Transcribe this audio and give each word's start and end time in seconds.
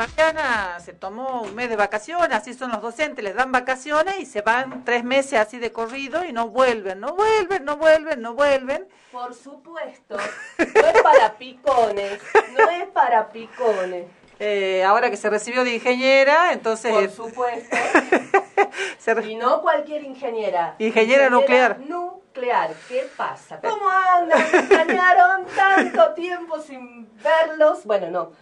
Fabiana 0.00 0.80
se 0.80 0.94
tomó 0.94 1.42
un 1.42 1.54
mes 1.54 1.68
de 1.68 1.76
vacaciones, 1.76 2.32
así 2.32 2.54
son 2.54 2.70
los 2.70 2.80
docentes, 2.80 3.22
les 3.22 3.34
dan 3.34 3.52
vacaciones 3.52 4.18
y 4.18 4.24
se 4.24 4.40
van 4.40 4.82
tres 4.82 5.04
meses 5.04 5.38
así 5.38 5.58
de 5.58 5.72
corrido 5.72 6.24
y 6.24 6.32
no 6.32 6.48
vuelven, 6.48 7.00
no 7.00 7.14
vuelven, 7.14 7.66
no 7.66 7.76
vuelven, 7.76 8.22
no 8.22 8.32
vuelven. 8.32 8.88
Por 9.12 9.34
supuesto, 9.34 10.16
no 10.16 10.64
es 10.64 11.02
para 11.02 11.34
picones, 11.36 12.18
no 12.58 12.70
es 12.70 12.88
para 12.94 13.28
picones. 13.28 14.06
Eh, 14.38 14.82
ahora 14.84 15.10
que 15.10 15.18
se 15.18 15.28
recibió 15.28 15.64
de 15.64 15.74
ingeniera, 15.74 16.54
entonces... 16.54 16.92
Por 16.92 17.10
supuesto. 17.10 17.76
Y 19.26 19.34
no 19.34 19.60
cualquier 19.60 20.04
ingeniera. 20.04 20.76
Ingeniera, 20.78 21.28
nuclear. 21.28 21.78
Nuclear, 21.80 22.70
¿qué 22.88 23.08
pasa? 23.16 23.58
¿Cómo 23.60 23.88
andan? 23.88 24.38
Me 24.38 24.58
extrañaron 24.58 25.46
tanto 25.56 26.12
tiempo 26.14 26.60
sin 26.60 27.08
verlos. 27.22 27.84
Bueno, 27.84 28.10
no, 28.10 28.32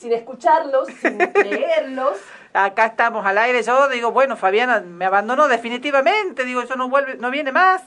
sin 0.00 0.12
escucharlos, 0.14 0.88
sin 0.88 1.18
leerlos. 1.34 2.16
Acá 2.54 2.86
estamos 2.86 3.24
al 3.26 3.36
aire. 3.38 3.62
Yo 3.62 3.88
digo, 3.88 4.12
bueno, 4.12 4.36
Fabiana 4.36 4.80
me 4.80 5.04
abandonó 5.04 5.46
definitivamente. 5.46 6.44
Digo, 6.44 6.64
yo 6.64 6.74
no 6.76 6.88
vuelve, 6.88 7.16
no 7.16 7.30
viene 7.30 7.52
más. 7.52 7.82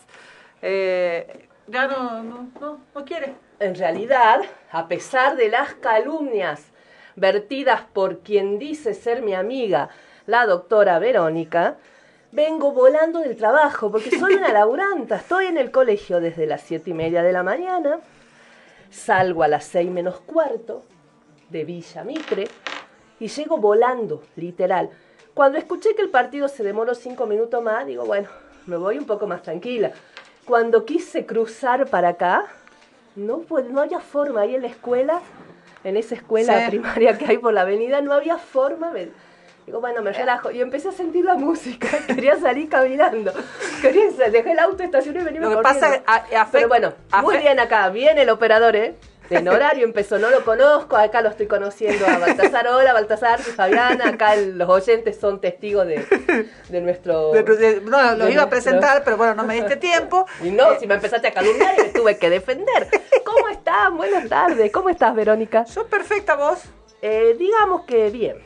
Eh, 0.62 1.48
ya 1.68 1.88
no, 1.88 2.24
no, 2.24 2.48
no, 2.62 2.80
no 2.94 3.06
quiere. 3.06 3.34
En 3.60 3.76
realidad, 3.76 4.42
a 4.72 4.88
pesar 4.88 5.36
de 5.36 5.50
las 5.50 5.74
calumnias 5.76 6.62
vertidas 7.16 7.82
por 7.82 8.20
quien 8.20 8.60
dice 8.60 8.94
ser 8.94 9.24
mi 9.24 9.34
amiga, 9.34 9.90
la 10.28 10.46
doctora 10.46 11.00
Verónica, 11.00 11.78
vengo 12.32 12.72
volando 12.72 13.20
del 13.20 13.36
trabajo 13.36 13.92
porque 13.92 14.18
soy 14.18 14.36
una 14.36 14.50
laburanta. 14.54 15.16
Estoy 15.16 15.48
en 15.48 15.58
el 15.58 15.72
colegio 15.72 16.20
desde 16.20 16.46
las 16.46 16.62
siete 16.62 16.92
y 16.92 16.94
media 16.94 17.24
de 17.24 17.34
la 17.34 17.42
mañana, 17.42 18.00
salgo 18.92 19.42
a 19.42 19.48
las 19.48 19.66
seis 19.66 19.90
menos 19.90 20.20
cuarto 20.22 20.84
de 21.50 21.64
Villa 21.64 22.04
Mitre 22.04 22.48
y 23.20 23.28
llego 23.28 23.58
volando, 23.58 24.24
literal. 24.36 24.90
Cuando 25.34 25.58
escuché 25.58 25.96
que 25.96 26.02
el 26.02 26.10
partido 26.10 26.48
se 26.48 26.64
demoró 26.64 26.94
cinco 26.96 27.26
minutos 27.26 27.62
más, 27.64 27.86
digo, 27.86 28.06
bueno, 28.06 28.30
me 28.66 28.78
voy 28.78 28.98
un 28.98 29.06
poco 29.06 29.28
más 29.28 29.42
tranquila. 29.42 29.92
Cuando 30.46 30.86
quise 30.86 31.26
cruzar 31.26 31.88
para 31.90 32.10
acá, 32.10 32.46
no, 33.16 33.40
pues, 33.40 33.66
no 33.70 33.82
había 33.82 34.00
forma. 34.00 34.42
Ahí 34.42 34.56
en 34.56 34.62
la 34.62 34.68
escuela 34.68 35.22
en 35.84 35.98
esa 35.98 36.16
escuela 36.16 36.68
primaria 36.68 37.18
que 37.18 37.26
hay 37.26 37.38
por 37.38 37.54
la 37.54 37.62
avenida, 37.62 38.02
no 38.02 38.14
había 38.14 38.38
forma. 38.38 38.92
digo, 39.66 39.82
bueno, 39.82 40.02
me 40.02 40.14
relajo. 40.14 40.52
Y 40.52 40.62
empecé 40.62 40.90
a 40.90 40.92
sentir 40.92 41.26
la 41.26 41.36
música. 41.36 41.88
Quería 42.08 42.38
salir 42.38 42.70
caminando. 42.70 43.34
Quería, 43.82 44.10
dejé 44.32 44.52
el 44.52 44.60
auto, 44.60 44.84
estacioné 44.84 45.22
y 45.22 45.24
venía 45.24 45.42
Lo 45.42 45.58
que 45.58 45.64
pasa 45.64 46.02
Pero 46.52 46.68
bueno, 46.68 46.94
muy 47.22 47.38
bien 47.38 47.60
acá. 47.60 47.90
Viene 47.90 48.22
el 48.22 48.30
operador, 48.30 48.76
¿eh? 48.76 48.96
En 49.34 49.48
horario 49.48 49.86
empezó, 49.86 50.20
no 50.20 50.30
lo 50.30 50.46
conozco, 50.46 50.96
acá 50.96 51.22
lo 51.22 51.30
estoy 51.30 51.48
conociendo 51.48 52.06
a 52.06 52.20
Baltasar. 52.20 52.68
Hola, 52.68 52.94
Baltasar 52.94 53.40
y 53.40 53.44
Fabiana. 53.44 54.10
Acá 54.10 54.36
los 54.36 54.70
oyentes 54.70 55.20
son 55.20 55.42
testigos 55.42 55.88
de, 55.88 56.06
de 56.70 56.82
nuestro. 56.82 57.32
no, 57.84 58.16
lo 58.16 58.30
iba 58.30 58.44
a 58.44 58.50
presentar, 58.50 59.04
pero 59.04 59.18
bueno, 59.18 59.34
no 59.34 59.44
me 59.44 59.56
diste 59.56 59.78
tiempo. 59.78 60.26
Y 60.44 60.52
no, 60.52 60.78
si 60.80 60.88
me 60.88 60.96
empezaste 60.96 61.28
a 61.28 61.32
calumniar 61.32 61.76
y 61.80 61.84
me 61.84 61.90
tuve 61.90 62.18
que 62.18 62.30
defender. 62.30 62.88
¿Cómo 63.26 63.48
estás? 63.50 63.92
Buenas 63.94 64.28
tardes. 64.28 64.72
¿Cómo 64.72 64.90
estás, 64.90 65.16
Verónica? 65.16 65.66
Sos 65.66 65.86
perfecta 65.86 66.36
vos. 66.36 66.60
Eh, 67.02 67.36
digamos 67.38 67.84
que 67.86 68.10
bien. 68.10 68.38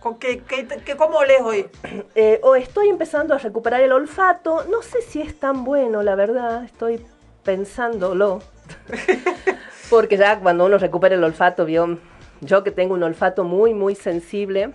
¿Con 0.00 0.18
qué, 0.18 0.42
qué, 0.42 0.96
cómo 0.96 1.24
lees 1.24 1.42
hoy? 1.42 1.66
Eh, 2.14 2.38
o 2.42 2.54
estoy 2.54 2.88
empezando 2.88 3.34
a 3.34 3.38
recuperar 3.38 3.80
el 3.80 3.92
olfato. 3.92 4.64
No 4.70 4.82
sé 4.82 5.02
si 5.02 5.20
es 5.20 5.38
tan 5.38 5.64
bueno, 5.64 6.02
la 6.02 6.14
verdad. 6.14 6.64
Estoy 6.64 7.04
pensándolo. 7.42 8.40
Porque 9.94 10.16
ya 10.16 10.40
cuando 10.40 10.66
uno 10.66 10.76
recupera 10.76 11.14
el 11.14 11.22
olfato, 11.22 11.68
yo 11.68 12.64
que 12.64 12.72
tengo 12.72 12.94
un 12.94 13.04
olfato 13.04 13.44
muy, 13.44 13.74
muy 13.74 13.94
sensible, 13.94 14.72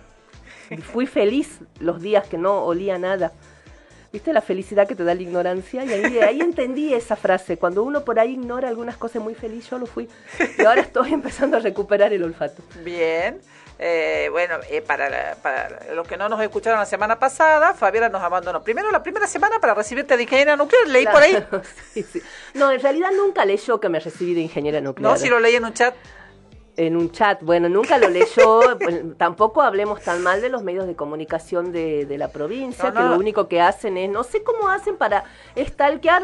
fui 0.94 1.06
feliz 1.06 1.58
los 1.78 2.00
días 2.00 2.26
que 2.26 2.38
no 2.38 2.64
olía 2.64 2.96
nada. 2.96 3.30
¿Viste 4.14 4.32
la 4.32 4.40
felicidad 4.40 4.88
que 4.88 4.94
te 4.94 5.04
da 5.04 5.14
la 5.14 5.20
ignorancia? 5.20 5.84
Y 5.84 5.92
ahí, 5.92 6.18
ahí 6.20 6.40
entendí 6.40 6.94
esa 6.94 7.16
frase. 7.16 7.58
Cuando 7.58 7.82
uno 7.82 8.02
por 8.02 8.18
ahí 8.18 8.32
ignora 8.32 8.70
algunas 8.70 8.96
cosas 8.96 9.22
muy 9.22 9.34
feliz, 9.34 9.68
yo 9.68 9.78
lo 9.78 9.84
fui. 9.84 10.08
Y 10.58 10.64
ahora 10.64 10.80
estoy 10.80 11.12
empezando 11.12 11.58
a 11.58 11.60
recuperar 11.60 12.14
el 12.14 12.22
olfato. 12.22 12.62
Bien. 12.82 13.40
Eh, 13.82 14.28
bueno, 14.30 14.56
eh, 14.68 14.82
para, 14.82 15.36
para, 15.36 15.94
los 15.94 16.06
que 16.06 16.18
no 16.18 16.28
nos 16.28 16.38
escucharon 16.42 16.78
la 16.78 16.84
semana 16.84 17.18
pasada, 17.18 17.72
Fabiana 17.72 18.10
nos 18.10 18.22
abandonó. 18.22 18.62
Primero 18.62 18.90
la 18.90 19.02
primera 19.02 19.26
semana 19.26 19.58
para 19.58 19.72
recibirte 19.72 20.18
de 20.18 20.24
ingeniera 20.24 20.54
nuclear, 20.54 20.86
leí 20.86 21.06
por 21.06 21.22
ahí. 21.22 21.42
No, 22.54 22.70
en 22.72 22.80
realidad 22.80 23.08
nunca 23.16 23.46
leyó 23.46 23.80
que 23.80 23.88
me 23.88 23.98
recibí 23.98 24.34
de 24.34 24.42
ingeniera 24.42 24.82
nuclear. 24.82 25.10
No, 25.10 25.18
si 25.18 25.30
lo 25.30 25.40
leí 25.40 25.56
en 25.56 25.64
un 25.64 25.72
chat. 25.72 25.94
En 26.76 26.94
un 26.94 27.10
chat, 27.10 27.42
bueno, 27.42 27.70
nunca 27.70 27.96
lo 27.96 28.10
leyó. 28.10 28.60
tampoco 29.16 29.62
hablemos 29.62 30.02
tan 30.02 30.22
mal 30.22 30.42
de 30.42 30.50
los 30.50 30.62
medios 30.62 30.86
de 30.86 30.94
comunicación 30.94 31.72
de, 31.72 32.06
la 32.18 32.28
provincia, 32.28 32.92
que 32.92 33.00
lo 33.00 33.16
único 33.16 33.48
que 33.48 33.62
hacen 33.62 33.96
es, 33.96 34.10
no 34.10 34.24
sé 34.24 34.42
cómo 34.42 34.68
hacen 34.68 34.98
para 34.98 35.24
stalkear 35.56 36.22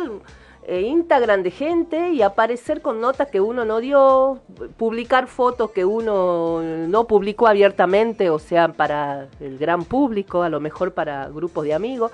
eh, 0.68 0.80
Instagram 0.80 1.44
de 1.44 1.52
gente 1.52 2.10
y 2.10 2.22
aparecer 2.22 2.82
con 2.82 3.00
notas 3.00 3.28
que 3.28 3.40
uno 3.40 3.64
no 3.64 3.78
dio, 3.78 4.40
publicar 4.76 5.28
fotos 5.28 5.70
que 5.70 5.84
uno 5.84 6.60
no 6.60 7.06
publicó 7.06 7.46
abiertamente, 7.46 8.30
o 8.30 8.40
sea, 8.40 8.72
para 8.72 9.28
el 9.38 9.58
gran 9.58 9.84
público, 9.84 10.42
a 10.42 10.48
lo 10.48 10.58
mejor 10.58 10.92
para 10.92 11.28
grupos 11.28 11.64
de 11.66 11.74
amigos. 11.74 12.10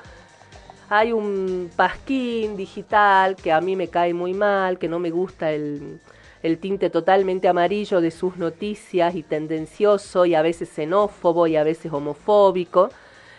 Hay 0.91 1.13
un 1.13 1.71
pasquín 1.75 2.55
digital 2.55 3.37
que 3.37 3.53
a 3.53 3.63
mí 3.63 3.75
me 3.75 3.89
cae 3.89 4.13
muy 4.13 4.35
mal, 4.35 4.79
que 4.79 4.87
no 4.87 4.99
me 4.99 5.11
gusta 5.11 5.51
el, 5.51 5.99
el 6.43 6.59
tinte 6.59 6.91
totalmente 6.91 7.49
amarillo 7.49 8.03
de 8.03 8.11
sus 8.11 8.37
noticias 8.37 9.15
y 9.15 9.23
tendencioso 9.23 10.27
y 10.27 10.35
a 10.35 10.43
veces 10.43 10.69
xenófobo 10.69 11.47
y 11.47 11.57
a 11.57 11.65
veces 11.65 11.91
homofóbico 11.91 12.91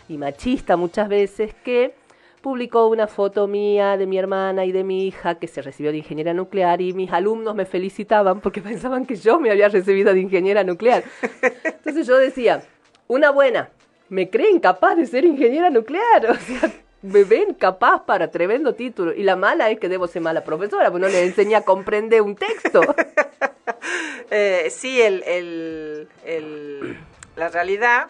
y 0.09 0.17
machista 0.17 0.75
muchas 0.75 1.07
veces 1.07 1.53
que 1.53 1.93
publicó 2.43 2.87
una 2.87 3.07
foto 3.07 3.47
mía 3.47 3.95
de 3.95 4.05
mi 4.05 4.19
hermana 4.19 4.65
y 4.65 4.73
de 4.73 4.83
mi 4.83 5.07
hija 5.07 5.35
que 5.35 5.47
se 5.47 5.61
recibió 5.61 5.91
de 5.93 5.99
ingeniera 5.99 6.33
nuclear 6.33 6.81
y 6.81 6.91
mis 6.91 7.09
alumnos 7.11 7.55
me 7.55 7.65
felicitaban 7.65 8.41
porque 8.41 8.61
pensaban 8.69 9.05
que 9.05 9.15
yo 9.15 9.39
me 9.39 9.49
había 9.49 9.69
recibido 9.69 10.13
de 10.13 10.19
ingeniera 10.19 10.63
nuclear. 10.63 11.03
Entonces 11.63 12.05
yo 12.05 12.17
decía, 12.17 12.61
una 13.07 13.31
buena, 13.31 13.69
me 14.09 14.29
creen 14.29 14.59
capaz 14.59 14.95
de 14.95 15.07
ser 15.07 15.23
ingeniera 15.23 15.69
nuclear, 15.69 16.25
o 16.29 16.35
sea, 16.35 16.69
me 17.01 17.23
ven 17.23 17.53
capaz 17.53 18.05
para 18.05 18.29
tremendo 18.29 18.75
título. 18.75 19.13
Y 19.13 19.23
la 19.23 19.37
mala 19.37 19.71
es 19.71 19.79
que 19.79 19.87
debo 19.87 20.07
ser 20.07 20.21
mala 20.21 20.43
profesora, 20.43 20.91
porque 20.91 21.07
no 21.07 21.11
le 21.11 21.23
enseñé 21.23 21.55
a 21.55 21.61
comprender 21.61 22.21
un 22.21 22.35
texto. 22.35 22.81
eh, 24.31 24.67
sí, 24.69 25.01
el, 25.01 25.23
el, 25.23 26.09
el, 26.25 26.97
la 27.37 27.47
realidad 27.47 28.07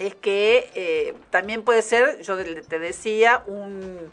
es 0.00 0.14
que 0.14 0.70
eh, 0.74 1.14
también 1.28 1.62
puede 1.62 1.82
ser, 1.82 2.22
yo 2.22 2.36
te 2.36 2.78
decía, 2.78 3.42
un, 3.46 4.10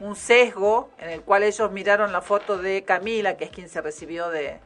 un, 0.00 0.14
sesgo 0.14 0.90
en 0.98 1.08
el 1.08 1.22
cual 1.22 1.42
ellos 1.44 1.72
miraron 1.72 2.12
la 2.12 2.20
foto 2.20 2.58
de 2.58 2.82
Camila, 2.82 3.38
que 3.38 3.44
es 3.44 3.50
quien 3.50 3.70
se 3.70 3.80
recibió 3.80 4.28
de, 4.28 4.58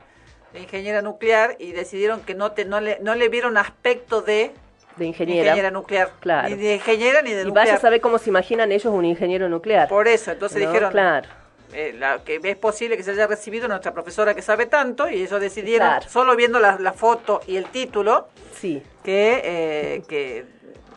ingeniera 0.53 1.01
nuclear, 1.01 1.55
y 1.61 1.71
decidieron 1.73 2.23
que 2.23 2.35
no, 2.35 2.53
te, 2.53 2.65
no, 2.65 2.81
le, 2.81 2.99
no 3.01 3.15
le 3.15 3.29
vieron 3.29 3.57
aspecto 3.57 4.21
de 4.21 4.53
de 4.97 5.07
ingeniera. 5.07 5.71
nuclear. 5.73 6.13
Claro. 6.21 6.49
Ni 6.49 6.55
de 6.55 6.75
ingeniera 6.75 7.21
ni 7.23 7.33
de 7.33 7.43
y 7.43 7.45
nuclear. 7.47 7.67
Y 7.67 7.71
vas 7.71 7.79
a 7.79 7.83
saber 7.83 8.01
cómo 8.01 8.19
se 8.19 8.31
imaginan 8.31 8.71
ellos 8.71 8.93
un 8.93 9.05
ingeniero 9.05 9.49
nuclear. 9.49 9.89
Por 9.89 10.07
eso, 10.07 10.31
entonces 10.31 10.61
dijeron 10.61 10.91
claro. 10.93 11.29
Eh, 11.73 11.99
que 12.25 12.41
es 12.43 12.57
posible 12.57 12.97
que 12.97 13.03
se 13.03 13.11
haya 13.11 13.27
recibido 13.27 13.67
nuestra 13.67 13.93
profesora 13.93 14.35
que 14.35 14.43
sabe 14.43 14.67
tanto 14.67 15.11
y 15.11 15.23
ellos 15.23 15.41
decidieron, 15.41 16.03
solo 16.09 16.37
viendo 16.37 16.61
la, 16.61 16.79
la, 16.79 16.93
foto 16.93 17.41
y 17.49 17.57
el 17.57 17.67
título, 17.67 18.29
sí. 18.55 18.81
que, 19.03 19.41
eh, 19.45 20.03
que 20.07 20.54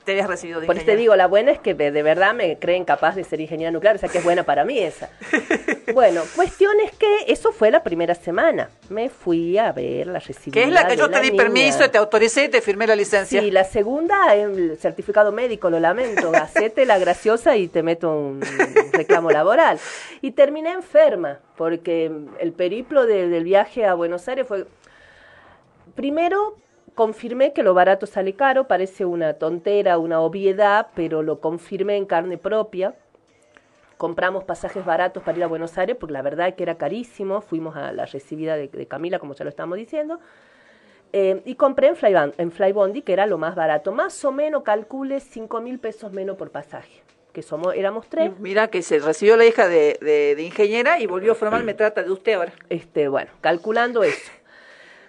te 0.08 0.14
habías 0.14 0.30
recibido 0.30 0.62
de 0.62 0.68
Por 0.68 0.78
eso 0.78 0.86
te 0.86 0.96
digo, 0.96 1.18
la 1.18 1.28
buena 1.28 1.52
es 1.52 1.60
que 1.60 1.74
de 1.74 2.02
verdad 2.02 2.34
me 2.34 2.58
creen 2.58 2.86
capaz 2.86 3.16
de 3.16 3.26
ser 3.26 3.42
ingeniera 3.42 3.72
nuclear, 3.72 3.98
o 3.98 4.00
sea 4.00 4.08
que 4.08 4.20
es 4.20 4.24
buena 4.24 4.44
para 4.44 4.64
mí 4.64 4.80
esa. 4.80 5.10
bueno, 5.94 6.24
cuestión 6.34 6.80
es 6.80 6.94
que 6.94 7.26
eso 7.28 7.52
fue 7.52 7.72
la 7.72 7.84
primera 7.84 8.16
semana. 8.16 8.70
Me 8.88 9.10
fui 9.10 9.58
a 9.58 9.74
ver 9.74 10.08
la 10.08 10.20
recibida. 10.20 10.54
Que 10.54 10.64
es 10.64 10.72
la 10.72 10.88
que 10.88 10.96
yo 10.96 11.10
te 11.10 11.20
di 11.20 11.32
permiso, 11.32 11.92
te 11.92 11.98
autoricé 11.98 12.46
y 12.46 12.48
te 12.48 12.62
firmé 12.62 12.88
la 12.88 12.96
licencia. 12.96 13.42
Sí, 13.42 13.52
la 13.52 13.66
segunda, 13.66 14.34
el 14.34 14.78
certificado 14.78 15.34
médico, 15.34 15.70
lo 15.70 15.82
lamento, 15.82 16.32
gacete 16.32 16.86
la 16.86 16.98
graciosa 17.00 17.58
y 17.58 17.68
te 17.68 17.84
meto 17.84 18.10
un 18.10 18.40
reclamo 18.94 19.30
laboral. 19.30 19.78
Y 20.22 20.32
terminé 20.32 20.72
enferma, 20.72 21.40
porque 21.58 22.10
el 22.40 22.54
periplo 22.54 23.06
del 23.06 23.44
viaje 23.44 23.84
a 23.86 23.94
Buenos 23.94 24.26
Aires 24.30 24.48
fue... 24.48 24.68
Primero, 25.96 26.56
confirmé 26.98 27.54
que 27.54 27.62
lo 27.62 27.76
barato 27.76 28.08
sale 28.08 28.34
caro, 28.34 28.68
parece 28.68 29.06
una 29.06 29.36
tontera, 29.36 30.00
una 30.00 30.20
obviedad, 30.20 30.88
pero 30.96 31.22
lo 31.22 31.40
confirmé 31.40 31.96
en 31.96 32.08
carne 32.08 32.40
propia. 32.40 32.96
Compramos 33.98 34.44
pasajes 34.46 34.84
baratos 34.84 35.22
para 35.22 35.38
ir 35.38 35.44
a 35.44 35.48
Buenos 35.48 35.78
Aires, 35.78 35.96
porque 35.98 36.14
la 36.14 36.24
verdad 36.24 36.48
es 36.48 36.56
que 36.56 36.64
era 36.64 36.76
carísimo. 36.76 37.42
Fuimos 37.42 37.76
a 37.76 37.92
la 37.92 38.08
recibida 38.08 38.58
de, 38.58 38.88
Camila, 38.88 39.20
como 39.20 39.36
ya 39.36 39.44
lo 39.44 39.50
estamos 39.50 39.78
diciendo. 39.78 40.20
Eh, 41.14 41.44
y 41.46 41.54
compré 41.54 41.90
en, 41.90 41.96
Fly, 41.96 42.16
en 42.36 42.52
Flybondi, 42.52 43.04
que 43.04 43.14
era 43.14 43.28
lo 43.28 43.38
más 43.38 43.54
barato. 43.54 43.92
Más 43.92 44.26
o 44.26 44.32
menos, 44.32 44.64
calcule 44.64 45.20
5 45.20 45.62
mil 45.62 45.78
pesos 45.78 46.12
menos 46.12 46.36
por 46.36 46.50
pasaje. 46.50 47.04
Que 47.32 47.44
somos, 47.44 47.76
éramos 47.76 48.10
tres. 48.10 48.32
Mira 48.40 48.70
que 48.70 48.82
se 48.82 48.98
recibió 48.98 49.38
la 49.38 49.46
hija 49.46 49.68
de, 49.68 50.00
de, 50.02 50.42
ingeniera 50.42 51.00
y 51.00 51.06
volvió 51.06 51.34
a 51.34 51.36
formar, 51.36 51.64
me 51.64 51.76
trata 51.76 52.02
de 52.02 52.12
usted 52.12 52.34
ahora. 52.34 52.54
Este, 52.70 53.08
bueno, 53.08 53.30
calculando 53.42 54.04
eso. 54.04 54.32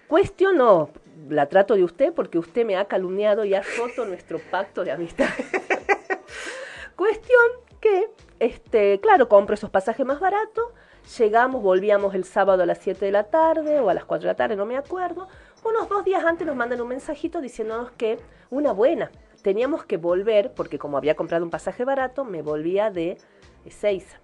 Cuestión 0.06 0.58
no, 0.58 0.90
la 1.28 1.46
trato 1.46 1.74
de 1.74 1.84
usted 1.84 2.12
porque 2.12 2.38
usted 2.38 2.64
me 2.64 2.76
ha 2.76 2.84
calumniado 2.84 3.44
y 3.44 3.54
ha 3.54 3.62
roto 3.76 4.04
nuestro 4.04 4.38
pacto 4.50 4.84
de 4.84 4.92
amistad. 4.92 5.28
Cuestión 6.96 7.46
que, 7.80 8.10
este, 8.38 9.00
claro, 9.00 9.28
compro 9.28 9.54
esos 9.54 9.70
pasajes 9.70 10.04
más 10.04 10.20
baratos, 10.20 10.66
llegamos, 11.18 11.62
volvíamos 11.62 12.14
el 12.14 12.24
sábado 12.24 12.62
a 12.62 12.66
las 12.66 12.78
7 12.78 13.04
de 13.04 13.12
la 13.12 13.24
tarde 13.24 13.80
o 13.80 13.88
a 13.88 13.94
las 13.94 14.04
4 14.04 14.22
de 14.26 14.32
la 14.32 14.36
tarde, 14.36 14.56
no 14.56 14.66
me 14.66 14.76
acuerdo. 14.76 15.28
Unos 15.64 15.88
dos 15.88 16.04
días 16.04 16.24
antes 16.24 16.46
nos 16.46 16.56
mandan 16.56 16.80
un 16.80 16.88
mensajito 16.88 17.40
diciéndonos 17.40 17.90
que 17.92 18.18
una 18.50 18.72
buena, 18.72 19.10
teníamos 19.42 19.84
que 19.84 19.96
volver, 19.96 20.52
porque 20.54 20.78
como 20.78 20.96
había 20.96 21.14
comprado 21.14 21.44
un 21.44 21.50
pasaje 21.50 21.84
barato, 21.84 22.24
me 22.24 22.42
volvía 22.42 22.90
de 22.90 23.18
Ezeiza. 23.64 24.18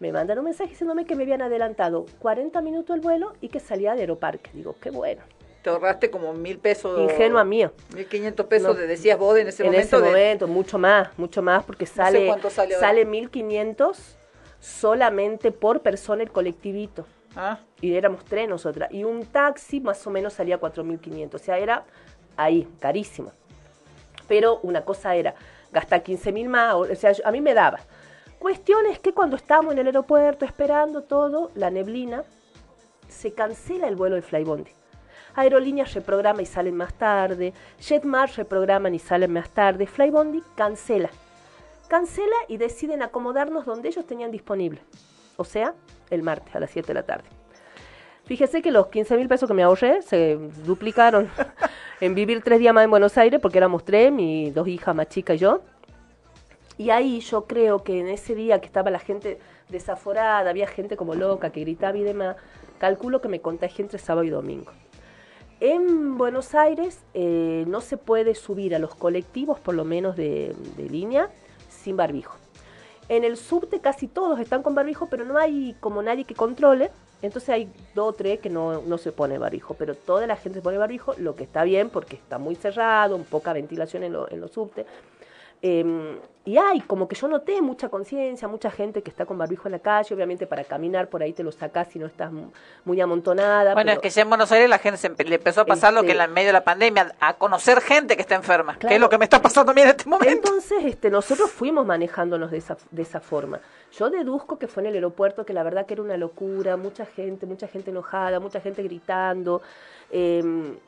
Me 0.00 0.12
mandan 0.12 0.38
un 0.38 0.46
mensaje 0.46 0.70
diciéndome 0.70 1.04
que 1.04 1.14
me 1.14 1.22
habían 1.22 1.42
adelantado 1.42 2.06
40 2.18 2.60
minutos 2.60 2.96
el 2.96 3.02
vuelo 3.02 3.34
y 3.40 3.48
que 3.48 3.60
salía 3.60 3.94
de 3.94 4.00
Aeroparque. 4.00 4.50
Digo, 4.52 4.74
qué 4.80 4.90
bueno. 4.90 5.22
Te 5.62 5.70
ahorraste 5.70 6.10
como 6.10 6.32
mil 6.32 6.58
pesos. 6.58 6.98
Ingenua 6.98 7.44
mío. 7.44 7.72
Mil 7.94 8.06
quinientos 8.06 8.46
pesos, 8.46 8.76
no, 8.76 8.82
decías 8.82 9.18
vos 9.18 9.38
en 9.38 9.48
ese 9.48 9.62
en 9.62 9.68
momento. 9.70 9.96
En 9.96 10.02
ese 10.02 10.10
momento, 10.10 10.48
mucho 10.48 10.78
más, 10.78 11.16
mucho 11.16 11.40
más, 11.40 11.64
porque 11.64 11.86
sale, 11.86 12.26
no 12.26 12.42
sé 12.42 12.50
sale, 12.50 12.74
sale 12.74 13.04
1500 13.04 14.16
solamente 14.60 15.52
por 15.52 15.80
persona 15.80 16.22
el 16.22 16.30
colectivito. 16.30 17.06
Ah. 17.36 17.58
Y 17.80 17.94
éramos 17.94 18.24
tres 18.24 18.48
nosotras. 18.48 18.90
Y 18.92 19.04
un 19.04 19.26
taxi 19.26 19.80
más 19.80 20.06
o 20.06 20.10
menos 20.10 20.32
salía 20.32 20.60
4.500. 20.60 21.34
O 21.34 21.38
sea, 21.38 21.58
era 21.58 21.84
ahí, 22.36 22.68
carísimo. 22.78 23.32
Pero 24.28 24.60
una 24.62 24.84
cosa 24.84 25.14
era 25.14 25.34
gastar 25.72 26.02
15.000 26.02 26.48
más. 26.48 26.74
O 26.74 26.94
sea, 26.94 27.12
a 27.24 27.32
mí 27.32 27.40
me 27.40 27.54
daba. 27.54 27.80
Cuestión 28.38 28.86
es 28.86 28.98
que 28.98 29.12
cuando 29.12 29.36
estábamos 29.36 29.72
en 29.72 29.78
el 29.80 29.86
aeropuerto 29.86 30.44
esperando 30.44 31.02
todo, 31.02 31.50
la 31.54 31.70
neblina, 31.70 32.24
se 33.08 33.32
cancela 33.32 33.88
el 33.88 33.96
vuelo 33.96 34.16
de 34.16 34.22
Flybondi. 34.22 34.70
Aerolíneas 35.34 35.94
reprograma 35.94 36.42
y 36.42 36.46
salen 36.46 36.76
más 36.76 36.94
tarde, 36.94 37.52
Jetmar 37.78 38.30
reprograman 38.36 38.94
y 38.94 38.98
salen 38.98 39.32
más 39.32 39.50
tarde, 39.50 39.86
Flybondi 39.86 40.42
cancela. 40.54 41.10
Cancela 41.88 42.36
y 42.48 42.56
deciden 42.56 43.02
acomodarnos 43.02 43.66
donde 43.66 43.88
ellos 43.88 44.06
tenían 44.06 44.30
disponible. 44.30 44.80
O 45.36 45.44
sea, 45.44 45.74
el 46.10 46.22
martes 46.22 46.54
a 46.54 46.60
las 46.60 46.70
7 46.70 46.86
de 46.86 46.94
la 46.94 47.02
tarde. 47.02 47.28
Fíjese 48.24 48.62
que 48.62 48.70
los 48.70 48.86
15 48.86 49.16
mil 49.16 49.28
pesos 49.28 49.48
que 49.48 49.54
me 49.54 49.62
ahorré 49.62 50.02
se 50.02 50.36
duplicaron 50.64 51.28
en 52.00 52.14
vivir 52.14 52.42
tres 52.42 52.60
días 52.60 52.72
más 52.72 52.84
en 52.84 52.90
Buenos 52.90 53.18
Aires, 53.18 53.40
porque 53.40 53.58
éramos 53.58 53.84
tres, 53.84 54.12
mis 54.12 54.54
dos 54.54 54.68
hijas 54.68 54.94
más 54.94 55.08
chicas 55.08 55.36
y 55.36 55.40
yo. 55.40 55.60
Y 56.78 56.90
ahí 56.90 57.20
yo 57.20 57.46
creo 57.46 57.82
que 57.82 58.00
en 58.00 58.08
ese 58.08 58.34
día 58.34 58.60
que 58.60 58.66
estaba 58.66 58.90
la 58.90 58.98
gente 58.98 59.38
desaforada, 59.68 60.48
había 60.48 60.66
gente 60.66 60.96
como 60.96 61.14
loca 61.14 61.50
que 61.50 61.60
gritaba 61.60 61.96
y 61.96 62.02
demás, 62.02 62.36
calculo 62.78 63.20
que 63.20 63.28
me 63.28 63.40
contagié 63.40 63.84
entre 63.84 63.98
sábado 63.98 64.24
y 64.24 64.30
domingo. 64.30 64.72
En 65.64 66.18
Buenos 66.18 66.56
Aires 66.56 67.04
eh, 67.14 67.62
no 67.68 67.80
se 67.80 67.96
puede 67.96 68.34
subir 68.34 68.74
a 68.74 68.80
los 68.80 68.96
colectivos, 68.96 69.60
por 69.60 69.76
lo 69.76 69.84
menos 69.84 70.16
de, 70.16 70.56
línea, 70.76 71.30
sin 71.70 71.96
barbijo. 71.96 72.36
En 73.08 73.22
el 73.22 73.36
subte 73.36 73.78
casi 73.78 74.08
todos 74.08 74.40
están 74.40 74.64
con 74.64 74.74
barbijo, 74.74 75.06
pero 75.06 75.24
no 75.24 75.38
hay 75.38 75.76
como 75.78 76.02
nadie 76.02 76.24
que 76.24 76.34
controle. 76.34 76.90
Entonces 77.22 77.50
hay 77.50 77.72
dos 77.94 78.08
o 78.08 78.12
tres 78.12 78.40
que 78.40 78.50
no, 78.50 78.82
no 78.82 78.98
se 78.98 79.12
pone 79.12 79.38
barbijo, 79.38 79.74
pero 79.74 79.94
toda 79.94 80.26
la 80.26 80.34
gente 80.34 80.58
se 80.58 80.62
pone 80.64 80.78
barbijo, 80.78 81.14
lo 81.18 81.36
que 81.36 81.44
está 81.44 81.62
bien 81.62 81.90
porque 81.90 82.16
está 82.16 82.38
muy 82.38 82.56
cerrado, 82.56 83.16
poca 83.18 83.52
ventilación 83.52 84.02
en, 84.02 84.14
lo, 84.14 84.28
en 84.32 84.40
los 84.40 84.50
subtes. 84.50 84.84
Eh, 85.62 86.18
y 86.44 86.58
hay, 86.58 86.80
como 86.80 87.06
que 87.06 87.14
yo 87.14 87.28
noté 87.28 87.62
mucha 87.62 87.88
conciencia, 87.88 88.48
mucha 88.48 88.70
gente 88.70 89.02
que 89.02 89.10
está 89.10 89.26
con 89.26 89.38
barbijo 89.38 89.68
en 89.68 89.72
la 89.72 89.78
calle, 89.78 90.12
obviamente 90.14 90.46
para 90.48 90.64
caminar 90.64 91.08
por 91.08 91.22
ahí 91.22 91.32
te 91.32 91.44
lo 91.44 91.52
sacás 91.52 91.88
si 91.92 92.00
no 92.00 92.06
estás 92.06 92.32
muy 92.84 93.00
amontonada. 93.00 93.74
Bueno, 93.74 93.90
pero, 93.90 93.92
es 93.92 93.98
que 94.00 94.10
ya 94.10 94.22
en 94.22 94.28
Buenos 94.28 94.50
Aires 94.50 94.68
la 94.68 94.78
gente 94.78 94.98
se 94.98 95.08
le 95.08 95.36
empezó 95.36 95.60
a 95.60 95.66
pasar 95.66 95.92
este, 95.92 96.02
lo 96.02 96.06
que 96.06 96.20
en 96.20 96.32
medio 96.32 96.48
de 96.48 96.52
la 96.54 96.64
pandemia, 96.64 97.14
a 97.20 97.34
conocer 97.34 97.80
gente 97.80 98.16
que 98.16 98.22
está 98.22 98.34
enferma, 98.34 98.74
claro, 98.74 98.88
que 98.88 98.94
es 98.96 99.00
lo 99.00 99.08
que 99.08 99.18
me 99.18 99.24
está 99.24 99.40
pasando 99.40 99.70
a 99.70 99.74
mí 99.74 99.82
en 99.82 99.88
este 99.88 100.08
momento. 100.08 100.32
Entonces, 100.32 100.84
este, 100.84 101.10
nosotros 101.10 101.48
fuimos 101.50 101.86
manejándonos 101.86 102.50
de 102.50 102.58
esa, 102.58 102.76
de 102.90 103.02
esa 103.02 103.20
forma. 103.20 103.60
Yo 103.92 104.08
deduzco 104.08 104.58
que 104.58 104.68
fue 104.68 104.82
en 104.82 104.88
el 104.88 104.94
aeropuerto 104.94 105.44
que 105.44 105.52
la 105.52 105.62
verdad 105.62 105.84
que 105.84 105.94
era 105.94 106.02
una 106.02 106.16
locura, 106.16 106.78
mucha 106.78 107.04
gente, 107.04 107.44
mucha 107.44 107.68
gente 107.68 107.90
enojada, 107.90 108.40
mucha 108.40 108.60
gente 108.60 108.82
gritando. 108.82 109.60
Eh, 110.10 110.42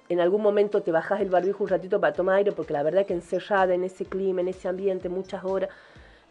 en 0.08 0.20
algún 0.20 0.40
momento 0.40 0.82
te 0.82 0.90
bajas 0.90 1.20
el 1.20 1.28
barbijo 1.28 1.64
un 1.64 1.68
ratito 1.68 2.00
para 2.00 2.14
tomar 2.14 2.36
aire, 2.36 2.52
porque 2.52 2.72
la 2.72 2.82
verdad 2.82 3.04
que 3.04 3.12
encerrada 3.12 3.74
en 3.74 3.84
ese 3.84 4.06
clima, 4.06 4.40
en 4.40 4.48
ese 4.48 4.68
ambiente, 4.68 5.10
muchas 5.10 5.44
horas. 5.44 5.68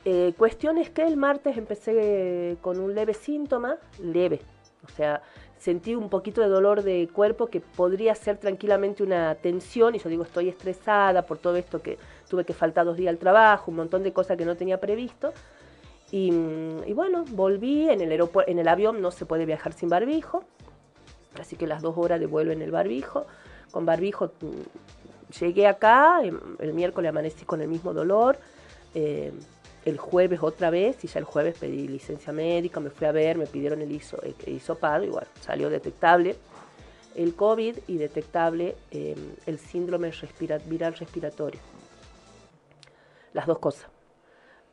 Eh, 0.04 0.34
cuestión 0.38 0.80
es 0.80 0.90
que 0.90 1.04
el 1.04 1.16
martes 1.16 1.58
empecé 1.58 2.58
con 2.62 2.80
un 2.80 2.94
leve 2.94 3.14
síntoma, 3.14 3.78
leve, 4.02 4.42
o 4.86 4.90
sea, 4.90 5.22
sentí 5.58 5.96
un 5.96 6.10
poquito 6.10 6.42
de 6.42 6.48
dolor 6.48 6.84
de 6.84 7.08
cuerpo 7.14 7.48
que 7.48 7.62
podría 7.62 8.14
ser 8.16 8.38
tranquilamente 8.38 9.02
una 9.02 9.36
tensión, 9.36 9.96
y 9.96 10.00
yo 10.00 10.10
digo, 10.10 10.24
estoy 10.24 10.50
estresada 10.50 11.22
por 11.22 11.38
todo 11.38 11.56
esto 11.56 11.82
que 11.82 11.98
tuve 12.30 12.44
que 12.44 12.54
faltar 12.54 12.84
dos 12.86 12.98
días 12.98 13.12
al 13.12 13.18
trabajo, 13.18 13.72
un 13.72 13.78
montón 13.78 14.04
de 14.04 14.12
cosas 14.12 14.38
que 14.38 14.44
no 14.44 14.58
tenía 14.58 14.82
previsto. 14.82 15.32
Y, 16.16 16.30
bueno, 16.94 17.26
volví, 17.32 17.90
en 17.90 18.00
el, 18.00 18.30
en 18.46 18.60
el 18.60 18.68
avión 18.68 19.02
no 19.02 19.10
se 19.10 19.26
puede 19.26 19.48
viajar 19.48 19.74
sin 19.74 19.90
barbijo, 19.90 20.44
así 21.40 21.56
que 21.56 21.66
las 21.66 21.82
dos 21.82 21.98
horas 21.98 22.20
de 22.20 22.28
vuelo 22.28 22.52
en 22.52 22.62
el 22.62 22.70
barbijo. 22.70 23.26
Con 23.72 23.88
barbijo 23.88 24.32
llegué 25.40 25.66
acá, 25.66 26.22
el 26.22 26.74
miércoles 26.74 27.10
amanecí 27.10 27.46
con 27.46 27.62
el 27.62 27.68
mismo 27.68 27.96
dolor. 27.96 28.38
Eh, 28.94 29.32
el 29.86 29.98
jueves 29.98 30.44
otra 30.44 30.70
vez 30.70 31.04
y 31.04 31.08
ya 31.08 31.18
el 31.18 31.26
jueves 31.26 31.58
pedí 31.58 31.88
licencia 31.88 32.32
médica, 32.32 32.80
me 32.80 32.92
fui 32.92 33.08
a 33.08 33.12
ver, 33.12 33.40
me 33.40 33.48
pidieron 33.48 33.82
el, 33.82 33.92
iso, 33.92 34.22
el 34.22 35.04
igual 35.04 35.28
salió 35.42 35.72
detectable 35.72 36.36
el 37.16 37.36
COVID 37.36 37.78
y 37.88 37.98
detectable 37.98 38.76
eh, 38.92 39.16
el 39.48 39.58
síndrome 39.58 40.12
viral 40.68 40.94
respiratorio. 40.94 41.60
Las 43.34 43.48
dos 43.48 43.58
cosas. 43.58 43.93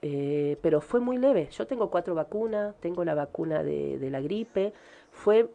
Eh, 0.03 0.57
pero 0.63 0.81
fue 0.81 1.01
muy 1.01 1.19
leve. 1.19 1.49
Yo 1.51 1.67
tengo 1.67 1.91
cuatro 1.91 2.15
vacunas, 2.15 2.75
tengo 2.81 3.05
la 3.05 3.15
vacuna 3.15 3.63
de, 3.63 3.99
de 3.99 4.11
la 4.11 4.21
gripe. 4.21 4.73
Fue 5.11 5.51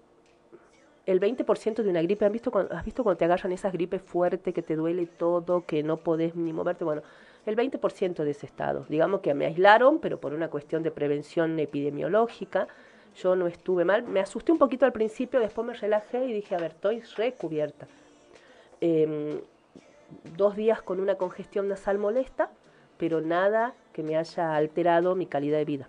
el 1.06 1.20
20% 1.20 1.84
de 1.84 1.90
una 1.90 2.02
gripe. 2.02 2.26
¿Has 2.26 2.32
visto, 2.32 2.52
cuando, 2.52 2.74
¿Has 2.74 2.86
visto 2.86 3.04
cuando 3.04 3.18
te 3.18 3.26
agarran 3.26 3.52
esas 3.52 3.74
gripes 3.74 4.02
fuertes 4.02 4.54
que 4.54 4.62
te 4.62 4.76
duele 4.76 5.06
todo, 5.06 5.66
que 5.66 5.84
no 5.84 5.98
podés 5.98 6.36
ni 6.36 6.54
moverte? 6.54 6.84
Bueno, 6.84 7.02
el 7.46 7.56
20% 7.56 8.24
de 8.24 8.32
ese 8.32 8.46
estado. 8.46 8.86
Digamos 8.90 9.22
que 9.22 9.34
me 9.34 9.46
aislaron, 9.46 10.00
pero 10.00 10.20
por 10.20 10.34
una 10.34 10.50
cuestión 10.50 10.84
de 10.84 10.92
prevención 10.92 11.60
epidemiológica. 11.60 12.68
Yo 13.16 13.36
no 13.36 13.48
estuve 13.48 13.86
mal. 13.86 14.04
Me 14.04 14.20
asusté 14.20 14.52
un 14.52 14.58
poquito 14.58 14.86
al 14.86 14.92
principio, 14.92 15.40
después 15.40 15.66
me 15.66 15.74
relajé 15.74 16.26
y 16.26 16.34
dije, 16.34 16.56
a 16.56 16.58
ver, 16.58 16.72
estoy 16.72 17.02
recubierta. 17.16 17.88
Eh, 18.82 19.42
dos 20.36 20.56
días 20.56 20.82
con 20.82 21.00
una 21.00 21.16
congestión 21.16 21.68
nasal 21.68 21.98
molesta, 21.98 22.52
pero 22.98 23.22
nada 23.22 23.74
que 23.96 24.04
me 24.04 24.18
haya 24.18 24.58
alterado 24.58 25.16
mi 25.16 25.26
calidad 25.26 25.58
de 25.58 25.64
vida. 25.64 25.88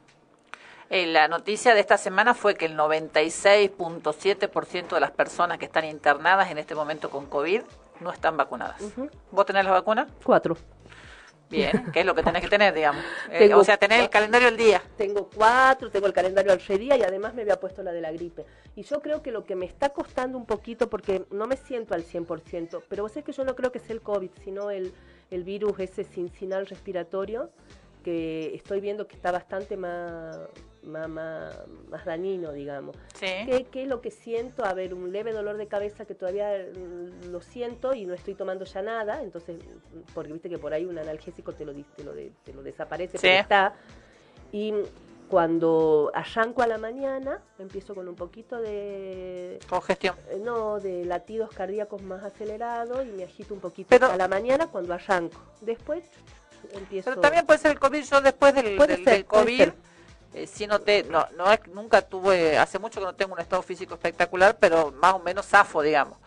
Eh, 0.91 1.09
la 1.09 1.27
noticia 1.27 1.75
de 1.75 1.81
esta 1.81 1.99
semana 1.99 2.35
fue 2.35 2.55
que 2.55 2.67
el 2.67 2.77
96.7% 2.77 4.95
de 4.95 5.01
las 5.01 5.11
personas 5.11 5.59
que 5.59 5.65
están 5.65 5.85
internadas 5.85 6.49
en 6.53 6.59
este 6.59 6.77
momento 6.77 7.11
con 7.11 7.27
COVID 7.27 7.63
no 7.99 8.13
están 8.13 8.37
vacunadas. 8.37 8.81
Uh 8.81 8.91
-huh. 8.91 9.11
¿Vos 9.33 9.45
tenés 9.45 9.65
la 9.65 9.73
vacuna? 9.73 10.07
Cuatro. 10.23 10.57
Bien, 11.51 11.91
que 11.93 11.99
es 12.01 12.07
lo 12.07 12.15
que 12.15 12.23
tenés 12.23 12.43
que 12.43 12.49
tener, 12.49 12.73
digamos. 12.75 13.03
Eh, 13.33 13.53
o 13.55 13.65
sea, 13.65 13.77
tener 13.77 14.01
el 14.01 14.09
calendario 14.09 14.47
al 14.47 14.57
día. 14.57 14.81
Tengo 14.97 15.29
cuatro, 15.35 15.91
tengo 15.91 16.07
el 16.07 16.13
calendario 16.13 16.53
al 16.53 16.61
día 16.79 16.97
y 16.97 17.03
además 17.03 17.35
me 17.35 17.43
había 17.43 17.59
puesto 17.59 17.83
la 17.83 17.91
de 17.91 18.01
la 18.01 18.13
gripe. 18.13 18.47
Y 18.77 18.83
yo 18.83 19.01
creo 19.01 19.21
que 19.23 19.33
lo 19.33 19.45
que 19.45 19.57
me 19.57 19.67
está 19.67 19.89
costando 19.89 20.39
un 20.39 20.47
poquito, 20.47 20.89
porque 20.89 21.25
no 21.33 21.49
me 21.49 21.57
siento 21.57 21.95
al 21.95 22.05
100%, 22.05 22.85
pero 22.89 23.03
vos 23.03 23.11
sabés 23.13 23.25
que 23.25 23.33
yo 23.33 23.43
no 23.45 23.57
creo 23.57 23.73
que 23.73 23.81
sea 23.81 23.95
el 23.95 24.01
COVID, 24.01 24.31
sino 24.45 24.71
el, 24.71 24.95
el 25.31 25.43
virus 25.43 25.81
ese 25.81 26.05
cincinal 26.05 26.67
respiratorio, 26.67 27.51
que 28.07 28.55
estoy 28.55 28.81
viendo 28.81 29.09
que 29.09 29.17
está 29.17 29.33
bastante 29.33 29.77
más, 29.77 30.39
más, 30.85 31.09
más, 31.09 31.57
más 31.91 32.05
dañino, 32.05 32.53
digamos. 32.53 32.95
Sí. 33.15 33.27
¿Qué, 33.27 33.67
¿Qué, 33.69 33.83
es 33.83 33.89
lo 33.89 34.01
que 34.01 34.13
siento? 34.13 34.65
A 34.65 34.75
ver, 34.75 34.95
un 34.95 35.11
leve 35.11 35.33
dolor 35.33 35.57
de 35.57 35.67
cabeza 35.67 36.05
que 36.05 36.15
todavía 36.15 36.53
lo 37.29 37.41
siento 37.41 37.95
y 37.95 38.07
no 38.07 38.15
estoy 38.15 38.37
tomando 38.37 38.65
ya 38.65 38.81
nada, 38.81 39.25
entonces, 39.25 39.59
porque 40.15 40.33
viste 40.33 40.49
que 40.49 40.57
por 40.57 40.73
ahí 40.73 40.85
un 40.85 40.97
analgésico 40.97 41.53
te 41.53 41.65
lo, 41.65 41.73
te 41.73 42.05
lo, 42.05 42.13
te 42.13 42.55
lo 42.55 42.63
desaparece, 42.63 43.19
sí. 43.19 43.23
pero 43.23 43.41
está. 43.41 43.75
Y 44.53 44.73
cuando 45.29 46.13
arranco 46.15 46.63
a 46.63 46.69
la 46.69 46.79
mañana, 46.79 47.43
empiezo 47.59 47.93
con 47.93 48.07
un 48.07 48.15
poquito 48.15 48.61
de... 48.61 49.59
Congestión. 49.69 50.15
Eh, 50.31 50.41
no, 50.41 50.79
de 50.79 51.05
latidos 51.05 51.51
cardíacos 51.51 52.03
más 52.03 52.23
acelerados 52.23 53.05
y 53.05 53.11
me 53.11 53.25
agito 53.25 53.53
un 53.53 53.59
poquito 53.59 53.89
pero, 53.89 54.07
a 54.07 54.17
la 54.17 54.29
mañana 54.29 54.69
cuando 54.69 54.95
arranco. 54.95 55.41
Después 55.61 56.05
empiezo... 56.73 57.11
Pero 57.11 57.21
también 57.21 57.47
puede 57.47 57.59
ser 57.59 57.73
el 57.73 57.79
COVID, 57.79 58.05
yo 58.05 58.21
después 58.21 58.55
del, 58.55 58.77
del, 58.79 58.97
ser, 58.97 59.05
del 59.05 59.27
COVID... 59.27 59.69
Eh, 60.35 60.47
sí 60.47 60.67
noté, 60.67 61.03
no, 61.05 61.27
no 61.39 61.51
es, 61.51 61.67
nunca 61.69 62.03
tuve, 62.03 62.59
hace 62.59 62.79
mucho 62.79 63.01
que 63.01 63.07
no 63.07 63.15
tengo 63.15 63.33
un 63.33 63.41
estado 63.41 63.63
físico 63.63 63.95
espectacular, 63.95 64.59
pero 64.61 64.93
más 64.93 65.15
o 65.15 65.19
menos 65.19 65.47
zafo, 65.47 65.81
digamos. 65.81 66.19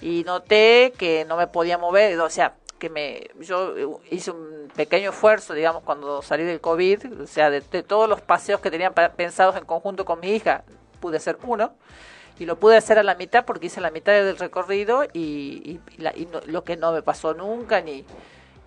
Y 0.00 0.24
noté 0.24 0.94
que 0.96 1.26
no 1.26 1.36
me 1.36 1.46
podía 1.46 1.76
mover, 1.76 2.18
o 2.20 2.30
sea, 2.30 2.54
que 2.78 2.88
me, 2.88 3.28
yo 3.38 4.00
hice 4.10 4.30
un 4.30 4.72
pequeño 4.74 5.10
esfuerzo, 5.10 5.52
digamos, 5.52 5.82
cuando 5.82 6.22
salí 6.22 6.44
del 6.44 6.62
COVID, 6.62 7.20
o 7.20 7.26
sea, 7.26 7.50
de, 7.50 7.60
de 7.60 7.82
todos 7.82 8.08
los 8.08 8.22
paseos 8.22 8.60
que 8.60 8.70
tenía 8.70 8.92
pensados 8.92 9.54
en 9.56 9.66
conjunto 9.66 10.06
con 10.06 10.20
mi 10.20 10.30
hija, 10.30 10.64
pude 11.00 11.18
hacer 11.18 11.38
uno. 11.42 11.74
y 12.38 12.46
lo 12.46 12.58
pude 12.58 12.78
hacer 12.78 12.98
a 12.98 13.02
la 13.02 13.14
mitad 13.14 13.44
porque 13.44 13.66
hice 13.66 13.82
la 13.82 13.90
mitad 13.90 14.12
del 14.12 14.38
recorrido 14.38 15.04
y, 15.12 15.80
lo 16.46 16.64
que 16.64 16.76
no 16.78 16.92
me 16.92 17.02
pasó 17.02 17.34
nunca 17.34 17.82
ni, 17.82 18.06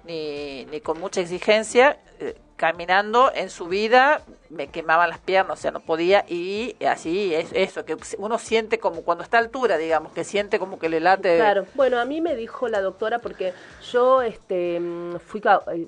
ni, 0.06 0.66
ni 0.66 0.82
con 0.82 1.00
mucha 1.00 1.22
exigencia, 1.22 2.00
eh, 2.20 2.36
caminando 2.56 3.32
en 3.34 3.50
su 3.50 3.68
vida 3.68 4.22
me 4.50 4.68
quemaban 4.68 5.10
las 5.10 5.20
piernas, 5.20 5.60
o 5.60 5.62
sea, 5.62 5.72
no 5.72 5.80
podía 5.80 6.26
y 6.30 6.76
así 6.86 7.34
es 7.34 7.52
eso, 7.54 7.84
que 7.86 7.98
uno 8.18 8.38
siente 8.38 8.80
como 8.80 9.02
cuando 9.02 9.24
está 9.24 9.38
a 9.38 9.42
altura, 9.42 9.78
digamos, 9.78 10.14
que 10.14 10.24
siente 10.24 10.60
como 10.60 10.80
que 10.80 10.90
le 10.90 11.00
late. 11.00 11.38
Claro, 11.38 11.66
bueno, 11.74 12.00
a 12.00 12.06
mí 12.06 12.22
me 12.22 12.36
dijo 12.36 12.68
la 12.68 12.82
doctora 12.82 13.20
porque 13.20 13.54
yo 13.92 14.22
este 14.22 14.80
fui 15.26 15.42
eh, 15.74 15.88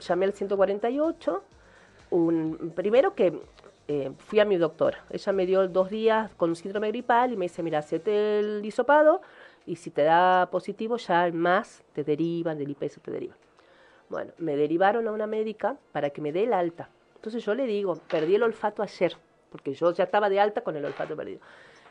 llamé 0.00 0.26
al 0.26 0.32
148 0.32 1.42
un 2.10 2.72
primero 2.74 3.14
que 3.14 3.40
eh, 3.88 4.12
fui 4.18 4.40
a 4.40 4.44
mi 4.44 4.56
doctora. 4.56 5.04
Ella 5.10 5.32
me 5.32 5.46
dio 5.46 5.68
dos 5.68 5.90
días 5.90 6.30
con 6.36 6.54
síndrome 6.56 6.88
gripal 6.88 7.32
y 7.32 7.36
me 7.36 7.46
dice, 7.46 7.62
mira, 7.62 7.80
hacete 7.80 8.40
el 8.40 8.64
hisopado 8.64 9.20
y 9.64 9.76
si 9.76 9.90
te 9.90 10.02
da 10.02 10.48
positivo 10.50 10.96
ya 10.96 11.30
más 11.32 11.82
te 11.92 12.04
derivan, 12.04 12.58
del 12.58 12.70
IPS 12.70 13.00
te 13.02 13.10
derivan. 13.10 13.36
Bueno, 14.08 14.32
me 14.38 14.56
derivaron 14.56 15.08
a 15.08 15.12
una 15.12 15.26
médica 15.26 15.76
para 15.92 16.10
que 16.10 16.20
me 16.20 16.32
dé 16.32 16.44
el 16.44 16.52
alta. 16.52 16.88
Entonces 17.16 17.44
yo 17.44 17.54
le 17.54 17.66
digo, 17.66 17.98
perdí 18.08 18.36
el 18.36 18.42
olfato 18.42 18.82
ayer, 18.82 19.16
porque 19.50 19.74
yo 19.74 19.92
ya 19.92 20.04
estaba 20.04 20.28
de 20.28 20.38
alta 20.38 20.60
con 20.60 20.76
el 20.76 20.84
olfato 20.84 21.16
perdido. 21.16 21.40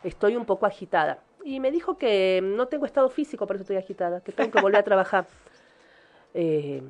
Estoy 0.04 0.36
un 0.36 0.46
poco 0.46 0.66
agitada. 0.66 1.20
Y 1.44 1.60
me 1.60 1.72
dijo 1.72 1.98
que 1.98 2.42
no 2.44 2.68
tengo 2.68 2.86
estado 2.86 3.10
físico, 3.10 3.46
por 3.46 3.58
eso 3.58 3.64
estoy 3.64 3.78
agitada, 3.78 4.22
que 4.22 4.32
tengo 4.32 4.52
que 4.52 4.62
volver 4.62 4.80
a 4.80 4.84
trabajar. 4.84 5.28
Eh, 6.38 6.84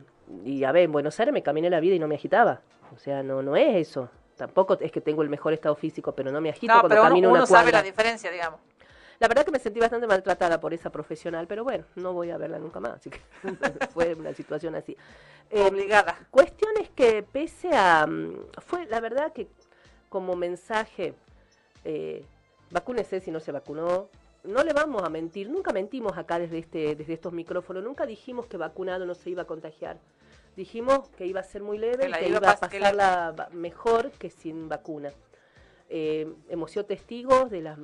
y 0.44 0.64
a 0.64 0.72
ver, 0.72 0.86
en 0.86 0.92
Buenos 0.92 1.20
Aires 1.20 1.32
me 1.32 1.44
caminé 1.44 1.70
la 1.70 1.80
vida 1.80 1.94
y 1.94 2.00
no 2.00 2.08
me 2.08 2.16
agitaba. 2.16 2.62
O 2.96 2.98
sea, 2.98 3.22
no, 3.22 3.44
no 3.44 3.56
es 3.56 3.76
eso. 3.76 4.10
Tampoco 4.36 4.76
es 4.80 4.92
que 4.92 5.02
tengo 5.02 5.22
el 5.22 5.30
mejor 5.30 5.54
estado 5.54 5.76
físico, 5.76 6.14
pero 6.14 6.32
no 6.32 6.42
me 6.42 6.50
agito 6.50 6.74
no, 6.74 6.80
cuando 6.80 6.96
pero 6.96 7.04
camino 7.04 7.30
uno, 7.30 7.38
uno 7.38 7.46
sabe 7.46 7.72
la 7.72 7.84
diferencia, 7.84 8.32
digamos. 8.32 8.60
La 9.20 9.28
verdad 9.28 9.46
que 9.46 9.52
me 9.52 9.60
sentí 9.60 9.80
bastante 9.80 10.08
maltratada 10.08 10.60
por 10.60 10.74
esa 10.74 10.92
profesional, 10.92 11.48
pero 11.48 11.64
bueno, 11.64 11.86
no 11.96 12.14
voy 12.14 12.32
a 12.32 12.38
verla 12.38 12.60
nunca 12.60 12.80
más, 12.80 12.94
así 12.94 13.10
que 13.10 13.22
fue 13.94 14.14
una 14.14 14.34
situación 14.34 14.76
así. 14.76 14.96
Eh, 15.50 15.62
Obligada. 15.62 16.18
Cuestión 16.32 16.72
es 16.82 16.90
que 16.90 17.24
pese 17.24 17.70
a... 17.74 18.06
Mm, 18.06 18.48
fue 18.66 18.86
la 18.88 19.00
verdad 19.00 19.32
que 19.32 19.48
como 20.10 20.36
mensaje, 20.36 21.14
eh, 21.84 22.26
vacúnese 22.72 23.20
si 23.20 23.32
no 23.32 23.40
se 23.40 23.52
vacunó, 23.52 24.10
no 24.44 24.64
le 24.64 24.74
vamos 24.74 25.04
a 25.04 25.10
mentir, 25.10 25.50
nunca 25.50 25.74
mentimos 25.74 26.18
acá 26.18 26.40
desde, 26.40 26.60
este, 26.60 26.96
desde 26.96 27.14
estos 27.14 27.34
micrófonos, 27.34 27.84
nunca 27.84 28.06
dijimos 28.06 28.46
que 28.46 28.58
vacunado 28.58 29.06
no 29.06 29.16
se 29.16 29.30
iba 29.30 29.44
a 29.44 29.46
contagiar. 29.46 29.98
Dijimos 30.56 31.10
que 31.18 31.26
iba 31.26 31.42
a 31.42 31.44
ser 31.44 31.62
muy 31.62 31.78
leve, 31.78 32.10
que, 32.12 32.30
iba 32.30 32.38
a 32.38 32.56
pasarla 32.56 33.50
mejor 33.52 34.12
que 34.12 34.30
sin 34.30 34.70
vacuna. 34.70 35.12
Eh, 35.90 36.34
hemos 36.50 36.72
sido 36.72 36.86
testigos 36.86 37.50
de 37.50 37.62
los 37.62 37.78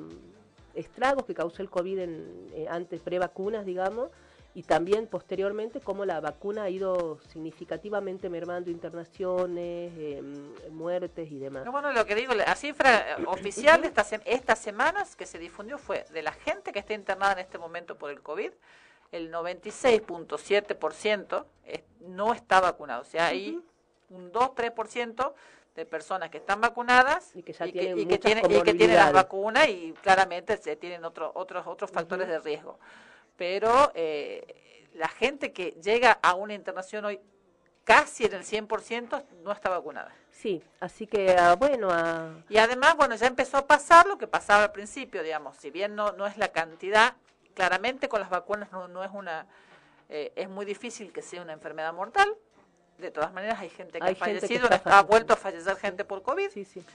estragos 0.76 1.26
que 1.26 1.34
causó 1.34 1.62
el 1.62 1.70
COVID 1.70 2.00
en, 2.00 2.50
eh, 2.54 2.68
antes, 2.70 3.02
pre-vacunas, 3.02 3.66
digamos, 3.66 4.10
y 4.54 4.64
también 4.64 5.08
posteriormente 5.08 5.80
cómo 5.80 6.04
la 6.04 6.20
vacuna 6.20 6.64
ha 6.64 6.70
ido 6.70 7.20
significativamente 7.30 8.30
mermando 8.30 8.70
internaciones, 8.70 9.94
em, 9.98 10.54
muertes 10.72 11.32
y 11.32 11.40
demás. 11.40 11.64
bueno, 11.72 11.94
lo 11.94 12.06
que 12.06 12.16
digo, 12.16 12.34
la 12.34 12.54
cifra 12.56 13.18
oficial 13.28 13.82
de 13.82 13.88
estas, 13.88 14.12
estas 14.26 14.60
semanas 14.60 15.16
que 15.16 15.26
se 15.26 15.40
difundió 15.40 15.78
fue 15.78 16.04
de 16.12 16.22
la 16.22 16.34
gente 16.34 16.74
que 16.74 16.80
está 16.80 16.94
internada 16.94 17.32
en 17.34 17.40
este 17.40 17.58
momento 17.58 17.98
por 17.98 18.12
el 18.12 18.22
COVID, 18.22 18.52
el 19.14 19.32
96.7% 19.32 21.46
no 22.02 22.34
está 22.34 22.60
vacunado. 22.60 23.02
O 23.02 23.06
sea, 23.06 23.28
hay 23.28 23.60
un 24.10 24.32
2-3% 24.32 25.34
de 25.76 25.86
personas 25.86 26.30
que 26.30 26.38
están 26.38 26.60
vacunadas 26.60 27.32
y 27.36 27.44
que, 27.44 27.54
ya 27.54 27.66
tienen, 27.66 28.00
y 28.00 28.06
que, 28.06 28.18
tienen, 28.18 28.52
y 28.52 28.62
que 28.62 28.74
tienen 28.74 28.98
las 28.98 29.14
vacunas 29.14 29.68
y 29.70 29.94
claramente 30.02 30.58
se 30.58 30.76
tienen 30.76 31.06
otros 31.06 31.32
otros 31.36 31.66
otros 31.66 31.92
factores 31.92 32.28
de 32.28 32.40
riesgo. 32.40 32.80
Pero 33.38 33.92
eh, 33.96 34.90
la 34.94 35.08
gente 35.08 35.54
que 35.54 35.72
llega 35.82 36.20
a 36.22 36.36
una 36.36 36.54
internación 36.54 37.06
hoy 37.06 37.20
casi 37.84 38.26
en 38.26 38.34
el 38.34 38.44
100% 38.44 39.24
no 39.44 39.52
está 39.52 39.70
vacunada. 39.70 40.14
Sí, 40.32 40.62
así 40.80 41.08
que 41.08 41.36
ah, 41.38 41.56
bueno. 41.56 41.90
Ah. 41.92 42.34
Y 42.50 42.58
además, 42.58 42.96
bueno, 42.98 43.16
ya 43.16 43.28
empezó 43.28 43.58
a 43.58 43.68
pasar 43.68 44.06
lo 44.08 44.18
que 44.18 44.28
pasaba 44.28 44.66
al 44.66 44.72
principio, 44.72 45.24
digamos, 45.24 45.58
si 45.58 45.72
bien 45.72 45.96
no, 45.96 46.12
no 46.14 46.28
es 46.28 46.38
la 46.38 46.50
cantidad 46.50 47.16
claramente 47.54 48.10
con 48.10 48.22
las 48.22 48.30
vacunas 48.30 48.72
no, 48.72 48.88
no 48.88 49.04
es 49.04 49.12
una, 49.14 49.46
eh, 50.10 50.32
es 50.36 50.50
muy 50.50 50.66
difícil 50.66 51.12
que 51.12 51.22
sea 51.22 51.42
una 51.42 51.54
enfermedad 51.54 51.94
mortal. 51.94 52.34
De 53.02 53.12
todas 53.12 53.34
maneras, 53.34 53.60
hay 53.60 53.70
gente 53.70 54.00
que 54.00 54.08
ha 54.08 54.16
fallecido, 54.16 54.70
ha 54.86 55.02
vuelto 55.04 55.34
a 55.34 55.36
fallecer 55.36 55.76
gente 55.78 56.06
por 56.06 56.22
COVID. 56.22 56.50
Sí, 56.50 56.66
sí. 56.66 56.86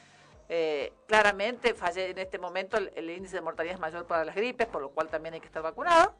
Eh, 0.48 0.92
claramente, 1.06 1.74
falle, 1.74 2.10
en 2.10 2.18
este 2.18 2.38
momento 2.38 2.76
el, 2.76 3.10
índice 3.10 3.36
de 3.36 3.42
mortalidad 3.42 3.74
es 3.74 3.80
mayor 3.80 4.06
para 4.06 4.24
las 4.24 4.36
gripes, 4.36 4.68
por 4.68 4.80
lo 4.80 4.90
cual 4.90 5.08
también 5.08 5.34
hay 5.34 5.40
que 5.40 5.46
estar 5.46 5.62
vacunado. 5.62 6.14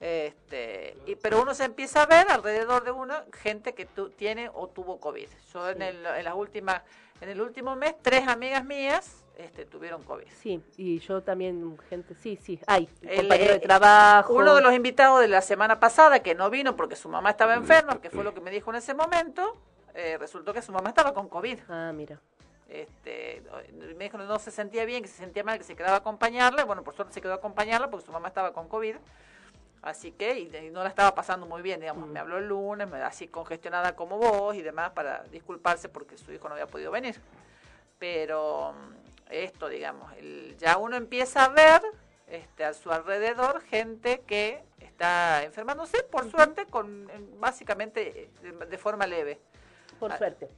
Este, 0.00 0.96
y, 1.06 1.16
pero 1.16 1.42
uno 1.42 1.54
se 1.54 1.64
empieza 1.64 2.02
a 2.02 2.06
ver 2.06 2.30
alrededor 2.30 2.84
de 2.84 2.92
uno 2.92 3.14
gente 3.32 3.74
que 3.74 3.86
tu, 3.86 4.10
tiene 4.10 4.50
o 4.52 4.68
tuvo 4.68 5.00
COVID. 5.00 5.28
Yo 5.52 5.70
en, 5.70 5.82
el, 5.82 6.06
en 6.06 6.24
las 6.24 6.34
últimas, 6.34 6.82
en 7.20 7.30
el 7.30 7.40
último 7.40 7.74
mes, 7.74 7.94
tres 8.02 8.28
amigas 8.28 8.64
mías 8.64 9.24
este, 9.38 9.64
tuvieron 9.64 10.02
COVID. 10.02 10.26
Sí, 10.42 10.60
y 10.76 10.98
yo 10.98 11.22
también, 11.22 11.78
gente, 11.88 12.16
sí, 12.16 12.36
sí, 12.42 12.58
hay, 12.66 12.86
compañero 12.86 13.52
de 13.52 13.58
eh, 13.58 13.60
trabajo. 13.60 14.34
Uno 14.34 14.56
de 14.56 14.60
los 14.60 14.74
invitados 14.74 15.20
de 15.20 15.28
la 15.28 15.42
semana 15.42 15.78
pasada 15.78 16.18
que 16.18 16.34
no 16.34 16.50
vino 16.50 16.74
porque 16.74 16.96
su 16.96 17.08
mamá 17.08 17.30
estaba 17.30 17.54
enferma, 17.54 18.00
que 18.00 18.10
fue 18.10 18.24
lo 18.24 18.34
que 18.34 18.40
me 18.40 18.50
dijo 18.50 18.70
en 18.70 18.76
ese 18.76 18.94
momento, 18.94 19.56
eh, 19.94 20.18
resultó 20.18 20.52
que 20.52 20.60
su 20.60 20.72
mamá 20.72 20.88
estaba 20.88 21.14
con 21.14 21.28
COVID. 21.28 21.56
Ah, 21.68 21.92
mira. 21.94 22.20
Este, 22.68 23.44
me 23.96 24.04
dijo 24.04 24.18
que 24.18 24.24
no 24.24 24.38
se 24.40 24.50
sentía 24.50 24.84
bien, 24.84 25.02
que 25.02 25.08
se 25.08 25.18
sentía 25.18 25.44
mal, 25.44 25.56
que 25.56 25.64
se 25.64 25.76
quedaba 25.76 25.94
a 25.94 25.98
acompañarla. 25.98 26.64
Bueno, 26.64 26.82
por 26.82 26.96
suerte 26.96 27.14
se 27.14 27.20
quedó 27.20 27.32
a 27.32 27.36
acompañarla 27.36 27.88
porque 27.90 28.06
su 28.06 28.12
mamá 28.12 28.26
estaba 28.26 28.52
con 28.52 28.68
COVID. 28.68 28.96
Así 29.82 30.10
que, 30.10 30.40
y, 30.40 30.70
no 30.70 30.82
la 30.82 30.88
estaba 30.88 31.14
pasando 31.14 31.46
muy 31.46 31.62
bien, 31.62 31.78
digamos. 31.78 32.08
Mm. 32.08 32.12
Me 32.12 32.18
habló 32.18 32.38
el 32.38 32.48
lunes, 32.48 32.90
me, 32.90 33.00
así 33.02 33.28
congestionada 33.28 33.94
como 33.94 34.18
vos 34.18 34.56
y 34.56 34.62
demás, 34.62 34.90
para 34.90 35.22
disculparse 35.30 35.88
porque 35.88 36.18
su 36.18 36.32
hijo 36.32 36.48
no 36.48 36.54
había 36.54 36.66
podido 36.66 36.90
venir. 36.90 37.20
Pero 38.00 38.74
esto, 39.30 39.68
digamos, 39.68 40.12
el, 40.16 40.56
ya 40.58 40.78
uno 40.78 40.96
empieza 40.96 41.44
a 41.44 41.48
ver 41.48 41.82
este, 42.26 42.64
a 42.64 42.74
su 42.74 42.90
alrededor 42.90 43.62
gente 43.62 44.22
que 44.26 44.62
está 44.80 45.44
enfermándose, 45.44 46.02
por 46.04 46.30
suerte, 46.30 46.66
con 46.66 47.10
básicamente 47.40 48.30
de, 48.68 48.78
forma 48.78 49.06
leve. 49.06 49.38
Por 49.98 50.12
ah. 50.12 50.18
suerte, 50.18 50.48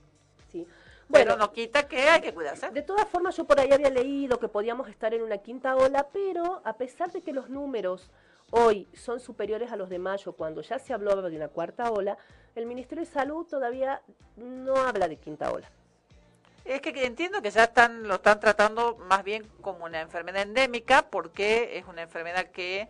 sí. 0.50 0.66
Bueno, 1.08 1.36
no 1.36 1.52
quita 1.52 1.88
que 1.88 2.08
hay 2.08 2.20
que 2.20 2.32
cuidarse. 2.32 2.70
De 2.70 2.82
todas 2.82 3.08
formas, 3.08 3.36
yo 3.36 3.44
por 3.44 3.58
ahí 3.58 3.72
había 3.72 3.90
leído 3.90 4.38
que 4.38 4.46
podíamos 4.46 4.88
estar 4.88 5.12
en 5.12 5.22
una 5.22 5.38
quinta 5.38 5.74
ola, 5.74 6.06
pero 6.12 6.62
a 6.64 6.74
pesar 6.74 7.10
de 7.10 7.20
que 7.20 7.32
los 7.32 7.48
números 7.50 8.10
hoy 8.50 8.88
son 8.94 9.18
superiores 9.18 9.72
a 9.72 9.76
los 9.76 9.88
de 9.88 9.98
mayo, 9.98 10.32
cuando 10.34 10.62
ya 10.62 10.78
se 10.78 10.92
habló 10.92 11.20
de 11.20 11.36
una 11.36 11.48
cuarta 11.48 11.90
ola, 11.90 12.16
el 12.54 12.66
Ministerio 12.66 13.04
de 13.04 13.10
Salud 13.10 13.44
todavía 13.46 14.02
no 14.36 14.76
habla 14.76 15.08
de 15.08 15.16
quinta 15.16 15.50
ola. 15.52 15.68
Es 16.70 16.80
que 16.80 17.04
entiendo 17.04 17.42
que 17.42 17.50
ya 17.50 17.64
están 17.64 18.06
lo 18.06 18.14
están 18.14 18.38
tratando 18.38 18.96
más 19.08 19.24
bien 19.24 19.44
como 19.60 19.86
una 19.86 20.00
enfermedad 20.02 20.42
endémica 20.42 21.02
porque 21.02 21.76
es 21.76 21.84
una 21.86 22.02
enfermedad 22.02 22.46
que 22.52 22.88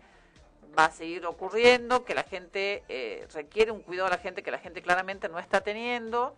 va 0.77 0.85
a 0.85 0.91
seguir 0.91 1.25
ocurriendo, 1.25 2.05
que 2.05 2.13
la 2.13 2.21
gente 2.21 2.83
eh, 2.89 3.27
requiere 3.33 3.71
un 3.71 3.81
cuidado 3.81 4.05
a 4.05 4.11
la 4.11 4.19
gente 4.19 4.43
que 4.43 4.51
la 4.51 4.59
gente 4.59 4.83
claramente 4.83 5.29
no 5.29 5.39
está 5.39 5.61
teniendo, 5.61 6.35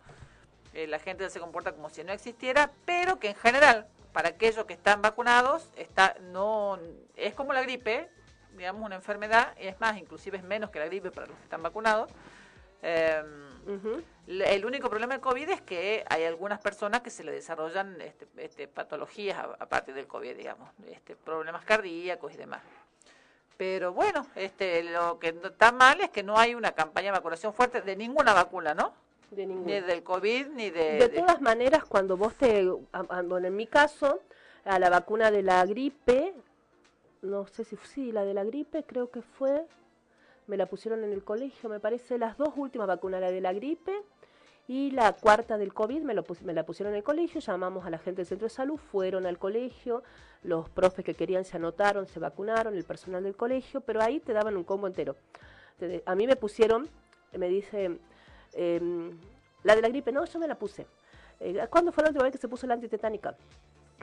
eh, 0.72 0.86
la 0.86 0.98
gente 0.98 1.28
se 1.28 1.38
comporta 1.38 1.72
como 1.72 1.90
si 1.90 2.02
no 2.02 2.14
existiera, 2.14 2.70
pero 2.86 3.18
que 3.18 3.28
en 3.28 3.36
general 3.36 3.88
para 4.14 4.30
aquellos 4.30 4.64
que 4.64 4.72
están 4.72 5.02
vacunados 5.02 5.68
está 5.76 6.16
no 6.32 6.78
es 7.14 7.34
como 7.34 7.52
la 7.52 7.60
gripe, 7.60 8.08
digamos 8.56 8.82
una 8.82 8.94
enfermedad, 8.94 9.52
es 9.58 9.78
más, 9.80 9.98
inclusive 9.98 10.38
es 10.38 10.44
menos 10.44 10.70
que 10.70 10.78
la 10.78 10.86
gripe 10.86 11.10
para 11.10 11.26
los 11.26 11.36
que 11.36 11.44
están 11.44 11.62
vacunados. 11.62 12.10
Eh, 12.80 13.22
el 14.26 14.64
único 14.64 14.88
problema 14.88 15.14
del 15.14 15.20
COVID 15.20 15.50
es 15.50 15.60
que 15.60 16.04
hay 16.08 16.24
algunas 16.24 16.60
personas 16.60 17.02
que 17.02 17.10
se 17.10 17.24
le 17.24 17.32
desarrollan 17.32 18.00
este, 18.00 18.26
este, 18.38 18.68
patologías 18.68 19.38
a, 19.38 19.66
partir 19.66 19.94
del 19.94 20.06
COVID, 20.06 20.36
digamos, 20.36 20.70
este, 20.86 21.14
problemas 21.14 21.64
cardíacos 21.64 22.32
y 22.32 22.36
demás. 22.36 22.62
Pero 23.56 23.92
bueno, 23.92 24.26
este, 24.34 24.82
lo 24.82 25.18
que 25.18 25.28
está 25.28 25.72
mal 25.72 26.00
es 26.00 26.10
que 26.10 26.22
no 26.22 26.38
hay 26.38 26.54
una 26.54 26.72
campaña 26.72 27.06
de 27.06 27.18
vacunación 27.18 27.52
fuerte 27.52 27.82
de 27.82 27.96
ninguna 27.96 28.32
vacuna, 28.32 28.74
¿no? 28.74 28.94
De 29.30 29.46
ninguna. 29.46 29.66
Ni 29.66 29.80
del 29.80 30.02
COVID 30.02 30.46
ni 30.48 30.70
de... 30.70 30.98
De 30.98 31.08
todas 31.08 31.40
maneras, 31.40 31.84
cuando 31.84 32.16
vos 32.16 32.34
te... 32.34 32.64
Bueno, 33.26 33.46
en 33.46 33.54
mi 33.54 33.66
caso, 33.66 34.22
a 34.64 34.78
la 34.78 34.90
vacuna 34.90 35.30
de 35.30 35.42
la 35.42 35.64
gripe, 35.66 36.34
no 37.22 37.46
sé 37.46 37.64
si 37.64 37.76
sí, 37.76 38.10
la 38.10 38.24
de 38.24 38.34
la 38.34 38.44
gripe 38.44 38.84
creo 38.84 39.10
que 39.10 39.22
fue 39.22 39.66
me 40.46 40.56
la 40.56 40.66
pusieron 40.66 41.04
en 41.04 41.12
el 41.12 41.24
colegio, 41.24 41.68
me 41.68 41.80
parece, 41.80 42.18
las 42.18 42.36
dos 42.36 42.50
últimas 42.56 42.86
vacunas, 42.86 43.20
la 43.20 43.30
de 43.30 43.40
la 43.40 43.52
gripe 43.52 43.92
y 44.66 44.90
la 44.92 45.12
cuarta 45.12 45.58
del 45.58 45.74
COVID, 45.74 46.02
me, 46.02 46.14
lo 46.14 46.24
me 46.42 46.54
la 46.54 46.64
pusieron 46.64 46.94
en 46.94 46.98
el 46.98 47.04
colegio, 47.04 47.40
llamamos 47.40 47.84
a 47.84 47.90
la 47.90 47.98
gente 47.98 48.22
del 48.22 48.26
centro 48.26 48.46
de 48.46 48.54
salud, 48.54 48.78
fueron 48.78 49.26
al 49.26 49.38
colegio, 49.38 50.02
los 50.42 50.70
profes 50.70 51.04
que 51.04 51.14
querían 51.14 51.44
se 51.44 51.56
anotaron, 51.56 52.06
se 52.06 52.18
vacunaron, 52.18 52.74
el 52.74 52.84
personal 52.84 53.22
del 53.22 53.36
colegio, 53.36 53.82
pero 53.82 54.00
ahí 54.00 54.20
te 54.20 54.32
daban 54.32 54.56
un 54.56 54.64
combo 54.64 54.86
entero. 54.86 55.16
A 56.06 56.14
mí 56.14 56.26
me 56.26 56.36
pusieron, 56.36 56.88
me 57.36 57.48
dice, 57.48 57.98
em, 58.54 59.18
la 59.64 59.76
de 59.76 59.82
la 59.82 59.88
gripe, 59.88 60.12
no, 60.12 60.24
yo 60.24 60.38
me 60.38 60.48
la 60.48 60.54
puse. 60.54 60.86
Eh, 61.40 61.66
¿Cuándo 61.68 61.92
fue 61.92 62.02
la 62.02 62.10
última 62.10 62.24
vez 62.24 62.32
que 62.32 62.38
se 62.38 62.48
puso 62.48 62.66
la 62.66 62.74
antitetánica? 62.74 63.36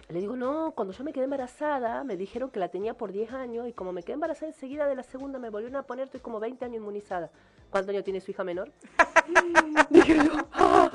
Le 0.10 0.19
digo, 0.19 0.36
no, 0.36 0.74
cuando 0.75 0.93
yo 0.93 1.03
me 1.03 1.13
quedé 1.13 1.24
embarazada, 1.24 2.03
me 2.03 2.17
dijeron 2.17 2.50
que 2.50 2.60
la 2.60 2.67
tenía 2.67 2.93
por 2.93 3.12
10 3.12 3.31
años 3.31 3.67
y 3.67 3.74
como 3.74 3.93
me 3.93 4.03
quedé 4.03 4.13
embarazada 4.13 4.48
enseguida 4.48 4.88
de 4.88 4.95
la 4.95 5.03
segunda 5.03 5.39
me 5.39 5.50
volvieron 5.50 5.77
a 5.77 5.83
poner, 5.83 6.05
estoy 6.05 6.19
como 6.19 6.39
20 6.39 6.65
años 6.65 6.77
inmunizada. 6.77 7.29
¿Cuántos 7.69 7.91
años 7.91 8.03
tiene 8.03 8.19
su 8.19 8.31
hija 8.31 8.43
menor? 8.43 8.71
Dije 9.89 10.15
yo, 10.15 10.31
¡ah! 10.53 10.91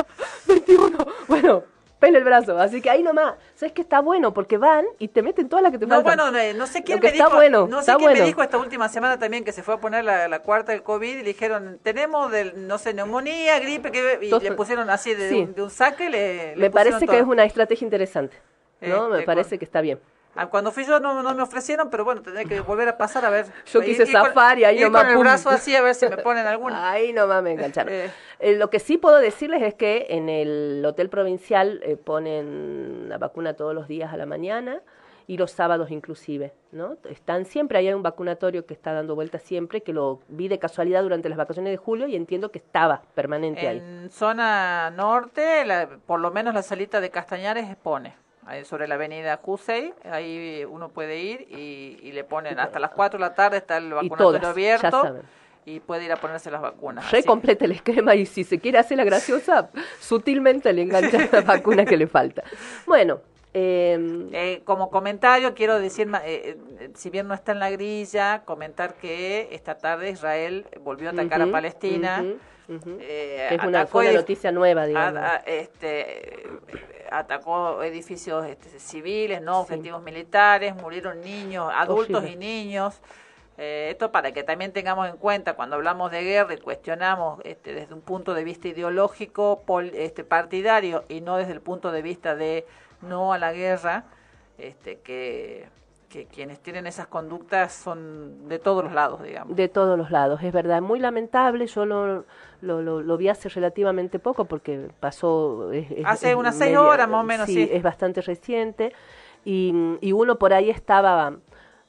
21. 0.47 0.99
Bueno, 1.29 1.65
pele 1.99 2.19
el 2.19 2.25
brazo. 2.25 2.59
Así 2.59 2.81
que 2.81 2.91
ahí 2.91 3.03
nomás. 3.03 3.35
¿Sabes 3.55 3.73
que 3.73 3.83
está 3.83 4.01
bueno? 4.01 4.33
Porque 4.35 4.59
van 4.59 4.85
y 4.99 5.09
te 5.09 5.23
meten 5.23 5.49
todas 5.49 5.63
las 5.63 5.73
que 5.73 5.79
te 5.79 5.87
no, 5.87 5.97
faltan. 5.97 6.33
bueno, 6.33 6.55
no 6.55 6.67
sé 6.67 6.83
quién 6.83 7.01
me 7.01 7.11
dijo. 7.11 7.31
Bueno, 7.31 7.67
no 7.67 7.83
sé 7.83 7.95
quién 7.97 8.13
me 8.13 8.21
dijo 8.21 8.43
esta 8.43 8.59
última 8.59 8.89
semana 8.89 9.19
también 9.19 9.45
que 9.45 9.53
se 9.53 9.63
fue 9.63 9.75
a 9.75 9.79
poner 9.79 10.05
la, 10.05 10.39
cuarta 10.41 10.73
del 10.73 10.83
COVID 10.83 11.09
y 11.09 11.19
le 11.19 11.25
dijeron, 11.25 11.81
tenemos, 11.83 12.31
del, 12.31 12.67
no 12.67 12.79
sé, 12.79 12.95
neumonía, 12.95 13.59
gripe, 13.59 13.91
que, 13.91 14.19
y 14.23 14.31
le 14.31 14.53
pusieron 14.53 14.91
así 14.91 15.15
de, 15.15 15.49
un, 15.57 15.71
saque. 15.71 16.11
Le, 16.11 16.55
me 16.57 16.71
parece 16.71 17.07
que 17.07 17.19
es 17.19 17.25
una 17.25 17.45
estrategia 17.45 17.85
interesante. 17.85 18.37
¿No? 18.81 19.09
me 19.09 19.17
este, 19.17 19.27
parece 19.27 19.59
que 19.59 19.65
está 19.65 19.81
bien. 19.81 19.99
Ah, 20.37 20.51
cuando 20.51 20.71
fui 20.71 20.85
yo 20.85 21.01
no, 21.01 21.23
no, 21.23 21.35
me 21.35 21.43
ofrecieron, 21.43 21.89
pero 21.89 22.05
bueno, 22.05 22.21
tendré 22.21 22.45
que 22.45 22.61
volver 22.61 22.89
a 22.89 22.99
pasar 22.99 23.25
a 23.25 23.31
ver. 23.31 23.47
Yo 23.73 23.81
quise 23.81 24.05
zafar 24.05 24.59
y 24.59 24.65
ahí 24.65 24.81
nomás. 24.81 25.05
con 25.05 25.13
el 25.13 25.19
brazo 25.19 25.49
así 25.49 25.75
a 25.75 25.81
ver 25.81 25.95
si 25.95 26.07
me 26.09 26.19
ponen 26.19 26.47
alguna. 26.47 26.91
Ahí 26.91 27.15
nomás 27.15 27.43
me 27.43 27.53
engancharon. 27.53 27.93
Eh. 27.93 28.11
Eh, 28.41 28.55
lo 28.57 28.69
que 28.69 28.79
sí 28.79 28.99
puedo 28.99 29.17
decirles 29.17 29.63
es 29.63 29.75
que 29.75 30.09
en 30.11 30.29
el 30.29 30.85
hotel 30.85 31.09
provincial 31.09 31.81
eh, 31.83 31.97
ponen 31.97 33.09
la 33.09 33.17
vacuna 33.17 33.55
todos 33.55 33.75
los 33.75 33.89
días 33.89 34.13
a 34.13 34.19
la 34.19 34.27
mañana 34.27 34.83
y 35.27 35.39
los 35.39 35.53
sábados 35.53 35.91
inclusive, 35.91 36.53
¿no? 36.71 36.99
Están 37.09 37.47
siempre, 37.47 37.79
hay 37.79 37.91
un 37.93 38.03
vacunatorio 38.03 38.67
que 38.67 38.75
está 38.75 38.93
dando 38.93 39.15
vueltas 39.15 39.43
siempre, 39.43 39.81
que 39.81 39.95
lo 39.95 40.21
vi 40.29 40.49
de 40.49 40.59
casualidad 40.59 41.03
durante 41.03 41.31
las 41.31 41.39
vacaciones 41.39 41.73
de 41.73 41.79
julio 41.79 42.07
y 42.09 42.15
entiendo 42.15 42.53
que 42.53 42.59
estaba 42.59 43.03
permanente 43.15 43.67
ahí. 43.67 43.79
En 43.79 44.11
zona 44.11 44.91
norte, 44.91 45.65
por 46.05 46.21
lo 46.21 46.31
menos 46.31 46.53
la 46.53 46.63
salita 46.63 47.01
de 47.01 47.11
Castañares 47.11 47.75
pone 47.83 48.26
sobre 48.65 48.89
la 48.89 48.95
avenida 48.95 49.41
Jusey, 49.43 49.93
ahí 50.11 50.65
uno 50.69 50.89
puede 50.89 51.19
ir 51.19 51.47
y, 51.51 52.13
le 52.13 52.25
ponen 52.25 52.59
hasta 52.59 52.79
las 52.79 52.93
4 52.93 53.19
de 53.19 53.21
la 53.21 53.35
tarde 53.35 53.59
está 53.59 53.77
el 53.77 53.93
vacunatorio 53.93 54.49
abierto 54.49 55.21
y 55.67 55.81
puede 55.81 56.05
ir 56.05 56.13
a 56.13 56.17
ponerse 56.17 56.51
las 56.51 56.63
vacunas. 56.63 57.11
Re 57.11 57.25
completa 57.25 57.65
el 57.65 57.73
esquema 57.73 58.15
y 58.15 58.25
si 58.25 58.45
se 58.45 58.61
quiere 58.61 58.79
hacer 58.79 58.97
la 58.97 59.05
graciosa, 59.05 59.69
sutilmente 60.01 60.73
le 60.73 60.83
engancha 60.83 61.29
la 61.31 61.41
vacuna 61.43 61.85
que 61.85 61.97
le 61.97 62.07
falta. 62.07 62.45
Bueno. 62.87 63.21
Em, 63.59 64.29
eh, 64.35 64.61
como 64.65 64.91
comentario, 64.91 65.55
quiero 65.55 65.81
decir, 65.81 66.11
eh, 66.27 66.59
eh, 66.79 66.91
si 66.95 67.09
bien 67.09 67.27
no 67.27 67.33
está 67.33 67.53
en 67.53 67.59
la 67.59 67.71
grilla, 67.71 68.43
comentar 68.45 68.97
que 68.97 69.49
esta 69.51 69.79
tarde 69.79 70.11
Israel 70.11 70.67
volvió 70.83 71.09
a 71.09 71.13
atacar 71.13 71.41
a 71.41 71.47
Palestina. 71.47 72.23
Es 72.69 73.65
una, 73.65 73.87
noticia 74.13 74.53
nueva, 74.53 74.87
digamos. 74.87 75.23
este, 75.47 76.49
atacó 77.11 77.83
edificios 77.83 78.47
este, 78.47 78.79
civiles, 78.79 79.41
no 79.41 79.61
objetivos 79.61 80.03
militares, 80.03 80.75
murieron 80.75 81.21
niños, 81.21 81.71
adultos 81.75 82.27
y 82.27 82.37
niños. 82.37 83.01
Eh, 83.59 83.89
esto 83.91 84.13
para 84.13 84.33
que 84.33 84.43
también 84.43 84.73
tengamos 84.73 85.09
en 85.09 85.17
cuenta 85.17 85.55
cuando 85.55 85.77
hablamos 85.77 86.11
de 86.11 86.23
guerra 86.23 86.53
y 86.53 86.59
cuestionamos 86.59 87.41
este, 87.45 87.73
desde 87.73 87.95
un 87.95 88.03
punto 88.03 88.35
de 88.35 88.45
vista 88.45 88.69
ideológico, 88.69 89.63
este, 89.95 90.25
partidario 90.25 91.05
y 91.09 91.23
no 91.23 91.39
desde 91.39 91.53
el 91.53 91.63
punto 91.63 91.91
de 91.91 92.03
vista 92.03 92.35
de 92.35 92.67
no 93.01 93.33
a 93.33 93.39
la 93.39 93.53
guerra, 93.53 94.05
este, 94.59 94.99
que 95.01 95.69
que 96.17 96.25
quienes 96.25 96.61
tienen 96.61 96.87
esas 96.87 97.09
conductas 97.09 97.75
son 97.75 98.49
de 98.49 98.59
todos 98.59 98.83
los 98.83 98.95
lados, 98.95 99.23
digamos. 99.23 99.55
De 99.55 99.69
todos 99.69 99.99
los 99.99 100.11
lados, 100.11 100.43
es 100.43 100.51
verdad. 100.51 100.81
Muy 100.81 100.99
lamentable, 100.99 101.67
yo 101.67 101.85
lo, 101.85 102.25
lo, 102.63 102.81
lo, 102.81 103.17
vi 103.19 103.29
hace 103.29 103.51
relativamente 103.51 104.19
poco 104.19 104.47
porque 104.47 104.89
pasó... 104.99 105.71
hace 106.07 106.35
unas 106.35 106.57
seis 106.57 106.75
horas 106.75 107.07
más 107.07 107.21
o 107.21 107.27
menos, 107.27 107.47
sí, 107.47 107.69
es 107.71 107.83
bastante 107.83 108.23
reciente. 108.23 108.95
Y, 109.45 109.75
y 110.01 110.13
uno 110.13 110.39
por 110.39 110.55
ahí 110.55 110.71
estaba 110.71 111.37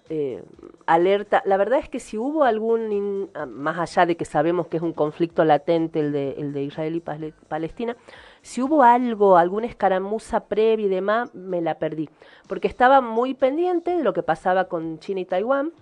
eh, 0.09 0.43
alerta. 0.85 1.41
La 1.45 1.55
verdad 1.55 1.79
es 1.79 1.87
que 1.87 2.01
si 2.01 2.17
hubo 2.17 2.43
algún, 2.43 3.29
más 3.47 3.77
allá 3.77 4.05
de 4.05 4.17
que 4.17 4.25
sabemos 4.25 4.67
que 4.67 4.75
es 4.75 4.83
un 4.83 4.91
conflicto 4.91 5.45
latente 5.45 6.01
el 6.01 6.11
de, 6.11 6.31
el 6.37 6.51
de 6.51 6.63
Israel 6.63 6.97
y 6.97 7.31
Palestina, 7.47 7.95
si 8.47 8.61
hubo 8.61 8.81
algo, 8.81 9.35
alguna 9.35 9.67
escaramuza 9.67 10.45
previa 10.45 10.85
y 10.85 10.89
demás, 10.89 11.35
me 11.35 11.59
la 11.61 11.79
perdí. 11.79 12.09
Porque 12.47 12.69
estaba 12.69 13.01
muy 13.01 13.33
pendiente 13.33 13.97
de 13.97 14.03
lo 14.05 14.13
que 14.13 14.23
pasaba 14.23 14.69
con 14.69 14.99
China 14.99 15.19
y 15.19 15.25
Taiwán. 15.25 15.73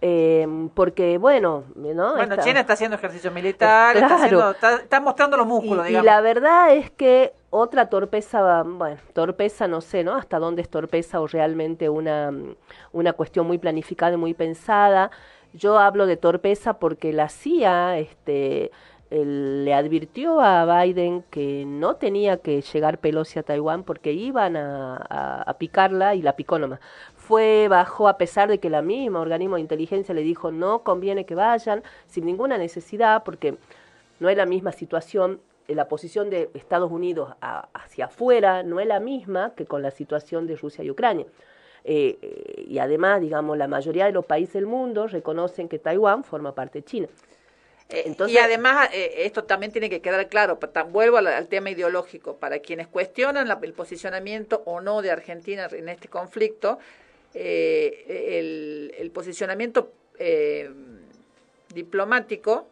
Eh, 0.00 0.46
porque, 0.72 1.18
bueno, 1.18 1.64
¿no? 1.74 2.14
Bueno, 2.14 2.36
China 2.38 2.60
está 2.60 2.72
haciendo 2.72 2.96
ejercicio 2.96 3.30
militar, 3.30 3.98
está, 3.98 5.00
mostrando 5.00 5.36
los 5.36 5.46
músculos, 5.46 5.84
digamos. 5.84 6.04
Y 6.04 6.06
la 6.06 6.22
verdad 6.22 6.74
es 6.74 6.90
que 6.90 7.34
otra 7.50 7.90
torpeza, 7.90 8.62
bueno, 8.62 8.96
torpeza 9.12 9.68
no 9.68 9.82
sé, 9.82 10.04
¿no? 10.04 10.14
Hasta 10.14 10.38
dónde 10.38 10.62
es 10.62 10.70
torpeza 10.70 11.20
o 11.20 11.26
realmente 11.26 11.90
una, 11.90 12.32
una 12.92 13.12
cuestión 13.12 13.46
muy 13.46 13.58
planificada 13.58 14.14
y 14.14 14.16
muy 14.16 14.32
pensada. 14.32 15.10
Yo 15.52 15.78
hablo 15.78 16.06
de 16.06 16.16
torpeza 16.16 16.78
porque 16.78 17.12
la 17.12 17.28
CIA, 17.28 17.98
este, 17.98 18.70
le 19.10 19.72
advirtió 19.72 20.40
a 20.40 20.84
Biden 20.84 21.22
que 21.30 21.64
no 21.66 21.96
tenía 21.96 22.38
que 22.38 22.60
llegar 22.60 22.98
Pelosi 22.98 23.38
a 23.38 23.42
Taiwán 23.42 23.82
porque 23.82 24.12
iban 24.12 24.56
a, 24.56 25.56
picarla 25.58 26.14
y 26.14 26.22
la 26.22 26.36
picó 26.36 26.58
nomás. 26.58 26.80
Fue, 27.16 27.68
bajó 27.68 28.08
a 28.08 28.18
pesar 28.18 28.48
de 28.48 28.58
que 28.58 28.70
la 28.70 28.82
misma 28.82 29.20
organismo 29.20 29.56
de 29.56 29.62
inteligencia 29.62 30.14
le 30.14 30.22
dijo 30.22 30.50
no 30.50 30.80
conviene 30.82 31.24
que 31.24 31.34
vayan 31.34 31.82
sin 32.06 32.26
ninguna 32.26 32.58
necesidad 32.58 33.24
porque 33.24 33.56
no 34.20 34.28
es 34.28 34.36
la 34.36 34.46
misma 34.46 34.72
situación. 34.72 35.40
La 35.68 35.88
posición 35.88 36.30
de 36.30 36.50
Estados 36.54 36.90
Unidos 36.90 37.34
hacia 37.40 38.06
afuera 38.06 38.62
no 38.62 38.80
es 38.80 38.86
la 38.86 39.00
misma 39.00 39.52
que 39.54 39.66
con 39.66 39.82
la 39.82 39.90
situación 39.90 40.46
de 40.46 40.56
Rusia 40.56 40.84
y 40.84 40.90
Ucrania. 40.90 41.26
Eh, 41.84 42.18
eh, 42.20 42.64
y 42.68 42.78
además, 42.78 43.20
digamos, 43.20 43.56
la 43.56 43.68
mayoría 43.68 44.06
de 44.06 44.12
los 44.12 44.24
países 44.24 44.54
del 44.54 44.66
mundo 44.66 45.06
reconocen 45.06 45.68
que 45.68 45.78
Taiwán 45.78 46.24
forma 46.24 46.54
parte 46.54 46.80
de 46.80 46.84
China. 46.84 47.08
Eh, 47.90 48.14
y 48.28 48.36
además, 48.36 48.90
eh, 48.92 49.22
esto 49.24 49.44
también 49.44 49.72
tiene 49.72 49.88
que 49.88 50.00
quedar 50.00 50.28
claro, 50.28 50.58
vuelvo 50.90 51.16
al, 51.16 51.48
tema 51.48 51.70
ideológico, 51.70 52.36
para 52.36 52.58
quienes 52.58 52.86
cuestionan 52.86 53.50
el 53.62 53.72
posicionamiento 53.72 54.62
o 54.66 54.80
no 54.80 55.00
de 55.00 55.10
Argentina 55.10 55.68
en 55.72 55.88
este 55.88 56.08
conflicto, 56.08 56.78
eh, 57.34 58.92
el, 58.98 59.10
posicionamiento 59.10 59.92
diplomático 61.74 62.68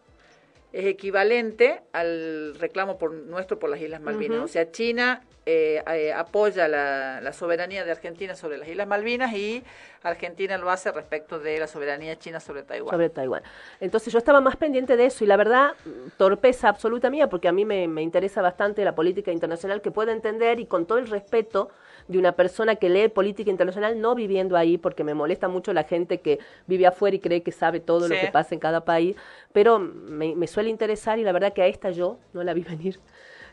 es 0.72 0.84
equivalente 0.84 1.80
al 1.92 2.54
reclamo 2.58 2.98
por 2.98 3.12
nuestro 3.12 3.58
por 3.58 3.70
las 3.70 3.80
Islas 3.80 4.02
Malvinas. 4.02 4.40
O 4.40 4.48
sea, 4.48 4.70
China 4.70 5.22
eh, 5.48 5.80
eh, 5.86 6.12
apoya 6.12 6.66
la, 6.66 7.32
soberanía 7.32 7.84
de 7.84 7.92
Argentina 7.92 8.34
sobre 8.34 8.58
las 8.58 8.66
Islas 8.66 8.88
Malvinas 8.88 9.32
y 9.32 9.62
Argentina 10.02 10.58
lo 10.58 10.70
hace 10.70 10.90
respecto 10.90 11.38
de 11.38 11.60
la 11.60 11.68
soberanía 11.68 12.18
china 12.18 12.40
sobre 12.40 12.64
Taiwán. 12.64 12.90
Sobre 12.90 13.10
Taiwán. 13.10 13.42
Entonces 13.78 14.12
yo 14.12 14.18
estaba 14.18 14.40
más 14.40 14.56
pendiente 14.56 14.96
de 14.96 15.06
eso 15.06 15.22
y 15.22 15.28
la 15.28 15.36
verdad, 15.36 15.74
torpeza 16.16 16.68
absoluta 16.68 17.10
mía, 17.10 17.28
porque 17.28 17.46
a 17.46 17.52
mí 17.52 17.64
me, 17.64 17.86
me 17.86 18.02
interesa 18.02 18.42
bastante 18.42 18.84
la 18.84 18.96
política 18.96 19.30
internacional 19.30 19.80
que 19.82 19.92
pueda 19.92 20.12
entender 20.12 20.58
y 20.58 20.66
con 20.66 20.84
todo 20.84 20.98
el 20.98 21.06
respeto 21.06 21.70
de 22.08 22.18
una 22.18 22.32
persona 22.32 22.74
que 22.74 22.88
lee 22.88 23.06
política 23.08 23.48
internacional 23.48 24.00
no 24.00 24.16
viviendo 24.16 24.56
ahí, 24.56 24.78
porque 24.78 25.04
me 25.04 25.14
molesta 25.14 25.46
mucho 25.46 25.72
la 25.72 25.84
gente 25.84 26.20
que 26.20 26.40
vive 26.66 26.88
afuera 26.88 27.14
y 27.14 27.20
cree 27.20 27.44
que 27.44 27.52
sabe 27.52 27.78
todo 27.78 28.08
lo 28.08 28.16
que 28.16 28.30
pasa 28.32 28.52
en 28.52 28.60
cada 28.60 28.84
país, 28.84 29.14
pero 29.52 29.78
me, 29.78 30.34
me 30.34 30.48
suele 30.48 30.70
interesar 30.70 31.20
y 31.20 31.22
la 31.22 31.30
verdad 31.30 31.52
que 31.52 31.62
a 31.62 31.66
esta 31.66 31.90
yo 31.90 32.18
no 32.32 32.42
la 32.42 32.52
vi 32.52 32.62
venir. 32.68 32.98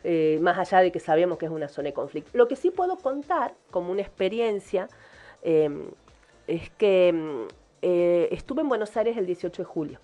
Eh, 0.06 0.38
más 0.42 0.58
allá 0.58 0.82
de 0.82 0.92
que 0.92 1.00
sabemos 1.00 1.38
que 1.38 1.46
es 1.46 1.50
una 1.50 1.66
zona 1.66 1.88
de 1.88 1.94
conflicto. 1.94 2.30
Lo 2.34 2.46
que 2.46 2.56
sí 2.56 2.70
puedo 2.70 2.96
contar 2.96 3.54
como 3.70 3.90
una 3.90 4.02
experiencia 4.02 4.86
em, 5.42 5.86
es 6.46 6.68
que 6.70 7.08
em, 7.08 7.48
eh, 7.80 8.28
estuve 8.30 8.60
en 8.60 8.68
Buenos 8.68 8.94
Aires 8.98 9.16
el 9.16 9.24
18 9.24 9.62
de 9.62 9.66
julio. 9.66 9.98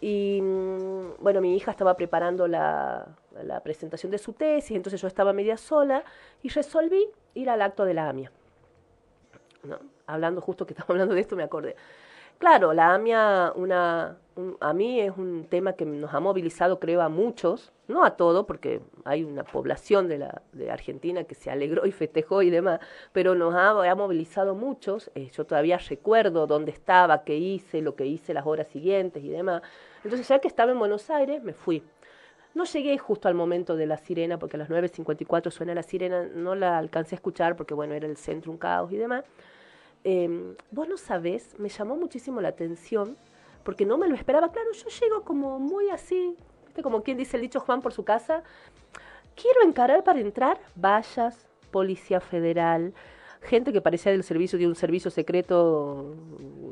Y 0.00 0.40
mm, 0.40 1.22
bueno, 1.22 1.42
mi 1.42 1.54
hija 1.56 1.70
estaba 1.70 1.94
preparando 1.94 2.48
la, 2.48 3.06
presentación 3.62 4.10
de 4.10 4.18
su 4.18 4.32
tesis, 4.32 4.76
entonces 4.76 5.00
yo 5.00 5.08
estaba 5.08 5.32
media 5.32 5.56
sola 5.58 6.02
y 6.42 6.48
resolví 6.48 7.06
ir 7.34 7.50
al 7.50 7.60
acto 7.60 7.84
de 7.84 7.94
la 7.94 8.08
AMIA. 8.08 8.32
Hablando 10.06 10.40
justo 10.40 10.64
que 10.66 10.72
estamos 10.74 10.90
hablando 10.90 11.14
de 11.14 11.20
esto, 11.20 11.36
me 11.36 11.42
acordé. 11.42 11.76
Claro, 12.38 12.72
la 12.72 12.94
AMIA, 12.94 13.52
una, 13.56 14.16
a 14.60 14.72
mí 14.72 15.00
es 15.00 15.16
un 15.16 15.46
tema 15.48 15.74
que 15.74 15.84
nos 15.84 16.12
ha 16.14 16.20
movilizado, 16.20 16.78
creo, 16.78 17.02
a 17.02 17.08
muchos, 17.08 17.72
no 17.88 18.04
a 18.04 18.16
todos, 18.16 18.46
porque 18.46 18.80
hay 19.04 19.24
una 19.24 19.44
población 19.44 20.08
de, 20.08 20.18
la, 20.18 20.42
de 20.52 20.70
Argentina 20.70 21.24
que 21.24 21.34
se 21.34 21.50
alegró 21.50 21.86
y 21.86 21.92
festejó 21.92 22.42
y 22.42 22.50
demás, 22.50 22.80
pero 23.12 23.34
nos 23.34 23.54
ha, 23.54 23.94
movilizado 23.94 24.54
muchos. 24.54 25.10
Eh, 25.14 25.30
yo 25.34 25.44
todavía 25.44 25.78
recuerdo 25.78 26.46
dónde 26.46 26.70
estaba, 26.70 27.24
qué 27.24 27.36
hice, 27.36 27.82
lo 27.82 27.94
que 27.94 28.06
hice 28.06 28.34
las 28.34 28.46
horas 28.46 28.68
siguientes 28.68 29.22
y 29.22 29.28
demás. 29.28 29.62
Entonces, 30.04 30.26
ya 30.28 30.38
que 30.38 30.48
estaba 30.48 30.72
en 30.72 30.78
Buenos 30.78 31.10
Aires, 31.10 31.42
me 31.42 31.52
fui. 31.52 31.82
No 32.54 32.64
llegué 32.64 32.98
justo 32.98 33.28
al 33.28 33.34
momento 33.34 33.76
de 33.76 33.86
la 33.86 33.96
sirena, 33.96 34.38
porque 34.38 34.56
a 34.56 34.58
las 34.58 34.68
9.54 34.68 35.50
suena 35.50 35.74
la 35.74 35.82
sirena, 35.82 36.24
no 36.34 36.54
la 36.54 36.78
alcancé 36.78 37.14
a 37.14 37.16
escuchar 37.16 37.56
porque, 37.56 37.74
bueno, 37.74 37.94
era 37.94 38.06
el 38.06 38.16
centro, 38.16 38.50
un 38.50 38.58
caos 38.58 38.92
y 38.92 38.96
demás. 38.96 39.24
Eh, 40.04 40.54
vos 40.70 40.88
no 40.88 40.96
sabés, 40.96 41.58
me 41.58 41.68
llamó 41.68 41.96
muchísimo 41.96 42.40
la 42.40 42.48
atención, 42.48 43.16
porque 43.64 43.84
no 43.86 43.98
me 43.98 44.08
lo 44.08 44.14
esperaba. 44.14 44.50
Claro, 44.50 44.70
yo 44.72 44.88
llego 44.88 45.22
como 45.22 45.58
muy 45.58 45.90
así, 45.90 46.36
como 46.82 47.02
quien 47.02 47.16
dice 47.16 47.36
el 47.36 47.42
dicho 47.42 47.60
Juan 47.60 47.82
por 47.82 47.92
su 47.92 48.04
casa. 48.04 48.42
Quiero 49.34 49.62
encarar 49.62 50.04
para 50.04 50.20
entrar 50.20 50.58
vallas, 50.76 51.48
policía 51.70 52.20
federal, 52.20 52.92
gente 53.42 53.72
que 53.72 53.80
parecía 53.80 54.12
del 54.12 54.22
servicio 54.22 54.58
de 54.58 54.66
un 54.66 54.74
servicio 54.74 55.10
secreto 55.10 56.14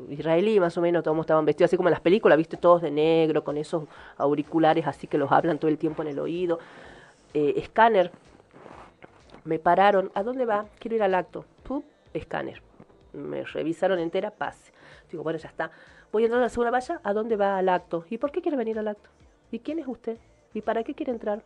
israelí, 0.09 0.59
más 0.59 0.77
o 0.77 0.81
menos, 0.81 1.03
todos 1.03 1.17
estaban 1.19 1.45
vestidos 1.45 1.69
así 1.69 1.77
como 1.77 1.89
en 1.89 1.93
las 1.93 2.01
películas, 2.01 2.37
viste, 2.37 2.57
todos 2.57 2.81
de 2.81 2.91
negro, 2.91 3.43
con 3.43 3.57
esos 3.57 3.83
auriculares 4.17 4.87
así 4.87 5.07
que 5.07 5.17
los 5.17 5.31
hablan 5.31 5.59
todo 5.59 5.69
el 5.69 5.77
tiempo 5.77 6.01
en 6.01 6.09
el 6.09 6.19
oído. 6.19 6.59
Eh, 7.33 7.53
escáner, 7.57 8.11
me 9.43 9.59
pararon, 9.59 10.11
¿a 10.13 10.23
dónde 10.23 10.45
va? 10.45 10.65
Quiero 10.79 10.95
ir 10.95 11.03
al 11.03 11.15
acto. 11.15 11.45
Pup, 11.63 11.83
escáner. 12.13 12.61
Me 13.13 13.43
revisaron 13.43 13.99
entera, 13.99 14.31
pase. 14.31 14.71
Digo, 15.09 15.23
bueno, 15.23 15.39
ya 15.39 15.49
está. 15.49 15.71
Voy 16.11 16.23
a 16.23 16.25
entrar 16.25 16.41
a 16.41 16.45
la 16.45 16.49
segunda 16.49 16.71
valla, 16.71 16.99
¿a 17.03 17.13
dónde 17.13 17.37
va 17.37 17.57
al 17.57 17.69
acto? 17.69 18.05
¿Y 18.09 18.17
por 18.17 18.31
qué 18.31 18.41
quiere 18.41 18.57
venir 18.57 18.77
al 18.77 18.89
acto? 18.89 19.09
¿Y 19.49 19.59
quién 19.59 19.79
es 19.79 19.87
usted? 19.87 20.17
¿Y 20.53 20.61
para 20.61 20.83
qué 20.83 20.93
quiere 20.93 21.11
entrar? 21.11 21.41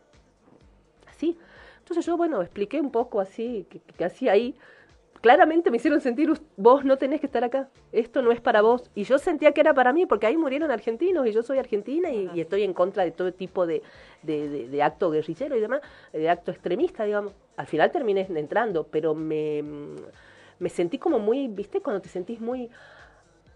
Así. 1.08 1.38
Entonces 1.78 2.04
yo, 2.04 2.16
bueno, 2.16 2.42
expliqué 2.42 2.80
un 2.80 2.90
poco 2.90 3.20
así, 3.20 3.66
que, 3.96 4.04
hacía 4.04 4.32
ahí. 4.32 4.56
Claramente 5.20 5.70
me 5.70 5.76
hicieron 5.76 6.00
sentir, 6.00 6.32
vos 6.56 6.84
no 6.84 6.98
tenés 6.98 7.20
que 7.20 7.26
estar 7.26 7.44
acá, 7.44 7.68
esto 7.92 8.22
no 8.22 8.32
es 8.32 8.40
para 8.40 8.60
vos. 8.60 8.90
Y 8.96 9.04
yo 9.04 9.18
sentía 9.18 9.52
que 9.52 9.60
era 9.60 9.72
para 9.72 9.92
mí, 9.92 10.04
porque 10.04 10.26
ahí 10.26 10.36
murieron 10.36 10.72
argentinos 10.72 11.28
y 11.28 11.32
yo 11.32 11.44
soy 11.44 11.58
argentina 11.58 12.10
y, 12.10 12.40
estoy 12.40 12.64
en 12.64 12.74
contra 12.74 13.04
de 13.04 13.12
todo 13.12 13.32
tipo 13.32 13.66
de, 13.66 13.82
de, 14.22 14.68
de, 14.68 14.82
acto 14.82 15.10
guerrillero 15.10 15.56
y 15.56 15.60
demás, 15.60 15.80
de 16.12 16.28
acto 16.28 16.50
extremista, 16.50 17.04
digamos. 17.04 17.32
Al 17.56 17.66
final 17.66 17.92
terminé 17.92 18.26
entrando, 18.28 18.84
pero 18.84 19.14
me, 19.14 19.62
me 20.58 20.68
sentí 20.68 20.98
como 20.98 21.20
muy, 21.20 21.46
viste, 21.48 21.80
cuando 21.80 22.02
te 22.02 22.08
sentís 22.08 22.40
muy 22.40 22.68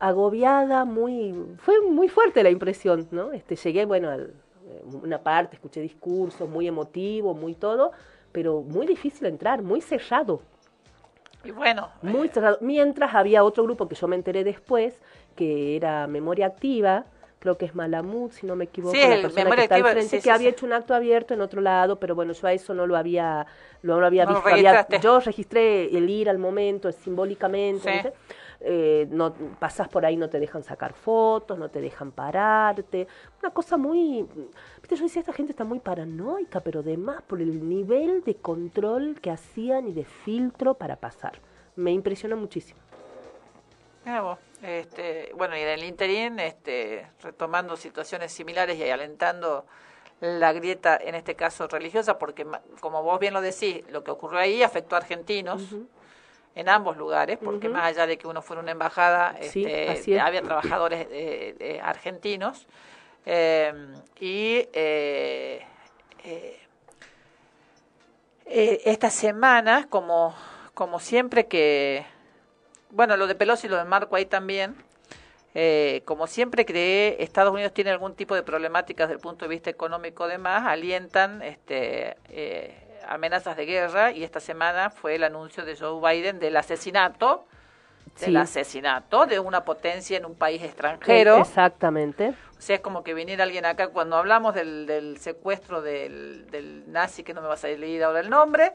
agobiada, 0.01 0.85
muy, 0.85 1.35
fue 1.59 1.81
muy 1.83 2.09
fuerte 2.09 2.43
la 2.43 2.51
impresión, 2.51 3.07
¿no? 3.11 3.33
Este, 3.33 3.55
llegué, 3.57 3.85
bueno, 3.85 4.11
a 4.11 4.19
una 5.03 5.19
parte, 5.23 5.57
escuché 5.57 5.81
discursos, 5.81 6.49
muy 6.49 6.67
emotivo, 6.67 7.35
muy 7.35 7.55
todo, 7.55 7.93
pero 8.33 8.63
muy 8.63 8.87
difícil 8.87 9.27
entrar, 9.27 9.63
muy 9.63 9.81
cerrado. 9.81 10.41
Y 11.45 11.51
bueno. 11.53 11.91
Muy 12.03 12.29
eh, 12.29 12.31
cerrado. 12.33 12.59
Mientras 12.61 13.15
había 13.15 13.45
otro 13.45 13.65
grupo 13.65 13.89
que 13.89 13.95
yo 13.95 14.09
me 14.09 14.17
enteré 14.17 14.45
después, 14.45 15.01
que 15.37 15.77
era 15.77 16.07
Memoria 16.07 16.47
Activa, 16.47 17.05
creo 17.39 17.57
que 17.57 17.65
es 17.65 17.75
Malamud, 17.75 18.31
si 18.31 18.47
no 18.47 18.55
me 18.55 18.65
equivoco, 18.65 18.95
sí, 18.95 19.01
la 19.01 19.23
persona 19.23 19.57
que 19.57 19.63
está 19.63 19.75
al 19.77 19.85
frente, 19.85 20.21
que 20.21 20.31
había 20.31 20.51
hecho 20.51 20.67
un 20.67 20.75
acto 20.75 20.95
abierto 20.95 21.35
en 21.35 21.41
otro 21.41 21.61
lado, 21.61 21.99
pero 21.99 22.15
bueno, 22.15 22.35
yo 22.35 22.47
a 22.47 22.53
eso 22.53 22.75
no 22.75 22.87
lo 22.87 22.97
había, 22.97 23.47
no 23.83 23.99
lo 23.99 24.07
había 24.07 24.27
visto. 24.27 24.45
yo 25.03 25.21
registré 25.21 25.97
el 25.97 26.09
ir 26.09 26.29
al 26.29 26.39
momento, 26.39 26.93
simbólicamente, 26.93 28.13
eh, 28.61 29.07
no 29.11 29.33
pasas 29.59 29.89
por 29.89 30.05
ahí, 30.05 30.17
no 30.17 30.29
te 30.29 30.39
dejan 30.39 30.63
sacar 30.63 30.93
fotos, 30.93 31.59
no 31.59 31.71
te 31.71 31.81
dejan 31.81 32.13
pararte, 32.13 33.09
una 33.43 33.51
cosa 33.51 33.77
muy, 33.77 34.23
viste, 34.77 34.97
yo 34.97 35.05
decía, 35.05 35.21
esta 35.21 35.33
gente 35.33 35.53
está 35.53 35.65
muy 35.65 35.79
paranoica, 35.79 36.61
pero 36.61 36.81
además 36.81 37.23
por 37.23 37.41
el 37.41 37.69
nivel 37.69 38.23
de 38.23 38.35
control 38.35 39.19
que 39.21 39.31
hacían 39.31 39.89
y 39.89 39.93
de 39.93 40.05
filtro 40.05 40.75
para 40.75 40.97
pasar. 40.97 41.39
Me 41.77 41.93
impresionó 41.93 42.37
muchísimo. 42.37 42.81
Este, 44.63 45.33
bueno, 45.37 45.57
y 45.57 45.61
en 45.61 45.69
el 45.69 45.85
interín, 45.85 46.39
este, 46.39 47.07
retomando 47.23 47.77
situaciones 47.77 48.33
similares 48.33 48.77
y 48.79 48.91
alentando 48.91 49.65
la 50.21 50.53
grieta, 50.53 50.99
en 51.01 51.15
este 51.15 51.35
caso 51.35 51.67
religiosa, 51.67 52.19
porque 52.19 52.47
como 52.81 53.03
vos 53.03 53.19
bien 53.19 53.33
lo 53.33 53.41
decís, 53.41 53.83
lo 53.91 54.05
que 54.05 54.11
ocurrió 54.11 54.39
ahí 54.39 54.63
afectó 54.63 54.97
a 54.97 54.99
argentinos 54.99 55.63
en 56.55 56.69
ambos 56.69 56.97
lugares, 56.97 57.39
porque 57.43 57.69
más 57.69 57.85
allá 57.85 58.07
de 58.07 58.19
que 58.19 58.27
uno 58.27 58.43
fuera 58.43 58.63
una 58.63 58.73
embajada, 58.73 59.37
este, 59.41 60.21
había 60.21 60.43
trabajadores 60.43 61.07
eh, 61.11 61.81
argentinos. 61.83 62.67
Eh, 63.25 63.73
y 64.19 64.69
eh, 64.73 65.67
esta 68.47 69.11
semana, 69.11 69.87
como, 69.89 70.35
como 70.75 70.99
siempre 70.99 71.47
que, 71.47 72.05
bueno, 72.91 73.17
lo 73.17 73.27
de 73.27 73.37
Pelosi 73.37 73.69
y 73.69 73.71
lo 73.71 73.77
de 73.77 73.85
Marco 73.85 74.17
ahí 74.17 74.27
también, 74.27 74.75
como 76.05 76.27
siempre 76.27 76.65
que 76.65 77.17
Estados 77.21 77.53
Unidos 77.53 77.73
tiene 77.73 77.91
algún 77.91 78.15
tipo 78.17 78.35
de 78.35 78.43
problemáticas 78.43 79.09
desde 79.09 79.19
el 79.19 79.23
punto 79.23 79.45
de 79.45 79.51
vista 79.51 79.71
económico 79.71 80.27
demás, 80.27 80.67
alientan 80.67 81.43
este, 81.43 82.17
amenazas 83.09 83.57
de 83.57 83.67
guerra 83.67 84.13
y 84.13 84.25
esta 84.25 84.41
semana 84.41 84.91
fue 84.91 85.17
el 85.17 85.25
anuncio 85.25 85.65
de 85.65 85.77
Joe 85.77 86.01
Biden 86.01 86.39
del 86.39 86.57
asesinato 86.57 87.47
del 88.19 88.37
asesinato 88.37 89.27
de 89.27 89.39
una 89.39 89.65
potencia 89.65 90.17
en 90.17 90.27
un 90.27 90.35
país 90.35 90.63
extranjero. 90.63 91.39
Exactamente. 91.39 92.35
O 92.59 92.61
sea, 92.61 92.77
es 92.77 92.83
como 92.83 93.03
que 93.03 93.15
viniera 93.15 93.45
alguien 93.45 93.65
acá, 93.65 93.89
cuando 93.89 94.17
hablamos 94.17 94.55
del, 94.55 94.87
del 94.87 95.19
secuestro 95.19 95.81
del, 95.81 96.47
del, 96.51 96.91
nazi, 96.93 97.23
que 97.23 97.33
no 97.33 97.41
me 97.41 97.49
va 97.49 97.55
a 97.55 97.57
salir 97.57 98.03
ahora 98.03 98.21
el 98.21 98.29
nombre, 98.29 98.73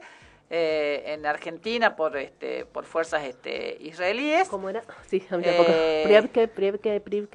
eh, 0.48 1.02
en 1.06 1.26
Argentina 1.26 1.96
por 1.96 2.16
este 2.16 2.66
por 2.66 2.84
fuerzas 2.84 3.24
este 3.24 3.76
israelíes. 3.80 4.48
¿Cómo 4.48 4.68
era? 4.68 4.82
Sí, 5.06 5.24
a 5.30 5.36
mí 5.36 5.44
tampoco. 5.44 5.70
Eh, 5.72 6.02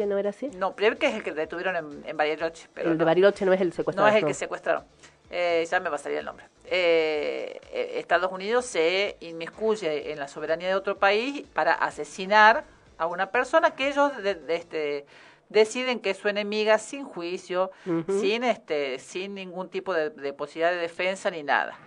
no 0.06 0.17
era 0.17 0.30
así? 0.30 0.49
No, 0.58 0.75
Priebke 0.75 1.08
es 1.08 1.15
el 1.15 1.23
que 1.23 1.32
detuvieron 1.34 1.75
en, 1.75 2.04
en 2.06 2.17
Bariloche. 2.17 2.67
Pero 2.73 2.91
el 2.91 2.97
de 2.97 3.06
Bariloche 3.06 3.45
no 3.45 3.54
es 3.54 3.62
el 3.62 3.73
secuestrador. 3.73 4.12
No 4.12 4.17
es 4.17 4.23
el 4.23 4.27
que 4.27 4.34
secuestraron 4.34 4.84
eh, 5.32 5.65
ya 5.70 5.80
me 5.80 5.89
pasaría 5.89 6.20
el 6.20 6.26
nombre. 6.26 6.46
Eh, 6.65 7.60
eh, 7.72 7.94
Estados 7.96 8.32
Unidos 8.32 8.65
se 8.65 9.17
inmiscuye 9.22 10.12
en 10.12 10.20
la 10.20 10.28
soberanía 10.28 10.67
de 10.67 10.76
otro 10.76 10.98
país 10.98 11.46
para 11.54 11.74
asesinar 11.74 12.65
a 12.98 13.08
una 13.08 13.32
persona 13.32 13.76
que 13.76 13.88
ellos 13.88 14.12
este, 14.48 15.06
deciden 15.50 16.00
que 16.00 16.12
es 16.12 16.17
su 16.17 16.28
enemiga 16.28 16.78
sin 16.78 17.04
juicio, 17.04 17.72
sin, 18.08 18.44
este, 18.44 19.00
sin 19.00 19.36
ningún 19.36 19.70
tipo 19.70 19.94
de, 19.94 20.34
posibilidad 20.34 20.72
de 20.72 20.78
defensa 20.78 21.32
ni 21.32 21.44
nada. 21.44 21.78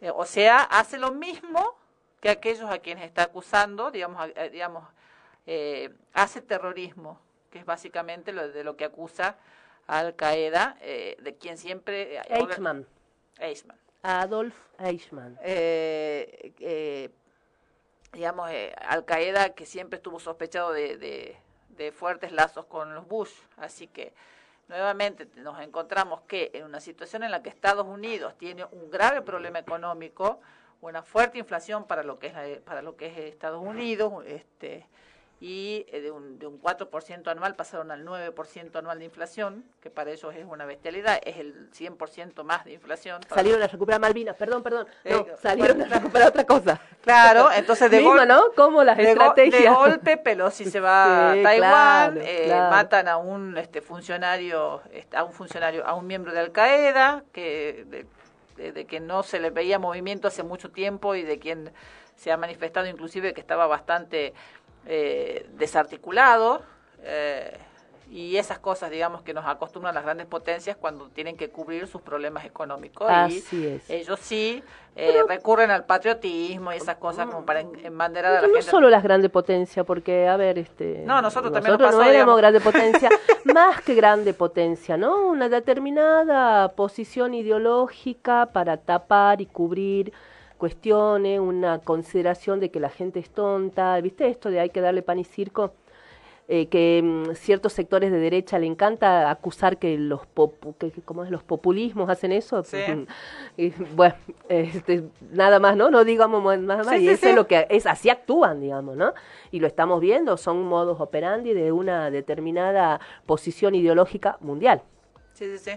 Eh, 0.00 0.10
o 0.14 0.24
sea, 0.24 0.62
hace 0.62 0.98
lo 0.98 1.12
mismo 1.12 1.76
que 2.20 2.30
aquellos 2.30 2.70
a 2.70 2.78
quienes 2.78 3.04
está 3.04 3.24
acusando, 3.24 3.90
digamos, 3.90 4.28
digamos 4.50 4.84
hace 6.12 6.42
terrorismo, 6.42 7.20
que 7.50 7.58
es 7.58 7.64
básicamente 7.64 8.32
lo 8.32 8.48
de 8.48 8.64
lo 8.64 8.76
que 8.76 8.84
acusa 8.84 9.36
al 9.88 10.14
Qaeda, 10.14 10.76
eh, 10.82 11.16
de 11.20 11.36
quien 11.36 11.58
siempre... 11.58 12.16
Eh, 12.16 12.22
Eichmann. 12.28 12.86
Eichmann. 13.38 13.78
Adolf 14.02 14.54
Eichmann. 14.78 15.36
Eh, 15.42 16.54
eh 16.60 17.10
digamos, 18.12 18.50
Al 18.76 19.04
Qaeda 19.04 19.50
que 19.50 19.66
siempre 19.66 19.96
estuvo 19.96 20.18
sospechado 20.18 20.72
de, 20.72 20.96
de, 20.96 21.36
de, 21.70 21.92
fuertes 21.92 22.32
lazos 22.32 22.64
con 22.66 22.94
los 22.94 23.06
Bush. 23.06 23.32
Así 23.56 23.86
que 23.86 24.14
nuevamente 24.68 25.28
nos 25.36 25.60
encontramos 25.60 26.22
que 26.22 26.50
en 26.54 26.64
una 26.64 26.80
situación 26.80 27.22
en 27.22 27.30
la 27.30 27.42
que 27.42 27.50
Estados 27.50 27.86
Unidos 27.86 28.34
tiene 28.38 28.64
un 28.64 28.90
grave 28.90 29.20
problema 29.20 29.58
económico, 29.58 30.40
una 30.80 31.02
fuerte 31.02 31.38
inflación 31.38 31.86
para 31.86 32.02
lo 32.02 32.18
que 32.18 32.28
es, 32.28 32.60
para 32.60 32.80
lo 32.80 32.96
que 32.96 33.06
es 33.06 33.18
Estados 33.18 33.62
Unidos, 33.62 34.24
este, 34.26 34.86
y 35.40 35.86
eh, 35.92 36.00
de 36.00 36.10
un, 36.10 36.38
de 36.38 36.46
un 36.46 36.60
4% 36.60 37.28
anual 37.28 37.54
pasaron 37.54 37.90
al 37.92 38.04
9% 38.04 38.76
anual 38.76 38.98
de 38.98 39.04
inflación, 39.04 39.64
que 39.80 39.88
para 39.88 40.10
ellos 40.10 40.34
es 40.34 40.44
una 40.44 40.64
bestialidad, 40.64 41.20
es 41.24 41.36
el 41.36 41.70
100% 41.70 42.42
más 42.42 42.64
de 42.64 42.72
inflación. 42.72 43.20
Salieron 43.32 43.62
a 43.62 43.68
recuperar 43.68 44.00
Malvinas, 44.00 44.36
perdón, 44.36 44.64
perdón, 44.64 44.88
no, 45.04 45.18
eh, 45.20 45.34
salieron 45.40 45.82
a 45.82 45.86
recuperar 45.86 46.28
otra 46.28 46.44
cosa. 46.44 46.80
Claro, 47.02 47.50
entonces 47.52 47.88
de, 47.90 48.02
golpe, 48.02 48.26
¿no? 48.26 48.50
Como 48.56 48.82
las 48.82 48.96
de 48.96 49.12
estrategias. 49.12 49.62
de 49.62 49.68
golpe 49.68 50.16
Pelosi 50.16 50.64
se 50.64 50.80
va 50.80 51.30
a 51.32 51.42
Taiwán, 51.42 52.18
eh, 52.20 52.48
matan 52.70 53.06
a 53.06 53.16
un 53.16 53.56
este 53.56 53.80
funcionario, 53.80 54.82
a 55.14 55.22
un 55.22 55.32
funcionario, 55.32 55.86
a 55.86 55.94
un 55.94 56.06
miembro 56.06 56.32
de 56.32 56.40
Al 56.40 56.50
Qaeda, 56.50 57.22
que 57.32 57.86
de, 58.56 58.72
de 58.72 58.86
que 58.86 58.98
no 58.98 59.22
se 59.22 59.38
le 59.38 59.50
veía 59.50 59.78
movimiento 59.78 60.26
hace 60.26 60.42
mucho 60.42 60.72
tiempo 60.72 61.14
y 61.14 61.22
de 61.22 61.38
quien 61.38 61.72
se 62.18 62.32
ha 62.32 62.36
manifestado 62.36 62.86
inclusive 62.88 63.32
que 63.32 63.40
estaba 63.40 63.68
bastante 63.68 64.34
eh, 64.86 65.48
desarticulado 65.54 66.62
eh, 67.02 67.58
y 68.10 68.36
esas 68.36 68.58
cosas, 68.58 68.90
digamos, 68.90 69.22
que 69.22 69.34
nos 69.34 69.46
acostumbran 69.46 69.94
las 69.94 70.02
grandes 70.02 70.26
potencias 70.26 70.76
cuando 70.76 71.08
tienen 71.10 71.36
que 71.36 71.50
cubrir 71.50 71.86
sus 71.86 72.00
problemas 72.00 72.46
económicos. 72.46 73.06
Así 73.10 73.66
es. 73.66 73.90
Ellos 73.90 74.18
sí 74.20 74.62
eh, 74.96 75.22
recurren 75.28 75.70
al 75.70 75.84
patriotismo 75.84 76.72
y 76.72 76.76
esas 76.76 76.96
cosas 76.96 77.26
como 77.26 77.44
para 77.44 77.60
embanderar 77.60 78.32
a 78.32 78.34
la 78.36 78.40
gente. 78.46 78.56
No 78.56 78.62
solo 78.62 78.88
las 78.88 79.02
grandes 79.02 79.30
potencias, 79.30 79.84
porque, 79.84 80.26
a 80.26 80.36
ver, 80.38 80.58
este... 80.58 81.02
No, 81.04 81.20
nosotros, 81.20 81.52
también 81.52 81.76
no 81.78 82.02
éramos 82.02 82.38
grande 82.38 82.60
potencia, 82.60 83.10
más 83.44 83.82
que 83.82 83.94
grande 83.94 84.32
potencia, 84.32 84.96
¿no? 84.96 85.26
Una 85.26 85.50
determinada 85.50 86.68
posición 86.70 87.34
ideológica 87.34 88.48
para 88.52 88.78
tapar 88.78 89.42
y 89.42 89.46
cubrir 89.46 90.14
cuestiones, 90.58 91.40
una 91.40 91.78
consideración 91.78 92.60
de 92.60 92.70
que 92.70 92.80
la 92.80 92.90
gente 92.90 93.20
es 93.20 93.30
tonta, 93.30 93.98
¿viste 94.00 94.28
esto 94.28 94.50
de 94.50 94.60
hay 94.60 94.70
que 94.70 94.80
darle 94.80 95.02
pan 95.02 95.18
y 95.18 95.24
circo? 95.24 95.72
Eh, 96.50 96.68
que 96.68 97.02
mm, 97.04 97.34
ciertos 97.34 97.74
sectores 97.74 98.10
de 98.10 98.18
derecha 98.18 98.58
le 98.58 98.64
encanta 98.64 99.30
acusar 99.30 99.76
que 99.76 99.98
los 99.98 100.22
que, 100.78 100.92
¿cómo 101.04 101.22
es? 101.22 101.30
los 101.30 101.42
populismos 101.42 102.08
hacen 102.08 102.32
eso. 102.32 102.62
Y, 103.58 103.68
bueno 103.94 104.14
este, 104.48 105.04
nada 105.30 105.58
más 105.58 105.76
no 105.76 105.90
no 105.90 106.04
digamos 106.04 106.42
más, 106.42 106.58
más. 106.58 106.98
Y 106.98 107.10
eso 107.10 107.28
es 107.28 107.34
lo 107.34 107.46
que 107.46 107.66
es 107.68 107.84
así 107.84 108.08
actúan 108.08 108.62
digamos 108.62 108.96
no 108.96 109.12
y 109.50 109.60
lo 109.60 109.66
estamos 109.66 110.00
viendo 110.00 110.38
son 110.38 110.62
modos 110.62 111.02
operandi 111.02 111.52
de 111.52 111.70
una 111.70 112.10
determinada 112.10 112.98
posición 113.26 113.74
ideológica 113.74 114.38
mundial. 114.40 114.82
Sí 115.34 115.44
sí 115.44 115.58
sí. 115.58 115.72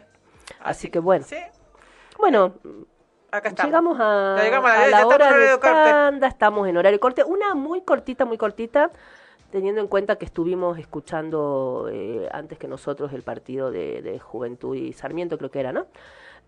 Así, 0.61 0.89
que 0.89 0.99
bueno. 0.99 1.25
Bueno 2.17 2.53
Acá 3.31 3.49
estamos. 3.49 3.67
Llegamos 3.69 3.97
a, 3.99 4.35
Ya 4.37 4.43
llegamos 4.43 4.71
a 4.71 4.77
la- 4.77 4.83
a 4.83 4.87
la 5.01 5.07
hora 5.07 5.31
de 5.37 5.57
tanda, 5.57 6.27
estamos 6.27 6.67
en 6.67 6.77
horario 6.77 6.99
corte. 6.99 7.23
Una 7.23 7.53
muy 7.55 7.81
cortita, 7.81 8.25
muy 8.25 8.37
cortita, 8.37 8.91
teniendo 9.51 9.79
en 9.81 9.87
cuenta 9.87 10.17
que 10.17 10.25
estuvimos 10.25 10.77
escuchando 10.77 11.89
eh, 11.91 12.27
antes 12.31 12.57
que 12.57 12.67
nosotros 12.67 13.13
el 13.13 13.23
partido 13.23 13.71
de, 13.71 14.01
de 14.01 14.19
Juventud 14.19 14.75
y 14.75 14.91
Sarmiento, 14.93 15.37
creo 15.37 15.49
que 15.51 15.59
era, 15.61 15.71
¿no? 15.71 15.87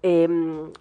Em, 0.02 0.72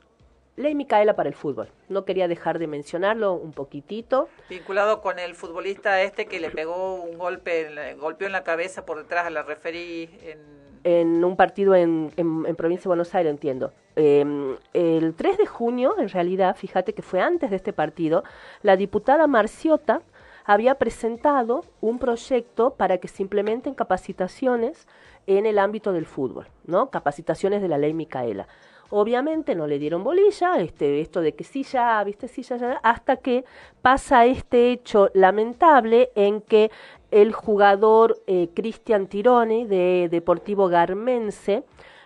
Ley 0.57 0.75
Micaela 0.75 1.15
para 1.17 1.29
el 1.29 1.35
fútbol. 1.35 1.69
No 1.89 2.05
quería 2.05 2.29
dejar 2.29 2.59
de 2.59 2.67
mencionarlo 2.67 3.33
un 3.35 3.53
poquitito. 3.53 4.29
Vinculado 4.51 5.01
con 5.01 5.19
el 5.19 5.35
futbolista 5.35 6.03
este 6.03 6.27
que 6.27 6.41
le 6.41 6.51
pegó 6.51 6.95
un 6.97 7.17
golpe, 7.17 7.95
golpeó 7.99 8.27
en 8.27 8.33
la 8.33 8.43
cabeza 8.43 8.85
por 8.85 8.99
detrás 8.99 9.27
a 9.27 9.31
la 9.31 9.43
referí 9.45 10.11
en... 10.23 10.63
en 10.85 11.25
un 11.25 11.37
partido 11.37 11.75
en, 11.75 12.13
en, 12.17 12.57
provincia 12.57 12.85
de 12.85 12.89
Buenos 12.89 13.15
Aires, 13.15 13.31
entiendo. 13.31 13.73
Eh, 13.97 14.57
el 14.73 15.15
3 15.15 15.39
de 15.39 15.47
junio, 15.47 15.95
en 15.99 16.09
realidad, 16.09 16.57
fíjate 16.57 16.93
que 16.95 17.03
fue 17.03 17.21
antes 17.21 17.51
de 17.51 17.57
este 17.57 17.73
partido, 17.73 18.25
la 18.63 18.77
diputada 18.77 19.27
Marciota 19.27 20.03
había 20.45 20.75
presentado 20.77 21.65
un 21.81 21.99
proyecto 21.99 22.75
para 22.75 22.99
que 22.99 23.09
se 23.09 23.23
implementen 23.23 23.75
capacitaciones 23.75 24.89
en 25.27 25.47
el 25.47 25.59
ámbito 25.59 25.93
del 25.93 26.07
fútbol, 26.07 26.47
¿no? 26.67 26.91
Capacitaciones 26.91 27.63
de 27.63 27.69
la 27.69 27.79
ley 27.79 27.95
Micaela. 27.95 28.49
Obviamente 28.91 29.55
no 29.55 29.67
le 29.67 29.79
dieron 29.79 30.05
bolilla, 30.05 30.61
este, 30.61 31.01
esto 31.01 31.23
de 31.23 31.35
que 31.35 31.45
sí 31.45 31.63
ya, 31.63 32.03
viste, 32.05 32.29
sí 32.29 32.43
ya, 32.43 32.57
ya, 32.57 32.81
hasta 32.83 33.17
que 33.17 33.45
pasa 33.81 34.27
este 34.27 34.71
hecho 34.71 35.09
lamentable 35.15 36.11
en 36.15 36.43
que 36.43 36.71
el 37.13 37.33
jugador 37.33 38.19
eh, 38.27 38.49
Cristian 38.55 39.07
Tironi 39.07 39.65
de 39.67 40.09
Deportivo 40.11 40.67
Garmense 40.69 41.63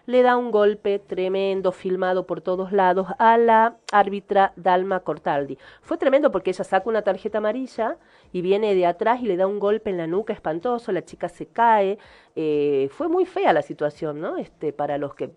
le 0.09 0.23
da 0.23 0.37
un 0.37 0.53
golpe 0.53 1.01
tremendo, 1.01 1.73
filmado 1.73 2.27
por 2.27 2.41
todos 2.41 2.71
lados, 2.71 3.09
a 3.19 3.37
la 3.39 3.77
árbitra 3.91 4.53
Dalma 4.55 5.01
Cortaldi. 5.01 5.59
Fue 5.83 5.99
tremendo 5.99 6.31
porque 6.31 6.51
ella 6.51 6.63
saca 6.63 6.89
una 6.89 7.03
tarjeta 7.03 7.39
amarilla 7.39 7.97
y 8.33 8.41
viene 8.41 8.77
de 8.77 8.87
atrás 8.87 9.21
y 9.21 9.27
le 9.27 9.37
da 9.37 9.49
un 9.49 9.59
golpe 9.59 9.91
en 9.91 9.97
la 9.97 10.07
nuca 10.07 10.33
espantoso, 10.33 10.93
la 10.93 11.05
chica 11.05 11.29
se 11.29 11.47
cae. 11.47 11.99
eh, 12.37 12.89
fue 12.93 13.09
muy 13.09 13.25
fea 13.27 13.53
la 13.53 13.63
situación, 13.63 14.21
¿no? 14.21 14.37
Este, 14.37 14.73
para 14.73 14.97
los 14.99 15.15
que... 15.15 15.31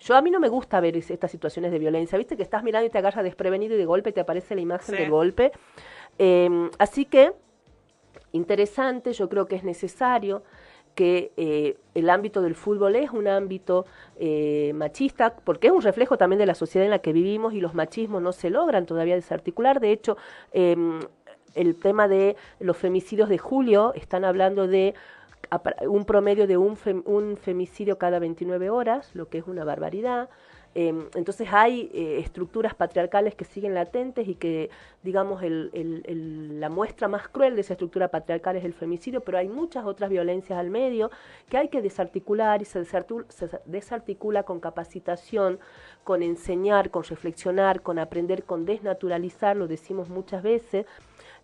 Yo 0.00 0.16
a 0.16 0.22
mí 0.22 0.30
no 0.30 0.40
me 0.40 0.48
gusta 0.48 0.80
ver 0.80 0.96
es- 0.96 1.10
estas 1.10 1.30
situaciones 1.30 1.70
de 1.70 1.78
violencia, 1.78 2.16
¿viste? 2.18 2.36
Que 2.36 2.42
estás 2.42 2.64
mirando 2.64 2.86
y 2.86 2.90
te 2.90 2.98
agarras 2.98 3.22
desprevenido 3.24 3.74
y 3.74 3.78
de 3.78 3.84
golpe 3.84 4.10
te 4.10 4.20
aparece 4.22 4.54
la 4.56 4.60
imagen 4.62 4.94
Sí. 4.96 5.02
del 5.02 5.10
golpe. 5.10 5.52
Eh, 6.18 6.70
así 6.78 7.04
que 7.04 7.32
interesante, 8.32 9.12
yo 9.12 9.28
creo 9.28 9.46
que 9.46 9.56
es 9.56 9.64
necesario 9.64 10.42
que 10.96 11.32
eh, 11.36 11.76
el 11.94 12.08
ámbito 12.08 12.40
del 12.40 12.54
fútbol 12.54 12.96
es 12.96 13.10
un 13.10 13.28
ámbito 13.28 13.84
eh, 14.18 14.72
machista, 14.74 15.36
porque 15.36 15.68
es 15.68 15.72
un 15.72 15.82
reflejo 15.82 16.16
también 16.16 16.38
de 16.38 16.46
la 16.46 16.54
sociedad 16.54 16.86
en 16.86 16.90
la 16.90 17.00
que 17.00 17.12
vivimos 17.12 17.52
y 17.52 17.60
los 17.60 17.74
machismos 17.74 18.22
no 18.22 18.32
se 18.32 18.50
logran 18.50 18.86
todavía 18.86 19.14
desarticular. 19.14 19.78
De 19.78 19.92
hecho, 19.92 20.16
em, 20.52 21.00
el 21.54 21.76
tema 21.76 22.08
de 22.08 22.36
los 22.60 22.76
femicidios 22.76 23.28
de 23.28 23.38
julio, 23.38 23.92
están 23.94 24.24
hablando 24.24 24.66
de 24.66 24.94
un 25.86 26.04
promedio 26.06 26.46
de 26.46 26.56
un, 26.56 26.76
un 27.04 27.36
femicidio 27.36 27.98
cada 27.98 28.18
29 28.18 28.70
horas, 28.70 29.14
lo 29.14 29.28
que 29.28 29.38
es 29.38 29.46
una 29.46 29.64
barbaridad. 29.64 30.28
Eh, 30.78 30.92
entonces 31.14 31.48
hay 31.50 31.90
eh, 31.94 32.18
estructuras 32.18 32.74
patriarcales 32.74 33.34
que 33.34 33.46
siguen 33.46 33.72
latentes 33.72 34.28
y 34.28 34.34
que, 34.34 34.68
digamos, 35.02 35.40
la 35.42 36.68
muestra 36.68 37.08
más 37.08 37.28
cruel 37.28 37.54
de 37.54 37.62
esa 37.62 37.72
estructura 37.72 38.08
patriarcal 38.08 38.56
es 38.56 38.64
el 38.64 38.74
femicidio, 38.74 39.22
pero 39.22 39.38
hay 39.38 39.48
muchas 39.48 39.86
otras 39.86 40.10
violencias 40.10 40.58
al 40.58 40.68
medio 40.68 41.10
que 41.48 41.56
hay 41.56 41.68
que 41.68 41.80
desarticular 41.80 42.60
y 42.60 42.66
se, 42.66 42.84
desarticula 43.64 44.42
con 44.42 44.60
capacitación, 44.60 45.58
con 46.04 46.22
enseñar, 46.22 46.90
con 46.90 47.04
reflexionar, 47.04 47.80
con 47.80 47.98
aprender, 47.98 48.44
con 48.44 48.66
desnaturalizar, 48.66 49.56
lo 49.56 49.68
decimos 49.68 50.10
muchas 50.10 50.42
veces. 50.42 50.84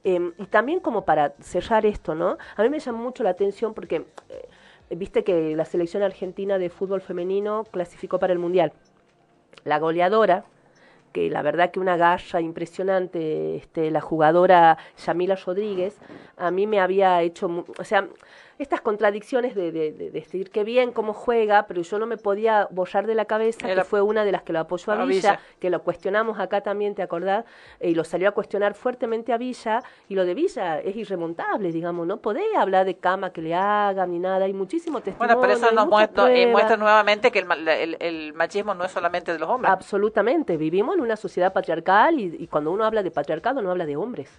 Eh, 0.04 0.32
y 0.36 0.44
también 0.44 0.80
como 0.80 1.06
para 1.06 1.32
cerrar 1.40 1.86
esto, 1.86 2.14
¿no? 2.14 2.36
A 2.54 2.62
mí 2.62 2.68
me 2.68 2.80
llama 2.80 2.98
mucho 2.98 3.22
la 3.22 3.30
atención 3.30 3.72
porque 3.72 4.04
eh, 4.28 4.94
viste 4.94 5.24
que 5.24 5.56
la 5.56 5.64
selección 5.64 6.02
argentina 6.02 6.58
de 6.58 6.68
fútbol 6.68 7.00
femenino 7.00 7.64
clasificó 7.70 8.18
para 8.18 8.34
el 8.34 8.38
Mundial. 8.38 8.74
La 9.64 9.78
goleadora, 9.78 10.44
que 11.12 11.30
la 11.30 11.42
verdad 11.42 11.70
que 11.70 11.80
una 11.80 11.96
garra 11.96 12.40
impresionante, 12.40 13.56
este, 13.56 13.90
la 13.90 14.00
jugadora 14.00 14.78
Yamila 15.04 15.36
Rodríguez, 15.36 15.98
a 16.36 16.50
mí 16.50 16.66
me 16.66 16.80
había 16.80 17.20
hecho, 17.22 17.64
o 17.78 17.84
sea, 17.84 18.08
estas 18.62 18.80
contradicciones 18.80 19.54
de, 19.54 19.70
de, 19.72 19.92
de 19.92 20.10
decir 20.10 20.50
que 20.50 20.64
bien 20.64 20.92
cómo 20.92 21.12
juega, 21.12 21.66
pero 21.66 21.82
yo 21.82 21.98
no 21.98 22.06
me 22.06 22.16
podía 22.16 22.66
borrar 22.70 23.06
de 23.06 23.14
la 23.14 23.24
cabeza 23.26 23.68
Era- 23.70 23.82
que 23.82 23.88
fue 23.88 24.00
una 24.00 24.24
de 24.24 24.32
las 24.32 24.42
que 24.42 24.52
lo 24.52 24.60
apoyó 24.60 24.92
a 24.92 25.02
a 25.02 25.04
Villa, 25.04 25.32
Villa. 25.32 25.40
que 25.60 25.68
lo 25.70 25.82
cuestionamos 25.82 26.38
acá 26.38 26.60
también, 26.62 26.94
¿te 26.94 27.02
acordás? 27.02 27.44
Eh, 27.80 27.90
y 27.90 27.94
lo 27.94 28.04
salió 28.04 28.28
a 28.28 28.32
cuestionar 28.32 28.74
fuertemente 28.74 29.32
a 29.32 29.36
Villa, 29.38 29.82
y 30.08 30.14
lo 30.14 30.24
de 30.24 30.34
Villa 30.34 30.78
es 30.80 30.96
irremontable, 30.96 31.72
digamos, 31.72 32.06
no 32.06 32.16
podés 32.18 32.44
hablar 32.56 32.86
de 32.86 32.94
cama 32.96 33.32
que 33.32 33.42
le 33.42 33.54
hagan 33.54 34.10
ni 34.12 34.18
nada, 34.18 34.44
hay 34.44 34.52
muchísimo 34.52 35.00
testimonio. 35.00 35.36
Bueno, 35.36 35.40
pero 35.54 35.66
eso 35.66 35.74
nos 35.74 35.86
muestra, 35.88 36.32
eh, 36.34 36.46
muestra 36.46 36.76
nuevamente 36.76 37.30
que 37.30 37.40
el, 37.40 37.68
el- 37.68 37.96
el 38.00 38.32
machismo 38.34 38.74
no 38.74 38.84
es 38.84 38.92
solamente 38.92 39.32
de 39.32 39.38
los 39.38 39.48
hombres. 39.48 39.72
Absolutamente, 39.72 40.56
vivimos 40.56 40.94
en 40.94 41.00
una 41.02 41.16
sociedad 41.16 41.52
patriarcal 41.52 42.18
y, 42.20 42.36
y 42.38 42.46
cuando 42.46 42.70
uno 42.70 42.84
habla 42.84 43.02
de 43.02 43.10
patriarcado 43.10 43.60
no 43.60 43.70
habla 43.70 43.84
de 43.86 43.96
hombres, 43.96 44.30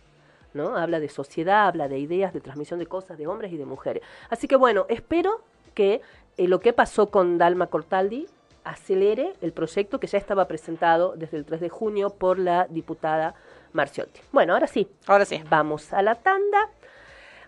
¿no? 0.54 0.78
Habla 0.78 1.00
de 1.00 1.10
sociedad, 1.10 1.68
habla 1.68 1.88
de 1.88 2.00
ideas, 2.00 2.34
de 2.34 2.42
transmisión 2.42 2.80
de 2.80 2.86
cosas, 2.86 3.18
de 3.18 3.28
hombres 3.28 3.52
y 3.52 3.58
de 3.58 3.66
mujeres. 3.66 4.04
Así 4.30 4.48
que 4.48 4.56
bueno, 4.56 4.86
espero 4.90 5.42
que 5.74 6.02
eh, 6.38 6.48
lo 6.48 6.60
que 6.60 6.74
pasó 6.74 7.10
con 7.10 7.38
Dalma 7.38 7.68
Cortaldi 7.68 8.28
acelere 8.64 9.34
el 9.42 9.52
proyecto 9.52 10.00
que 10.00 10.08
ya 10.08 10.18
estaba 10.18 10.48
presentado 10.48 11.16
desde 11.18 11.38
el 11.38 11.46
3 11.46 11.62
de 11.62 11.70
junio 11.70 12.12
por 12.12 12.40
la 12.40 12.66
diputada 12.70 13.36
Marciotti. 13.74 14.22
Bueno, 14.32 14.54
ahora 14.54 14.68
sí, 14.68 14.88
Ahora 15.08 15.26
sí. 15.26 15.42
Vamos 15.50 15.92
a 15.94 16.02
la 16.02 16.16
tanda. 16.16 16.70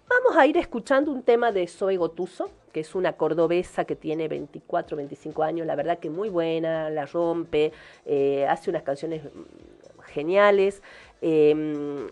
Vamos 0.07 0.37
a 0.37 0.45
ir 0.45 0.57
escuchando 0.57 1.11
un 1.11 1.23
tema 1.23 1.51
de 1.51 1.67
Zoe 1.67 1.97
Gotuso, 1.97 2.49
que 2.71 2.81
es 2.81 2.93
una 2.93 3.13
cordobesa 3.13 3.85
que 3.85 3.95
tiene 3.95 4.27
24, 4.27 4.97
25 4.97 5.41
años, 5.43 5.65
la 5.65 5.75
verdad 5.75 5.97
que 5.99 6.09
muy 6.09 6.29
buena, 6.29 6.89
la 6.89 7.05
rompe, 7.05 7.71
eh, 8.05 8.45
hace 8.47 8.69
unas 8.69 8.83
canciones 8.83 9.23
geniales. 10.07 10.83
eh, 11.21 12.09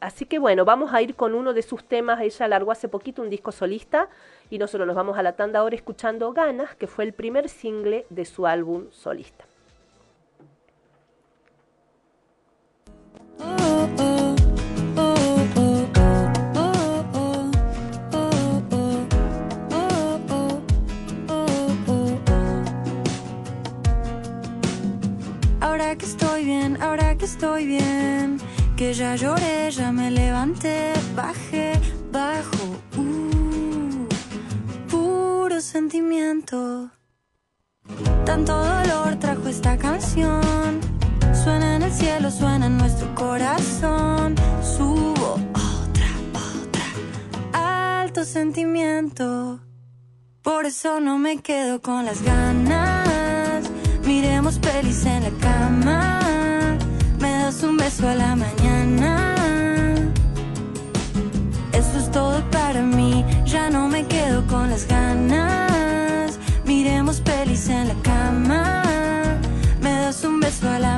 así 0.00 0.24
que 0.26 0.38
bueno, 0.38 0.64
vamos 0.64 0.92
a 0.92 1.02
ir 1.02 1.14
con 1.14 1.34
uno 1.34 1.52
de 1.52 1.62
sus 1.62 1.84
temas. 1.84 2.20
Ella 2.20 2.48
largó 2.48 2.72
hace 2.72 2.88
poquito 2.88 3.22
un 3.22 3.30
disco 3.30 3.52
solista 3.52 4.08
y 4.50 4.58
nosotros 4.58 4.86
nos 4.86 4.96
vamos 4.96 5.18
a 5.18 5.22
la 5.22 5.32
tanda 5.32 5.60
ahora 5.60 5.76
escuchando 5.76 6.32
Ganas, 6.32 6.74
que 6.76 6.86
fue 6.86 7.04
el 7.04 7.12
primer 7.12 7.48
single 7.48 8.06
de 8.10 8.24
su 8.24 8.46
álbum 8.46 8.86
solista. 8.90 9.44
Ahora 25.60 25.96
que 25.96 26.04
estoy 26.04 26.44
bien, 26.44 26.80
ahora 26.82 27.16
que 27.16 27.24
estoy 27.24 27.66
bien, 27.66 28.38
que 28.78 28.94
ya 28.94 29.16
lloré, 29.16 29.72
ya 29.72 29.90
me 29.90 30.08
levanté, 30.08 30.92
bajé, 31.16 31.72
bajo, 32.12 32.64
uh, 32.96 34.06
puro 34.88 35.60
sentimiento. 35.60 36.88
Tanto 38.24 38.52
dolor 38.56 39.16
trajo 39.18 39.48
esta 39.48 39.76
canción, 39.76 40.78
suena 41.34 41.74
en 41.74 41.82
el 41.82 41.92
cielo, 41.92 42.30
suena 42.30 42.66
en 42.66 42.78
nuestro 42.78 43.12
corazón, 43.16 44.36
subo 44.62 45.32
otra, 45.54 46.10
otra, 46.46 48.00
alto 48.00 48.24
sentimiento. 48.24 49.58
Por 50.40 50.66
eso 50.66 51.00
no 51.00 51.18
me 51.18 51.38
quedo 51.38 51.82
con 51.82 52.04
las 52.04 52.22
ganas. 52.22 53.68
Miremos 54.04 54.60
pelis 54.60 55.04
en 55.04 55.24
la 55.24 55.30
cama. 55.40 56.27
Beso 57.88 58.06
a 58.06 58.14
la 58.14 58.36
mañana. 58.36 59.34
Eso 61.72 61.98
es 61.98 62.10
todo 62.10 62.38
para 62.50 62.82
mí. 62.82 63.24
Ya 63.46 63.70
no 63.70 63.88
me 63.88 64.04
quedo 64.04 64.46
con 64.46 64.68
las 64.68 64.86
ganas. 64.86 66.38
Miremos 66.66 67.22
pelis 67.22 67.70
en 67.70 67.88
la 67.88 67.94
cama. 68.02 68.82
Me 69.80 69.90
das 70.02 70.22
un 70.22 70.38
beso 70.38 70.68
a 70.68 70.78
la 70.78 70.97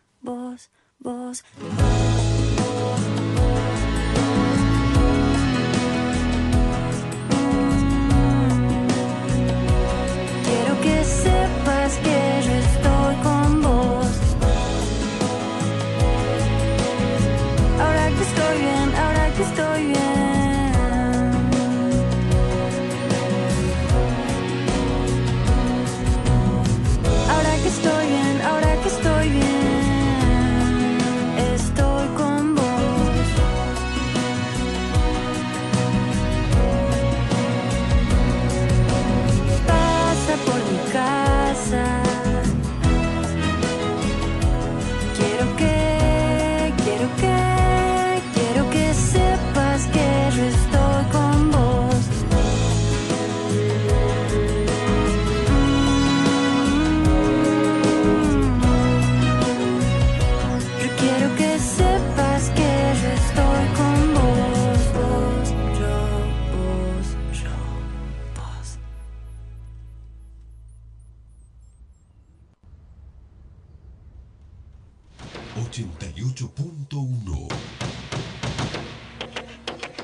vos, 0.21 0.69
vos. 0.99 1.43
Quiero 10.45 10.81
que 10.81 11.03
sepas 11.03 11.93
que 11.97 12.19
yo 12.45 12.53
estoy 12.53 13.15
con 13.23 13.61
vos. 13.61 14.07
Ahora 17.79 18.07
que 18.09 18.23
estoy 18.23 18.57
bien, 18.59 18.95
ahora 18.95 19.33
que 19.35 19.43
estoy 19.43 19.85
bien. 19.85 20.20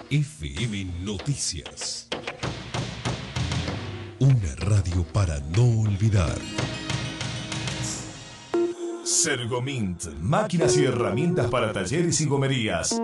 FM 0.09 0.85
Noticias. 1.03 2.07
Una 4.19 4.55
radio 4.55 5.03
para 5.11 5.39
no 5.55 5.81
olvidar. 5.81 6.37
Sergomint, 9.03 10.05
máquinas 10.21 10.77
y 10.77 10.85
herramientas 10.85 11.47
para 11.51 11.73
talleres 11.73 12.21
y 12.21 12.25
gomerías. 12.25 12.97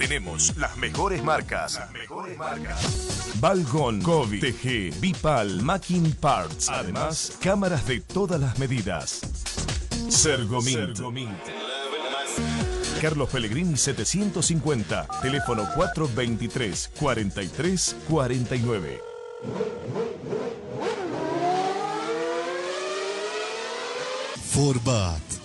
Tenemos 0.00 0.56
las 0.56 0.76
mejores 0.76 1.22
marcas. 1.22 1.74
Las 1.74 1.92
mejores 1.92 2.36
marcas. 2.36 3.30
Balgon, 3.40 4.02
Kobe, 4.02 4.40
TG, 4.40 5.00
Bipal, 5.00 5.62
Macking 5.62 6.12
Parts. 6.14 6.68
Además, 6.68 7.38
cámaras 7.40 7.86
de 7.86 8.00
todas 8.00 8.40
las 8.40 8.58
medidas. 8.58 9.20
Sergomint. 10.08 10.98
Carlos 13.00 13.30
Pellegrini 13.30 13.78
750, 13.78 15.06
teléfono 15.22 15.66
423 15.74 16.90
43 16.98 17.96
49. 18.06 19.00
Forbat, 24.50 25.22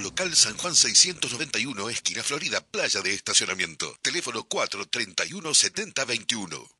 Local 0.00 0.34
San 0.34 0.56
Juan 0.56 0.74
691, 0.74 1.90
esquina 1.90 2.22
Florida, 2.22 2.60
playa 2.60 3.02
de 3.02 3.12
estacionamiento. 3.12 3.94
Teléfono 4.00 4.44
431 4.44 5.54
7021. 5.54 6.70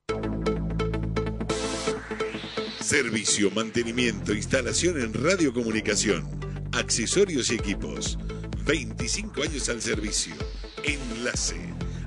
Servicio, 2.81 3.51
mantenimiento, 3.51 4.33
instalación 4.33 5.01
en 5.01 5.13
radiocomunicación, 5.15 6.29
accesorios 6.73 7.51
y 7.51 7.55
equipos. 7.55 8.19
25 8.65 9.43
años 9.43 9.69
al 9.69 9.83
servicio. 9.83 10.35
Enlace. 10.85 11.61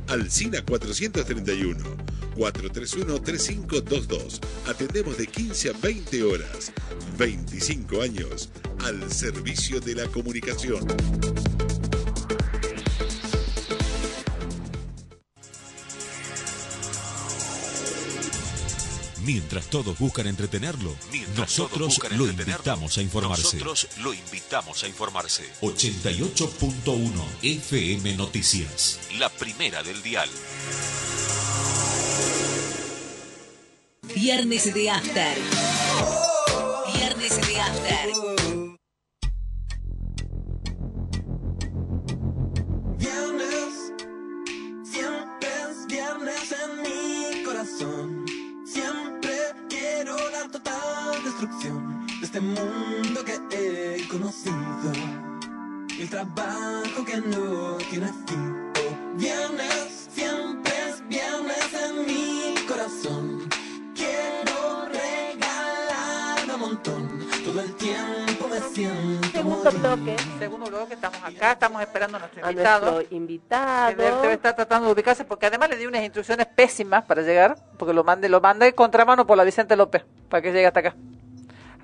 Alcina 0.08 0.64
431. 0.66 1.98
431-3522. 2.36 4.40
Atendemos 4.68 5.18
de 5.18 5.28
15 5.28 5.70
a 5.70 5.74
20 5.74 6.24
horas. 6.24 6.74
25 7.18 8.02
años 8.02 8.50
al 8.86 9.12
servicio 9.12 9.80
de 9.80 9.96
la 9.96 10.06
comunicación. 10.08 10.86
Mientras 19.24 19.66
todos 19.72 19.98
buscan 19.98 20.28
entretenerlo, 20.28 20.96
nosotros 21.36 22.00
lo 22.12 22.28
invitamos 22.28 23.00
a 23.00 23.02
informarse. 23.02 23.58
Nosotros 23.58 23.88
lo 24.04 24.14
invitamos 24.14 24.84
a 24.84 24.88
informarse. 24.88 25.50
88.1 25.62 27.10
FM 27.42 28.16
Noticias. 28.18 29.00
La 29.18 29.30
primera 29.30 29.82
del 29.82 30.04
dial. 30.04 30.30
Viernes 34.14 34.72
de 34.76 34.92
After. 34.92 35.38
Viernes 36.94 37.48
de 37.48 37.60
After. 37.60 38.35
Total 51.46 51.58
destrucción 51.60 52.08
de 52.20 52.26
este 52.26 52.42
mundo 52.42 53.24
que 53.26 53.96
he 53.98 54.08
conocido. 54.08 54.92
El 56.00 56.10
trabajo 56.10 57.06
que 57.06 57.18
no 57.18 57.78
tiene 57.90 58.08
fin. 58.28 58.72
Oh, 58.76 59.18
Viernes, 59.18 60.10
siempre 60.14 60.74
es 60.90 61.08
viernes 61.08 61.74
en 61.74 62.06
mi 62.06 62.56
corazón. 62.68 63.50
Quiero 63.96 64.86
regalar 64.88 66.54
un 66.54 66.60
montón. 66.60 67.28
Todo 67.46 67.62
el 67.62 67.74
tiempo 67.76 68.48
me 68.50 68.60
siento. 68.60 69.30
Segundo 69.32 69.72
muy 69.72 69.80
bloque. 69.80 70.16
Segundo 70.40 70.66
bloque, 70.66 70.94
estamos 70.96 71.20
acá, 71.24 71.52
estamos 71.54 71.82
esperando 71.82 72.18
a 72.18 72.20
nuestro 72.22 72.46
A 72.46 72.52
invitado. 72.52 72.92
nuestro 72.92 73.16
invitado. 73.18 73.96
que 73.96 74.04
debe, 74.04 74.22
debe 74.22 74.34
estar 74.34 74.56
tratando 74.56 74.88
de 74.88 74.94
ubicarse 74.94 75.24
porque 75.24 75.46
además 75.46 75.70
le 75.70 75.78
di 75.78 75.86
unas 75.86 76.04
instrucciones 76.04 76.48
pésimas 76.48 77.06
para 77.06 77.22
llegar, 77.22 77.56
porque 77.78 77.94
lo 77.94 78.04
mandé, 78.04 78.28
lo 78.28 78.42
mandé 78.42 78.74
contramano 78.74 79.26
por 79.26 79.38
la 79.38 79.44
Vicente 79.46 79.76
López 79.78 80.04
para 80.28 80.42
que 80.42 80.52
llegue 80.52 80.66
hasta 80.68 80.80
acá. 80.82 80.96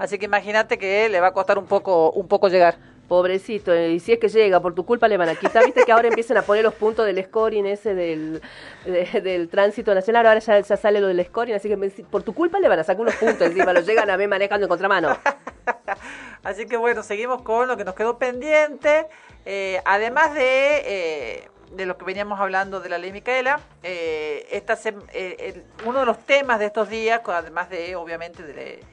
Así 0.01 0.17
que 0.17 0.25
imagínate 0.25 0.79
que 0.79 1.07
le 1.09 1.19
va 1.21 1.27
a 1.27 1.31
costar 1.31 1.59
un 1.59 1.67
poco, 1.67 2.09
un 2.13 2.27
poco 2.27 2.47
llegar. 2.49 2.75
Pobrecito, 3.07 3.75
y 3.75 3.99
si 3.99 4.13
es 4.13 4.19
que 4.19 4.29
llega, 4.29 4.59
por 4.61 4.73
tu 4.73 4.83
culpa 4.83 5.07
le 5.07 5.15
van 5.17 5.29
a 5.29 5.35
quitar. 5.35 5.63
Viste 5.65 5.83
que 5.83 5.91
ahora 5.91 6.07
empiezan 6.07 6.37
a 6.37 6.41
poner 6.41 6.63
los 6.63 6.73
puntos 6.73 7.05
del 7.05 7.23
scoring 7.23 7.67
ese 7.67 7.93
del, 7.93 8.41
de- 8.85 9.21
del 9.21 9.47
tránsito 9.47 9.93
nacional. 9.93 10.25
Ahora 10.25 10.39
ya, 10.39 10.59
ya 10.59 10.75
sale 10.75 10.99
lo 11.01 11.07
del 11.07 11.23
scoring, 11.25 11.53
así 11.53 11.69
que 11.69 11.77
por 12.09 12.23
tu 12.23 12.33
culpa 12.33 12.59
le 12.59 12.67
van 12.67 12.79
a 12.79 12.83
sacar 12.83 13.01
unos 13.01 13.13
puntos 13.15 13.41
encima. 13.47 13.73
Lo 13.73 13.81
llegan 13.81 14.09
a 14.09 14.17
ver 14.17 14.27
manejando 14.27 14.65
en 14.65 14.69
contramano. 14.69 15.15
Así 16.43 16.65
que 16.65 16.75
bueno, 16.77 17.03
seguimos 17.03 17.43
con 17.43 17.67
lo 17.67 17.77
que 17.77 17.83
nos 17.85 17.93
quedó 17.93 18.17
pendiente. 18.17 19.05
Eh, 19.45 19.79
además 19.85 20.33
de, 20.33 20.81
eh, 20.85 21.49
de 21.73 21.85
lo 21.85 21.97
que 21.97 22.05
veníamos 22.05 22.39
hablando 22.39 22.79
de 22.79 22.89
la 22.89 22.97
ley 22.97 23.11
Micaela, 23.11 23.59
eh, 23.83 24.47
esta 24.51 24.75
sem- 24.75 25.03
eh, 25.13 25.35
el- 25.39 25.63
uno 25.87 25.99
de 25.99 26.05
los 26.07 26.17
temas 26.25 26.57
de 26.59 26.65
estos 26.65 26.89
días, 26.89 27.21
además 27.25 27.69
de 27.69 27.95
obviamente 27.95 28.41
de- 28.41 28.83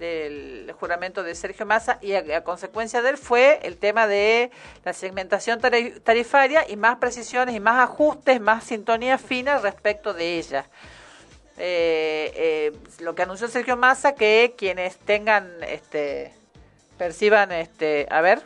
del 0.00 0.74
juramento 0.80 1.22
de 1.22 1.36
Sergio 1.36 1.64
Massa, 1.66 1.98
y 2.00 2.14
a, 2.14 2.38
a 2.38 2.40
consecuencia 2.42 3.02
de 3.02 3.10
él 3.10 3.18
fue 3.18 3.60
el 3.62 3.76
tema 3.76 4.08
de 4.08 4.50
la 4.84 4.92
segmentación 4.92 5.60
tari- 5.60 6.02
tarifaria 6.02 6.68
y 6.68 6.74
más 6.76 6.96
precisiones 6.96 7.54
y 7.54 7.60
más 7.60 7.78
ajustes, 7.78 8.40
más 8.40 8.64
sintonía 8.64 9.18
fina 9.18 9.58
respecto 9.58 10.12
de 10.12 10.38
ella. 10.38 10.64
Eh, 11.58 12.32
eh, 12.34 12.72
lo 13.00 13.14
que 13.14 13.22
anunció 13.22 13.46
Sergio 13.46 13.76
Massa 13.76 14.14
que 14.14 14.54
quienes 14.56 14.96
tengan 14.96 15.62
este 15.62 16.32
perciban 16.96 17.52
este 17.52 18.06
a 18.10 18.22
ver 18.22 18.40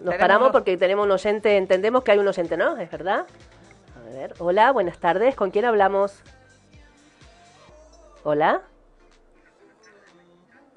Nos 0.00 0.16
paramos 0.16 0.50
porque 0.50 0.76
tenemos 0.76 1.06
un 1.06 1.12
oyente, 1.12 1.56
entendemos 1.56 2.02
que 2.02 2.10
hay 2.10 2.18
un 2.18 2.26
oyente, 2.26 2.56
¿no? 2.56 2.76
¿Es 2.78 2.90
verdad? 2.90 3.26
A 3.96 4.10
ver, 4.12 4.34
hola, 4.38 4.72
buenas 4.72 4.98
tardes. 4.98 5.36
¿Con 5.36 5.50
quién 5.50 5.64
hablamos? 5.64 6.14
Hola. 8.24 8.62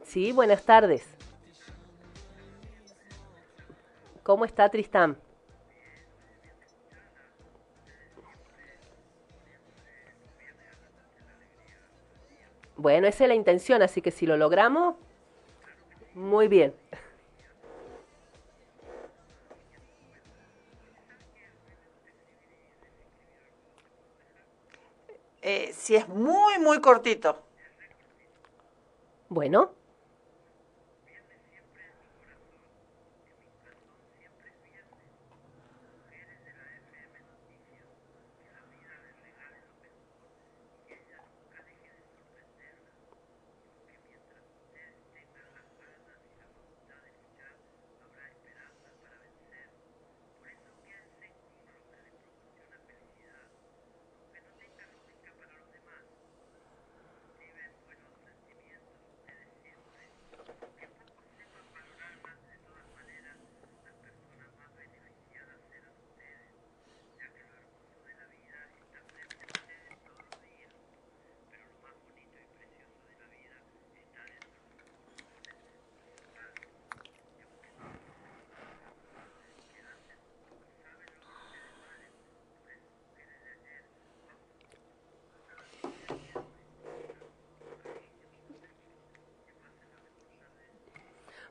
Sí, 0.10 0.32
buenas 0.32 0.64
tardes. 0.66 1.06
¿Cómo 4.24 4.44
está 4.44 4.68
Tristán? 4.70 5.16
Bueno, 12.76 13.06
esa 13.06 13.26
es 13.26 13.28
la 13.28 13.36
intención, 13.36 13.84
así 13.84 14.02
que 14.02 14.10
si 14.10 14.26
lo 14.26 14.36
logramos, 14.36 14.96
muy 16.16 16.48
bien. 16.48 16.74
eh, 25.44 25.72
si 25.74 25.96
es 25.96 26.08
muy 26.08 26.58
muy 26.60 26.82
cortito 26.82 27.44
Bueno, 29.30 29.79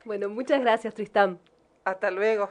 bueno, 0.05 0.29
muchas 0.29 0.61
gracias 0.61 0.93
Tristán. 0.93 1.39
hasta 1.83 2.11
luego 2.11 2.49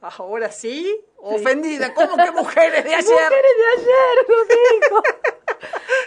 ahora 0.00 0.50
sí 0.50 1.04
ofendida 1.16 1.92
cómo 1.94 2.16
que 2.16 2.30
mujeres 2.30 2.84
de 2.84 2.94
ayer 2.94 3.12
Mujeres 3.12 3.54
de 3.58 3.82
ayer, 3.82 4.26
lo 4.28 4.44
dijo. 4.44 5.02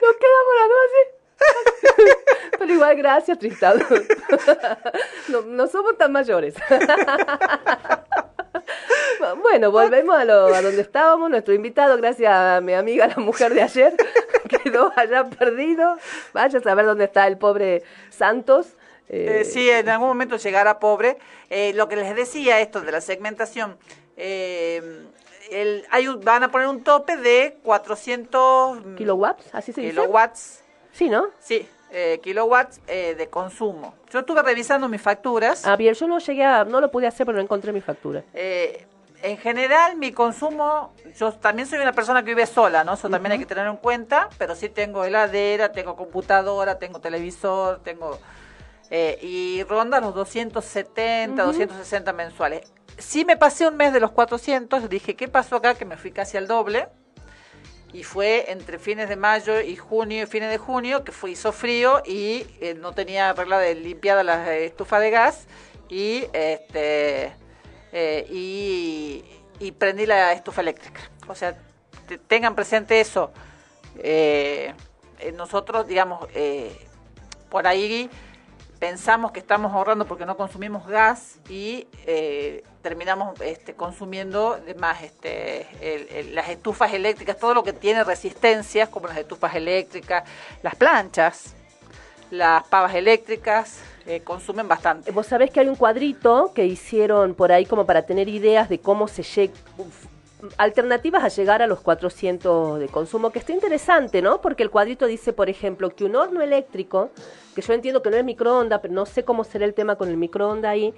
Nos 0.02 0.16
quedamos 0.16 0.54
las 0.60 0.70
dos 0.70 0.80
así. 0.88 1.02
Pero 2.60 2.74
igual, 2.74 2.96
gracias, 2.96 3.40
Tristán. 3.40 3.86
No, 5.28 5.42
no 5.42 5.68
somos 5.68 5.98
tan 5.98 6.12
mayores. 6.12 6.56
Bueno, 9.42 9.72
volvemos 9.72 10.16
a, 10.16 10.26
lo, 10.26 10.48
a 10.48 10.62
donde 10.62 10.82
estábamos. 10.82 11.30
Nuestro 11.30 11.54
invitado, 11.54 11.96
gracias 11.98 12.34
a 12.34 12.60
mi 12.62 12.74
amiga, 12.74 13.08
la 13.08 13.18
mujer 13.18 13.54
de 13.54 13.62
ayer, 13.62 13.94
quedó 14.64 14.92
allá 14.96 15.26
perdido. 15.26 15.98
Vaya 16.34 16.60
a 16.60 16.62
saber 16.62 16.86
dónde 16.86 17.06
está 17.06 17.28
el 17.28 17.38
pobre 17.38 17.84
Santos. 18.10 18.76
Eh, 19.14 19.44
sí, 19.46 19.70
en 19.70 19.90
algún 19.90 20.08
momento 20.08 20.38
llegará 20.38 20.80
pobre. 20.80 21.18
Eh, 21.50 21.74
lo 21.76 21.90
que 21.90 21.98
les 21.98 22.16
decía, 22.16 22.62
esto 22.62 22.80
de 22.80 22.92
la 22.94 23.02
segmentación, 23.02 23.78
eh, 24.16 25.06
el, 25.52 25.86
hay 25.92 26.08
un- 26.08 26.22
van 26.22 26.44
a 26.44 26.52
poner 26.52 26.68
un 26.68 26.82
tope 26.82 27.18
de 27.18 27.58
400 27.64 28.80
¿Kilowatts? 28.98 29.54
¿Así 29.54 29.74
se 29.74 29.82
dice? 29.82 29.94
kilowatts, 29.94 30.64
Sí, 30.94 31.10
¿no? 31.10 31.28
sí, 31.40 31.68
eh, 31.92 32.20
kilowatts 32.24 32.80
eh, 32.88 33.16
de 33.18 33.28
consumo. 33.30 33.96
Yo 34.12 34.20
estuve 34.20 34.42
revisando 34.44 34.88
mis 34.88 35.02
facturas. 35.02 35.66
Ah, 35.68 35.76
bien, 35.76 35.94
yo 35.94 36.08
no 36.08 36.20
llegué 36.20 36.46
a, 36.46 36.64
no 36.64 36.80
lo 36.80 36.90
pude 36.90 37.08
hacer, 37.08 37.26
pero 37.26 37.36
no 37.38 37.44
encontré 37.44 37.74
mi 37.74 37.82
factura. 37.82 38.24
Eh, 38.34 38.86
en 39.24 39.38
general, 39.38 39.98
mi 39.98 40.14
consumo, 40.14 40.94
yo 41.18 41.34
también 41.34 41.68
soy 41.68 41.80
una 41.80 41.92
persona 41.92 42.22
que 42.24 42.28
vive 42.32 42.46
sola, 42.46 42.84
¿no? 42.86 42.94
Eso 42.94 43.10
también 43.10 43.34
hay 43.34 43.40
que 43.40 43.46
tenerlo 43.46 43.72
en 43.72 43.78
cuenta, 43.78 44.30
pero 44.38 44.56
sí 44.56 44.70
tengo 44.70 45.04
heladera, 45.04 45.74
tengo 45.74 45.98
computadora, 45.98 46.80
tengo 46.80 47.00
televisor, 47.02 47.82
tengo... 47.84 48.18
eh, 48.92 49.18
y 49.22 49.64
ronda 49.64 50.00
los 50.00 50.14
270, 50.14 51.44
260 51.44 52.14
mensuales. 52.14 52.72
Sí 52.98 53.26
me 53.26 53.38
pasé 53.38 53.66
un 53.68 53.78
mes 53.78 53.94
de 53.94 54.00
los 54.00 54.12
400, 54.12 54.88
dije, 54.90 55.16
¿qué 55.16 55.28
pasó 55.28 55.56
acá? 55.56 55.74
Que 55.76 55.86
me 55.86 55.98
fui 55.98 56.12
casi 56.12 56.38
al 56.38 56.48
doble. 56.48 56.88
Y 57.94 58.04
fue 58.04 58.52
entre 58.52 58.80
fines 58.80 59.10
de 59.10 59.16
mayo 59.18 59.60
y 59.60 59.76
junio 59.76 60.24
y 60.24 60.26
fines 60.26 60.50
de 60.50 60.58
junio, 60.58 61.04
que 61.04 61.12
fue, 61.12 61.32
hizo 61.32 61.52
frío 61.52 62.02
y 62.06 62.46
eh, 62.62 62.74
no 62.74 62.94
tenía 62.94 63.34
regla 63.34 63.60
de 63.60 63.76
limpiada 63.76 64.24
la 64.24 64.56
estufa 64.58 65.00
de 65.00 65.10
gas. 65.10 65.48
Y 65.90 66.26
este 66.32 67.34
eh, 67.92 68.26
y, 68.30 69.26
y 69.60 69.72
prendí 69.74 70.06
la 70.06 70.32
estufa 70.32 70.62
eléctrica. 70.62 71.02
O 71.28 71.36
sea, 71.36 71.58
te- 72.08 72.18
tengan 72.18 72.56
presente 72.56 73.02
eso. 73.02 73.32
Nosotros, 75.36 75.88
digamos, 75.88 76.28
por 77.50 77.68
ahí 77.68 78.10
pensamos 78.82 79.32
que 79.32 79.40
estamos 79.40 79.72
ahorrando 79.74 80.06
porque 80.06 80.26
no 80.26 80.36
consumimos 80.36 80.88
gas 80.88 81.38
y 81.48 81.88
eh, 82.08 82.64
terminamos 82.82 83.40
este, 83.40 83.76
consumiendo 83.76 84.60
más 84.80 85.04
este, 85.04 85.68
el- 86.20 86.34
las 86.34 86.50
estufas 86.50 86.92
eléctricas, 86.92 87.38
todo 87.38 87.54
lo 87.54 87.64
que 87.64 87.74
tiene 87.74 88.04
resistencias, 88.04 88.90
como 88.90 89.08
las 89.08 89.18
estufas 89.18 89.54
eléctricas, 89.54 90.24
las 90.64 90.76
planchas, 90.76 91.54
las 92.32 92.64
pavas 92.70 92.96
eléctricas, 92.96 93.82
eh, 94.08 94.22
consumen 94.22 94.68
bastante. 94.68 95.12
Vos 95.12 95.28
sabés 95.28 95.52
que 95.52 95.60
hay 95.60 95.68
un 95.68 95.76
cuadrito 95.76 96.52
que 96.56 96.66
hicieron 96.66 97.36
por 97.36 97.52
ahí 97.52 97.68
como 97.68 97.86
para 97.86 98.02
tener 98.02 98.28
ideas 98.30 98.68
de 98.68 98.80
cómo 98.80 99.08
se 99.08 99.22
llega, 99.22 99.54
alternativas 100.58 101.24
a 101.24 101.28
llegar 101.30 101.62
a 101.62 101.68
los 101.68 101.82
400 101.82 102.80
de 102.80 102.88
consumo, 102.88 103.32
que 103.32 103.40
está 103.40 103.54
interesante, 103.54 104.22
¿no? 104.22 104.42
Porque 104.42 104.64
el 104.64 104.70
cuadrito 104.70 105.06
dice, 105.06 105.34
por 105.34 105.50
ejemplo, 105.50 105.90
que 105.96 106.04
un 106.06 106.16
horno 106.16 106.42
eléctrico, 106.42 107.10
que 107.56 107.62
yo 107.62 107.74
entiendo 107.74 108.02
que 108.02 108.10
no 108.10 108.18
es 108.18 108.24
microondas, 108.26 108.80
pero 108.82 108.94
no 108.94 109.06
sé 109.06 109.24
cómo 109.24 109.44
será 109.44 109.66
el 109.66 109.74
tema 109.74 109.96
con 109.96 110.10
el 110.10 110.18
microondas 110.18 110.72
ahí, 110.72 110.94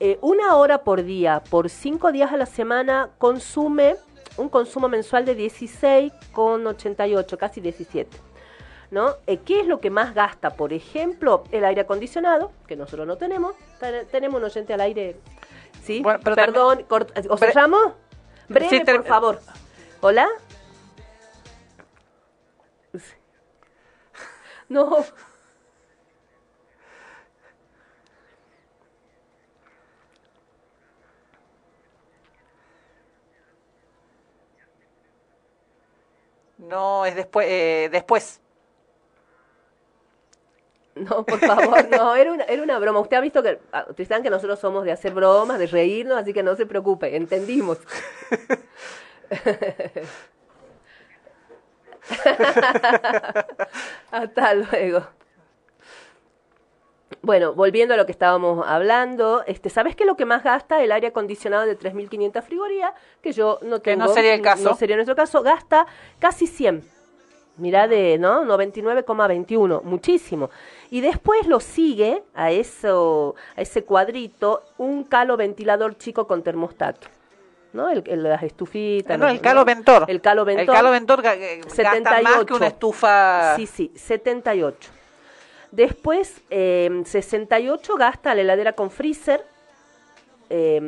eh, 0.00 0.18
una 0.20 0.54
hora 0.56 0.82
por 0.84 1.02
día, 1.02 1.42
por 1.50 1.68
cinco 1.70 2.12
días 2.12 2.32
a 2.32 2.36
la 2.36 2.46
semana, 2.46 3.10
consume 3.18 3.96
un 4.36 4.48
consumo 4.48 4.88
mensual 4.88 5.24
de 5.24 5.36
16,88, 5.36 7.36
casi 7.36 7.60
17. 7.60 8.16
¿No? 8.90 9.16
Eh, 9.26 9.36
¿Qué 9.44 9.60
es 9.60 9.66
lo 9.66 9.80
que 9.80 9.90
más 9.90 10.14
gasta? 10.14 10.48
Por 10.50 10.72
ejemplo, 10.72 11.44
el 11.52 11.62
aire 11.66 11.82
acondicionado, 11.82 12.52
que 12.66 12.74
nosotros 12.74 13.06
no 13.06 13.16
tenemos. 13.18 13.54
Ten- 13.78 14.06
Tenemos 14.06 14.38
un 14.40 14.46
oyente 14.46 14.72
al 14.72 14.80
aire. 14.80 15.16
¿Sí? 15.82 16.00
Bueno, 16.00 16.20
pero 16.24 16.34
Perdón, 16.36 16.86
cort- 16.88 17.12
¿os 17.28 17.54
llamo? 17.54 17.76
Breve, 18.48 18.70
Sí, 18.70 18.84
te- 18.84 18.94
por 18.94 19.04
favor. 19.04 19.40
¿Hola? 20.00 20.26
No. 24.68 25.04
No, 36.58 37.06
es 37.06 37.14
después. 37.14 37.46
eh, 37.48 37.88
después. 37.90 38.40
No, 41.08 41.24
por 41.24 41.38
favor, 41.38 41.88
no, 41.90 42.14
era 42.16 42.32
una, 42.32 42.44
era 42.44 42.62
una 42.62 42.78
broma. 42.78 43.00
Usted 43.00 43.16
ha 43.16 43.20
visto 43.20 43.42
que, 43.42 43.58
ah, 43.72 43.86
Tristán, 43.94 44.22
que 44.22 44.30
nosotros 44.30 44.58
somos 44.58 44.84
de 44.84 44.92
hacer 44.92 45.12
bromas, 45.12 45.58
de 45.58 45.66
reírnos, 45.66 46.18
así 46.18 46.32
que 46.32 46.42
no 46.42 46.56
se 46.56 46.66
preocupe, 46.66 47.14
entendimos. 47.16 47.78
Hasta 54.10 54.54
luego. 54.54 55.06
Bueno, 57.22 57.54
volviendo 57.54 57.94
a 57.94 57.96
lo 57.96 58.06
que 58.06 58.12
estábamos 58.12 58.64
hablando, 58.66 59.42
este, 59.46 59.70
¿sabes 59.70 59.96
qué 59.96 60.04
es 60.04 60.06
lo 60.06 60.16
que 60.16 60.24
más 60.24 60.44
gasta 60.44 60.82
el 60.82 60.92
aire 60.92 61.08
acondicionado 61.08 61.66
de 61.66 61.78
3.500 61.78 62.42
frigorías? 62.42 62.92
Que 63.22 63.32
yo 63.32 63.58
no 63.62 63.82
Que 63.82 63.92
tengo. 63.92 64.06
no 64.06 64.14
sería 64.14 64.34
el 64.34 64.42
caso. 64.42 64.64
No 64.64 64.74
sería 64.76 64.96
nuestro 64.96 65.16
caso. 65.16 65.42
Gasta 65.42 65.86
casi 66.18 66.46
100. 66.46 66.84
Mirá 67.56 67.88
de, 67.88 68.18
¿no? 68.18 68.44
99,21, 68.44 69.82
muchísimo. 69.82 70.48
Y 70.90 71.00
después 71.02 71.46
lo 71.46 71.60
sigue 71.60 72.22
a 72.34 72.50
eso, 72.50 73.34
a 73.56 73.60
ese 73.60 73.84
cuadrito, 73.84 74.62
un 74.78 75.04
calo 75.04 75.36
ventilador 75.36 75.96
chico 75.98 76.26
con 76.26 76.42
termostato. 76.42 77.08
¿No? 77.74 77.90
El, 77.90 78.02
el- 78.06 78.22
las 78.22 78.42
estufitas. 78.42 79.18
No, 79.18 79.28
el 79.28 79.40
calo 79.42 79.64
ventor. 79.66 80.06
El 80.08 80.22
calo 80.22 80.44
ventor. 80.46 80.62
El 80.62 80.66
calo 80.74 80.90
ventor 80.90 81.22
ga- 81.22 81.38
gasta 81.38 81.82
más 81.82 81.92
que 81.92 81.98
78. 82.02 82.56
una 82.56 82.66
estufa. 82.68 83.56
Sí, 83.56 83.66
sí, 83.66 83.92
78. 83.94 84.90
Después, 85.70 86.40
eh, 86.48 87.02
68 87.04 87.96
gasta 87.96 88.34
la 88.34 88.40
heladera 88.40 88.72
con 88.72 88.90
freezer, 88.90 89.44
eh, 90.48 90.80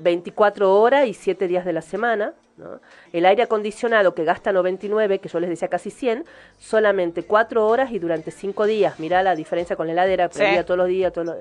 24 0.00 0.80
horas 0.80 1.06
y 1.06 1.14
7 1.14 1.48
días 1.48 1.64
de 1.64 1.72
la 1.72 1.82
semana. 1.82 2.32
¿no? 2.56 2.80
El 3.12 3.26
aire 3.26 3.42
acondicionado 3.42 4.14
que 4.14 4.24
gasta 4.24 4.50
99, 4.50 5.18
que 5.18 5.28
yo 5.28 5.40
les 5.40 5.50
decía 5.50 5.68
casi 5.68 5.90
100, 5.90 6.24
solamente 6.58 7.22
4 7.22 7.66
horas 7.66 7.90
y 7.92 7.98
durante 7.98 8.30
5 8.30 8.64
días. 8.64 8.98
Mirá 8.98 9.22
la 9.22 9.34
diferencia 9.34 9.76
con 9.76 9.86
la 9.86 9.92
heladera, 9.92 10.28
Sí. 10.30 10.38
prendía 10.38 10.64
todos 10.64 10.78
los 10.78 10.88
días. 10.88 11.12
Todos 11.12 11.26
los- 11.26 11.36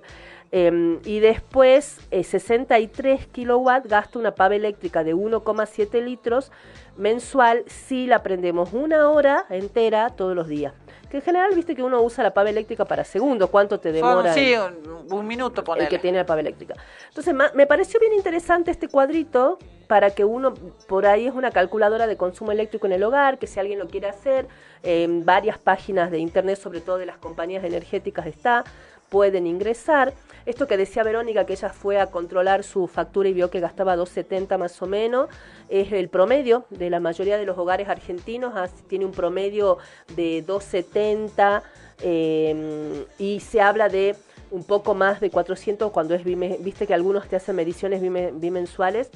Eh, 0.52 1.00
y 1.06 1.20
después, 1.20 1.98
eh, 2.12 2.24
63 2.24 3.26
kilowatts 3.28 3.88
gasta 3.90 4.20
una 4.20 4.36
pava 4.36 4.56
eléctrica 4.56 5.04
de 5.04 5.14
1,7 5.14 6.02
litros 6.02 6.52
mensual 6.98 7.64
si 7.68 8.08
la 8.08 8.22
prendemos 8.24 8.72
una 8.74 9.10
hora 9.10 9.46
entera 9.50 10.10
todos 10.12 10.36
los 10.36 10.48
días. 10.48 10.74
Que 11.16 11.20
en 11.20 11.24
general, 11.24 11.52
viste 11.56 11.76
que 11.76 11.82
uno 11.82 12.02
usa 12.02 12.26
la 12.26 12.34
pava 12.34 12.50
eléctrica 12.50 12.84
para 12.84 13.06
segundos, 13.06 13.50
¿cuánto 13.50 13.80
te 13.80 13.94
demora? 13.94 14.34
sí, 14.34 14.52
el- 14.52 14.86
un, 14.86 15.14
un 15.14 15.26
minuto 15.26 15.62
el 15.62 15.66
ponerle. 15.66 15.88
que 15.88 15.98
tiene 15.98 16.18
la 16.18 16.26
pava 16.26 16.42
eléctrica. 16.42 16.74
Entonces, 17.08 17.34
ma- 17.34 17.52
me 17.54 17.66
pareció 17.66 18.02
bien 18.02 18.12
interesante 18.12 18.70
este 18.70 18.90
cuadrito 18.90 19.58
para 19.88 20.10
que 20.10 20.26
uno, 20.26 20.54
por 20.90 21.06
ahí 21.06 21.26
es 21.26 21.34
una 21.34 21.52
calculadora 21.52 22.06
de 22.06 22.18
consumo 22.18 22.52
eléctrico 22.52 22.86
en 22.88 22.92
el 22.92 23.04
hogar, 23.04 23.38
que 23.40 23.48
si 23.48 23.62
alguien 23.62 23.80
lo 23.80 23.88
quiere 23.88 24.10
hacer, 24.10 24.46
en 24.84 25.24
varias 25.24 25.58
páginas 25.58 26.12
de 26.12 26.20
internet, 26.20 26.58
sobre 26.60 26.82
todo 26.82 26.98
de 26.98 27.06
las 27.06 27.18
compañías 27.18 27.64
energéticas 27.64 28.26
está, 28.28 28.66
pueden 29.10 29.48
ingresar. 29.48 30.14
Esto 30.46 30.68
que 30.68 30.78
decía 30.78 31.04
Verónica, 31.04 31.46
que 31.46 31.54
ella 31.54 31.70
fue 31.70 32.00
a 32.00 32.08
controlar 32.08 32.64
su 32.64 32.86
factura 32.88 33.30
y 33.30 33.34
vio 33.34 33.50
que 33.50 33.60
gastaba 33.60 33.96
2,70 33.98 34.58
más 34.60 34.80
o 34.82 34.86
menos, 34.86 35.28
es 35.70 35.92
el 35.92 36.08
promedio 36.08 36.66
de 36.70 36.92
la 36.92 37.00
mayoría 37.00 37.38
de 37.38 37.46
los 37.46 37.58
hogares 37.58 37.90
argentinos, 37.90 38.54
tiene 38.88 39.06
un 39.06 39.12
promedio 39.12 39.80
de 40.16 40.46
2,70 40.46 41.64
eh, 42.02 43.06
y 43.18 43.40
se 43.40 43.62
habla 43.62 43.90
de 43.90 44.16
un 44.52 44.64
poco 44.64 44.94
más 44.94 45.20
de 45.20 45.32
400 45.32 45.92
cuando 45.92 46.14
es 46.14 46.24
viste 46.24 46.86
que 46.86 46.94
algunos 46.94 47.28
te 47.28 47.36
hacen 47.36 47.56
mediciones 47.56 48.02
bime- 48.02 48.32
bimensuales, 48.34 49.10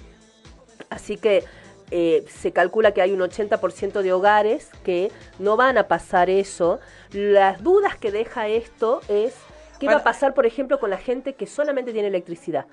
así 0.89 1.17
que 1.17 1.43
eh, 1.91 2.25
se 2.27 2.51
calcula 2.51 2.91
que 2.91 3.01
hay 3.01 3.11
un 3.11 3.19
80% 3.19 4.01
de 4.01 4.13
hogares 4.13 4.69
que 4.83 5.11
no 5.39 5.57
van 5.57 5.77
a 5.77 5.87
pasar 5.87 6.29
eso. 6.29 6.79
Las 7.11 7.63
dudas 7.63 7.97
que 7.97 8.11
deja 8.11 8.47
esto 8.47 9.01
es 9.07 9.35
qué 9.79 9.87
va 9.87 9.95
a 9.97 10.03
pasar, 10.03 10.33
por 10.33 10.45
ejemplo, 10.45 10.79
con 10.79 10.89
la 10.89 10.97
gente 10.97 11.33
que 11.33 11.47
solamente 11.47 11.91
tiene 11.93 12.07
electricidad, 12.09 12.65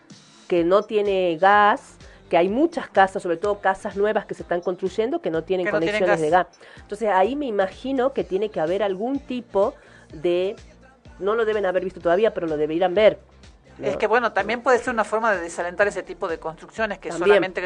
que 0.49 0.65
no 0.65 0.83
tiene 0.83 1.37
gas, 1.41 1.97
que 2.31 2.37
hay 2.37 2.49
muchas 2.49 2.89
casas, 2.89 3.23
sobre 3.23 3.37
todo 3.37 3.61
casas 3.61 3.97
nuevas 3.97 4.27
que 4.27 4.35
se 4.35 4.43
están 4.43 4.61
construyendo, 4.61 5.21
que 5.21 5.31
no 5.31 5.45
tienen 5.45 5.67
Que 5.67 5.73
no 5.73 5.79
tienen 5.81 6.01
conexiones 6.01 6.21
de 6.21 6.31
gas. 6.31 6.47
Entonces 6.81 7.09
ahí 7.09 7.37
me 7.37 7.47
imagino 7.47 8.13
que 8.13 8.25
tiene 8.25 8.49
que 8.51 8.59
haber 8.61 8.83
algún 8.83 9.21
tipo 9.21 9.75
de, 10.13 10.57
no 11.21 11.35
lo 11.37 11.45
deben 11.45 11.67
haber 11.67 11.85
visto 11.85 12.01
todavía, 12.01 12.35
pero 12.35 12.47
lo 12.49 12.57
deberían 12.57 12.95
ver. 12.95 13.19
¿no? 13.79 13.87
Es 13.87 13.97
que 13.99 14.07
bueno, 14.07 14.33
también 14.33 14.63
puede 14.63 14.79
ser 14.79 14.95
una 14.95 15.05
forma 15.05 15.33
de 15.35 15.41
desalentar 15.41 15.87
ese 15.87 16.03
tipo 16.03 16.27
de 16.29 16.39
construcciones 16.39 16.99
que 16.99 17.11
También. 17.11 17.29
solamente 17.29 17.61